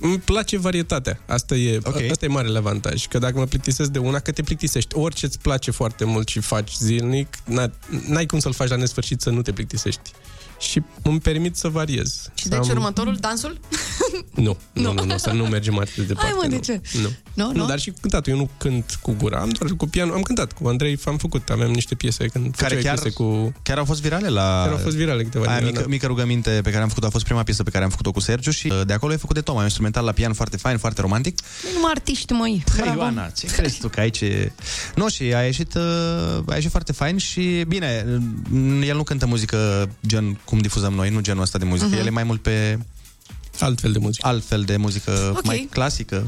Îmi 0.00 0.18
place 0.18 0.58
varietatea. 0.58 1.20
Asta 1.26 1.54
e, 1.54 1.78
okay. 1.84 2.08
asta 2.10 2.24
e 2.24 2.28
marele 2.28 2.58
avantaj. 2.58 3.06
Că 3.06 3.18
dacă 3.18 3.38
mă 3.38 3.44
plictisesc 3.44 3.90
de 3.90 3.98
una, 3.98 4.18
că 4.18 4.30
te 4.30 4.42
plictisești. 4.42 4.96
Orice 4.96 5.26
îți 5.26 5.38
place 5.38 5.70
foarte 5.70 6.04
mult 6.04 6.28
și 6.28 6.40
faci 6.40 6.72
zilnic, 6.78 7.36
n- 7.36 7.70
n-ai 8.06 8.26
cum 8.26 8.38
să-l 8.38 8.52
faci 8.52 8.68
la 8.68 8.76
nesfârșit 8.76 9.20
să 9.20 9.30
nu 9.30 9.42
te 9.42 9.52
plictisești. 9.52 10.10
Și 10.58 10.82
îmi 11.02 11.20
permit 11.20 11.56
să 11.56 11.68
variez. 11.68 12.30
Și 12.34 12.42
Să 12.42 12.48
deci 12.48 12.58
am- 12.58 12.68
următorul, 12.68 13.16
dansul? 13.20 13.58
Nu, 14.34 14.56
nu, 14.72 14.92
nu, 14.92 15.04
nu, 15.04 15.16
să 15.16 15.30
nu 15.30 15.44
mergem 15.44 15.78
atât 15.78 15.94
de 15.96 16.02
departe. 16.02 16.30
Hai, 16.30 16.38
mă, 16.42 16.48
de 16.48 16.54
nu. 16.54 16.60
ce? 16.62 16.80
Nu. 17.02 17.08
Nu, 17.34 17.46
nu, 17.52 17.52
nu? 17.52 17.66
dar 17.66 17.78
și 17.78 17.92
cântatul. 18.00 18.32
Eu 18.32 18.38
nu 18.38 18.50
cânt 18.58 18.98
cu 19.02 19.14
gura, 19.18 19.38
am 19.38 19.48
doar 19.48 19.70
cu 19.70 19.86
piano. 19.86 20.12
Am 20.12 20.22
cântat 20.22 20.52
cu 20.52 20.68
Andrei, 20.68 20.98
am 21.04 21.16
făcut, 21.16 21.48
aveam 21.50 21.70
niște 21.70 21.94
piese 21.94 22.26
când 22.26 22.54
Care 22.56 22.74
făceai 22.74 22.82
chiar, 22.82 23.02
piese 23.02 23.16
cu... 23.16 23.52
chiar 23.62 23.78
au 23.78 23.84
fost 23.84 24.00
virale 24.00 24.28
la... 24.28 24.60
Chiar 24.64 24.72
au 24.72 24.78
fost 24.78 24.96
virale 24.96 25.22
câteva 25.22 25.44
Aia 25.46 25.56
din 25.56 25.62
ele, 25.62 25.70
mică, 25.70 25.82
da. 25.82 25.88
mică 25.88 26.06
rugăminte 26.06 26.50
pe 26.62 26.70
care 26.70 26.82
am 26.82 26.88
făcut-o 26.88 27.06
a 27.06 27.10
fost 27.10 27.24
prima 27.24 27.42
piesă 27.42 27.62
pe 27.62 27.70
care 27.70 27.84
am 27.84 27.90
făcut-o 27.90 28.12
cu 28.12 28.20
Sergiu 28.20 28.50
și 28.50 28.66
uh, 28.66 28.80
de 28.86 28.92
acolo 28.92 29.12
e 29.12 29.16
făcut 29.16 29.34
de 29.34 29.40
Toma, 29.40 29.58
un 29.58 29.64
instrumental 29.64 30.04
la 30.04 30.12
pian 30.12 30.32
foarte 30.32 30.56
fain, 30.56 30.78
foarte 30.78 31.00
romantic. 31.00 31.38
Nu 31.64 31.68
numai 31.74 31.90
artiști, 31.94 32.32
măi. 32.32 32.64
Hei, 32.74 32.82
Bravo. 32.82 32.98
Ioana, 32.98 33.28
ce 33.28 33.46
crezi 33.46 33.80
tu 33.80 33.88
că 33.88 34.00
aici 34.00 34.20
e... 34.20 34.52
Nu, 34.94 35.08
și 35.08 35.22
a 35.22 35.42
ieșit, 35.44 35.74
uh, 35.74 35.82
a 36.46 36.54
ieșit 36.54 36.70
foarte 36.70 36.92
fain 36.92 37.16
și, 37.16 37.64
bine, 37.68 38.06
uh, 38.52 38.86
el 38.88 38.96
nu 38.96 39.02
cântă 39.02 39.26
muzică 39.26 39.90
gen 40.06 40.38
cum 40.48 40.58
difuzăm 40.58 40.92
noi, 40.92 41.10
nu 41.10 41.20
genul 41.20 41.42
ăsta 41.42 41.58
de 41.58 41.64
muzică, 41.64 41.88
Mhm. 41.88 41.98
el 41.98 42.06
e 42.06 42.10
mai 42.10 42.24
mult 42.24 42.42
pe... 42.42 42.78
Altfel 43.58 43.92
de 43.92 43.98
muzică. 43.98 44.26
Altfel 44.26 44.62
de 44.62 44.76
muzică 44.76 45.32
Ok. 45.36 45.44
mai 45.44 45.68
clasică. 45.70 46.26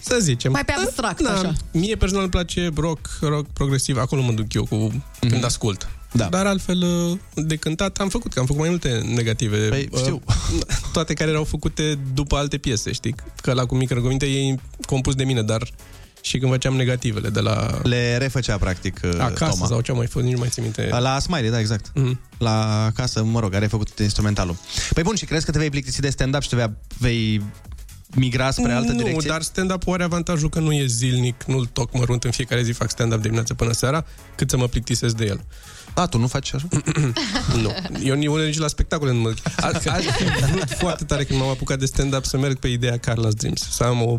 Să 0.00 0.18
zicem. 0.20 0.52
Mai 0.52 0.64
pe 0.64 0.72
abstract, 0.72 1.22
Da, 1.22 1.30
așa. 1.32 1.52
mie 1.72 1.96
personal 1.96 2.22
îmi 2.22 2.32
place 2.32 2.70
rock, 2.76 3.08
rock 3.20 3.46
progresiv, 3.46 3.96
acolo 3.96 4.22
mă 4.22 4.32
duc 4.32 4.52
eu 4.54 4.64
cu 4.64 4.92
mm-hmm. 4.92 5.28
când 5.28 5.44
ascult. 5.44 5.88
Da. 6.12 6.24
Dar 6.24 6.46
altfel 6.46 6.82
uh, 6.82 7.18
de 7.34 7.56
cântat 7.56 7.96
am 7.98 8.08
făcut, 8.08 8.32
că 8.32 8.38
am 8.40 8.46
făcut 8.46 8.60
mai 8.60 8.70
multe 8.70 9.02
negative. 9.14 9.68
Păi, 9.68 9.88
știu. 9.96 10.22
Toate 10.92 11.14
care 11.14 11.30
erau 11.30 11.44
făcute 11.44 11.98
după 12.14 12.36
alte 12.36 12.58
piese, 12.58 12.92
știi? 12.92 13.14
Că 13.42 13.52
la 13.52 13.66
cu 13.66 13.74
mică 13.74 13.94
rugăminte 13.94 14.26
e 14.26 14.54
compus 14.86 15.14
de 15.14 15.24
mine, 15.24 15.42
dar 15.42 15.68
și 16.20 16.38
când 16.38 16.50
făceam 16.52 16.76
negativele 16.76 17.28
de 17.28 17.40
la 17.40 17.80
Le 17.82 18.16
refăcea, 18.16 18.56
practic, 18.58 19.00
uh, 19.04 19.10
acasă 19.18 19.50
Toma. 19.52 19.66
sau 19.66 19.80
ce 19.80 19.92
mai 19.92 20.06
fost, 20.06 20.24
nici 20.24 20.34
nu 20.34 20.38
mai 20.38 20.48
țin 20.48 20.62
minte. 20.62 20.88
La 21.00 21.18
Smiley, 21.18 21.50
da, 21.50 21.58
exact. 21.58 21.90
Mhm. 21.94 22.20
La 22.38 22.90
casă, 22.94 23.22
mă 23.24 23.40
rog, 23.40 23.50
care 23.50 23.62
ai 23.62 23.68
făcut 23.70 23.98
instrumentalul. 23.98 24.56
Păi 24.94 25.02
bun, 25.02 25.14
și 25.14 25.24
crezi 25.24 25.44
că 25.44 25.50
te 25.50 25.58
vei 25.58 25.70
plictisi 25.70 26.00
de 26.00 26.10
stand-up 26.10 26.42
și 26.42 26.48
te 26.48 26.56
vei, 26.56 26.70
vei 26.98 27.42
migra 28.14 28.50
spre 28.50 28.72
altă 28.72 28.92
nu, 28.92 28.98
direcție? 29.02 29.30
dar 29.30 29.42
stand-up 29.42 29.88
are 29.88 30.02
avantajul 30.02 30.48
că 30.48 30.58
nu 30.58 30.72
e 30.72 30.86
zilnic, 30.86 31.44
nu-l 31.46 31.66
toc 31.66 31.92
mărunt 31.92 32.24
în 32.24 32.30
fiecare 32.30 32.62
zi 32.62 32.72
fac 32.72 32.90
stand-up 32.90 33.16
de 33.16 33.22
dimineață 33.22 33.54
până 33.54 33.72
seara, 33.72 34.04
cât 34.34 34.50
să 34.50 34.56
mă 34.56 34.66
plictisesc 34.66 35.16
de 35.16 35.24
el. 35.24 35.40
Da, 35.94 36.06
tu 36.06 36.18
nu 36.18 36.26
faci 36.26 36.54
așa? 36.54 36.68
nu. 37.62 37.74
Eu 38.02 38.14
nici, 38.14 38.28
nici 38.46 38.58
la 38.58 38.68
spectacole 38.68 39.12
nu 39.12 39.18
mă... 39.20 39.34
A- 39.56 39.66
Aș 39.66 40.04
fi 40.04 40.24
vrut 40.52 40.70
foarte 40.70 41.04
tare 41.04 41.24
când 41.24 41.38
m-am 41.40 41.48
apucat 41.48 41.78
de 41.78 41.86
stand-up 41.86 42.24
să 42.24 42.38
merg 42.38 42.58
pe 42.58 42.68
ideea 42.68 42.96
Carla's 42.98 43.34
Dreams, 43.36 43.68
să 43.70 43.84
am 43.84 44.02
o 44.02 44.18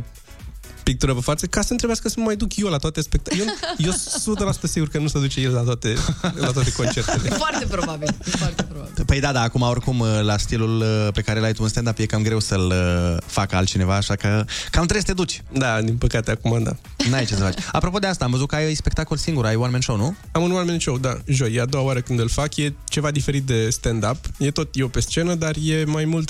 pictură 0.91 1.13
pe 1.13 1.21
față, 1.21 1.45
ca 1.45 1.61
să 1.61 1.71
întrebească 1.71 2.09
să 2.09 2.15
mă 2.17 2.23
mai 2.23 2.35
duc 2.35 2.55
eu 2.55 2.67
la 2.67 2.77
toate 2.77 3.01
spectacolele. 3.01 3.53
Eu, 3.77 3.93
eu 4.27 4.45
100% 4.53 4.59
sigur 4.63 4.87
că 4.87 4.97
nu 4.97 5.07
se 5.07 5.19
duce 5.19 5.39
el 5.41 5.53
la 5.53 5.61
toate, 5.61 5.95
la 6.21 6.51
toate 6.51 6.71
concertele. 6.71 7.29
Foarte 7.43 7.65
probabil. 7.65 8.15
Foarte 8.21 8.63
probabil. 8.63 9.03
Păi 9.05 9.19
da, 9.19 9.31
da, 9.31 9.41
acum 9.41 9.61
oricum 9.61 10.03
la 10.21 10.37
stilul 10.37 10.79
uh, 10.79 11.07
pe 11.13 11.21
care 11.21 11.39
l-ai 11.39 11.53
tu 11.53 11.63
în 11.63 11.69
stand-up 11.69 11.97
e 11.97 12.05
cam 12.05 12.21
greu 12.21 12.39
să-l 12.39 12.65
uh, 12.65 13.17
facă 13.25 13.55
altcineva, 13.55 13.95
așa 13.95 14.15
că 14.15 14.27
cam 14.71 14.85
trebuie 14.85 15.01
să 15.01 15.05
te 15.05 15.13
duci. 15.13 15.43
Da, 15.51 15.81
din 15.81 15.97
păcate 15.97 16.31
acum, 16.31 16.63
da. 16.63 16.71
N-ai 17.09 17.25
ce 17.25 17.35
să 17.35 17.41
faci. 17.41 17.59
Apropo 17.71 17.99
de 17.99 18.07
asta, 18.07 18.25
am 18.25 18.31
văzut 18.31 18.47
că 18.47 18.55
ai 18.55 18.73
spectacol 18.73 19.17
singur, 19.17 19.45
ai 19.45 19.55
one-man 19.55 19.81
show, 19.81 19.97
nu? 19.97 20.15
Am 20.31 20.43
un 20.43 20.51
one-man 20.51 20.79
show, 20.79 20.97
da, 20.97 21.17
joi. 21.25 21.53
E 21.53 21.61
a 21.61 21.65
doua 21.65 21.83
oară 21.83 22.01
când 22.01 22.19
îl 22.19 22.29
fac. 22.29 22.55
E 22.55 22.73
ceva 22.89 23.11
diferit 23.11 23.43
de 23.43 23.69
stand-up. 23.69 24.17
E 24.37 24.51
tot 24.51 24.75
eu 24.75 24.87
pe 24.87 24.99
scenă, 24.99 25.35
dar 25.35 25.55
e 25.63 25.83
mai 25.83 26.05
mult 26.05 26.29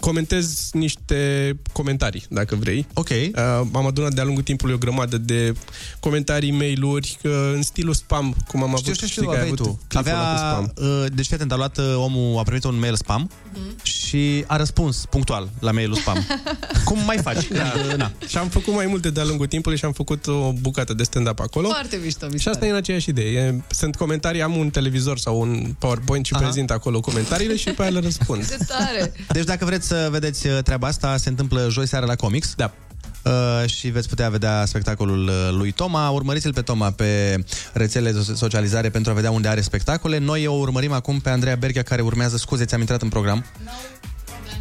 comentez 0.00 0.70
niște 0.72 1.52
comentarii, 1.72 2.24
dacă 2.28 2.54
vrei. 2.56 2.86
Ok. 2.94 3.08
Uh, 3.08 3.32
am 3.72 3.86
adunat 3.86 4.14
de-a 4.14 4.24
lungul 4.24 4.42
timpului 4.42 4.74
o 4.74 4.78
grămadă 4.78 5.18
de 5.18 5.52
comentarii, 6.00 6.50
mail-uri, 6.50 7.18
uh, 7.24 7.30
în 7.54 7.62
stilul 7.62 7.94
spam, 7.94 8.34
cum 8.48 8.62
am 8.62 8.68
Știu, 8.76 8.82
avut. 8.82 8.94
știu, 8.94 9.06
știi 9.06 9.08
știu, 9.08 9.22
că 9.22 9.30
ai 9.30 9.36
aveai 9.36 9.52
avut 9.52 9.66
tu. 9.66 9.80
clipul 9.88 10.10
ăla 10.10 10.20
cu 10.20 10.28
Avea, 10.28 10.50
spam. 10.52 10.72
uh, 11.02 11.06
deci 11.14 11.26
fii 11.26 11.34
atent, 11.34 11.52
a 11.52 11.56
luat 11.56 11.78
uh, 11.78 11.94
omul, 11.96 12.38
a 12.38 12.42
primit 12.42 12.64
un 12.64 12.78
mail 12.78 12.96
spam 12.96 13.30
și 13.82 14.44
a 14.46 14.56
răspuns 14.56 15.04
punctual 15.10 15.48
la 15.60 15.70
mailul 15.70 15.96
spam. 15.96 16.26
Cum 16.84 16.98
mai 17.04 17.16
faci? 17.18 17.48
Da. 17.48 17.70
Când, 17.70 17.90
uh, 17.90 17.96
na. 17.96 18.12
Și 18.28 18.38
am 18.38 18.48
făcut 18.48 18.74
mai 18.74 18.86
multe 18.86 19.10
de-a 19.10 19.24
lungul 19.24 19.46
timpului 19.46 19.78
și 19.78 19.84
am 19.84 19.92
făcut 19.92 20.26
o 20.26 20.52
bucată 20.60 20.94
de 20.94 21.02
stand-up 21.02 21.40
acolo. 21.40 21.68
Foarte 21.68 22.00
mișto, 22.02 22.26
mișto. 22.26 22.38
Și 22.38 22.48
asta 22.48 22.66
e 22.66 22.70
în 22.70 22.76
aceeași 22.76 23.08
idee. 23.08 23.30
E, 23.30 23.60
sunt 23.70 23.96
comentarii, 23.96 24.42
am 24.42 24.56
un 24.56 24.70
televizor 24.70 25.18
sau 25.18 25.40
un 25.40 25.74
PowerPoint 25.78 26.26
și 26.26 26.32
Aha. 26.34 26.42
prezint 26.42 26.70
acolo 26.70 27.00
comentariile 27.00 27.56
și 27.56 27.70
pe 27.70 27.82
aia 27.82 27.90
le 27.90 28.00
răspund. 28.00 28.48
Ce 28.48 28.56
tare! 28.66 29.12
Deci 29.32 29.44
dacă 29.44 29.64
vreți 29.64 29.86
să 29.88 30.08
vedeți 30.10 30.46
uh, 30.46 30.58
treaba 30.62 30.86
asta, 30.86 31.16
se 31.16 31.28
întâmplă 31.28 31.66
joi 31.70 31.86
seara 31.86 32.06
la 32.06 32.14
Comics. 32.14 32.54
Da. 32.56 32.72
Uh, 33.24 33.68
și 33.68 33.88
veți 33.88 34.08
putea 34.08 34.28
vedea 34.28 34.64
spectacolul 34.64 35.28
uh, 35.28 35.48
lui 35.50 35.70
Toma. 35.70 36.08
Urmăriți-l 36.08 36.52
pe 36.52 36.60
Toma 36.62 36.90
pe 36.90 37.36
rețelele 37.72 38.18
de 38.18 38.32
socializare 38.34 38.90
pentru 38.90 39.10
a 39.10 39.14
vedea 39.14 39.30
unde 39.30 39.48
are 39.48 39.60
spectacole. 39.60 40.18
Noi 40.18 40.46
o 40.46 40.52
urmărim 40.52 40.92
acum 40.92 41.20
pe 41.20 41.30
Andreea 41.30 41.56
Berghia, 41.56 41.82
care 41.82 42.02
urmează. 42.02 42.36
Scuze, 42.36 42.64
ți-am 42.64 42.80
intrat 42.80 43.02
în 43.02 43.08
program. 43.08 43.44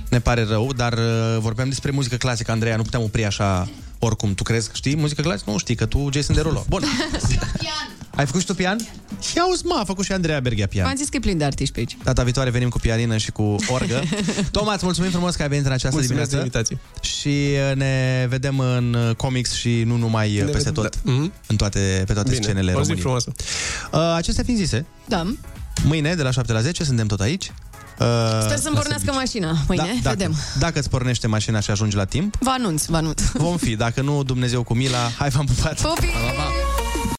Ne 0.10 0.20
pare 0.20 0.44
rău, 0.44 0.74
dar 0.74 0.94
uh, 0.94 1.38
vorbeam 1.40 1.70
despre 1.70 1.92
muzică 1.92 2.16
clasică, 2.16 2.52
Andreea, 2.52 2.76
nu 2.76 2.84
puteam 2.84 3.04
opri 3.04 3.26
așa 3.26 3.70
oricum. 4.00 4.34
Tu 4.34 4.44
crezi 4.44 4.68
că 4.68 4.74
știi 4.76 4.96
muzică 4.96 5.22
clasică? 5.22 5.52
Nu 5.52 5.58
știi, 5.58 5.76
că 5.76 5.86
tu 5.86 6.10
Jason 6.14 6.36
Derulo. 6.36 6.66
Bun. 6.70 6.84
Ai 8.16 8.26
făcut 8.26 8.40
și 8.42 8.46
tu 8.48 8.54
pian? 8.56 8.78
Ia 9.36 9.48
uzi, 9.50 9.66
mă, 9.66 9.78
a 9.80 9.84
făcut 9.84 10.06
și 10.06 10.12
Andreea 10.12 10.40
Berghia 10.40 10.68
pian. 10.68 10.86
V-am 10.86 10.96
zis 10.96 11.10
că 11.10 11.16
e 11.16 11.20
plin 11.20 11.38
de 11.38 11.44
artiști 11.44 11.74
pe 11.74 11.80
aici. 11.80 11.98
Data 12.04 12.24
viitoare 12.24 12.50
venim 12.50 12.70
cu 12.70 12.80
pianină 12.80 13.18
și 13.18 13.32
cu 13.32 13.56
orgă. 13.70 14.04
Tomaț, 14.52 14.76
îți 14.76 14.84
mulțumim 14.84 15.10
frumos 15.12 15.36
că 15.36 15.42
ai 15.42 15.48
venit 15.48 15.66
în 15.66 15.72
această 15.72 15.98
Mulțumesc 15.98 16.30
de 16.30 16.38
dimineață. 16.38 16.68
invitație. 16.68 17.10
Și 17.18 17.28
uh, 17.70 17.76
ne 17.76 18.26
vedem 18.30 18.60
în 18.60 18.94
uh, 18.94 19.16
comics 19.16 19.54
și 19.54 19.84
nu 19.86 19.96
numai 19.98 20.28
uh, 20.40 20.44
Ne 20.44 20.52
peste 20.52 20.58
vedem, 20.70 20.74
tot, 20.84 21.02
da. 21.04 21.12
Mhm. 21.12 21.34
în 21.48 21.56
toate, 21.56 22.04
pe 22.08 22.14
toate 22.14 22.30
Bine, 22.30 22.42
scenele 22.44 22.72
o 22.72 22.74
zi 22.74 22.78
României. 22.80 23.00
frumoasă. 23.00 23.32
Uh, 23.92 24.14
acestea 24.16 24.44
fiind 24.44 24.60
zise, 24.60 24.86
Da. 25.08 25.34
mâine 25.84 26.14
de 26.16 26.22
la 26.24 26.32
7 26.32 26.52
la 26.54 26.62
10 26.62 26.84
suntem 26.84 27.08
tot 27.08 27.20
aici. 27.20 27.52
Uh, 28.00 28.06
Sper 28.44 28.58
să-mi 28.58 28.76
la 28.76 28.80
pornească 28.82 29.12
mașina 29.14 29.56
mâine. 29.68 29.84
Da, 29.84 29.90
dacă, 30.02 30.16
Vedem. 30.18 30.36
dacă 30.60 30.80
îți 30.80 30.90
pornește 30.90 31.28
mașina 31.28 31.60
și 31.60 31.72
ajungi 31.72 31.96
la 31.96 32.06
timp, 32.06 32.36
Vă 32.40 32.50
anunț, 32.58 32.86
vă 32.86 32.96
anunț. 32.98 33.22
vom 33.34 33.58
fi. 33.58 33.76
Dacă 33.76 34.02
nu, 34.02 34.24
Dumnezeu 34.24 34.64
cu 34.64 34.74
mila, 34.74 35.10
hai 35.18 35.30
v-am 35.30 35.46
pupat! 35.46 35.82
Pupi! 35.82 36.06
Pa, 36.06 36.20
pa, 36.20 36.32
pa. 36.44 36.77